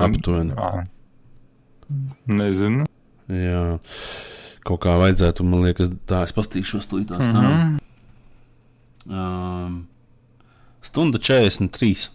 Aptuveni. 0.00 0.54
Nezinu. 2.30 2.86
Jā, 3.30 3.64
kaut 4.66 4.82
kā 4.84 4.94
vajadzētu, 5.00 5.46
man 5.46 5.66
liekas, 5.68 5.92
tā 6.08 6.22
es 6.26 6.34
pastīšos 6.36 6.88
tūlītās. 6.90 7.26
Mm. 7.26 7.36
-hmm. 7.36 7.78
um, 9.10 9.76
stunda 10.82 11.18
43. 11.18 12.08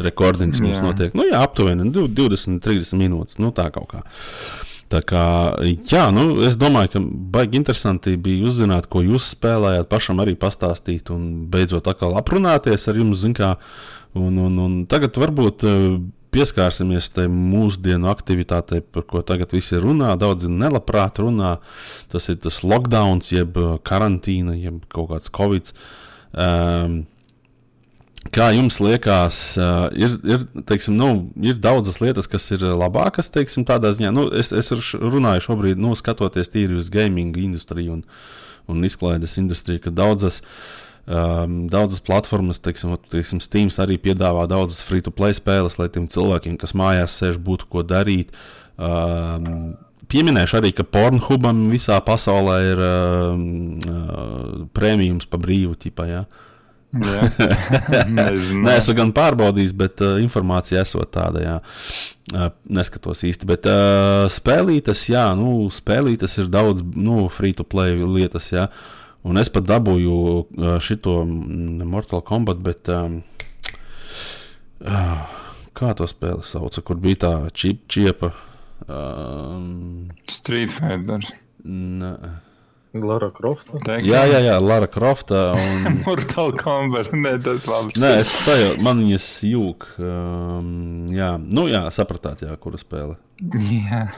Rekordings 0.00 0.60
mums 0.60 0.78
Jā. 0.78 0.82
notiek. 0.84 1.14
Nu, 1.14 1.26
jā, 1.28 1.42
aptuveni 1.44 1.90
div- 1.92 2.08
20, 2.16 2.60
30 2.64 2.96
minūtes. 2.96 3.38
Nu, 3.38 3.50
tā 3.52 3.70
kaut 3.70 3.90
kā. 3.92 4.02
Tā 4.90 4.98
kā, 5.06 5.24
jā, 5.86 6.08
nu, 6.10 6.40
es 6.42 6.56
domāju, 6.58 6.90
ka 6.96 7.00
baigi 7.36 7.60
interesanti 7.60 8.16
bija 8.18 8.48
uzzināt, 8.50 8.88
ko 8.90 9.04
jūs 9.04 9.28
spēlējāt, 9.36 9.86
pašam 9.86 10.18
arī 10.22 10.34
pastāstīt 10.38 11.12
un 11.14 11.44
beidzot 11.52 11.86
atkal 11.92 12.16
aprunāties 12.18 12.88
ar 12.90 12.98
jums, 12.98 13.22
kā. 13.38 13.52
Un, 14.18 14.40
un, 14.42 14.56
un 14.58 14.74
tagad 14.90 15.14
varbūt 15.22 15.62
eh, 15.70 15.84
pieskārsimies 16.34 17.12
tai 17.14 17.28
mūsdienu 17.30 18.10
aktivitātei, 18.10 18.82
par 18.82 19.06
ko 19.06 19.22
tagad 19.22 19.54
visi 19.54 19.78
runā. 19.78 20.16
Daudzi 20.18 20.50
nelabprāt 20.50 21.22
runā. 21.22 21.56
Tas 22.10 22.26
ir 22.32 22.40
tas 22.42 22.64
lockdown, 22.66 23.22
jeb 23.30 23.62
eh, 23.62 23.76
karantīna, 23.86 24.58
jeb 24.58 24.82
kaut 24.90 25.12
kāds 25.12 25.30
covid. 25.30 25.70
Um, 26.30 27.04
Kā 28.28 28.50
jums 28.52 28.76
liekas, 28.84 29.36
uh, 29.56 29.86
ir, 29.96 30.12
ir, 30.28 30.42
teiksim, 30.68 30.92
nu, 30.92 31.30
ir 31.40 31.56
daudzas 31.56 32.02
lietas, 32.02 32.28
kas 32.28 32.44
ir 32.52 32.60
labākas, 32.68 33.30
teiksim, 33.32 33.64
tādā 33.64 33.94
ziņā. 33.96 34.10
Nu, 34.12 34.26
es, 34.36 34.52
es 34.52 34.68
runāju 34.92 35.46
šobrīd, 35.46 35.80
nu, 35.80 35.94
skatoties 35.96 36.52
tīri 36.52 36.76
uz 36.76 36.90
gaming 36.92 37.38
industriju 37.40 37.96
un, 37.96 38.02
un 38.68 38.84
izklaides 38.84 39.38
industriju, 39.40 39.80
ka 39.86 39.92
daudzas, 39.96 40.42
um, 41.08 41.62
daudzas 41.72 42.04
platformas, 42.04 42.60
teiksim, 42.60 42.92
teiksim, 43.08 43.40
Steam 43.40 43.72
arī 43.80 43.96
piedāvā 43.96 44.44
daudzas 44.52 44.84
free-to-play 44.84 45.32
spēles, 45.40 45.80
lai 45.80 45.88
tiem 45.88 46.04
cilvēkiem, 46.12 46.60
kas 46.60 46.76
mājās 46.76 47.16
sēž, 47.22 47.40
būtu 47.40 47.70
ko 47.72 47.86
darīt. 47.88 48.36
Um, 48.76 49.78
Pieminēšu 50.10 50.58
arī, 50.58 50.74
ka 50.74 50.82
Pornhubam 50.84 51.68
visā 51.70 51.96
pasaulē 52.04 52.60
ir 52.66 52.80
um, 52.84 53.42
uh, 53.80 54.54
prēmijums 54.76 55.28
par 55.30 55.40
brīvu 55.40 55.78
tipā. 55.80 56.08
Ja? 56.10 56.22
Jā. 56.28 56.49
Nē, 58.16 58.76
esmu 58.76 58.96
gan 58.98 59.12
pārbaudījis, 59.14 59.74
bet 59.78 60.02
uh, 60.02 60.16
informācija 60.22 60.82
esot 60.82 61.12
tāda, 61.14 61.42
jā. 61.44 61.56
Uh, 62.30 62.48
neskatos 62.70 63.22
īsti. 63.26 63.46
Bet 63.50 63.68
uh, 63.70 64.26
spēlītas, 64.32 65.04
jā, 65.12 65.28
nu, 65.38 65.68
spēlītas 65.74 66.38
ir 66.42 66.50
daudz, 66.50 66.82
nu, 66.98 67.28
free 67.32 67.54
to 67.56 67.66
play 67.66 67.94
lietas, 68.00 68.50
jā. 68.54 68.68
Un 69.26 69.38
es 69.38 69.52
pat 69.52 69.68
dabūju 69.68 70.16
uh, 70.16 70.76
šito 70.82 71.20
mm, 71.26 71.86
Mortal 71.86 72.24
Kombat, 72.26 72.62
bet. 72.64 72.90
Um, 72.90 73.20
uh, 74.82 75.38
kā 75.76 75.94
to 75.96 76.06
spēli 76.10 76.44
sauca, 76.46 76.82
kur 76.84 76.98
bija 77.00 77.22
tā 77.24 77.32
čip, 77.56 77.86
čiepa? 77.90 78.34
Um, 78.90 80.10
Street 80.28 80.72
Fighter. 80.74 81.24
ne. 81.64 82.14
Lara 82.92 83.30
Krofta. 83.30 83.78
Tekken. 83.78 84.08
jā, 84.08 84.24
jā, 84.26 84.40
jā, 84.42 84.56
Lara 84.58 84.88
Krofta. 84.90 85.52
Un, 85.60 86.00
Mortal 86.02 86.50
Kombat. 86.58 87.12
Nē, 87.14 87.36
tas 87.44 87.66
labi. 87.70 87.94
Nē, 88.00 88.16
es 88.24 88.32
sajūtu, 88.42 88.82
man 88.82 89.04
viņas 89.04 89.30
jūg. 89.46 89.86
Um, 90.02 91.06
jā, 91.14 91.36
nu, 91.38 91.68
jā, 91.70 91.84
sapratāt, 91.94 92.42
jā, 92.46 92.56
kura 92.60 92.80
spēle. 92.80 93.16
Jā. 93.70 94.08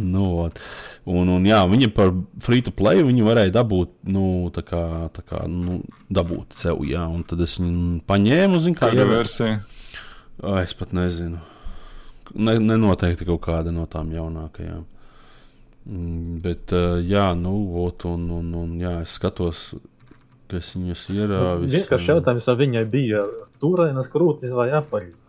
Nu, 0.00 0.24
ot. 0.42 0.58
un, 1.06 1.28
un 1.36 1.44
jā, 1.46 1.60
viņa 1.70 1.90
par 1.94 2.10
free 2.42 2.64
to 2.66 2.72
play 2.74 3.04
viņu 3.06 3.28
varēja 3.28 3.52
dabūt, 3.54 3.92
nu, 4.10 4.24
tā 4.54 4.64
kā, 4.66 4.82
tā 5.14 5.22
kā 5.22 5.44
nu, 5.46 5.82
dabūt 6.10 6.56
sev, 6.58 6.80
jā, 6.88 7.04
un 7.06 7.22
tad 7.28 7.44
es 7.46 7.60
viņu 7.60 8.00
paņēmu, 8.08 8.58
zinu, 8.64 8.78
kā 8.80 8.90
Kāda 8.90 9.06
versija? 9.06 9.60
Es 10.64 10.74
pat 10.74 10.96
nezinu. 10.96 11.38
Ne, 12.34 12.56
nenoteikti 12.58 13.28
kaut 13.28 13.44
kāda 13.44 13.70
no 13.70 13.84
tām 13.86 14.10
jaunākajām. 14.16 14.82
Mm, 15.84 16.38
Bet, 16.44 16.72
uh, 16.72 16.96
jā, 17.04 17.26
nu, 17.36 17.52
ot, 17.84 18.06
un, 18.08 18.24
un, 18.38 18.54
un, 18.56 18.72
jā, 18.80 18.94
es 19.04 19.18
skatos, 19.18 19.66
ka 20.48 20.60
es 20.60 20.70
viņus 20.76 21.04
ierāvis. 21.12 21.74
Vienkārši 21.74 22.10
jautājums, 22.14 22.48
vai 22.48 22.56
viņai 22.62 22.84
bija 22.92 23.24
stūrainas 23.50 24.08
krūtis 24.12 24.54
vai 24.56 24.70
apaļs. 24.80 25.20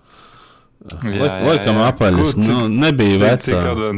Lai, 0.86 1.30
laikam 1.44 1.80
apaļas, 1.82 2.36
nu, 2.40 2.66
nebija 2.72 3.20
vecā. 3.24 3.60
Kāda... 3.68 3.92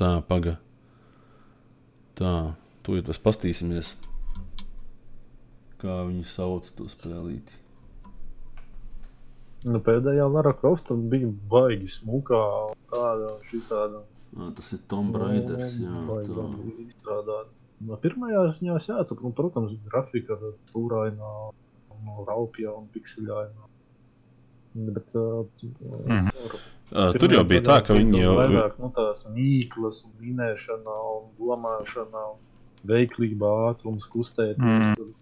Tā, 0.00 0.12
paga. 0.28 0.56
Tā, 2.20 2.34
tūlīt 2.84 3.08
mēs 3.08 3.20
pastīsimies, 3.22 3.94
kā 5.80 6.02
viņi 6.08 6.24
sauc 6.28 6.68
to 6.76 6.88
spēlīti. 6.92 7.60
Nu, 9.68 9.80
pēdējā 9.84 10.24
Lara 10.32 10.54
Krofta 10.56 10.96
bija 10.96 11.28
baigi 11.52 11.90
smukā, 11.92 12.40
tāda 12.92 13.34
šitāda. 13.48 14.00
À, 14.36 14.50
tas 14.54 14.72
ir 14.72 14.82
Tom 14.90 15.10
Raiders. 15.16 15.78
Jā, 15.80 16.02
tā. 16.06 16.36
labi 16.36 16.74
izstrādāta. 16.86 17.50
No 17.80 17.96
pirmajās 17.96 18.58
ziņās, 18.58 18.90
jā, 18.90 18.98
tur, 19.08 19.22
nu, 19.24 19.32
protams, 19.34 19.72
grafika 19.88 20.36
ar 20.36 20.52
stūrainā, 20.68 21.30
no 22.04 22.26
raupjā 22.28 22.74
un 22.76 22.86
pikseļainā. 22.94 23.70
Bet, 24.74 25.16
uh, 25.18 25.46
Mhm. 26.06 26.28
Uh, 26.90 27.12
tur 27.18 27.30
jau 27.30 27.44
bija 27.46 27.62
tā, 27.62 27.76
ka 27.86 27.94
viņi 27.94 28.20
jau. 28.20 28.34
Vairāk, 28.34 28.78
nu, 28.82 28.90
tās 28.94 29.24
mīklas 29.30 30.04
un 30.06 30.12
minēšana 30.18 30.94
un 31.14 31.28
domāšana 31.38 32.22
un 32.32 32.38
veiklība, 32.90 33.50
ātrums, 33.70 34.08
kustēties. 34.10 34.58
Mm. 34.58 35.14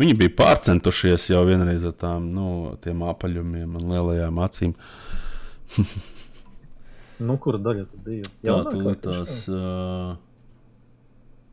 Viņi 0.00 0.16
bija 0.16 0.32
pārcentušies 0.38 1.30
jau 1.32 1.42
vienreiz 1.48 1.84
ar 1.88 1.92
tām 2.00 2.30
nu, 2.32 2.48
tiem 2.84 3.04
apaļumiem 3.04 3.76
un 3.80 3.92
lielajām 3.92 4.40
acīm. 4.46 4.74
Nu, 7.22 7.38
kura 7.40 7.58
daļa 7.62 7.84
tad 7.88 8.00
bija? 8.04 8.28
Tā 8.44 8.56
tiešām? 8.70 8.96
tās. 9.04 9.36
Uh, 9.48 10.16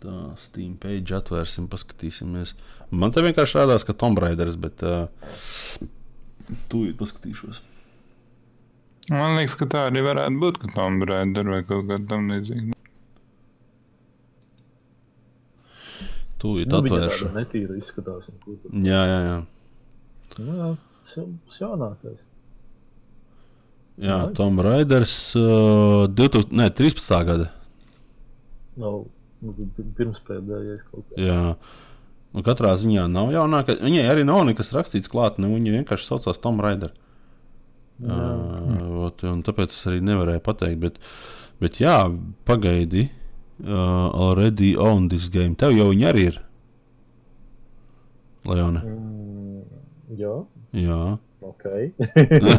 tā 0.03 0.15
Steam 0.43 0.73
page 0.81 1.15
atvērsim, 1.15 1.69
paskatīsimies. 1.71 2.55
Man 2.91 3.13
te 3.15 3.23
vienkārši 3.23 3.61
rādās, 3.61 3.85
ka 3.87 3.95
Tom 3.95 4.17
Raiders, 4.19 4.57
bet 4.59 4.83
uh, 4.83 5.07
tūlīt 6.71 6.97
paskatīšos. 6.99 7.61
Man 9.11 9.37
liekas, 9.37 9.55
ka 9.59 9.67
tā 9.71 9.85
arī 9.89 10.03
varētu 10.03 10.39
būt, 10.43 10.59
ka 10.63 10.73
Tom 10.75 10.99
Raider 11.07 11.47
vai 11.51 11.61
kaut 11.67 11.87
kā 11.89 11.97
tam 12.11 12.27
līdzīga. 12.31 12.75
Tūlīt 16.43 16.67
Nu, 16.71 16.81
atvēršu. 16.81 17.29
tāda 17.29 17.39
netīra 17.39 17.75
izskatās. 17.79 18.27
un 18.27 18.39
ko 18.43 18.57
tur. 18.59 18.75
Jā, 18.83 19.01
jā, 19.07 19.19
jā. 19.29 19.37
Nu, 20.43 20.55
jā, 20.59 20.69
tas 21.07 21.59
jaunākais. 21.61 22.19
Jā? 24.01 24.17
Tom 24.33 24.57
Raiders 24.63 25.35
uh, 25.37 26.07
2000, 26.09 26.55
ne, 26.57 26.69
13. 26.73 27.13
gada. 27.27 27.49
Nav 28.81 29.03
nu, 29.43 29.53
pirms 29.97 30.21
pēdējais 30.25 30.85
kaut 30.89 31.05
kā. 31.11 31.19
Jā. 31.21 31.41
Nu, 32.33 32.41
katrā 32.45 32.73
ziņā 32.81 33.05
nav 33.11 33.29
jaunākais. 33.35 33.83
Viņai 33.83 34.07
arī 34.09 34.23
nav 34.25 34.41
nekas 34.49 34.73
rakstīts 34.73 35.11
klāt. 35.11 35.37
Nu, 35.41 35.51
viņa 35.53 35.75
vienkārši 35.77 36.09
saucās 36.09 36.41
Tom 36.41 36.61
Raider. 36.63 36.95
Uh, 38.01 39.11
tāpēc 39.45 39.69
es 39.69 39.83
arī 39.91 40.01
nevarēju 40.01 40.41
pateikt. 40.43 40.79
Bet, 40.81 40.97
bet 41.61 41.77
jā, 41.83 41.99
pagaidi. 42.49 43.11
Uh, 43.61 44.09
already 44.09 44.73
on 44.75 45.11
this 45.13 45.29
game. 45.29 45.53
Tev 45.59 45.75
jau 45.77 45.91
viņa 45.91 46.09
arī 46.09 46.25
ir. 46.31 46.39
Leona. 48.49 48.81
Mm, 48.81 49.61
jā, 50.19 50.33
Jā. 50.73 50.99
Ok. 51.49 51.65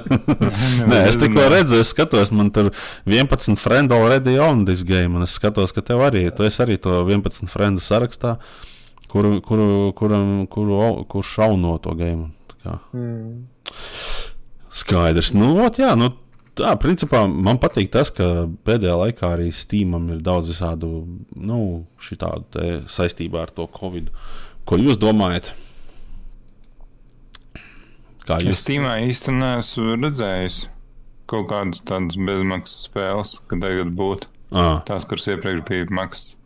Nē, 0.90 0.98
es 1.09 1.19
tikko 1.20 1.47
redzēju, 1.52 1.85
es 1.85 1.93
skatos, 1.94 2.32
man 2.35 2.51
tur 2.55 2.70
11 3.09 3.59
friends 3.61 3.94
already 3.94 4.36
on 4.43 4.65
this 4.69 4.85
game. 4.86 5.16
Un 5.16 5.27
es 5.27 5.36
skatos, 5.39 5.73
ka 5.74 5.85
tev 5.85 6.05
arī. 6.06 6.27
Tu 6.35 6.47
esi 6.48 6.62
arī 6.65 6.78
to 6.82 7.01
11 7.02 7.48
friendu 7.52 7.85
sarakstā, 7.85 8.36
kuru, 9.12 9.39
kuru, 9.44 9.69
kuram, 9.98 10.44
kuru, 10.51 10.81
kurš 11.11 11.36
šauno 11.39 11.78
to 11.85 11.97
game. 11.98 12.31
Mm. 12.93 13.47
Skaidrs. 14.74 15.32
Nu, 15.36 15.55
ot, 15.65 15.78
jā, 15.82 15.93
nu, 15.98 16.11
tā, 16.59 16.73
principā 16.81 17.24
man 17.28 17.61
patīk 17.62 17.93
tas, 17.94 18.11
ka 18.15 18.47
pēdējā 18.66 18.97
laikā 19.01 19.35
arī 19.36 19.51
Steamam 19.55 20.09
ir 20.15 20.23
daudz 20.24 20.51
visādu, 20.55 21.05
nu, 21.36 21.61
šitādu 22.02 22.89
saistībā 22.90 23.47
ar 23.47 23.55
to 23.55 23.69
Covid. 23.78 24.11
Ko 24.65 24.81
jūs 24.81 24.98
domājat? 25.01 25.52
Kā 28.29 28.39
Es 28.41 28.47
jūs 28.49 28.63
Steamā 28.65 28.95
īsti 29.05 29.35
neesmu 29.37 29.97
redzējis 30.01 30.63
kaut 31.31 31.49
kādas 31.51 31.83
tādas 31.89 32.17
bezmaksas 32.17 32.87
spēles, 32.89 33.37
kad 33.49 33.61
tagad 33.65 33.93
būtu 33.97 34.31
Ah, 34.55 34.83
tās, 34.87 35.07
kuras 35.09 35.27
iepriekš 35.33 35.65
bija 35.67 35.87
maksas. 35.91 36.37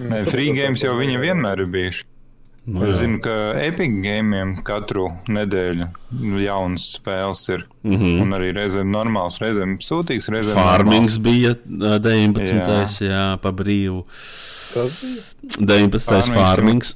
Nē, 0.00 0.24
free 0.32 0.50
games 0.56 0.82
jau 0.82 0.96
viņa 0.98 1.20
vienmēr 1.20 1.62
ir 1.62 1.68
bijuši. 1.70 2.08
Nu, 2.62 2.84
Es 2.86 3.00
zinu, 3.00 3.18
ka 3.18 3.32
Epic 3.58 3.90
Game'iem 4.04 4.52
katru 4.62 5.08
nedēļu 5.34 5.88
jaunas 6.44 6.84
spēles 6.94 7.40
ir. 7.50 7.64
Mm 7.82 7.96
-hmm. 7.98 8.20
Un 8.22 8.36
arī 8.38 8.52
reizēm 8.54 8.92
normāls, 8.94 9.40
reizēm 9.42 9.78
sūtīgs, 9.82 10.28
reizēm 10.30 10.54
Farmings 10.54 11.18
bija 11.18 11.56
ā, 11.58 11.98
19. 11.98 13.02
Jā, 13.02 13.08
Jā. 13.08 13.24
pa 13.42 13.50
brīvu. 13.50 14.04
Kas 14.74 15.02
bija? 15.02 15.22
19. 15.58 15.98
Farmings, 15.98 16.28
farmings. 16.38 16.94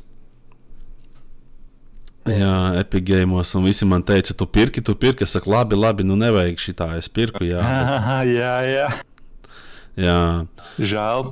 Jā, 2.27 2.81
Epic 2.81 3.05
Games, 3.07 3.55
un 3.55 3.65
visi 3.65 3.87
man 3.87 4.03
teica, 4.03 4.35
tu 4.35 4.47
pirki, 4.47 4.83
tu 4.83 4.95
pirki. 4.95 5.23
Es 5.23 5.31
saku, 5.37 5.51
labi, 5.51 5.77
labi, 5.79 6.03
nu 6.05 6.17
nevajag 6.19 6.59
šitā, 6.59 6.89
es 6.99 7.09
pirku, 7.09 7.45
jā. 7.47 7.61
normāls. 7.63 8.33
jā, 8.41 8.55
jā. 8.71 8.87
jā. 9.97 10.17
Žēl. 10.79 11.29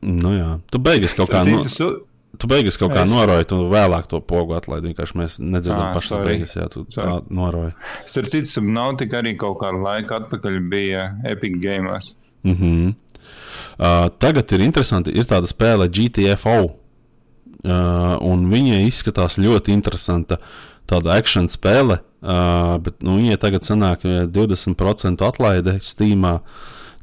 Nu 0.00 0.32
jā, 0.32 0.54
tu 0.72 0.78
beigas 0.80 1.12
kaut 1.14 1.28
kā, 1.28 1.42
su- 1.68 2.00
tu 2.40 2.48
beigas 2.48 2.78
kaut 2.80 2.94
kā 2.94 3.02
Es- 3.04 3.10
noroji, 3.12 3.44
tu 3.50 3.58
vēlāk 3.68 4.06
to 4.08 4.20
pogu 4.24 4.56
atlaidi, 4.56 4.88
vienkārši 4.94 5.18
mēs 5.20 5.36
nedzirdam 5.44 5.90
Ā, 5.90 5.92
pašas 5.98 6.14
sorry. 6.14 6.30
beigas, 6.30 6.54
jā, 6.56 6.68
tu 6.72 6.86
tā 6.88 7.04
Sorry. 7.04 7.26
noroji. 7.36 7.74
Starp 8.08 8.30
citu, 8.32 8.48
Subnautica 8.48 9.20
arī 9.20 9.36
kaut 9.36 9.58
kādu 9.60 9.82
laiku 9.84 10.16
atpakaļ 10.16 10.56
bija 10.72 11.04
Epic 11.28 11.60
Games. 11.60 12.14
Mm 12.42 12.54
-hmm. 12.56 12.94
uh, 13.78 14.08
tagad 14.18 14.52
ir 14.52 14.60
interesanti, 14.60 15.10
ir 15.10 15.24
tāda 15.28 15.46
spēle 15.46 15.88
GTFO, 15.88 16.79
uh, 17.64 18.16
un 18.24 18.48
viņa 18.50 18.82
izskatās 18.86 19.38
ļoti 19.40 19.74
interesanta. 19.74 20.40
Tāda 20.90 21.14
action 21.14 21.46
spēle, 21.46 22.00
uh, 22.00 22.74
bet 22.82 22.98
nu, 23.06 23.20
viņai 23.20 23.38
tagad 23.38 23.66
sanāk 23.66 24.04
uh, 24.08 24.24
20% 24.26 25.22
atlaide 25.26 25.78
Steamā. 25.86 26.40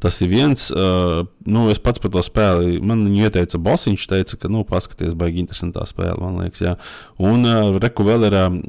Tas 0.03 0.19
ir 0.21 0.29
viens, 0.29 0.67
uh, 0.69 1.23
nu, 1.49 1.63
es 1.73 1.79
pats 1.81 2.01
par 2.03 2.11
to 2.13 2.21
spēli. 2.21 2.77
Man 2.85 3.05
viņa 3.07 3.29
ieteica 3.29 3.61
Bosiņš, 3.63 4.03
teica, 4.11 4.37
ka, 4.37 4.51
nu, 4.53 4.61
paskaties, 4.67 5.15
baigi 5.17 5.41
interesantā 5.41 5.87
spēle, 5.89 6.19
man 6.21 6.37
liekas, 6.43 6.61
jā. 6.61 6.75
Un 7.17 7.47
uh, 7.47 7.79
reku 7.81 8.05
vēl 8.05 8.27
ir 8.27 8.37
uh, 8.37 8.59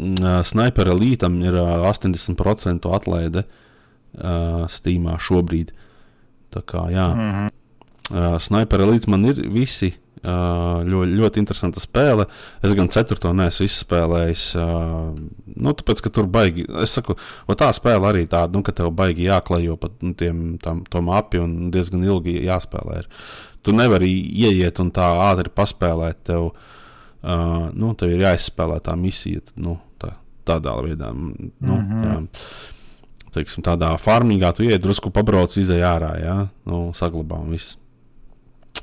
Sniper 0.48 0.94
Elītam 0.94 1.43
ir 1.44 1.59
uh, 1.59 1.90
80% 1.90 2.89
atlaide 2.97 3.44
uh, 3.44 4.65
Steamā 4.73 5.19
šobrīd. 5.20 5.74
Tā 6.55 6.65
kā, 6.65 6.89
jā. 6.94 7.10
Mm 7.12 7.31
-hmm. 7.35 7.55
Uh, 8.09 8.39
Sniper 8.40 8.81
Elite 8.81 9.10
man 9.10 9.27
ir 9.28 9.40
visi. 9.52 9.93
Uh, 10.18 10.80
ļoti, 10.88 11.14
ļoti 11.18 11.42
interesanta 11.42 11.82
spēle. 11.82 12.24
Es 12.64 12.72
gan 12.74 12.90
ceturto 12.90 13.30
neesmu 13.36 13.66
izspēlējis. 13.68 14.44
Uh, 14.58 15.12
nu, 15.54 15.74
tāpēc, 15.78 16.02
ka 16.04 16.12
tur 16.14 16.26
baigi. 16.32 16.64
Es 16.82 16.96
saku, 16.98 17.14
tā 17.58 17.68
spēle 17.76 18.08
arī 18.10 18.24
tāda, 18.30 18.50
nu, 18.56 18.64
ka 18.66 18.74
tev 18.74 18.90
baigi 18.98 19.28
jāklajo 19.28 19.76
pa 19.78 19.92
nu, 20.02 20.14
tiem, 20.18 20.40
tam, 20.62 20.82
to 20.90 21.02
mapi 21.04 21.42
un 21.42 21.68
diezgan 21.74 22.02
ilgi 22.06 22.38
jāspēlē. 22.48 23.02
Ir. 23.04 23.28
Tu 23.66 23.74
nevari 23.76 24.10
ieiet 24.10 24.80
un 24.82 24.90
tā 24.94 25.10
ātri 25.28 25.52
paspēlēt. 25.54 26.24
Tev, 26.30 26.50
uh, 26.50 27.68
nu, 27.70 27.92
tev 27.98 28.16
ir 28.16 28.26
jāizspēlē 28.26 28.80
tā 28.82 28.96
misija. 28.98 29.44
Nu, 29.60 29.78
tā, 30.02 30.16
tādā 30.48 30.74
veidā. 30.82 31.12
Nu, 31.14 31.38
mm. 31.60 31.84
-hmm. 31.84 32.10
jā 32.10 32.18
teiksim, 33.34 33.62
tādā 33.62 33.92
farmīgā, 34.00 34.52
tu 34.56 34.64
ienāc 34.66 34.82
drusku 34.82 35.12
pabrauc, 35.14 35.56
izej 35.60 35.84
ārā, 35.84 36.14
jā, 36.22 36.36
nu, 36.64 36.88
saglabā 36.96 37.42
un 37.44 37.52
viss. 37.54 37.76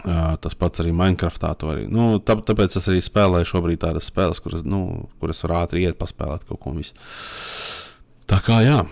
Uh, 0.06 0.36
tas 0.38 0.54
pats 0.54 0.84
arī 0.84 0.92
Minecraftā. 0.94 1.56
Arī. 1.66 1.88
Nu, 1.90 2.20
tā, 2.22 2.36
tāpēc 2.38 2.76
es 2.78 2.86
arī 2.92 3.00
spēlēju 3.02 3.48
šobrīd 3.50 3.82
tādas 3.82 4.06
spēles, 4.12 4.42
kuras, 4.44 4.62
nu, 4.62 5.10
kuras 5.22 5.42
var 5.48 5.64
ātri 5.64 5.82
iet, 5.88 5.98
paspēlēt 5.98 6.46
kaut 6.46 6.62
ko 6.62 6.76
visu. 6.76 6.94
Tā 8.30 8.38
kā 8.46 8.60
jā. 8.62 8.84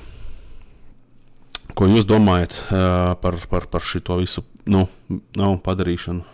Ko 1.78 1.86
jūs 1.90 2.10
domājat 2.10 2.58
uh, 2.64 3.14
par, 3.22 3.38
par, 3.50 3.70
par 3.70 3.86
šo 3.86 4.18
visu 4.18 4.42
nu, 4.70 4.88
nu, 5.10 5.54
padarīšanu? 5.62 6.26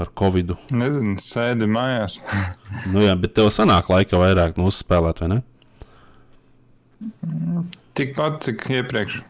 Par 0.00 0.12
Covid. 0.16 0.54
Nezinu, 0.72 1.16
sēdi 1.20 1.68
mājās. 1.68 2.20
Nu, 2.92 3.02
jā, 3.04 3.16
bet 3.20 3.34
tev 3.36 3.48
sanāk 3.52 3.88
laika 3.92 4.20
vairāk 4.20 4.56
nu, 4.60 4.68
uzspēlēt, 4.70 5.20
vai 5.24 5.32
ne? 5.32 5.40
Tikpat, 7.96 8.40
cik 8.44 8.64
iepriekš. 8.72 9.20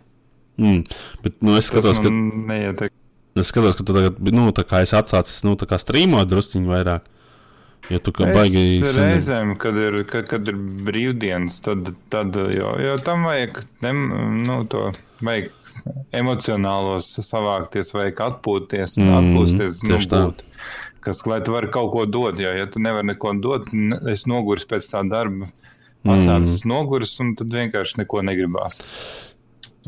Mm. 0.61 0.83
Bet, 1.25 1.39
nu, 1.47 1.57
es 1.59 1.71
skatos, 1.71 2.03
ka 2.03 2.11
man 2.11 2.49
neietek. 2.51 2.95
Es 3.39 3.53
skatos, 3.53 3.77
ka 3.79 3.87
tu 3.87 3.95
tagad, 3.95 4.19
nu, 4.35 4.49
tā 4.57 4.65
kā 4.67 4.83
es 4.83 4.93
atsācis, 4.97 5.45
nu, 5.47 5.55
tā 5.59 5.69
kā 5.71 5.79
strīmot 5.79 6.29
drusciņu 6.31 6.73
vairāk. 6.73 7.07
Ja 7.91 7.99
tu 8.03 8.13
kā 8.15 8.29
baigi 8.35 8.83
reizēm, 8.95 9.55
kad 9.59 9.79
ir, 9.81 10.03
kad, 10.11 10.27
kad 10.31 10.47
ir 10.51 10.59
brīvdienas, 10.87 11.57
tad, 11.65 11.89
tad 12.13 12.37
jo, 12.37 12.75
jo 12.79 12.99
tam 13.07 13.25
vajag, 13.27 13.63
nem, 13.83 14.03
nu, 14.47 14.61
to 14.71 14.91
vajag 15.27 15.49
emocionālos 16.15 17.09
savākties, 17.25 17.95
vajag 17.97 18.21
atpūties, 18.27 18.99
mm, 19.01 19.15
atpūsties, 19.21 19.81
nu, 19.89 19.99
būt. 20.13 20.45
Kas, 21.01 21.23
lai 21.31 21.41
tu 21.43 21.55
vari 21.55 21.71
kaut 21.73 21.95
ko 21.95 22.05
dot, 22.05 22.39
jo, 22.43 22.53
ja 22.53 22.69
tu 22.69 22.83
nevari 22.85 23.15
neko 23.15 23.33
dot, 23.41 23.73
ne, 23.73 23.97
es 24.13 24.27
nogurs 24.29 24.69
pēc 24.69 24.91
tā 24.93 25.01
darba, 25.09 25.49
Mhm. 26.05 26.13
atnācis 26.15 26.63
mm. 26.65 26.71
nogurs, 26.71 27.13
un 27.21 27.35
tad 27.37 27.53
vienkārši 27.53 28.01
neko 28.01 28.23
negribās. 28.25 28.81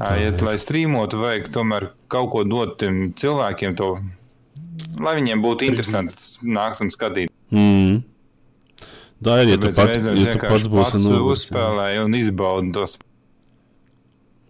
Jā. 0.00 0.30
lai 0.46 0.54
strīmotu, 0.56 1.20
vajag 1.20 1.50
tomēr 1.52 1.90
kaut 2.12 2.30
ko 2.32 2.42
dot 2.48 2.78
tiem 2.80 3.12
cilvēkiem, 3.18 3.76
to, 3.76 3.90
lai 4.96 5.14
viņiem 5.18 5.42
būtu 5.44 5.68
interesanti 5.68 6.48
nākt 6.48 6.80
un 6.80 6.92
skatīt. 6.94 7.32
Mm. 7.52 8.00
Tā 9.22 9.38
ir, 9.42 9.52
ja 9.52 9.58
tu 9.60 9.68
Tāpēc 9.68 9.76
pats, 9.78 9.92
reizēm 9.92 10.16
ja 10.18 10.34
tu 10.34 10.42
pats 10.48 10.68
būsi 10.72 10.96
pats 10.96 11.04
nogurs, 11.04 11.44
jā. 11.44 11.52
uzspēlēju 11.52 12.06
un 12.08 12.16
izbaudu 12.18 12.72
tos. 12.78 12.98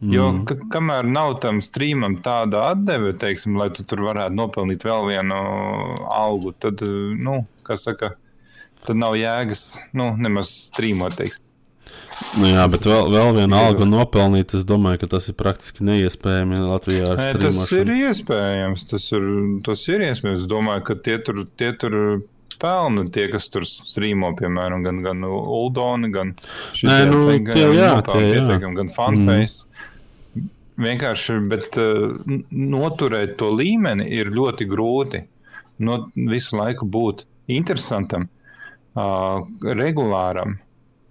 Jo, 0.03 0.33
Mm. 0.33 0.45
ka, 0.47 0.57
kamēr 0.73 1.07
nav 1.07 1.37
tam 1.43 1.61
strīmam 1.63 2.17
tāda 2.23 2.65
atdeve, 2.73 3.13
teiksim, 3.15 3.55
lai 3.55 3.69
tu 3.71 3.85
tur 3.87 4.01
varētu 4.03 4.35
nopelnīt 4.35 4.83
vēl 4.83 5.07
vienu 5.11 5.37
algu, 6.11 6.51
tad, 6.59 6.83
nu, 6.83 7.47
kā 7.63 7.77
saka, 7.79 8.17
tad 8.87 8.99
nav 8.99 9.15
jēgas, 9.15 9.79
nu, 9.95 10.09
nemaz 10.19 10.51
strīmot, 10.73 11.15
teiksim. 11.21 11.45
Nu, 12.39 12.47
jā, 12.49 12.65
bet 12.71 12.85
vēl, 12.87 13.09
vēl 13.13 13.41
algu 13.53 13.83
tas- 13.83 13.89
nopelnīt, 13.91 14.55
es 14.55 14.65
domāju, 14.65 15.01
ka 15.03 15.07
tas 15.17 15.27
ir 15.29 15.35
praktiski 15.35 15.85
neiespējami 15.85 16.61
Latvijā 16.61 17.17
Nē, 17.19 17.33
tas 17.43 17.73
ir 17.73 17.91
iespējams, 17.93 18.85
tas 18.89 19.09
ir, 19.13 19.27
tas 19.67 19.83
ir 19.89 20.05
iespējams. 20.07 20.45
Es 20.45 20.47
domāju, 20.49 20.85
ka 20.87 20.95
tie 20.95 21.19
tur, 21.19 21.43
tie 21.61 21.73
tur 21.77 22.23
pelna 22.63 23.05
tie, 23.11 23.27
kas 23.33 23.49
tur 23.51 23.67
strīmo, 23.67 24.31
piemēram, 24.39 24.85
gan, 24.87 25.03
gan 25.03 25.25
Uldoni, 25.27 26.13
gan 26.15 26.35
Nē, 26.83 26.99
nu, 27.11 27.25
te- 27.29 27.39
gan 27.49 27.57
tie 27.59 27.67
jā, 27.67 27.91
nopelna 27.97 28.03
tie 28.07 28.23
jā. 28.23 28.33
pietiekami, 28.39 28.77
gan 28.81 28.89
Funface. 28.95 29.65
Mm. 29.67 30.49
Vienkārši, 30.83 31.35
bet 31.51 31.77
uh, 31.77 32.15
noturēt 32.51 33.37
to 33.43 33.51
līmeni 33.53 34.07
ir 34.09 34.31
ļoti 34.33 34.67
grūti. 34.71 35.25
No, 35.83 35.99
visu 36.17 36.57
laiku 36.57 36.87
būt 36.89 37.25
interesantam, 37.53 38.29
uh, 38.97 39.43
regulāram. 39.77 40.57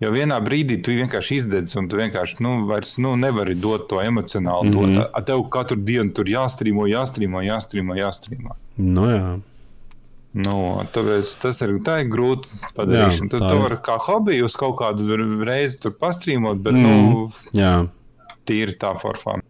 Jo 0.02 0.10
vienā 0.10 0.40
brīdī 0.42 0.80
tu 0.82 0.96
vienkārši 0.98 1.36
izdedz, 1.38 1.76
un 1.78 1.88
tu 1.90 2.00
vienkārši 2.00 2.40
nu, 2.42 2.56
vairs 2.70 2.96
nu, 2.98 3.14
nevari 3.22 3.54
dot 3.54 3.88
to 3.90 4.02
emocionāli. 4.02 4.72
Mm. 4.72 4.78
-hmm. 4.78 4.96
to. 5.14 5.22
Tev 5.28 5.44
katru 5.54 5.78
dienu 5.78 6.14
tur 6.14 6.26
jāstrīmo, 6.26 6.88
jāstrīmo, 6.90 7.44
jāstrīmo. 7.46 7.98
jāstrīmo. 8.00 8.56
Nu, 8.78 9.06
jā. 9.12 9.40
Nu, 10.32 10.82
tāpēc 10.96 11.34
tas 11.42 11.62
ir, 11.62 11.74
tā 11.84 12.00
ir 12.02 12.10
grūti 12.10 12.56
padarīt. 12.76 13.30
Tad 13.30 13.40
tu 13.40 13.56
ir. 13.56 13.62
vari 13.62 13.78
kā 13.84 13.98
hobiju 14.00 14.46
uz 14.46 14.56
kaut 14.56 14.78
kādu 14.80 15.18
reizi 15.44 15.80
tur 15.80 15.92
pastrīmot, 15.92 16.62
bet 16.64 16.74
Mm. 16.74 16.82
nu, 16.84 17.32
jā. 17.54 17.88
tīri 18.46 18.78
tā 18.80 18.96
formā. 18.96 19.42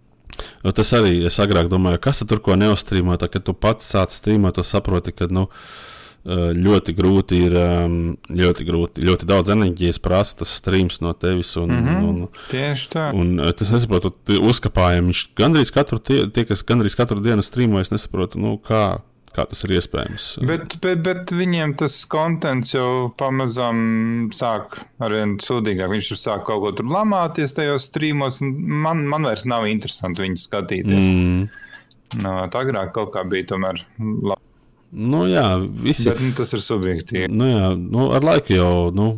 Tas 0.75 0.93
arī 0.93 1.25
es 1.25 1.37
agrāk 1.39 1.69
domāju, 1.69 1.99
kas 2.01 2.19
tu 2.19 2.25
tur 2.25 2.39
ko 2.39 2.55
neuzstrīmo. 2.55 3.17
Tā, 3.17 3.29
kad 3.29 3.43
tu 3.43 3.53
pats 3.53 3.93
sāc 3.93 4.09
strīmot, 4.09 4.53
tu 4.53 4.63
saproti, 4.63 5.11
ka 5.11 5.27
nu, 5.29 5.47
eh, 5.47 5.90
ļoti 6.25 6.93
grūti 6.93 7.37
ir, 7.47 7.55
ļoti, 8.29 8.65
grūti, 8.67 9.03
ļoti 9.07 9.27
daudz 9.29 9.49
enerģijas 9.55 9.97
prasa 10.03 10.41
tas 10.43 10.53
strīms 10.59 11.01
no 11.01 11.13
tevis. 11.17 11.55
Un, 11.57 11.71
mm. 11.73 11.87
-hmm. 11.87 12.09
un, 12.09 12.27
Tieši 12.51 12.89
tā. 12.93 13.05
Un 13.17 13.37
tas 13.57 13.71
nesaprotu, 13.73 14.13
tie 14.29 14.37
uzkāpājumi. 14.37 15.09
Viņš 15.09 15.23
gandrīz 15.37 15.71
katru, 15.73 15.99
tie, 15.99 16.27
tie, 16.29 16.45
kas 16.45 16.63
gandrīz 16.63 16.95
katru 16.95 17.21
dienu 17.21 17.41
strīmo, 17.41 17.81
es 17.81 17.89
nesaprotu, 17.91 18.39
nu, 18.39 18.59
kā, 18.61 19.01
kā 19.33 19.47
tas 19.49 19.63
ir 19.65 19.73
iespējams. 19.79 20.27
Bet, 20.45 20.77
bet, 20.83 21.01
bet 21.01 21.33
viņiem 21.33 21.73
tas 21.81 22.05
kontents 22.05 22.75
jau 22.75 23.09
pamazām 23.17 24.29
sāk 24.35 24.77
ar 25.01 25.17
vien 25.17 25.39
sūdīgāk. 25.41 25.89
Viņš 25.89 26.11
tur 26.13 26.21
sāk 26.21 26.45
kaut 26.45 26.61
ko 26.61 26.71
tur 26.77 26.85
lamāties 26.85 27.57
tajos 27.57 27.89
strīmos. 27.89 28.41
un 28.45 28.53
Man, 28.85 29.07
man 29.09 29.25
vairs 29.25 29.47
nav 29.49 29.65
interesanti 29.65 30.21
viņu 30.21 30.37
skatīties. 30.37 31.09
Mm. 31.09 31.49
Mm. 32.11 32.21
No, 32.21 32.37
agrāk 32.45 32.93
kaut 32.93 33.13
kā 33.15 33.25
bija 33.25 33.55
tomēr 33.55 33.81
labi. 33.97 34.50
Nu, 34.91 35.25
jā, 35.31 35.45
visi. 35.83 36.09
Bet 36.09 36.19
nu, 36.19 36.31
tas 36.35 36.51
ir 36.53 36.59
subjektīvi. 36.65 37.29
Nu, 37.31 37.45
jā, 37.47 37.67
nu, 37.79 38.09
ar 38.15 38.25
laiku 38.27 38.57
jau 38.57 38.71
nu, 38.95 39.11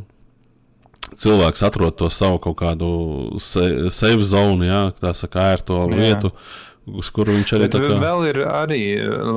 cilvēks 1.18 1.64
atrod 1.66 1.96
to 1.98 2.10
savu 2.14 2.40
kaut 2.44 2.58
kādu 2.62 2.90
se- 3.42 3.90
save 3.94 4.24
zonu, 4.26 4.68
jā, 4.70 4.84
tā 5.02 5.16
saka, 5.18 5.48
ērto 5.56 5.80
Jā. 5.90 5.98
vietu, 5.98 6.32
uz 6.86 7.10
kuru 7.16 7.32
viņš 7.38 7.52
arī 7.56 7.66
Bet 7.66 7.72
tā 7.78 7.80
kā. 7.80 7.98
vēl 8.02 8.24
ir 8.30 8.38
arī 8.44 8.80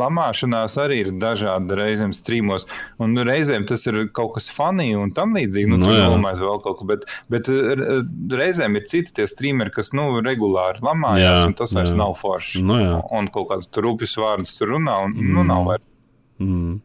lamāšanās, 0.00 0.76
arī 0.82 0.96
ir 1.06 1.10
dažādi 1.22 1.76
reizēm 1.78 2.12
strīmos. 2.16 2.66
Un 2.98 3.14
reizēm 3.16 3.66
tas 3.68 3.86
ir 3.86 4.08
kaut 4.12 4.34
kas 4.34 4.48
funny 4.50 4.94
un 4.98 5.12
tam 5.12 5.32
līdzīgi. 5.36 5.68
Nu, 5.70 5.76
Nu 5.76 5.86
nu, 5.86 5.92
jā. 5.94 6.08
Nolamājas 6.10 6.40
vēl 6.42 6.62
kaut 6.64 6.78
ko. 6.80 6.84
Bet, 6.84 7.04
bet 7.30 7.48
eh, 7.48 8.02
reizēm 8.34 8.76
ir 8.76 8.84
citi 8.90 9.12
tie 9.20 9.26
streameri, 9.30 9.70
kas 9.70 9.92
nu, 9.94 10.20
regulāri 10.20 10.82
lamājas, 10.82 11.22
Jā, 11.22 11.46
un 11.46 11.54
tas 11.54 11.72
vairs 11.72 11.92
jā. 11.94 12.00
nav 12.02 12.16
forši. 12.18 12.62
Nu 12.66 12.80
jā. 12.82 13.00
Un 13.12 13.28
kaut 13.28 13.48
kāds 13.52 13.68
tur 13.70 13.84
rupjas 13.88 14.16
vārdus 14.20 14.56
tur 14.58 14.74
runā, 14.74 15.04
un 15.06 15.14
mm. 15.14 15.32
nu, 15.36 15.44
nav 15.44 15.64
vairs. 15.70 15.86
Mm. 16.42 16.78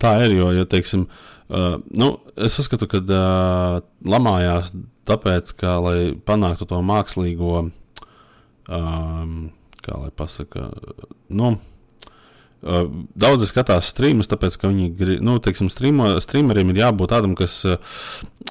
Tā 0.00 0.14
ir, 0.24 0.34
jo, 0.38 0.50
jo 0.54 0.66
teiksim, 0.70 1.06
uh, 1.50 1.76
nu, 1.90 2.12
es 2.38 2.58
uzskatu, 2.62 2.88
ka 2.90 3.00
uh, 3.02 3.80
lamājās 4.06 4.72
tāpēc, 5.08 5.54
ka, 5.58 5.78
lai 5.82 5.96
panāktu 6.14 6.68
to 6.70 6.78
mākslīgo, 6.86 7.64
um, 8.68 9.34
kā 9.80 9.96
lai 9.96 10.12
pasaka, 10.16 10.68
nu, 11.34 11.56
daudzi 12.60 13.48
skatās 13.48 13.88
streamus, 13.88 14.28
tāpēc, 14.28 14.58
ka 14.60 14.68
viņi 14.68 15.20
nu, 15.24 15.38
teiksim, 15.40 15.70
streamo, 15.72 16.12
streameriem 16.20 16.72
ir 16.72 16.82
jābūt 16.82 17.12
tādam, 17.14 17.32
kas 17.38 17.62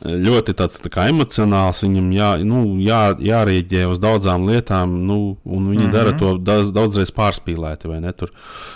ļoti 0.05 0.55
tāds 0.57 0.79
tā 0.81 0.89
kā 0.93 1.05
emocionāls, 1.11 1.83
viņam 1.83 2.07
jā, 2.15 2.29
nu, 2.47 2.63
jā, 2.81 3.01
jārēģē 3.21 3.83
uz 3.91 4.01
daudzām 4.01 4.47
lietām, 4.49 4.95
nu, 5.05 5.37
un 5.43 5.67
viņi 5.69 5.83
mm 5.83 5.89
-hmm. 5.89 5.93
dara 5.93 6.15
to 6.17 6.37
daudz, 6.37 6.71
daudzreiz 6.73 7.11
pārspīlēti, 7.11 7.89
vai 7.91 7.99
ne? 7.99 8.13
Tur, 8.13 8.31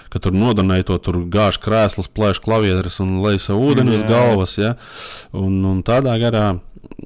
ka 0.09 0.19
tur 0.19 0.33
nodonēja 0.33 0.83
to, 0.83 0.97
tur 0.97 1.17
gāž 1.25 1.57
krēslus, 1.63 2.11
plēš 2.13 2.41
klavierus 2.43 2.99
un 2.99 3.21
lej 3.23 3.39
savu 3.39 3.71
ūdeni 3.71 3.95
uz 3.95 4.03
galvas, 4.09 4.57
ja? 4.57 4.75
un, 5.31 5.65
un 5.65 5.81
tādā 5.83 6.17
garā 6.19 6.59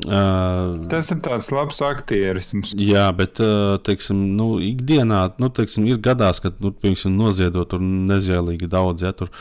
Uh, 0.05 0.75
Tas 0.91 1.09
ir 1.13 1.19
tāds 1.25 1.47
labs 1.53 1.79
aktierisms. 1.85 2.73
Jā, 2.77 3.07
bet, 3.17 3.39
uh, 3.41 3.77
teiksim, 3.81 4.19
nu, 4.37 4.57
ikdienā, 4.61 5.23
nu, 5.41 5.49
teiksim, 5.53 5.87
ir 5.89 5.97
gadās, 6.03 6.41
kad, 6.43 6.57
nu, 6.61 6.71
piemēram, 6.73 7.15
noziedot 7.17 7.71
tur 7.71 7.81
nezvēlīgi 8.17 8.69
daudz, 8.71 9.05
ja 9.07 9.13
tur, 9.15 9.31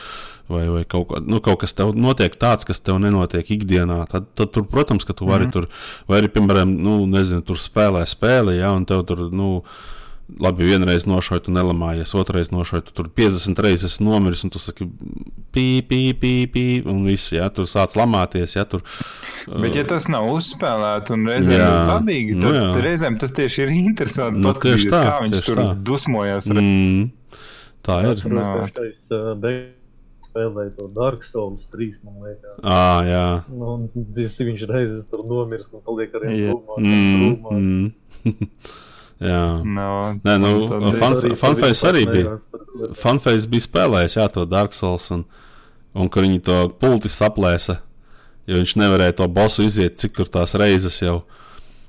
vai, 0.47 0.63
vai 0.71 0.85
kaut, 0.87 1.09
kā, 1.11 1.21
nu, 1.25 1.41
kaut 1.43 1.61
kas 1.65 1.75
tev 1.77 1.91
notiek 1.97 2.37
tāds, 2.39 2.67
kas 2.67 2.81
tev 2.83 3.01
nenotiek 3.03 3.51
ikdienā, 3.57 3.99
tad, 4.11 4.31
tad 4.37 4.53
tur, 4.55 4.67
protams, 4.71 5.07
ka 5.07 5.13
tu 5.13 5.27
vari 5.27 5.45
mm 5.45 5.51
-hmm. 5.51 5.53
tur, 5.53 5.67
vai 6.07 6.21
arī, 6.21 6.31
piemēram, 6.31 6.77
nu, 6.83 7.05
nezinu, 7.05 7.41
tur 7.41 7.57
spēlē 7.57 8.05
spēli, 8.05 8.59
ja, 8.59 8.71
un 8.71 8.85
tev 8.85 9.05
tur, 9.05 9.29
nu, 9.31 9.63
labi, 10.39 10.65
vienreiz 10.67 11.05
nošauju, 11.07 11.45
tu 11.45 11.51
nelamājies, 11.55 12.13
otrreiz 12.19 12.51
nošauju, 12.51 12.83
tu 12.89 12.95
tur 12.99 13.07
50 13.15 13.61
reizes 13.63 13.99
nomiris, 14.03 14.43
un 14.43 14.51
tu 14.51 14.59
saki, 14.59 14.87
pī, 15.55 15.81
pī, 15.87 16.01
pī, 16.19 16.33
pī, 16.51 16.65
un 16.89 17.05
viss, 17.07 17.31
jā, 17.31 17.47
tur 17.53 17.69
sāc 17.69 17.95
lamāties, 17.97 18.57
jā, 18.57 18.65
tur. 18.67 18.83
Bet, 19.47 19.77
ja 19.79 19.85
tas 19.87 20.09
nav 20.11 20.27
uzspēlēts 20.33 21.15
un 21.15 21.27
reizēm 21.31 21.55
jā, 21.55 21.69
ir 21.69 21.91
dabīgi, 21.93 22.35
nu 22.35 22.49
tad 22.49 22.59
nu, 22.59 22.81
reizēm 22.83 23.19
tas 23.21 23.35
tieši 23.37 23.63
ir 23.65 23.73
interesanti, 23.85 24.41
nu, 24.43 24.51
paskatīties, 24.51 24.91
tā, 24.91 25.03
kā 25.07 25.15
viņš 25.23 25.45
tur 25.47 25.61
tā. 25.61 25.69
dusmojas. 25.87 26.51
Mm, 26.51 27.07
tā 27.85 27.99
ir. 28.03 28.13
Atceros, 28.13 29.03
spēlēja 30.37 30.73
to 30.77 30.87
Dark 30.93 31.23
Souls 31.25 31.65
3, 31.73 32.01
man 32.05 32.27
liekas. 32.27 32.57
Ah, 32.63 33.01
jā. 33.07 33.27
Nu, 33.49 33.77
un 33.77 33.87
viņš 33.89 34.67
reizes 34.69 35.07
tur 35.09 35.23
nomirst 35.27 35.73
un 35.73 35.81
paliek 35.85 36.13
ar 36.13 36.27
vienu 36.27 36.59
trūkumu. 36.59 37.57
Mm, 37.57 37.87
mm. 38.25 38.43
Jā, 39.17 39.63
no, 39.65 40.13
Nē, 40.21 40.35
nu, 40.37 40.49
Funface 40.93 41.87
arī 41.89 42.03
bija. 42.05 42.35
Funface 42.93 43.49
bija 43.49 43.65
spēlējis, 43.65 44.17
jā, 44.19 44.27
to 44.29 44.43
Dark 44.45 44.77
Souls, 44.77 45.07
un, 45.09 45.23
un 45.97 46.11
kur 46.13 46.21
viņi 46.21 46.43
to 46.45 46.57
pulti 46.77 47.09
saplēsa, 47.09 47.79
jo 48.45 48.59
viņš 48.59 48.75
nevarēja 48.77 49.15
to 49.17 49.27
bosu 49.33 49.65
iziet, 49.65 49.97
cik 49.97 50.13
tur 50.19 50.29
tās 50.29 50.53
reizes 50.61 51.01
jau. 51.01 51.23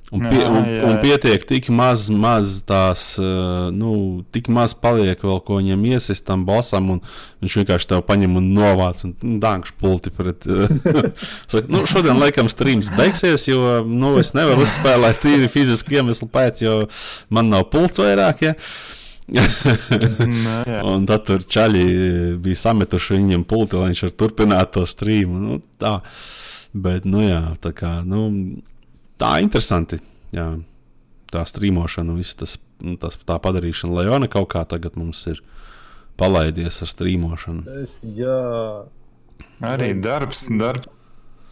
Un, 0.09 0.23
pie, 0.25 0.39
jā, 0.41 0.49
un, 0.49 0.65
jā. 0.65 0.85
un 0.89 0.99
pietiek 1.03 1.43
tik 1.45 1.67
maz, 1.75 2.07
maz 2.09 2.63
tās, 2.69 3.11
uh, 3.21 3.69
nu, 3.75 3.93
tik 4.33 4.47
maz 4.53 4.73
paliek 4.73 5.21
vēl, 5.21 5.41
ko 5.45 5.59
viņam 5.59 5.85
iesist 5.91 6.25
tam 6.25 6.47
bosam, 6.49 6.95
un 6.95 7.03
viņš 7.45 7.59
vienkārši 7.61 7.91
tev 7.91 8.05
paņem 8.09 8.39
un 8.41 8.47
novāc 8.57 9.03
un 9.05 9.13
nu, 9.21 9.37
dankš 9.43 9.75
pulti 9.81 10.15
pret. 10.15 10.47
Uh, 11.49 11.65
nu, 11.71 11.83
šodien, 11.89 12.19
laikam, 12.21 12.49
streams 12.51 12.89
beigsies, 12.97 13.47
jo, 13.49 13.81
nu, 13.85 14.15
es 14.21 14.33
nevaru 14.37 14.65
uzspēlēt 14.65 15.21
tīri 15.23 15.49
fiziski 15.53 15.99
iemeslu 15.99 16.29
pēc, 16.33 16.63
jo 16.65 16.75
man 17.35 17.51
nav 17.53 17.67
pults 17.73 18.01
vairāk, 18.03 18.43
ja. 18.49 18.55
Nē, 19.29 20.63
un 20.91 21.05
tad 21.09 21.27
tur 21.29 21.45
čaļi 21.45 21.85
bija 22.43 22.63
sametuši 22.63 23.19
viņam 23.19 23.45
pulti, 23.49 23.77
lai 23.77 23.93
viņš 23.93 24.05
var 24.07 24.15
turpināt 24.23 24.73
to 24.77 24.87
streamu. 24.89 25.41
Nu, 25.43 25.61
tā. 25.81 25.99
Bet, 26.73 27.07
nu 27.09 27.25
jā, 27.25 27.43
tā 27.65 27.73
kā, 27.77 27.99
nu, 28.07 28.29
tā 29.21 29.39
interesanti. 29.45 30.01
Jā. 30.35 30.51
Tā 31.29 31.43
strīmošana, 31.45 32.15
tas, 32.41 32.57
nu, 32.81 32.97
tas, 33.01 33.19
tā 33.29 33.37
padarīšana, 33.45 34.19
ne 34.23 34.29
kaut 34.33 34.49
kā 34.55 34.63
tagad 34.65 34.97
mums 34.97 35.21
ir 35.29 35.43
palaidies 36.17 36.81
ar 36.85 36.89
strīmošanu. 36.89 37.75
Es, 37.83 37.99
jā, 38.17 38.39
arī 39.61 39.91
darbs, 40.01 40.47
darbs. 40.49 40.89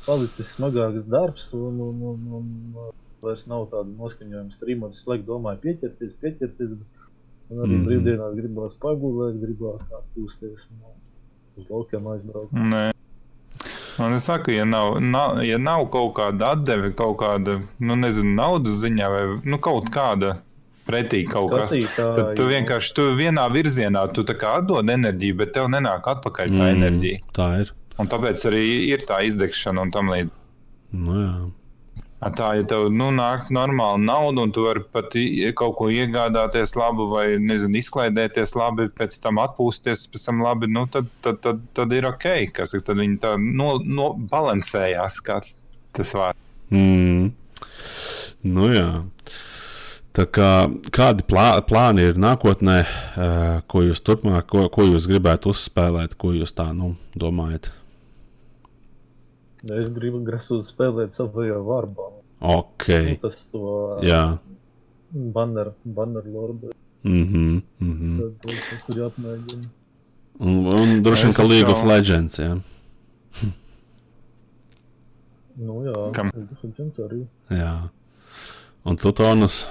Palicis 0.06 0.54
smagāks 0.54 1.04
darbs, 1.10 1.50
un, 1.58 1.80
un, 1.82 2.02
un, 2.08 2.26
un 2.38 2.90
vairs 3.24 3.44
nav 3.50 3.66
tāda 3.72 3.90
noskaņojuma 3.90 4.54
strīmot. 4.54 4.94
Es 4.94 5.06
laiku 5.10 5.26
domāju, 5.28 5.62
pieķerties, 5.64 6.14
pieķerties. 6.22 6.76
Un 7.46 7.62
arī 7.62 7.76
mm. 7.76 7.86
brīvdienās 7.86 8.36
gribās 8.38 8.78
pagulēt, 8.82 9.36
gribās 9.42 9.84
atpūsties 9.86 10.66
un 10.72 10.86
uz 11.60 11.68
laukiem 11.70 12.08
aizbraukt. 12.14 12.54
Nē. 12.56 12.86
Un 14.02 14.12
es 14.12 14.26
saku, 14.28 14.52
ja 14.52 14.66
nav, 14.68 14.98
nav, 15.00 15.38
ja 15.46 15.56
nav 15.58 15.86
kaut 15.92 16.12
kāda 16.18 16.52
atdeve, 16.56 16.90
kaut 16.96 17.16
kāda, 17.22 17.60
nu, 17.80 17.96
nezinu, 17.96 18.34
naudas 18.36 18.82
ziņā 18.82 19.08
vai 19.12 19.22
nu, 19.40 19.60
kaut 19.62 19.88
kāda 19.94 20.36
pretī 20.86 21.24
kaut 21.26 21.50
kas, 21.54 21.74
tad 21.96 22.34
tu 22.38 22.46
vienkārši 22.50 22.94
tu 22.96 23.08
vienā 23.18 23.46
virzienā 23.52 24.04
tu 24.14 24.22
atdod 24.26 24.92
enerģiju, 24.92 25.38
bet 25.40 25.54
tev 25.56 25.70
nenāk 25.72 26.06
atpakaļ 26.12 26.52
tā 26.52 26.62
mm, 26.62 26.72
enerģija. 26.76 27.22
Tā 27.36 27.48
ir. 27.62 27.72
Un 27.96 28.10
tāpēc 28.12 28.44
arī 28.50 28.64
ir 28.92 29.06
tā 29.08 29.22
izdegšana 29.26 29.86
un 29.86 29.94
tam 29.94 30.12
līdzīgi. 30.12 30.42
Nu, 30.96 31.16
jā. 31.22 31.32
Tā, 32.16 32.46
ja 32.56 32.64
tev 32.64 32.86
nu, 32.96 33.10
nāk 33.12 33.50
normāla 33.52 33.98
nauda, 34.00 34.46
un 34.46 34.52
tu 34.56 34.64
vari 34.64 34.80
pat 34.92 35.12
kaut 35.58 35.74
ko 35.76 35.90
iegādāties 35.92 36.72
labu, 36.78 37.10
vai 37.10 37.26
nezinu, 37.36 37.76
izklaidēties 37.76 38.54
labi, 38.56 38.88
pēc 38.88 39.18
tam 39.20 39.36
atpūsties, 39.42 40.06
pēc 40.12 40.24
tam 40.30 40.40
labi, 40.46 40.70
nu, 40.72 40.86
tad, 40.88 41.10
tad, 41.20 41.42
tad, 41.44 41.60
tad 41.76 41.92
ir 41.92 42.08
ok. 42.08 42.26
Kas, 42.56 42.72
tad 42.72 42.96
viņi 43.02 43.20
tā 43.20 43.34
no, 43.36 43.76
no 43.84 44.14
balansējās, 44.32 45.20
kā 45.26 45.42
tas 45.96 46.14
var. 46.16 46.40
Mm. 46.72 47.34
Nu, 48.48 48.70
jā. 48.72 48.90
Tā 50.16 50.24
kā, 50.32 50.50
kādi 50.96 51.26
plā, 51.28 51.50
plāni 51.68 52.08
ir 52.08 52.16
nākotnē, 52.16 52.78
uh, 52.80 53.48
ko 53.68 53.84
jūs 53.84 54.00
turpmāk, 54.00 54.48
ko, 54.48 54.70
ko 54.72 54.88
jūs 54.88 55.04
gribētu 55.10 55.52
uzspēlēt, 55.52 56.16
ko 56.16 56.32
jūs 56.32 56.56
tā 56.56 56.70
nu, 56.72 56.94
domājat? 57.12 57.68
Es 59.74 59.88
gribu 59.90 60.20
grasos 60.22 60.70
spēlēt 60.70 61.16
savajā 61.16 61.56
varbā. 61.66 62.10
Ok. 62.40 62.86
Nu, 62.88 63.16
tas 63.22 63.38
to 63.50 63.98
Jā. 64.06 64.38
banner, 65.10 65.72
banner 65.84 66.22
lordu. 66.26 66.70
Mhm. 67.02 67.16
Mm 67.16 67.62
mm 67.78 68.18
-hmm. 68.18 68.32
Tas 68.42 68.86
tur 68.86 68.96
jāapmēģina. 68.96 69.68
Un, 70.38 70.66
un 70.66 71.02
droši 71.02 71.22
vien, 71.26 71.34
ka 71.34 71.42
League 71.42 71.72
of 71.72 71.84
Legends, 71.84 72.38
jā. 72.38 72.58
nu 75.66 75.84
jā, 75.84 76.12
Kam? 76.12 76.30
League 76.34 76.52
of 76.52 76.64
Legends 76.64 76.98
arī. 76.98 77.26
Jā. 77.48 77.88
Un 78.84 78.96
tu 78.96 79.12
tonus? 79.12 79.66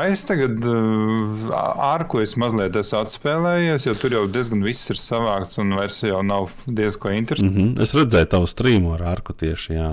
Es 0.00 0.22
tagad 0.28 0.60
uh, 0.64 1.50
ar 1.82 2.06
ko 2.10 2.20
es 2.22 2.36
mazliet 2.40 2.76
esmu 2.78 3.00
atspēlējies, 3.00 3.86
jo 3.88 3.94
tur 3.98 4.14
jau 4.16 4.22
diezgan 4.30 4.62
viss 4.64 4.92
ir 4.92 5.00
savākts 5.00 5.58
un 5.62 5.74
vairs 5.78 5.98
jau 6.06 6.20
nav 6.26 6.52
diezgan 6.66 7.18
interesanti. 7.18 7.54
Mm 7.54 7.66
-hmm. 7.66 7.82
Es 7.82 7.94
redzēju 7.94 8.30
tavu 8.36 8.46
streamu 8.46 8.94
ar 8.94 9.02
arku 9.14 9.32
tieši, 9.32 9.72
jā. 9.74 9.90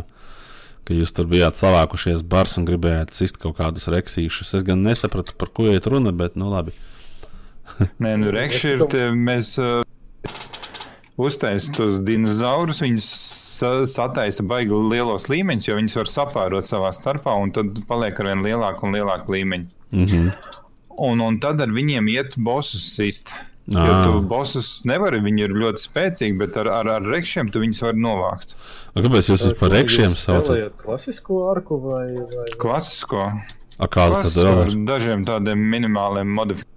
Ka 0.87 0.93
jūs 0.93 1.11
tur 1.11 1.27
bijāt 1.27 1.57
savākušies 1.59 2.23
bars 2.23 2.57
un 2.57 2.65
gribējāt 2.65 3.11
sist 3.11 3.37
kaut 3.37 3.57
kādus 3.57 3.89
reksīšus. 3.91 4.53
Es 4.53 4.63
gan 4.63 4.83
nesapratu, 4.83 5.33
par 5.37 5.49
ko 5.49 5.67
iet 5.67 5.87
runa, 5.87 6.11
bet 6.11 6.35
nu 6.35 6.49
labi. 6.49 6.71
Nē, 8.03 8.17
nu 8.17 8.31
rekši 8.31 8.67
ir 8.67 8.85
tie, 8.87 9.11
mēs 9.11 9.57
uh, 9.59 9.83
uztaisām 11.17 11.75
tos 11.75 11.99
dinozaurus, 11.99 12.81
viņus 12.81 13.09
sataisa 13.89 14.45
baigi 14.47 14.77
lielos 14.91 15.27
līmeņus, 15.31 15.67
jo 15.69 15.75
viņus 15.79 15.97
var 16.01 16.11
sapārot 16.11 16.67
savā 16.67 16.93
starpā, 16.95 17.35
un 17.41 17.53
tad 17.55 17.83
paliek 17.89 18.19
ar 18.21 18.31
vien 18.31 18.45
lielāku 18.45 18.87
un 18.87 18.97
lielāku 18.97 19.35
līmeņu. 19.35 19.69
Mm 19.91 20.05
-hmm. 20.05 20.31
un, 21.09 21.21
un 21.21 21.39
tad 21.39 21.61
ar 21.61 21.71
viņiem 21.73 22.09
iet 22.11 22.37
bosus 22.37 22.87
sist. 22.95 23.35
Ah. 23.75 23.83
Jo 23.83 23.95
tu 24.03 24.21
bosus 24.23 24.85
nevari, 24.87 25.19
viņi 25.19 25.43
ir 25.43 25.53
ļoti 25.59 25.83
spēcīgi, 25.83 26.37
bet 26.39 26.55
ar, 26.57 26.69
ar, 26.71 26.87
ar 26.87 27.03
rekšiem 27.03 27.49
tu 27.51 27.59
viņus 27.59 27.83
vari 27.83 27.99
novākt. 27.99 28.55
A, 28.95 29.01
kāpēc 29.03 29.27
jūs 29.27 29.43
par 29.59 29.73
rekšiem 29.75 30.15
saucat? 30.15 30.71
Klasisko 30.79 31.41
arku 31.51 31.79
vai? 31.83 32.05
vai... 32.15 32.47
Klasisko. 32.61 33.25
A, 33.77 33.87
kāda 33.91 34.23
tad 34.23 34.39
ir? 34.39 34.73
Dažiem 34.87 35.27
tādiem 35.27 35.59
minimāliem 35.73 36.31
modifikācijiem. 36.31 36.73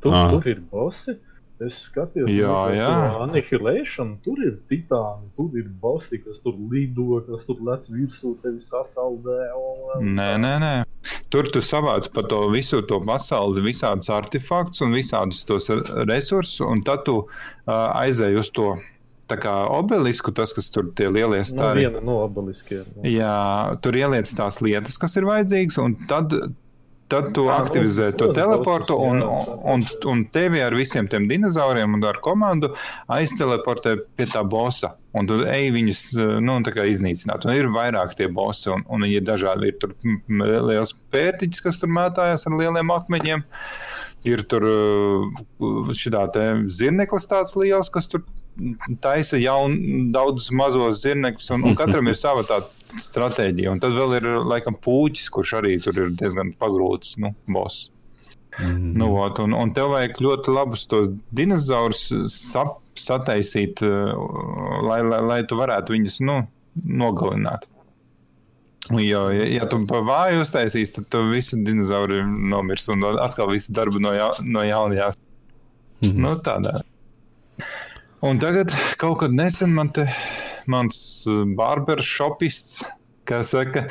Tur, 0.00 0.14
ah. 0.14 0.30
tur 0.32 0.48
ir 0.48 0.62
bosi. 0.72 1.18
Es 1.66 1.78
skatījos, 1.88 2.30
jā, 2.30 2.56
jā. 2.70 2.90
Annihilation, 3.24 4.12
tur 4.22 4.38
ir 4.46 4.60
titāni, 4.70 5.26
tur 5.34 5.56
ir 5.58 5.66
bosi, 5.82 6.20
kas 6.22 6.38
tur 6.44 6.54
lido, 6.70 7.18
kas 7.26 7.48
tur 7.48 7.58
lec 7.66 7.88
virsū, 7.90 8.36
tevi 8.44 8.62
sasaldē. 8.62 9.48
Nē, 10.06 10.28
nē, 10.44 10.52
nē. 10.62 10.74
Tur 11.34 11.48
tu 11.50 11.62
savāc 11.64 12.06
par 12.14 12.28
to 12.30 12.44
visu 12.52 12.78
to 12.86 13.00
pasauli, 13.02 13.64
visādus 13.66 14.10
artefaktus 14.14 14.84
un 14.86 14.94
visādus 14.94 15.42
tos 15.48 15.66
resursus, 16.06 16.62
un 16.62 16.84
tad 16.86 17.02
tu 17.08 17.18
uh, 17.24 17.74
aizēji 17.74 18.38
uz 18.38 18.52
to 18.54 18.70
tā 19.28 19.36
kā 19.42 19.54
obelisku, 19.74 20.32
tas, 20.32 20.54
kas 20.56 20.70
tur 20.72 20.92
tie 20.96 21.10
lielie 21.12 21.42
stāri. 21.44 21.84
No 21.84 21.90
viena 21.90 22.04
no 22.06 22.20
obeliskiem. 22.22 22.86
Jā, 23.04 23.34
tur 23.84 23.98
ieliec 23.98 24.30
tās 24.38 24.62
lietas, 24.64 24.96
kas 25.00 25.18
ir 25.18 25.26
vajadzīgas, 25.28 25.82
un 25.82 25.98
tad 26.08 26.38
tad 27.08 27.30
tu 27.36 27.44
nu, 27.46 27.52
aktivizē 27.54 28.10
to 28.20 28.28
teleportu, 28.36 28.96
un, 29.00 29.22
un, 29.72 29.84
un 30.12 30.24
tevi 30.32 30.60
ar 30.64 30.76
visiem 30.76 31.08
tiem 31.10 31.28
dinozauriem 31.30 31.96
un 31.96 32.04
ar 32.08 32.20
komandu 32.24 32.70
aizteleportē 33.14 33.96
pie 34.18 34.28
tā 34.32 34.44
bosa. 34.44 34.94
Un 35.16 35.28
tu 35.28 35.40
ej 35.48 35.70
viņus 35.74 36.02
nu, 36.44 36.58
tā 36.66 36.74
kā 36.76 36.84
iznīcināt. 36.88 37.46
Un 37.48 37.56
ir 37.56 37.70
vairāk 37.74 38.14
tie 38.18 38.28
bosi, 38.32 38.68
un, 38.74 38.84
un 38.92 39.06
viņi 39.06 39.20
ir 39.20 39.26
dažādi. 39.26 39.72
Ir 39.72 39.78
tur 39.82 39.94
liels 40.68 40.94
pērtiķis, 41.14 41.64
kas 41.64 41.80
tur 41.82 41.92
mētājas 41.96 42.46
ar 42.48 42.58
lieliem 42.60 42.92
akmeņiem. 42.94 43.44
Ir 44.28 44.42
tur 44.50 44.66
šī 45.96 46.12
zirneklis 46.74 47.28
tāds 47.30 47.56
liels, 47.56 47.90
kas 47.94 48.10
tur 48.10 48.24
taisa 49.04 49.38
jaunu, 49.40 50.08
daudzus 50.14 50.50
mazos 50.54 51.02
zirnekļus, 51.04 51.50
un, 51.54 51.68
un 51.70 51.78
katram 51.78 52.10
ir 52.10 52.18
sava 52.18 52.44
tā 52.48 52.60
stratēģija. 52.98 53.72
Un 53.74 53.82
tad 53.82 53.94
vēl 53.96 54.16
ir 54.18 54.28
laikam 54.48 54.76
puķis, 54.84 55.30
kurš 55.34 55.54
arī 55.60 55.76
tur 55.84 55.98
ir 55.98 56.12
diezgan 56.18 56.54
pagrūts, 56.58 57.16
nu, 57.22 57.34
boss. 57.52 57.88
Mm. 58.58 58.92
Nu, 58.98 59.12
ot, 59.22 59.38
un, 59.44 59.54
un 59.54 59.72
tev 59.76 59.92
vajag 59.92 60.20
ļoti 60.24 60.54
labus 60.54 60.86
tos 60.90 61.10
dinozaurus 61.36 62.08
sap, 62.32 62.78
sataisīt, 62.98 63.82
lai, 63.84 65.02
lai, 65.06 65.20
lai 65.30 65.42
tu 65.46 65.58
varētu 65.60 65.94
viņus 65.94 66.22
nu, 66.26 66.40
nogalināt. 67.02 67.68
Jo, 68.88 69.26
ja, 69.34 69.44
ja 69.52 69.66
tu 69.68 69.82
pa 69.88 70.00
vāju 70.00 70.42
uztaisīsi, 70.42 71.04
tad 71.12 71.28
visi 71.28 71.58
dinozauri 71.60 72.22
nomirs 72.24 72.88
un 72.94 73.04
atkal 73.20 73.50
visu 73.52 73.74
darbu 73.76 74.00
no, 74.00 74.14
ja, 74.16 74.30
no 74.40 74.64
jauna 74.64 74.96
jās. 74.96 75.18
Mm 76.00 76.08
-hmm. 76.08 76.22
Nu, 76.24 76.34
tādā. 76.46 76.80
Un 78.26 78.38
tagad 78.42 78.72
kaut 78.98 79.20
kad 79.20 79.34
nesen 79.34 79.70
man 79.76 79.92
te 79.94 80.08
mans 80.66 80.98
barbershopists, 81.58 82.80
kā 83.28 83.44
saka, 83.46 83.84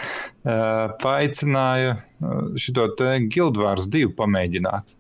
paaicināja 1.03 1.93
šo 2.59 2.87
te 2.99 3.13
Guildwars 3.31 3.87
2 3.93 4.11
pamēģināt. 4.17 4.95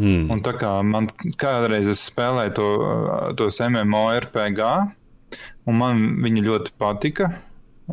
Mm. 0.00 0.30
Un 0.32 0.42
tā 0.42 0.54
kā 0.58 0.72
man 0.86 1.06
kādreiz 1.38 1.90
es 1.92 2.02
spēlēju 2.08 2.56
to, 2.56 2.68
tos 3.38 3.60
MMORPG, 3.62 4.60
un 5.68 5.78
man 5.78 6.02
viņi 6.24 6.46
ļoti 6.48 6.74
patika, 6.80 7.30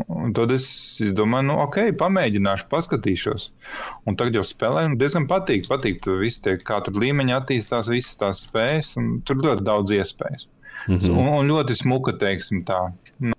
Un 0.05 0.33
tad 0.37 0.51
es, 0.53 0.65
es 1.03 1.13
domāju, 1.17 1.47
nu, 1.49 1.55
ok, 1.63 1.79
pamēģināšu, 1.99 2.67
paskatīšos. 2.71 3.47
Un 4.09 4.17
tagad 4.19 4.37
jau 4.37 4.43
spēlēju, 4.45 4.91
un 4.91 4.99
diezgan 5.01 5.25
patīk. 5.29 5.65
Patīk, 5.71 6.05
visi 6.21 6.43
tie, 6.45 6.57
kā 6.61 6.79
tur 6.85 6.99
līmeņi 7.01 7.35
attīstās, 7.37 7.89
visas 7.93 8.19
tās 8.19 8.43
spējas, 8.45 8.93
un 9.01 9.17
tur 9.27 9.41
ļoti 9.45 9.65
daudz 9.67 9.95
iespējas. 9.97 10.47
Mm 10.87 10.99
-hmm. 10.99 11.17
un, 11.17 11.33
un 11.39 11.51
ļoti 11.51 11.75
smuka, 11.81 12.13
teiksim, 12.21 12.63
tā. 12.67 12.79
Nu, 13.23 13.33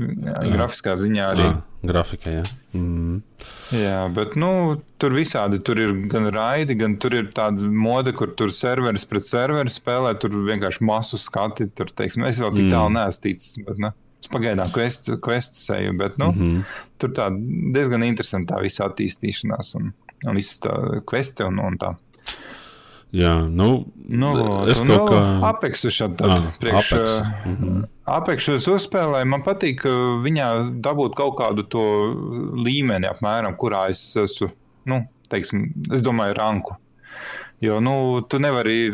grafiskā 0.00 0.94
ziņā 0.98 1.26
arī. 1.34 1.46
Ah, 1.50 1.60
grafika, 1.86 2.32
jā. 2.32 2.44
Mm. 2.76 3.20
Jā, 3.74 4.00
bet 4.14 4.36
nu, 4.38 4.80
tur 5.02 5.14
visādi 5.14 5.60
tur 5.66 5.80
ir 5.82 5.92
gan 6.12 6.28
raidi, 6.34 6.76
gan 6.78 6.96
tur 7.02 7.14
ir 7.18 7.30
tāda 7.36 7.66
mode, 7.66 8.12
kur 8.16 8.32
tur 8.38 8.52
serveris 8.54 9.06
pret 9.10 9.26
serveri 9.26 9.72
spēlē. 9.72 10.14
Tur 10.22 10.34
vienkārši 10.48 10.86
masu 10.86 11.20
skati. 11.20 11.68
Tur, 11.74 11.90
teiksim, 11.96 12.24
es 12.28 12.40
vēl 12.42 12.54
tik 12.54 12.68
mm. 12.68 12.74
tālu 12.74 12.94
neesmu 12.96 13.26
ticis. 13.26 13.58
Bet, 13.66 13.82
ne? 13.82 13.92
Pagaidām, 14.28 14.68
quests 15.24 15.70
eju, 15.72 15.94
bet 15.98 16.18
nu, 16.18 16.32
mm 16.32 16.40
-hmm. 16.40 16.64
tur 16.98 17.10
tā 17.16 17.30
diezgan 17.74 18.02
interesanti 18.04 18.52
tā 18.52 18.60
visa 18.62 18.84
attīstīšanās 18.84 19.74
un, 19.80 19.92
un 20.26 20.34
viss 20.36 20.60
tā 20.60 21.00
questi 21.06 21.46
un, 21.46 21.58
un 21.58 21.78
tā. 21.78 21.94
Jā, 23.10 23.32
nu, 23.42 23.86
nu 24.06 24.28
es 24.70 24.78
kaut 24.86 25.08
kā 25.10 25.20
apeksu 25.48 25.90
šādi 25.90 26.20
tad 26.20 26.30
ah, 26.30 26.44
priekš. 26.62 26.92
Apex. 26.92 27.46
Mm 27.46 27.56
-hmm. 27.56 27.88
Apekšu 28.04 28.54
es 28.54 28.68
uzspēlēju, 28.68 29.26
man 29.26 29.42
patīk 29.42 29.82
viņā 30.26 30.46
dabūt 30.80 31.16
kaut 31.16 31.34
kādu 31.38 31.62
to 31.62 31.84
līmeni 32.54 33.10
apmēram, 33.10 33.56
kurā 33.56 33.88
es 33.90 34.16
esmu, 34.16 34.50
nu, 34.84 35.02
teiksim, 35.28 35.72
es 35.92 36.02
domāju, 36.02 36.34
ranku. 36.34 36.76
Jo, 37.60 37.76
nu, 37.84 37.92
tu 38.24 38.38
nevari 38.40 38.88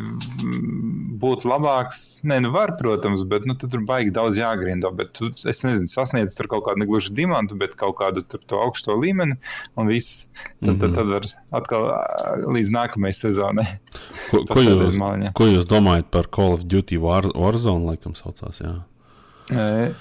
būt 1.23 1.45
labāks. 1.47 2.01
Nē, 2.27 2.41
nu, 2.43 2.51
var, 2.55 2.73
protams, 2.81 3.23
bet 3.31 3.47
nu, 3.47 3.55
tur 3.61 3.85
baigi 3.87 4.11
daudz 4.15 4.39
jāgrindo. 4.41 4.91
Bet 4.97 5.13
tu, 5.15 5.31
es 5.31 5.63
nezinu, 5.63 5.87
sasniedz 5.91 6.35
tur 6.35 6.49
kaut 6.51 6.65
kādu 6.67 6.83
negluži 6.83 7.15
diamantu, 7.15 7.59
bet 7.61 7.77
kaut 7.79 7.95
kādu 8.01 8.25
to 8.27 8.59
augsto 8.59 8.97
līmeni 8.99 9.39
un 9.79 9.91
viss. 9.91 10.25
Tad, 10.25 10.49
mm 10.67 10.73
-hmm. 10.73 10.81
tad, 10.81 10.95
tad 10.99 11.13
var 11.15 11.29
atkal 11.61 11.87
līdz 12.57 12.75
nākamajai 12.75 13.21
sezonai. 13.21 13.69
Ko, 14.31 14.43
ko, 14.51 14.61
jūs, 14.61 14.99
maliņa. 14.99 15.33
ko 15.39 15.47
jūs 15.47 15.67
domājat 15.71 16.11
par 16.11 16.27
Call 16.27 16.59
of 16.59 16.67
Duty 16.67 16.99
War, 16.99 17.31
Warzone, 17.35 17.87
laikam, 17.87 18.15
saucās? 18.19 18.59
Jā? 18.61 18.83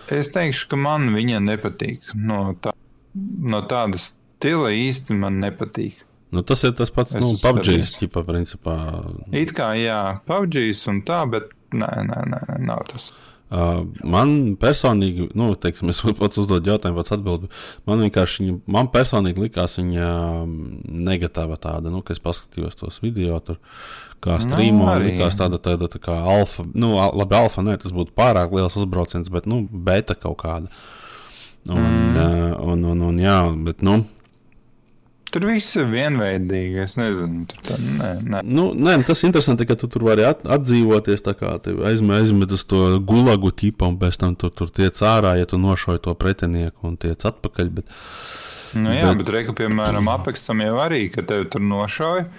Es 0.09 0.31
teikšu, 0.33 0.67
ka 0.71 0.75
man 0.75 1.13
viņa 1.13 1.39
nepatīk. 1.39 2.01
No, 2.15 2.55
tā, 2.61 2.73
no 3.53 3.61
tādas 3.61 4.15
stila 4.15 4.71
īsti 4.73 5.13
man 5.13 5.37
nepatīk. 5.43 6.01
Nu, 6.35 6.43
tas 6.43 6.63
ir 6.67 6.73
tas 6.75 6.91
pats, 6.93 7.15
es 7.15 7.23
nu, 7.23 7.35
PUBG, 7.39 7.77
ķipa, 8.01 8.25
principā. 8.27 8.75
It 9.31 9.55
kā, 9.55 9.71
jā, 9.79 10.01
PUBG 10.27 10.59
un 10.91 11.05
tā, 11.07 11.23
bet 11.31 11.53
nē, 11.75 11.91
nē, 12.09 12.25
nē, 12.33 12.41
nav 12.65 12.83
tas. 12.91 13.13
Uh, 13.45 13.83
man 14.01 14.55
personīgi, 14.57 15.27
nu, 15.37 15.51
teiksim, 15.61 15.91
es 15.93 15.99
pats 16.17 16.39
uzdodu 16.41 16.71
jautājumu, 16.71 16.97
pats 16.97 17.13
atbildu. 17.13 17.49
Man 17.85 18.01
vienkārši, 18.01 18.47
man 18.73 18.89
personīgi 18.91 19.43
likās 19.43 19.77
viņa 19.77 20.07
negatīva 20.89 21.59
tāda, 21.61 21.93
nu, 21.93 22.01
ka 22.01 22.15
es 22.15 22.23
paskatījos 22.23 22.79
tos 22.79 22.97
video 23.03 23.37
tur, 23.45 23.59
kā 24.25 24.39
streamo, 24.41 24.89
no, 24.89 24.97
likās 25.03 25.37
tāda, 25.37 25.61
tāda 25.61 25.91
tā 25.93 26.01
kā 26.01 26.17
alfa, 26.33 26.65
nu, 26.73 26.95
labi, 26.97 27.37
alfa, 27.37 27.61
nē, 27.63 27.77
tas 27.83 27.93
būtu 27.93 28.15
pārāk 28.17 28.55
liels 28.55 28.79
uzbrauciens, 28.81 29.29
bet, 29.31 29.45
nu, 29.47 29.61
beta 29.69 30.17
kaut 30.17 30.39
kāda. 30.41 30.73
Un, 31.69 31.79
mm. 31.79 32.17
uh, 32.17 32.57
un, 32.73 32.81
un, 32.95 33.07
un, 33.11 33.21
jā, 33.21 33.39
bet, 33.69 33.85
nu, 33.85 34.01
Tur 35.35 35.43
viss 35.49 35.75
ir 35.75 35.89
vienveidīgi. 35.91 36.77
Es 36.85 36.93
nezinu, 36.95 37.41
tur 37.51 37.59
tā, 37.67 37.75
nē, 37.75 38.11
nē. 38.23 38.39
Nu, 38.47 38.69
nē, 38.71 38.93
tas 39.03 39.19
ir 39.19 39.27
interesanti, 39.27 39.65
ka 39.67 39.75
tu 39.75 39.89
tur 39.91 40.05
vari 40.07 40.23
at, 40.23 40.45
atdzīvoties. 40.47 41.25
Aizmet 41.89 42.13
aizmet 42.21 42.53
uz 42.55 42.63
to 42.63 42.79
gulagu 43.03 43.51
tipu, 43.51 43.89
un 43.89 43.97
pēc 43.99 44.21
tam 44.21 44.37
tu 44.39 44.47
tur 44.47 44.71
tiec 44.71 45.01
ārā, 45.03 45.33
ja 45.35 45.49
tu 45.51 45.59
nošoji 45.59 46.05
to 46.07 46.13
pretinieku 46.15 46.87
un 46.87 46.95
tiec 47.01 47.27
atpakaļ. 47.27 47.73
Bet, 47.81 47.91
nu, 48.79 48.93
jā, 48.95 49.09
bet, 49.09 49.25
bet 49.25 49.33
reku, 49.35 49.57
piemēram, 49.59 50.07
apeksam 50.13 50.63
jau 50.63 50.79
arī, 50.85 51.09
ka 51.11 51.25
tevi 51.27 51.49
tur 51.51 51.67
nošoja. 51.67 52.29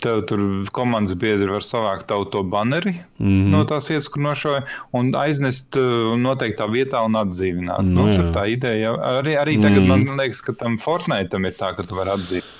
Tev 0.00 0.22
tur 0.26 0.40
komandas 0.72 1.14
biedri 1.20 1.50
var 1.52 1.62
savākt 1.62 2.08
to 2.08 2.42
baneri 2.42 2.94
mm 3.18 3.26
-hmm. 3.26 3.50
no 3.52 3.64
tās 3.64 3.88
vietas, 3.90 4.08
kur 4.08 4.22
nošoja, 4.22 4.62
un 4.92 5.14
aiznest 5.14 5.76
uh, 5.76 6.16
noteiktā 6.18 6.66
vietā 6.70 7.04
un 7.04 7.12
atdzīvināt. 7.12 7.84
Nu, 7.84 8.06
nu, 8.06 8.32
tā 8.32 8.46
ideja 8.48 8.92
arī, 8.92 9.36
arī 9.36 9.60
tagad 9.62 9.82
mm 9.82 9.90
-hmm. 9.90 10.06
man 10.06 10.18
liekas, 10.18 10.40
ka 10.40 10.52
tam 10.52 10.78
Fortnite 10.78 11.36
ir 11.36 11.54
tā, 11.54 11.76
ka 11.76 11.82
tu 11.82 11.94
vari 11.94 12.10
atdzīvināt. 12.10 12.58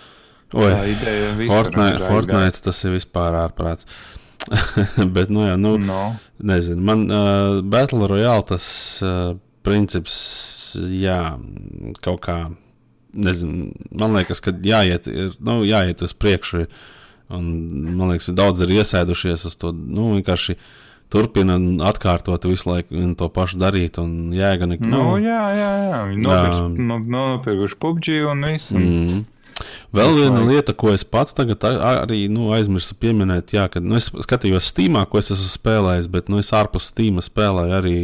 Oi, 0.53 0.71
tā 0.71 0.89
ideja 0.89 1.49
Fortnite, 1.49 2.09
Fortnite 2.09 2.63
tas 2.63 2.85
ir 2.85 2.91
vispār 2.91 3.33
ārprāts. 3.33 3.87
Bet, 5.15 5.31
nu, 5.31 5.47
jā, 5.47 5.57
nu, 5.57 5.77
no. 5.79 6.17
nezinu, 6.39 6.83
man 6.83 7.11
uh, 7.11 7.63
Battle 7.63 8.09
Royale 8.11 8.43
tas 8.43 8.67
uh, 9.03 9.37
princips, 9.63 10.17
jā, 10.77 11.39
kaut 12.03 12.21
kā, 12.27 12.51
nezinu, 13.13 13.71
man 13.91 14.13
liekas, 14.19 14.41
ka 14.41 14.51
jāiet, 14.51 15.07
ir, 15.07 15.37
nu, 15.41 15.63
jāiet 15.65 16.03
uz 16.03 16.13
priekšu. 16.13 16.65
Ir, 16.65 16.69
Un, 17.33 17.51
man 17.99 18.13
liekas, 18.13 18.31
daudz 18.37 18.65
ir 18.65 18.75
iesēdušies 18.79 19.47
uz 19.49 19.59
to. 19.59 19.73
Nu, 19.73 20.13
vienkārši 20.17 20.57
turpina 21.13 21.59
atkārtot 21.89 22.47
visu 22.49 22.71
laiku 22.71 23.05
to 23.19 23.29
pašu 23.33 23.61
darīt. 23.61 24.01
Jēga 24.37 24.69
nekā. 24.71 24.89
Nu, 24.89 25.03
nu, 25.03 25.21
jā, 25.25 25.43
jā, 25.59 25.71
jā. 25.89 26.01
Viņi 26.13 27.07
nopirkuši 27.17 27.79
PUBG 27.83 28.13
un 28.33 28.49
visu. 28.53 28.79
Mm. 28.79 29.23
Vēl 29.93 30.15
viena 30.17 30.43
lieta, 30.47 30.75
ko 30.77 30.93
es 30.93 31.05
pats 31.05 31.37
tagad 31.37 31.65
arī 31.65 32.25
nu, 32.33 32.51
aizmirsu 32.57 32.97
pieminēt, 32.99 33.55
jā, 33.57 33.67
kad 33.73 33.85
nu, 33.85 33.99
es 34.01 34.09
skatījos 34.09 34.71
Steamā, 34.73 35.05
ko 35.09 35.21
es 35.21 35.33
esmu 35.35 35.51
spēlējis, 35.53 36.11
bet 36.13 36.31
nu, 36.33 36.41
es 36.43 36.53
ārpus 36.57 36.91
Steamā 36.93 37.25
spēlēju 37.25 37.77
arī 37.79 37.97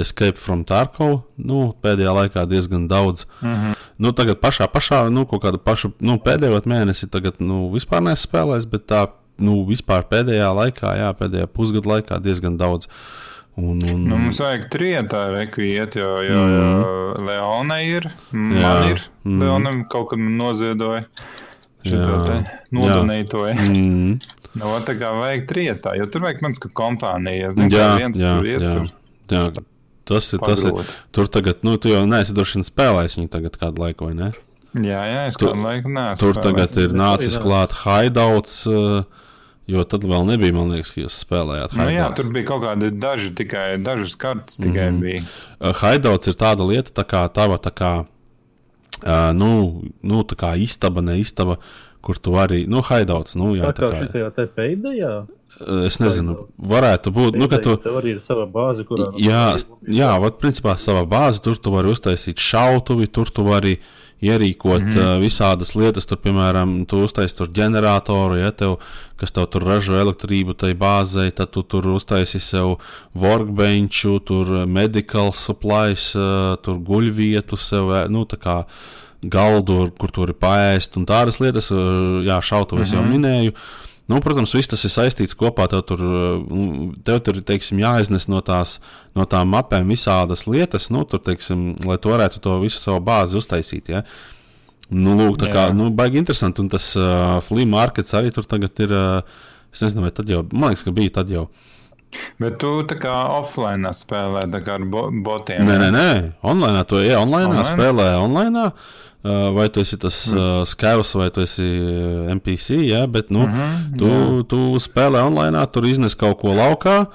Escape 0.00 0.40
from 0.40 0.62
Tarkov. 0.68 1.18
Nu, 1.36 1.72
pēdējā 1.84 2.14
laikā 2.16 2.46
diezgan 2.48 2.86
daudz. 2.88 3.26
Mm 3.40 3.54
-hmm. 3.54 3.74
nu, 3.98 4.12
tagad 4.12 4.40
pašā, 4.40 4.68
pašā 4.72 5.02
nu, 5.10 5.26
kaut 5.26 5.42
kādu 5.42 5.58
pašu 5.58 5.92
nu, 6.00 6.16
pēdējo 6.16 6.62
mēnesi, 6.64 7.10
tagad 7.10 7.40
nu, 7.40 7.68
vispār 7.72 8.00
neesmu 8.00 8.28
spēlējis, 8.30 8.70
bet 8.70 8.86
tā 8.86 9.06
nu, 9.38 9.64
vispār 9.68 10.08
pēdējā 10.08 10.48
laikā, 10.54 10.96
jā, 10.96 11.12
pēdējā 11.12 11.46
pusgada 11.46 11.88
laikā 11.96 12.22
diezgan 12.22 12.56
daudz. 12.56 12.86
Uh, 12.86 13.31
Un, 13.60 13.76
un... 13.84 14.04
Nu, 14.08 14.16
mums 14.16 14.40
vajag 14.40 14.68
trietā 14.72 15.26
rekviet, 15.34 15.98
jo, 16.00 16.12
jo, 16.24 16.40
mm. 16.40 16.52
jo 16.56 17.24
Leona 17.26 17.82
ir, 17.84 18.06
man 18.32 18.54
Jā. 18.56 18.70
ir, 18.94 19.02
mm. 19.28 19.42
Leonam 19.42 19.82
kaut 19.92 20.12
kad 20.12 20.22
noziedoja. 20.24 21.04
Te 21.82 22.38
nodonētoja. 22.72 23.58
Mm. 23.58 24.14
Nu, 24.52 24.68
tā 24.84 24.92
kā 25.00 25.08
vajag 25.16 25.46
trietā, 25.48 25.94
jo 25.96 26.04
tur 26.12 26.26
vajag 26.26 26.42
mans 26.44 26.60
ka 26.60 26.68
kompānija. 26.76 27.54
Zin, 27.56 27.70
jā, 27.72 27.86
viens 27.96 28.18
jā, 28.20 28.32
iet, 28.44 28.60
jā. 28.60 28.72
Tur. 28.74 28.90
jā. 29.32 29.44
Tas 30.04 30.28
ir, 30.34 30.42
tas 30.42 30.64
ir, 30.68 30.92
tur 31.14 31.30
tagad, 31.32 31.62
nu, 31.64 31.78
tu 31.80 31.88
jau 31.88 32.02
neesi 32.04 32.34
droši 32.36 32.58
vien 32.58 32.66
spēlējis 32.66 33.16
viņu 33.16 33.30
tagad 33.32 33.56
kādu 33.56 33.80
laiku, 33.80 34.10
vai 34.10 34.18
ne? 34.18 34.28
Jā, 34.76 35.00
jā, 35.08 35.22
es 35.30 35.40
kādu 35.40 35.56
laiku 35.64 35.92
neesmu. 35.94 36.20
Tur 36.20 36.40
tagad 36.44 36.76
ir 36.84 36.92
nācis 36.96 37.38
klāt 37.40 37.72
haidauts. 37.80 38.58
Uh, 38.68 39.06
Jo 39.72 39.84
tad 39.88 40.04
vēl 40.08 40.26
nebija, 40.28 40.54
man 40.56 40.72
liekas, 40.74 40.92
ka 40.92 41.04
jūs 41.04 41.18
spēlējāt. 41.24 41.76
Nu, 41.78 41.88
jā, 41.92 42.08
tur 42.16 42.28
bija 42.34 42.48
kaut 42.50 42.64
kādi 42.66 42.90
daži, 43.02 43.30
tikai 43.38 43.66
dažas 43.82 44.16
kartes 44.20 44.60
tikai 44.60 44.90
mm 44.90 44.98
-hmm. 44.98 45.00
bija. 45.00 45.74
Haidauts 45.80 46.28
ir 46.28 46.36
tāda 46.36 46.66
lieta, 46.68 46.92
tā 47.02 47.06
kā 47.08 47.28
tava 47.32 47.58
tā 47.62 47.72
kā 47.72 47.92
Uh, 49.02 49.32
nu, 49.34 49.82
nu, 50.06 50.22
tā 50.22 50.36
kā 50.38 50.54
istaba, 50.62 51.02
ne 51.02 51.16
istaba, 51.18 51.56
kur 52.00 52.18
tu 52.18 52.30
vari, 52.30 52.66
nu, 52.70 52.82
haidauts, 52.86 53.34
nu, 53.34 53.56
jā, 53.58 53.72
Tā 53.74 53.90
kā 53.90 53.98
šitajā 53.98 54.28
te 54.36 54.46
peidējā, 54.46 55.26
Es 55.60 55.98
nezinu, 56.00 56.46
varētu 56.56 57.12
būt, 57.12 57.36
nu, 57.36 57.46
ka 57.50 57.58
tu. 57.60 57.74
tev 57.84 57.98
arī 58.00 58.14
ir 58.16 58.22
sava 58.24 58.46
bāze, 58.48 58.86
kurā. 58.88 59.10
Jā, 59.20 59.58
jā, 59.84 60.08
vat, 60.22 60.38
principā 60.40 60.78
savā 60.80 61.02
bāzē 61.08 61.42
tur 61.44 61.58
tu 61.60 61.74
vari 61.74 61.92
uztaisīt 61.92 62.40
šautuvi, 62.40 63.10
tur 63.12 63.28
tu 63.28 63.44
vari 63.44 63.76
ierīkot 64.22 64.80
mm 64.82 64.94
-hmm. 64.94 65.16
uh, 65.16 65.20
visādas 65.22 65.74
lietas. 65.74 66.06
Tur, 66.06 66.18
piemēram, 66.22 66.86
tu 66.86 67.02
uztaisīji 67.02 67.38
tur 67.38 67.50
ģeneratoru, 67.58 68.38
ja 68.38 68.50
tev, 68.50 68.78
kas 69.16 69.34
tev 69.34 69.46
tur 69.50 69.66
ražo 69.66 69.98
elektrību 69.98 70.54
tai 70.54 70.72
bāzei, 70.74 71.30
tad 71.30 71.50
tu 71.50 71.62
tur 71.62 71.86
uztaisīji 71.96 72.40
sev 72.40 72.76
workbenchu, 73.14 74.20
tur 74.24 74.66
medical 74.66 75.32
supplies, 75.32 76.14
uh, 76.14 76.56
tur 76.62 76.78
guļvietu 76.78 77.56
sev, 77.56 77.90
nu, 78.08 78.24
tā 78.24 78.38
kā 78.38 78.64
galdu, 79.22 79.90
kur 79.98 80.10
tur 80.10 80.28
ir 80.28 80.34
paēst 80.34 80.96
un 80.96 81.06
tādas 81.06 81.40
lietas. 81.40 81.70
Uh, 81.70 82.22
jā, 82.26 82.40
šautuvi 82.42 82.82
mm 82.82 82.86
-hmm. 82.86 82.94
jau 82.94 83.04
minēju. 83.04 83.52
Nu, 84.10 84.18
protams, 84.18 84.52
viss 84.56 84.70
tas 84.70 84.82
ir 84.82 84.90
saistīts 84.90 85.36
kopā. 85.38 85.68
Tev 85.70 85.84
tur, 85.86 86.02
tev 87.06 87.20
tur 87.24 87.38
teiksim, 87.46 87.80
jāiznes 87.82 88.26
no, 88.30 88.42
tās, 88.44 88.76
no 89.16 89.26
tām 89.30 89.52
mapēm 89.54 89.92
visādas 89.94 90.46
lietas, 90.50 90.90
nu, 90.92 91.04
tur, 91.08 91.22
teiksim, 91.22 91.72
lai 91.86 91.98
tu 92.02 92.10
varētu 92.12 92.42
to 92.42 92.58
visu 92.64 92.82
savu 92.82 93.02
bāzi 93.06 93.38
uztaisīt. 93.38 93.92
Ja? 93.94 94.02
Nu, 94.90 95.14
lūk, 95.16 95.38
tā 95.40 95.52
kā, 95.54 95.68
nu, 95.76 95.88
baigi 95.94 96.20
interesanti. 96.20 96.64
Un 96.64 96.72
tas 96.72 96.92
uh, 96.98 97.38
flea 97.46 97.68
markets 97.68 98.14
arī 98.18 98.34
tur 98.34 98.48
tagad 98.48 98.82
ir. 98.84 98.92
Uh, 98.92 99.50
es 99.72 99.80
nezinu, 99.80 100.04
vai 100.04 100.12
tad 100.12 100.28
jau, 100.28 100.42
man 100.52 100.74
liekas, 100.74 100.84
ka 100.84 100.92
bija 100.94 101.20
tad 101.20 101.30
jau. 101.32 101.46
Bet 102.42 102.58
tu 102.60 102.72
tā 102.88 102.98
kā 103.00 103.12
offline 103.38 103.88
spēlē 103.96 104.44
ar 104.44 104.84
bo 104.92 105.06
botiem? 105.24 105.64
Nē, 105.64 105.78
nē, 105.80 105.88
nē. 105.94 106.08
online. 106.44 106.84
Tu 106.88 107.00
ej 107.00 107.16
online, 107.16 107.48
online? 107.54 107.70
spēlē 107.70 108.08
online. 108.20 108.66
Uh, 109.22 109.52
vai 109.54 109.68
tu 109.70 109.78
esi 109.78 109.94
tas 110.02 110.16
mm. 110.32 110.38
uh, 110.38 110.62
skavs, 110.66 111.12
vai 111.14 111.28
tu 111.30 111.44
esi 111.44 111.62
NPC, 112.32 112.80
jā, 112.88 113.04
bet 113.06 113.30
nu, 113.30 113.44
mm 113.46 113.52
-hmm, 113.52 113.84
tu, 113.98 114.08
jā. 114.08 114.46
tu 114.50 114.58
spēlē 114.82 115.22
online, 115.22 115.66
tur 115.70 115.86
iznes 115.86 116.18
kaut 116.18 116.40
ko 116.40 116.50
laukā. 116.50 117.06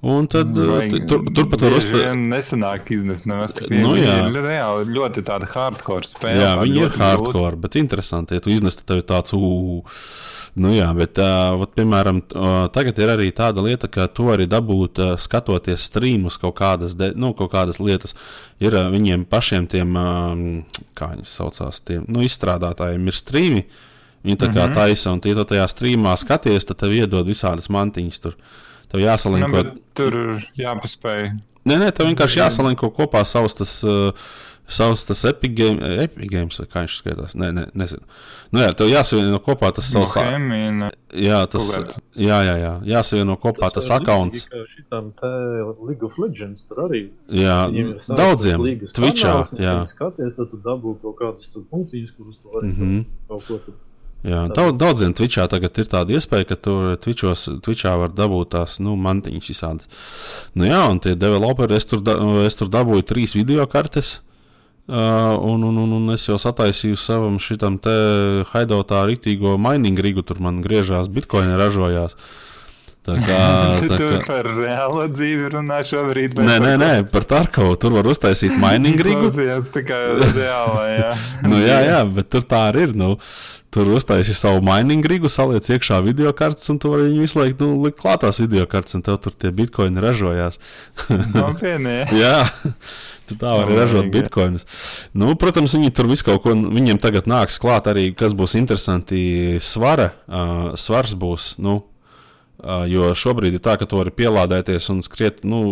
Un 0.00 0.24
tad 0.26 0.56
Vai, 0.56 0.88
tur, 0.88 1.26
turpat 1.28 1.60
var 1.60 1.74
uzspēlēt. 1.76 2.16
Nesenāk 2.16 2.88
iznest 2.88 3.26
no 3.28 3.42
es 3.44 3.52
nu, 3.68 3.92
jā. 4.00 4.14
ir 4.32 4.38
reāli 4.46 4.88
ļoti 4.96 5.20
tāda 5.28 5.44
hardcore 5.44 6.08
spēle. 6.08 6.40
Jā, 6.40 6.54
viņi 6.62 6.80
ir 6.86 6.96
hardcore, 6.96 7.50
grūti. 7.50 7.60
bet 7.60 7.76
interesanti, 7.76 8.34
ja 8.34 8.40
tu 8.40 8.48
iznesti 8.48 8.86
tev 8.88 9.02
tāds 9.04 9.36
ū. 9.36 9.84
Nu 10.58 10.72
jā, 10.74 10.88
bet, 10.98 11.18
uh, 11.22 11.54
vat, 11.60 11.74
piemēram, 11.78 12.20
uh, 12.34 12.54
tagad 12.74 12.98
ir 12.98 13.12
arī 13.12 13.28
tāda 13.34 13.62
lieta, 13.62 13.86
ka 13.92 14.08
tu 14.10 14.26
vari 14.26 14.48
dabūt, 14.50 14.98
uh, 14.98 15.12
skatoties 15.20 15.84
streamus, 15.86 16.40
kaut 16.42 16.56
kādas, 16.58 16.96
de, 16.98 17.12
nu, 17.14 17.30
kaut 17.38 17.52
kādas 17.52 17.78
lietas. 17.78 18.16
Ir 18.62 18.74
uh, 18.74 18.88
viņiem 18.90 19.28
pašiem, 19.30 19.68
tiem, 19.70 19.94
uh, 19.94 20.82
kā 20.98 21.12
viņi 21.14 21.28
saucās, 21.30 21.78
tiem 21.86 22.08
nu, 22.10 22.24
izstrādātājiem, 22.26 23.06
ir 23.06 23.18
streami. 23.18 23.64
Viņi 24.26 24.36
tā 24.36 24.50
kā 24.50 24.66
mm 24.66 24.72
-hmm. 24.72 24.74
taisa, 24.74 25.12
un 25.12 25.20
tie 25.20 25.34
to 25.34 25.44
tajā 25.44 25.68
streamā 25.70 26.16
skaties, 26.18 26.64
tad 26.64 26.76
tev 26.76 26.92
iedod 26.92 27.26
visādas 27.26 27.70
mantiņas 27.70 28.20
tur. 28.20 28.36
Tev 28.90 29.00
jāsalinko. 29.00 29.62
Nu, 29.62 29.78
tur 29.94 30.14
jāpaspēj. 30.58 31.30
Nē, 31.64 31.78
nē, 31.78 31.92
tev 31.92 32.06
vienkārši 32.06 32.40
jāsalinko 32.40 32.90
kopā 32.90 33.24
savs 33.24 33.54
tas. 33.54 33.84
Uh, 33.84 34.12
savs 34.74 35.04
tas 35.08 35.24
epigēms, 35.30 36.60
vai 36.60 36.66
kā 36.70 36.84
viņš 36.84 36.96
skaitās. 37.00 37.34
Nē, 37.38 37.50
nē, 37.56 37.64
nezinu. 37.78 38.02
Nu, 38.50 38.62
jā, 38.64 38.70
tev 38.76 38.90
jāsavieno 38.90 39.40
kopā 39.44 39.72
tas 39.76 39.90
savs. 39.90 40.14
Bohemina. 40.16 40.90
Jā, 41.16 41.42
tas. 41.50 41.68
Jā, 42.14 42.40
jā, 42.46 42.56
jā. 42.60 42.72
Jāsavieno 42.92 43.36
kopā 43.40 43.68
tas, 43.74 43.88
tas 43.88 44.00
akkaunts. 44.00 44.46
Šitam 44.74 45.12
te 45.18 45.30
League 45.82 46.06
of 46.06 46.18
Legends 46.22 46.64
tur 46.68 46.86
arī. 46.86 47.04
Jā, 47.34 47.60
daudziem. 48.08 48.64
Twitchā, 48.96 49.36
jā. 49.58 49.76
Skaties, 49.90 50.34
tad 50.38 50.50
tu 50.54 50.62
dabū 50.64 50.96
kaut 51.04 51.20
kādus 51.20 51.54
punktiņus, 51.70 52.16
kurus 52.16 52.42
tu 52.42 52.54
vari 52.54 52.72
mm 52.72 52.76
-hmm. 52.80 53.06
kaut 53.28 53.46
ko 53.46 53.62
tur. 53.66 53.78
Jā, 54.20 54.42
daudz, 54.52 54.76
daudziem 54.76 55.14
Twitchā 55.16 55.46
tagad 55.48 55.78
ir 55.80 55.86
tāda 55.88 56.12
iespēja, 56.12 56.50
ka 56.50 56.56
tur 56.60 56.96
Twitchos, 57.00 57.46
Twitchā 57.64 57.94
var 58.02 58.10
dabūt 58.12 58.50
tās 58.52 58.76
nu, 58.84 58.92
mantiņas 59.00 59.48
visādas. 59.48 59.88
Nu, 60.52 60.66
jā, 60.68 60.82
un 60.92 61.00
tie 61.00 61.14
developeri, 61.16 61.78
es 61.80 61.88
tur, 61.88 62.02
da, 62.04 62.18
es 62.44 62.58
tur 62.58 62.68
dabūju 62.68 63.06
trīs 63.08 63.32
video 63.38 63.64
kartes. 63.70 64.18
Uh, 64.90 65.38
un, 65.46 65.62
un, 65.62 65.76
un, 65.78 65.92
un 66.00 66.10
es 66.16 66.24
jau 66.26 66.34
sataisīju 66.42 66.96
savam 66.98 67.36
šitam 67.38 67.76
te 67.78 67.92
haidotā 68.50 69.04
rītīgo 69.06 69.52
mining 69.62 70.00
rigu, 70.02 70.24
tur 70.26 70.40
man 70.42 70.58
griežās 70.64 71.06
bitkoini 71.14 71.54
ražojās. 71.60 72.16
Tā 73.06 73.14
kā 73.22 73.36
tā 73.92 73.98
kā... 74.00 74.08
par 74.26 74.48
reālo 74.56 75.06
dzīvi 75.12 75.52
runā 75.54 75.78
šobrīd. 75.86 76.34
Nē, 76.42 76.58
nē, 76.64 76.74
nē, 76.82 76.90
par 77.12 77.28
Tarkovu. 77.28 77.78
Tur 77.80 77.94
var 78.00 78.10
uztaisīt 78.10 78.56
mining 78.58 78.98
rigu. 79.06 79.30
Tas 79.30 79.70
tā 79.70 79.84
kā 79.86 80.00
reālā, 80.18 80.84
jā. 80.96 81.14
nu, 81.48 81.62
jā, 81.62 81.78
jā, 81.86 82.02
bet 82.18 82.32
tur 82.34 82.44
tā 82.50 82.66
arī 82.72 82.88
ir. 82.88 82.96
Nu, 82.98 83.14
tur 83.70 83.92
uztaisīja 83.94 84.36
savu 84.36 84.64
mining 84.66 85.06
rigu, 85.06 85.30
saliec 85.30 85.70
iekšā 85.70 86.00
video 86.04 86.34
kartes, 86.36 86.66
un 86.72 86.82
tu 86.82 86.90
vari 86.92 87.06
viņu 87.08 87.22
visu 87.24 87.40
laiku 87.40 87.62
nu, 87.62 87.78
likt 87.86 88.00
klātās 88.02 88.42
video 88.42 88.66
kartes, 88.70 88.98
un 88.98 89.06
tev 89.06 89.20
tur 89.22 89.38
tie 89.38 89.54
bitkoini 89.54 90.02
ražojās. 90.02 90.58
Nopietni. 91.36 92.02
jā. 92.24 92.34
Tu 93.30 93.36
tā 93.38 93.52
vari 93.54 93.76
ražot 93.78 94.08
bitkoinus. 94.10 94.66
Nu, 95.14 95.30
protams, 95.38 95.76
viņi 95.76 95.92
tur 95.94 96.08
visu 96.10 96.26
kaut 96.26 96.42
ko, 96.44 96.54
viņiem 96.56 96.98
tagad 97.02 97.28
nāks 97.30 97.60
klāt 97.62 97.86
arī, 97.90 98.10
kas 98.16 98.34
būs 98.36 98.56
interesanti, 98.58 99.22
svara. 99.62 100.10
Uh, 100.26 100.72
svars 100.80 101.14
būs, 101.18 101.52
nu, 101.62 101.76
uh, 102.64 102.82
jo 102.90 103.12
šobrīd 103.14 103.56
ir 103.56 103.62
tā, 103.64 103.76
ka 103.78 103.86
tu 103.86 104.00
vari 104.00 104.14
pielādēties 104.14 104.90
un 104.92 105.04
skriet, 105.06 105.44
nu, 105.46 105.62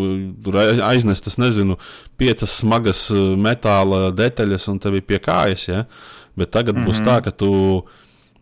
aiznest, 0.87 1.27
es 1.31 1.39
nezinu, 1.43 1.81
piecas 2.21 2.61
smagas 2.63 3.09
metāla 3.39 4.09
detaļas 4.15 4.71
un 4.71 4.79
tev 4.83 5.01
ir 5.01 5.09
pie 5.09 5.19
kājas, 5.23 5.67
ja? 5.71 5.85
Bet 6.39 6.55
tagad 6.55 6.77
mm 6.77 6.85
-hmm. 6.85 6.95
būs 6.95 7.03
tā, 7.03 7.19
ka 7.25 7.35
tu 7.35 7.51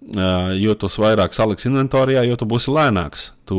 jo 0.07 0.75
tu 0.79 0.91
vairāk 1.03 1.35
saliksi 1.35 1.67
inventorijā, 1.71 2.23
jo 2.27 2.37
tu 2.39 2.47
būsi 2.49 2.71
lēnāks. 2.71 3.33
Tu, 3.47 3.57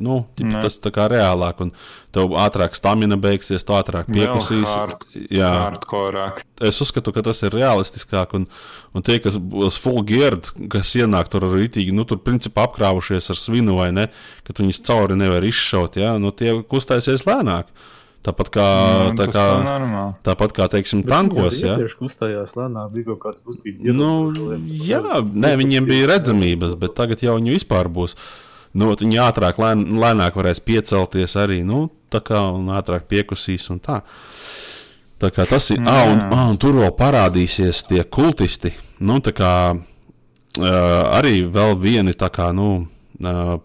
nu, 0.00 0.22
ģip, 0.38 0.54
tas 0.64 0.78
tā 0.80 0.88
kā 0.92 1.04
reālāk, 1.12 1.58
un 1.60 1.72
tev 2.16 2.32
ātrāk 2.40 2.76
stamina 2.76 3.18
beigsies, 3.20 3.64
tu 3.64 3.74
ātrāk 3.76 4.08
piekusīs. 4.08 4.64
Hard, 4.68 5.04
jā, 5.32 5.50
hardcore. 5.66 6.30
Es 6.64 6.80
uzskatu, 6.80 7.12
ka 7.12 7.24
tas 7.26 7.42
ir 7.44 7.56
realistiskāk, 7.56 8.32
un, 8.38 8.46
un 8.96 9.04
tie, 9.04 9.18
kas 9.20 9.36
būs 9.36 9.76
full 9.80 10.00
gear, 10.08 10.38
kas 10.72 10.94
ienāk 10.96 11.28
tur 11.32 11.44
ar 11.48 11.56
rītīgi, 11.58 11.92
nu, 11.96 12.06
tur 12.08 12.22
principā 12.24 12.64
apkrāvušies 12.70 13.28
ar 13.32 13.40
svinu 13.40 13.76
vai 13.80 13.90
ne, 13.96 14.08
ka 14.48 14.56
viņus 14.56 14.80
cauri 14.88 15.20
nevar 15.20 15.44
izšaut, 15.44 16.00
jā, 16.00 16.16
nu, 16.20 16.32
tie 16.32 16.56
kustēsies 16.64 17.28
lēnāk. 17.28 17.68
Tāpat 18.26 18.48
kā, 18.50 18.66
nu, 19.06 19.18
tā 19.20 19.28
kā, 19.30 19.44
tāpat 20.26 20.54
kā 20.56 20.66
teiksim, 20.72 21.04
Bet 21.04 21.12
tankos. 21.12 21.60
Jā, 21.62 21.76
tieši 21.78 21.98
kustējās 22.00 22.56
lēnāk, 22.58 22.88
bija 22.96 23.12
kaut 23.12 23.20
kāda 23.22 23.38
kustība. 23.46 23.94
Nu, 23.94 24.08
jā, 24.82 24.98
nē, 25.22 25.52
viņiem 25.60 25.86
bija 25.86 26.08
redzamības, 26.10 26.74
bet 26.80 26.96
tagad 26.98 27.22
jau 27.22 27.36
viņi 27.38 27.54
vispār 27.54 27.90
būs. 27.92 28.16
Nu, 28.76 28.90
viņi 28.98 29.22
ātrāk, 29.22 29.62
lēn, 29.62 29.86
lēnāk 30.02 30.34
varēs 30.36 30.58
piecelties 30.66 31.38
arī, 31.38 31.60
nu, 31.64 31.86
tā 32.12 32.20
kā 32.26 32.42
un 32.50 32.66
ātrāk 32.74 33.06
piekusīs 33.12 33.70
un 33.70 33.78
tā. 33.84 34.02
Tā 35.22 35.30
kā 35.32 35.46
tas 35.48 35.70
ir, 35.72 35.78
ah, 35.86 36.10
un, 36.10 36.26
ah, 36.26 36.46
un 36.50 36.58
tur 36.60 36.82
vēl 36.82 36.90
parādīsies 36.98 37.86
tie 37.88 38.02
kultisti, 38.10 38.74
nu, 39.06 39.22
tā 39.24 39.32
kā 39.38 39.52
uh, 39.72 40.70
arī 41.14 41.44
vēl 41.46 41.78
vieni 41.78 42.18
tā 42.18 42.28
kā, 42.34 42.50
nu, 42.52 42.72
uh, 43.22 43.58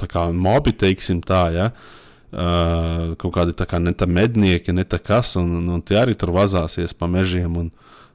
tā 0.00 0.08
kā 0.10 0.30
mobi, 0.32 0.72
teiksim 0.80 1.20
tā, 1.20 1.48
ja. 1.54 1.74
Uh, 1.74 1.98
uh, 2.32 3.12
kaut 3.20 3.34
kādi 3.36 3.54
tā 3.56 3.66
kā 3.68 3.80
ne 3.82 3.92
tā 3.96 4.08
mednieki, 4.08 4.72
ne 4.74 4.84
tā 4.88 4.98
kas, 5.02 5.36
un, 5.40 5.52
un, 5.60 5.68
un 5.76 5.84
tie 5.84 6.00
arī 6.00 6.16
tur 6.18 6.32
vazāsies 6.34 6.94
pa 6.96 7.08
mežiem. 7.10 7.70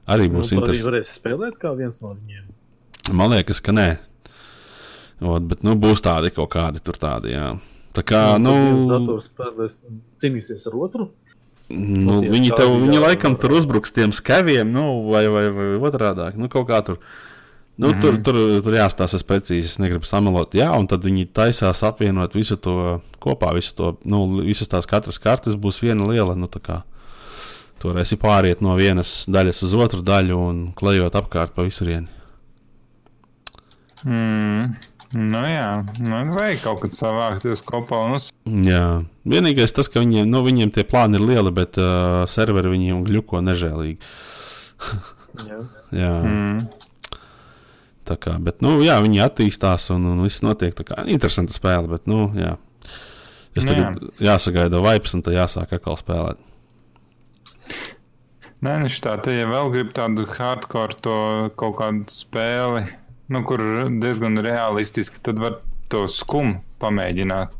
Arī 0.08 0.28
Nu, 0.30 0.38
būs 0.38 0.52
arī 0.52 0.58
interesanti. 0.60 0.86
varēs 0.88 1.14
spēlēt 1.18 1.58
kā 1.60 1.72
viens 1.76 2.00
no 2.00 2.14
viņiem. 2.14 2.46
Man 3.16 3.32
liekas, 3.34 3.60
ka 3.64 3.72
nē. 3.76 3.88
Ot, 5.20 5.42
bet 5.50 5.64
nu, 5.66 5.74
būs 5.80 6.00
tādi 6.04 6.30
kaut 6.34 6.50
kādi 6.54 6.80
tur 6.84 6.96
tādi. 7.00 7.32
Jā. 7.34 7.54
Tā 7.96 8.04
kā, 8.06 8.20
nu, 8.40 8.52
dators 8.88 9.26
spēlēs, 9.32 9.74
cīnīsies 10.22 10.66
ar 10.70 10.76
otru. 10.78 11.08
nu, 11.68 12.20
viņi, 12.22 12.52
tev, 12.56 12.76
viņi 12.84 13.00
laikam 13.02 13.34
tur 13.40 13.56
uzbruks 13.58 13.92
tiem 13.92 14.12
skaviem, 14.16 14.70
nu, 14.72 14.84
vai, 15.10 15.26
vai, 15.32 15.48
vai 15.52 15.66
otrādi. 15.90 16.30
Nu, 16.40 16.48
kaut 16.52 16.68
kā 16.70 16.78
tur. 16.86 17.00
Nu, 17.78 17.92
mm 17.92 18.00
tur, 18.02 18.16
tur, 18.26 18.36
tur 18.66 18.74
jāstāsta 18.74 19.20
precīzi, 19.22 19.68
es 19.70 19.78
negribu 19.78 20.06
samalot. 20.08 20.56
Jā, 20.58 20.72
un 20.74 20.88
tad 20.90 21.04
viņi 21.06 21.28
taisās 21.30 21.84
apvienot 21.86 22.34
visu 22.34 22.56
to 22.58 22.98
kopā, 23.22 23.52
visu 23.54 23.76
to, 23.78 23.92
nu, 24.02 24.24
visas 24.42 24.66
tās 24.70 24.88
katras 24.90 25.20
kartes 25.22 25.54
būs 25.54 25.78
viena 25.84 26.08
liela. 26.10 26.34
Nu, 26.34 26.50
tur 27.78 28.00
esi 28.02 28.18
pāriet 28.18 28.64
no 28.66 28.74
vienas 28.74 29.22
daļas 29.30 29.62
uz 29.62 29.76
otru 29.78 30.02
daļu 30.02 30.38
un 30.42 30.64
klejot 30.74 31.14
apkārt 31.20 31.54
pa 31.54 31.68
visurieni. 31.68 32.10
Mm. 34.02 34.74
Nu, 35.14 35.44
jā, 35.46 35.68
nu, 36.02 36.18
vajag 36.34 36.58
kaut 36.66 36.82
kad 36.82 36.92
savākties 36.92 37.62
kopā 37.64 38.02
un 38.08 38.18
uz. 38.18 38.26
Jā, 38.44 38.82
vienīgais 39.22 39.72
tas, 39.72 39.88
ka 39.88 40.02
viņiem, 40.02 40.26
nu, 40.28 40.42
viņiem 40.44 40.74
tie 40.74 40.84
plāni 40.84 41.16
ir 41.16 41.24
lieli, 41.30 41.54
bet 41.54 41.78
uh, 41.80 42.26
serveri 42.28 42.74
viņiem 42.74 43.06
gļuko 43.06 43.40
nežēlīgi. 43.46 44.12
Jā. 45.46 45.62
Jā. 46.02 46.12
Mm. 46.26 46.87
Tā 48.08 48.16
kā, 48.16 48.38
bet, 48.40 48.62
nu, 48.64 48.78
jā, 48.84 48.96
viņi 49.04 49.20
attīstās 49.26 49.90
un, 49.92 50.06
un 50.14 50.24
viss 50.24 50.44
notiek. 50.44 50.72
Tā 50.76 50.86
kā 50.88 51.04
interesanta 51.12 51.52
spēle, 51.52 51.90
bet, 51.90 52.06
nu, 52.08 52.30
jā. 52.38 52.56
Es 53.56 53.66
Nu, 53.66 53.72
tagad 53.72 53.98
jā. 53.98 54.28
jāsagaida 54.30 54.80
vibes, 54.84 55.14
un 55.16 55.24
tad 55.26 55.34
jāsāk 55.34 55.74
atkal 55.76 55.98
spēlēt. 55.98 56.40
Nē, 58.64 58.74
nu 58.82 58.90
tā, 58.90 59.14
te 59.22 59.34
ja 59.36 59.46
vēl 59.50 59.70
grib 59.74 59.92
tādu 59.94 60.24
hardcore 60.30 60.96
to 61.02 61.18
kaut 61.60 61.76
kādu 61.78 62.10
spēli, 62.10 62.84
nu, 63.30 63.42
kur 63.46 63.62
diezgan 64.02 64.40
realistiski, 64.42 65.20
tad 65.22 65.38
var 65.42 65.60
to 65.92 66.06
skumu 66.10 66.58
pamēģināt. 66.82 67.54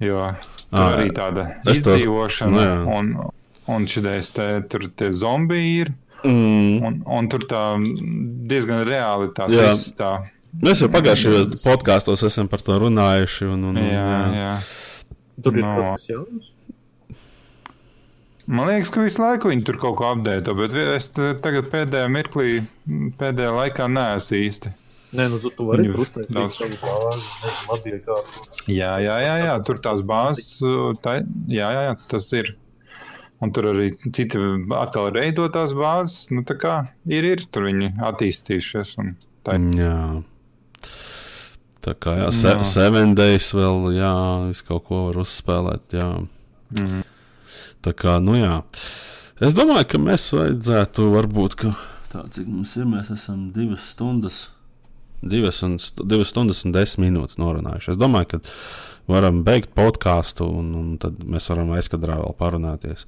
Jo 0.00 0.30
tur 0.70 0.84
Ā, 0.84 0.92
arī 0.94 1.10
tāda 1.12 1.46
izdzīvošana, 1.68 2.52
nu 2.54 2.62
jā. 2.62 2.76
un, 2.94 3.10
un 3.74 3.88
šitais 3.90 4.30
te, 4.36 4.46
tur 4.70 4.86
tie 4.96 5.10
zombiji 5.16 5.72
ir, 5.82 5.90
Mm. 6.24 6.82
un, 6.86 7.00
un 7.06 7.28
tur 7.32 7.44
tā 7.48 7.62
diezgan 8.50 8.84
reāli 8.88 9.30
Jā. 9.52 9.70
tā. 9.98 10.10
Mēs 10.60 10.80
jau 10.82 10.88
pagājušajos 10.90 11.62
podkāstos 11.62 12.24
esam 12.26 12.48
par 12.50 12.60
to 12.66 12.74
runājuši. 12.82 13.46
Un, 13.54 13.64
un, 13.70 13.76
un, 13.78 13.84
Jā, 13.86 14.08
jā. 14.34 14.54
Tur 15.42 15.56
ir 15.56 15.62
No. 15.64 15.74
kaut 15.76 15.92
kas 15.94 16.08
jauns. 16.10 16.50
Man 18.50 18.66
liekas, 18.66 18.90
ka 18.90 19.04
visu 19.04 19.22
laiku 19.22 19.50
viņi 19.52 19.62
tur 19.68 19.76
kaut 19.78 19.94
ko 20.00 20.08
apdēto, 20.10 20.56
bet 20.58 20.72
es 20.74 21.06
tagad 21.14 21.68
pēdējā 21.70 22.08
mirklī, 22.10 22.48
pēdējā 23.20 23.52
laikā 23.54 23.86
neesmu 23.94 24.40
īsti. 24.42 24.72
Nē, 25.14 25.26
nu 25.30 25.38
tu, 25.42 25.50
vari 25.66 25.86
krustēt 25.90 26.28
daudz- 26.34 26.58
savu 26.58 26.76
bāzi. 26.82 27.94
Jā, 28.70 28.90
jā, 29.02 29.16
jā, 29.22 29.36
jā 29.46 29.54
tur 29.66 29.78
tās 29.82 30.02
bāzes, 30.06 30.58
tā, 31.02 31.20
jā, 31.50 31.70
jā, 31.70 31.82
jā, 31.90 31.94
tas 32.10 32.26
ir. 32.38 32.52
Un 33.40 33.52
tur 33.56 33.70
arī 33.70 33.88
citi 33.96 34.36
atkal 34.76 35.08
veido 35.16 35.46
tās 35.52 35.72
bāzes. 35.76 36.28
Nu, 36.34 36.44
tā 36.44 36.58
kā 36.60 36.74
ir, 37.08 37.24
ir 37.24 37.46
tur 37.48 37.70
viņi 37.70 37.94
attīstījušies. 38.10 38.96
Un 39.00 39.14
tā 39.46 39.56
ir. 39.56 39.70
Jā. 39.80 40.00
Tā 41.80 41.94
kā 41.96 42.16
jā, 42.18 42.26
se, 42.36 42.50
Jā. 42.52 42.64
Seven 42.68 43.14
Days 43.16 43.48
vēl, 43.56 43.94
jā, 43.96 44.12
visu 44.50 44.66
kaut 44.68 44.84
ko 44.90 45.06
var 45.06 45.22
uzspēlēt. 45.22 45.96
Jā. 45.96 46.10
Mhm. 46.76 47.06
Tā 47.80 47.94
kā, 47.96 48.18
nu 48.20 48.36
jā. 48.36 48.58
Es 49.40 49.56
domāju, 49.56 49.86
ka 49.88 50.02
mēs 50.02 50.26
vajadzētu, 50.36 51.06
varbūt, 51.14 51.56
ka 51.62 51.72
tā, 52.12 52.26
cik 52.34 52.48
mums 52.50 52.74
ir, 52.76 52.84
mēs 52.84 53.08
esam 53.14 53.46
divas 53.54 53.86
stundas, 53.94 54.42
divas, 55.24 55.62
un, 55.64 55.78
divas 56.04 56.28
stundas 56.34 56.60
un 56.68 56.76
desmit 56.76 57.08
minūtes 57.08 57.40
norunājuši. 57.40 57.94
Es 57.94 58.00
domāju, 58.00 58.34
ka 58.34 58.42
varam 59.10 59.42
beigt 59.46 59.72
podkāstu, 59.76 60.46
un, 60.60 60.70
un 60.78 60.88
tad 61.02 61.18
mēs 61.26 61.48
varam 61.50 61.72
aizkadrā 61.76 62.16
vēl 62.20 62.34
parunāties. 62.38 63.04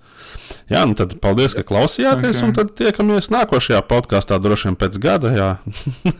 Jā, 0.73 0.83
nu 0.89 0.97
tad 0.99 1.15
paldies, 1.23 1.55
ka 1.57 1.65
klausījāties, 1.69 2.37
Ok. 2.37 2.43
okay. 2.43 2.49
un 2.49 2.57
tad 2.59 2.73
tiekamies 2.79 3.31
nākošajā 3.33 3.81
podkāstā 3.91 4.39
droši 4.43 4.71
vien 4.71 4.79
pēc 4.83 4.99
gada, 5.03 5.33
jā, 5.37 5.51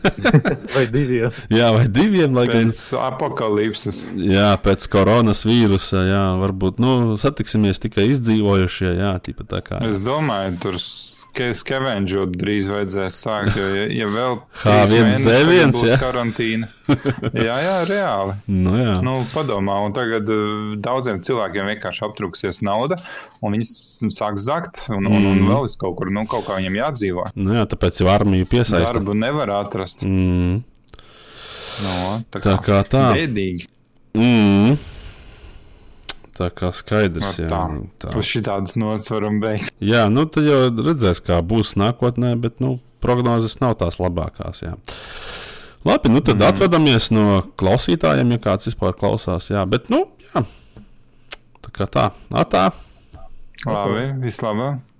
Vai 0.75 0.85
diviem. 0.91 1.31
jā 1.53 1.69
vai 1.75 1.85
diviem, 1.91 2.33
lai 2.35 2.45
gan. 2.49 2.69
Pēc 2.71 2.81
apakalipses. 3.03 4.03
Jā, 4.17 4.53
pēc 4.63 4.85
koronas 4.91 5.43
vīrusa, 5.47 6.03
jā, 6.07 6.23
varbūt 6.41 6.79
nu, 6.83 6.93
satiksimies 7.21 7.81
tikai 7.83 8.07
izdzīvojušie. 8.13 8.89
Jā, 8.99 9.13
tīpa 9.23 9.45
tā 9.49 9.61
kā. 9.65 9.79
Es 9.89 10.01
domāju, 10.03 10.55
tur 10.63 10.77
ske, 10.81 11.51
skevenžot 11.57 12.35
drīz 12.39 12.69
vajadzēs 12.71 13.19
sākt. 13.25 13.57
Jo, 13.59 13.69
ja, 13.75 13.87
ja 14.01 14.09
vēl 14.11 14.39
H1Z1, 14.63 15.25
tagad 15.25 15.75
būs 15.77 15.89
jā. 15.91 15.99
karantīna, 16.01 16.69
jā, 17.47 17.57
jā, 17.67 17.75
reāli. 17.89 18.37
Nu, 18.51 18.75
jā. 18.79 18.95
Nu, 19.05 19.17
padomā, 19.33 19.72
un 19.85 19.93
tagad 19.95 20.29
uh, 20.29 20.73
daudziem 20.83 21.21
cilvēkiem 21.25 21.69
vienkārši 21.73 22.05
aptrūksies 22.07 22.61
nauda, 22.65 22.97
un 23.41 23.55
viņi 23.57 23.67
sāks 24.13 24.45
zakt, 24.47 24.83
un, 24.89 25.07
un, 25.07 25.19
un 25.31 25.39
Mm. 25.43 25.49
vēl 25.49 25.65
es 25.69 25.75
kaut 25.79 25.97
kur, 25.99 26.11
nu, 26.13 26.25
kaut 26.29 26.45
kā 26.47 26.59
viņiem 26.59 26.77
jādzīvo. 26.81 27.25
Nu, 27.35 27.53
jā, 27.57 27.65
tāpēc 27.73 28.01
jau 28.03 28.09
armiju 28.13 28.45
piesaistīt. 28.51 28.89
Darbu 28.93 29.13
nevar 29.17 29.49
atrast. 29.61 30.05
Mm, 30.07 30.61
No, 31.83 32.19
tā 32.29 32.37
tā 32.43 32.51
kā 32.61 32.83
tā. 32.85 32.99
Bēdīgi. 33.17 33.65
Mm. 34.13 34.75
Tā 36.37 36.49
kā 36.53 36.69
skaidrs. 36.73 37.39
Jā, 37.41 37.47
tā. 37.49 37.61
tā. 38.01 38.11
Uz 38.17 38.25
šitādas 38.29 38.75
nots 38.77 39.09
varam 39.09 39.39
beigt. 39.41 39.71
jā, 39.81 40.03
nu 40.09 40.25
tad 40.29 40.45
jau 40.49 40.59
redzēs, 40.69 41.21
kā 41.25 41.39
būs 41.45 41.73
nākotnē, 41.81 42.35
bet 42.41 42.61
nu, 42.61 42.75
prognozes 43.01 43.57
nav 43.61 43.75
tās 43.81 43.97
labākās. 44.01 44.61
Jā. 44.65 44.75
Labi, 45.83 46.09
nu 46.09 46.21
tad 46.23 46.39
mm. 46.39 46.47
atvadamies 46.47 47.09
no 47.11 47.41
klausītājiem, 47.59 48.35
ja 48.35 48.43
kāds 48.45 48.69
vispār 48.69 48.95
klausās. 48.95 49.49
Jā, 49.51 49.65
bet 49.67 49.91
nu, 49.91 50.05
jā. 50.29 50.45
Tā 51.63 51.75
kā 51.75 51.87
tā, 51.91 52.07
atā. 52.39 52.69
Labi, 53.67 54.07
vislabāk. 54.23 54.92